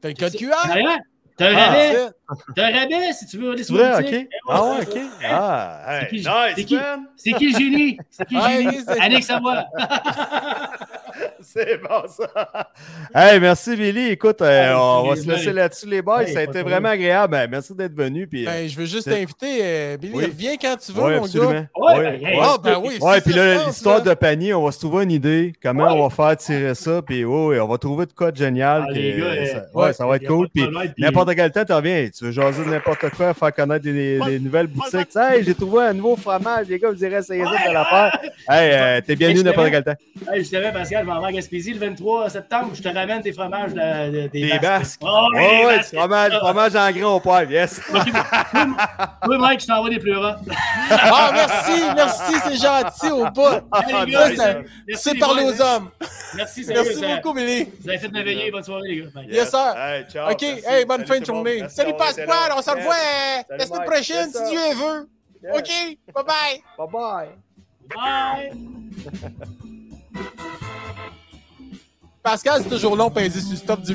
T'as 0.00 0.08
le 0.08 0.14
code 0.14 0.34
en 0.34 0.38
QR? 0.38 0.52
arrière, 0.70 0.98
t'as 1.36 1.48
un 1.50 1.54
Ah, 1.56 1.66
rabais? 1.66 1.96
T'as 2.54 2.66
un 2.66 2.72
rabais 2.80 3.12
si 3.12 3.26
tu 3.26 3.38
veux 3.38 3.50
aller 3.52 3.64
sur 3.64 3.74
le 3.76 3.96
boutique. 4.02 4.14
ok. 4.14 4.28
Ah 4.48 4.62
ouais, 4.64 4.80
ok. 4.82 4.98
Ah, 5.24 5.82
hey, 5.88 6.00
C'est 6.00 6.08
qui- 6.08 6.16
nice, 6.16 6.28
c'est 6.56 6.64
qui- 6.64 6.76
man. 6.76 7.06
C'est 7.16 7.32
qui 7.32 7.50
le 7.52 7.58
génie? 7.58 7.98
C'est 8.10 8.26
qui 8.26 8.34
le 8.34 8.40
génie? 8.40 8.78
Annick 9.00 9.24
Savoie. 9.24 9.64
C'est 11.52 11.80
bon, 11.82 12.02
ça. 12.08 12.70
Hey, 13.14 13.38
merci, 13.40 13.76
Billy. 13.76 14.08
Écoute, 14.10 14.40
euh, 14.42 14.70
Hey, 14.70 14.74
on 14.76 15.08
va 15.08 15.16
se 15.16 15.28
laisser 15.28 15.52
là-dessus, 15.52 15.86
les 15.86 16.00
boys. 16.02 16.22
Hey, 16.24 16.32
ça 16.32 16.40
a 16.40 16.42
été 16.44 16.62
vraiment 16.62 16.88
agréable. 16.88 17.32
Ben, 17.32 17.48
merci 17.50 17.74
d'être 17.74 17.94
venu. 17.94 18.26
Puis, 18.26 18.46
euh, 18.46 18.50
Ben, 18.50 18.68
je 18.68 18.76
veux 18.76 18.86
juste 18.86 19.08
t'inviter, 19.10 19.58
euh, 19.62 19.96
Billy. 19.96 20.12
Oui. 20.14 20.24
Reviens 20.26 20.56
quand 20.60 20.76
tu 20.84 20.92
veux, 20.92 21.02
ouais, 21.02 21.18
mon 21.18 21.24
absolument. 21.24 21.50
gars. 21.52 21.66
Ouais, 21.76 21.94
Ouais, 21.98 22.18
ben, 22.18 22.26
hey, 22.26 22.38
Ah, 22.40 22.56
ben 22.62 22.80
oui. 22.82 22.98
Ouais, 23.00 23.20
puis 23.20 23.32
là, 23.34 23.58
je 23.62 23.66
l'histoire 23.68 24.02
de 24.02 24.14
panier, 24.14 24.54
on 24.54 24.64
va 24.64 24.72
se 24.72 24.78
trouver 24.80 25.04
une 25.04 25.10
idée. 25.10 25.52
Comment 25.62 25.84
Ouais. 25.86 26.00
on 26.00 26.08
va 26.08 26.14
faire 26.14 26.36
tirer 26.36 26.74
ça. 26.74 27.02
Puis, 27.02 27.24
ouais, 27.24 27.46
ouais, 27.46 27.60
on 27.60 27.68
va 27.68 27.78
trouver 27.78 28.06
de 28.06 28.12
quoi 28.12 28.30
de 28.30 28.36
génial. 28.36 28.86
Ah, 28.88 28.92
gars, 28.92 28.98
euh, 29.00 29.46
ça, 29.46 29.64
ouais, 29.74 29.92
ça 29.92 30.06
va 30.06 30.16
être 30.16 30.26
cool. 30.26 30.48
Puis, 30.48 30.64
n'importe 30.98 31.34
quel 31.34 31.50
temps, 31.52 31.64
tu 31.64 31.72
reviens. 31.72 32.08
Tu 32.16 32.24
veux 32.24 32.30
jaser 32.32 32.64
de 32.64 32.70
n'importe 32.70 33.10
quoi, 33.10 33.34
faire 33.34 33.54
connaître 33.54 33.84
des, 33.84 34.18
des 34.18 34.38
nouvelles 34.38 34.66
boutiques. 34.68 35.14
Hey, 35.16 35.44
j'ai 35.44 35.54
trouvé 35.54 35.84
un 35.84 35.92
nouveau 35.92 36.16
fromage. 36.16 36.66
Les 36.68 36.78
gars, 36.78 36.90
vous 36.90 37.04
irez 37.04 37.16
essayer 37.16 37.44
ça 37.44 37.68
de 37.68 37.72
l'affaire. 37.74 38.18
Hey, 38.48 39.02
t'es 39.02 39.16
bienvenu 39.16 39.42
n'importe 39.42 39.70
quel 39.70 39.84
temps. 39.84 39.94
Hey, 40.32 40.40
justement, 40.40 40.72
Pascal, 40.72 41.02
je 41.02 41.06
m'en 41.06 41.20
Gaspésie 41.34 41.72
le 41.74 41.78
23 41.80 42.30
septembre. 42.30 42.70
Je 42.74 42.82
te 42.82 42.88
ramène 42.88 43.20
des 43.20 43.32
fromages 43.32 43.72
de- 43.74 44.10
de- 44.22 44.26
des, 44.28 44.50
Des 44.52 44.58
basques. 44.58 45.00
Oh, 45.04 45.28
oui, 45.34 45.42
Oh, 45.42 45.66
ouais, 45.66 45.78
du 45.78 45.84
fromage, 45.96 46.32
fromage 46.38 46.76
en 46.76 46.90
grain 46.90 47.06
au 47.08 47.20
poivre, 47.20 47.50
yes. 47.50 47.80
Oui, 47.92 49.36
Mike, 49.38 49.60
je 49.60 49.66
t'envoie 49.66 49.90
des 49.90 49.98
pleurots. 49.98 50.36
Ah, 50.90 51.30
merci, 51.32 51.82
merci, 51.94 52.34
c'est 52.44 52.56
gentil 52.56 53.10
au 53.12 53.26
bout. 53.30 53.60
C'est 54.96 55.18
parler 55.18 55.44
aux 55.44 55.60
hommes. 55.60 55.90
Merci, 56.36 56.64
Merci 56.68 57.00
beaucoup, 57.04 57.32
Billy. 57.34 57.68
Vous 57.80 57.88
avez 57.88 57.98
fait 57.98 58.08
m'éveiller. 58.08 58.50
Bonne 58.50 58.62
soirée, 58.64 58.88
les 58.88 58.96
gars. 59.02 59.08
Bye. 59.14 59.26
Yes, 59.30 59.50
sir. 59.50 59.74
Hey, 59.76 60.04
ciao, 60.10 60.30
OK, 60.32 60.42
merci. 60.42 60.64
hey, 60.66 60.84
bonne 60.84 60.98
Salut 61.06 61.08
fin 61.14 61.20
de 61.20 61.24
journée. 61.26 61.58
Merci 61.60 61.76
Salut 61.76 61.94
Pasquale, 61.96 62.52
on 62.56 62.62
se 62.62 62.70
revoit 62.70 62.94
la 63.50 63.66
semaine 63.66 63.84
prochaine, 63.84 64.30
si. 64.32 64.50
Dieu 64.50 64.60
veut. 64.74 65.08
OK, 65.54 65.70
bye-bye. 66.14 66.62
Bye-bye. 66.78 67.28
Bye. 67.94 68.50
Pascal, 72.24 72.62
c'est 72.62 72.70
toujours 72.70 72.96
long, 72.96 73.10
peser 73.10 73.38
sur 73.38 73.50
le 73.50 73.56
stop 73.56 73.82
du 73.82 73.92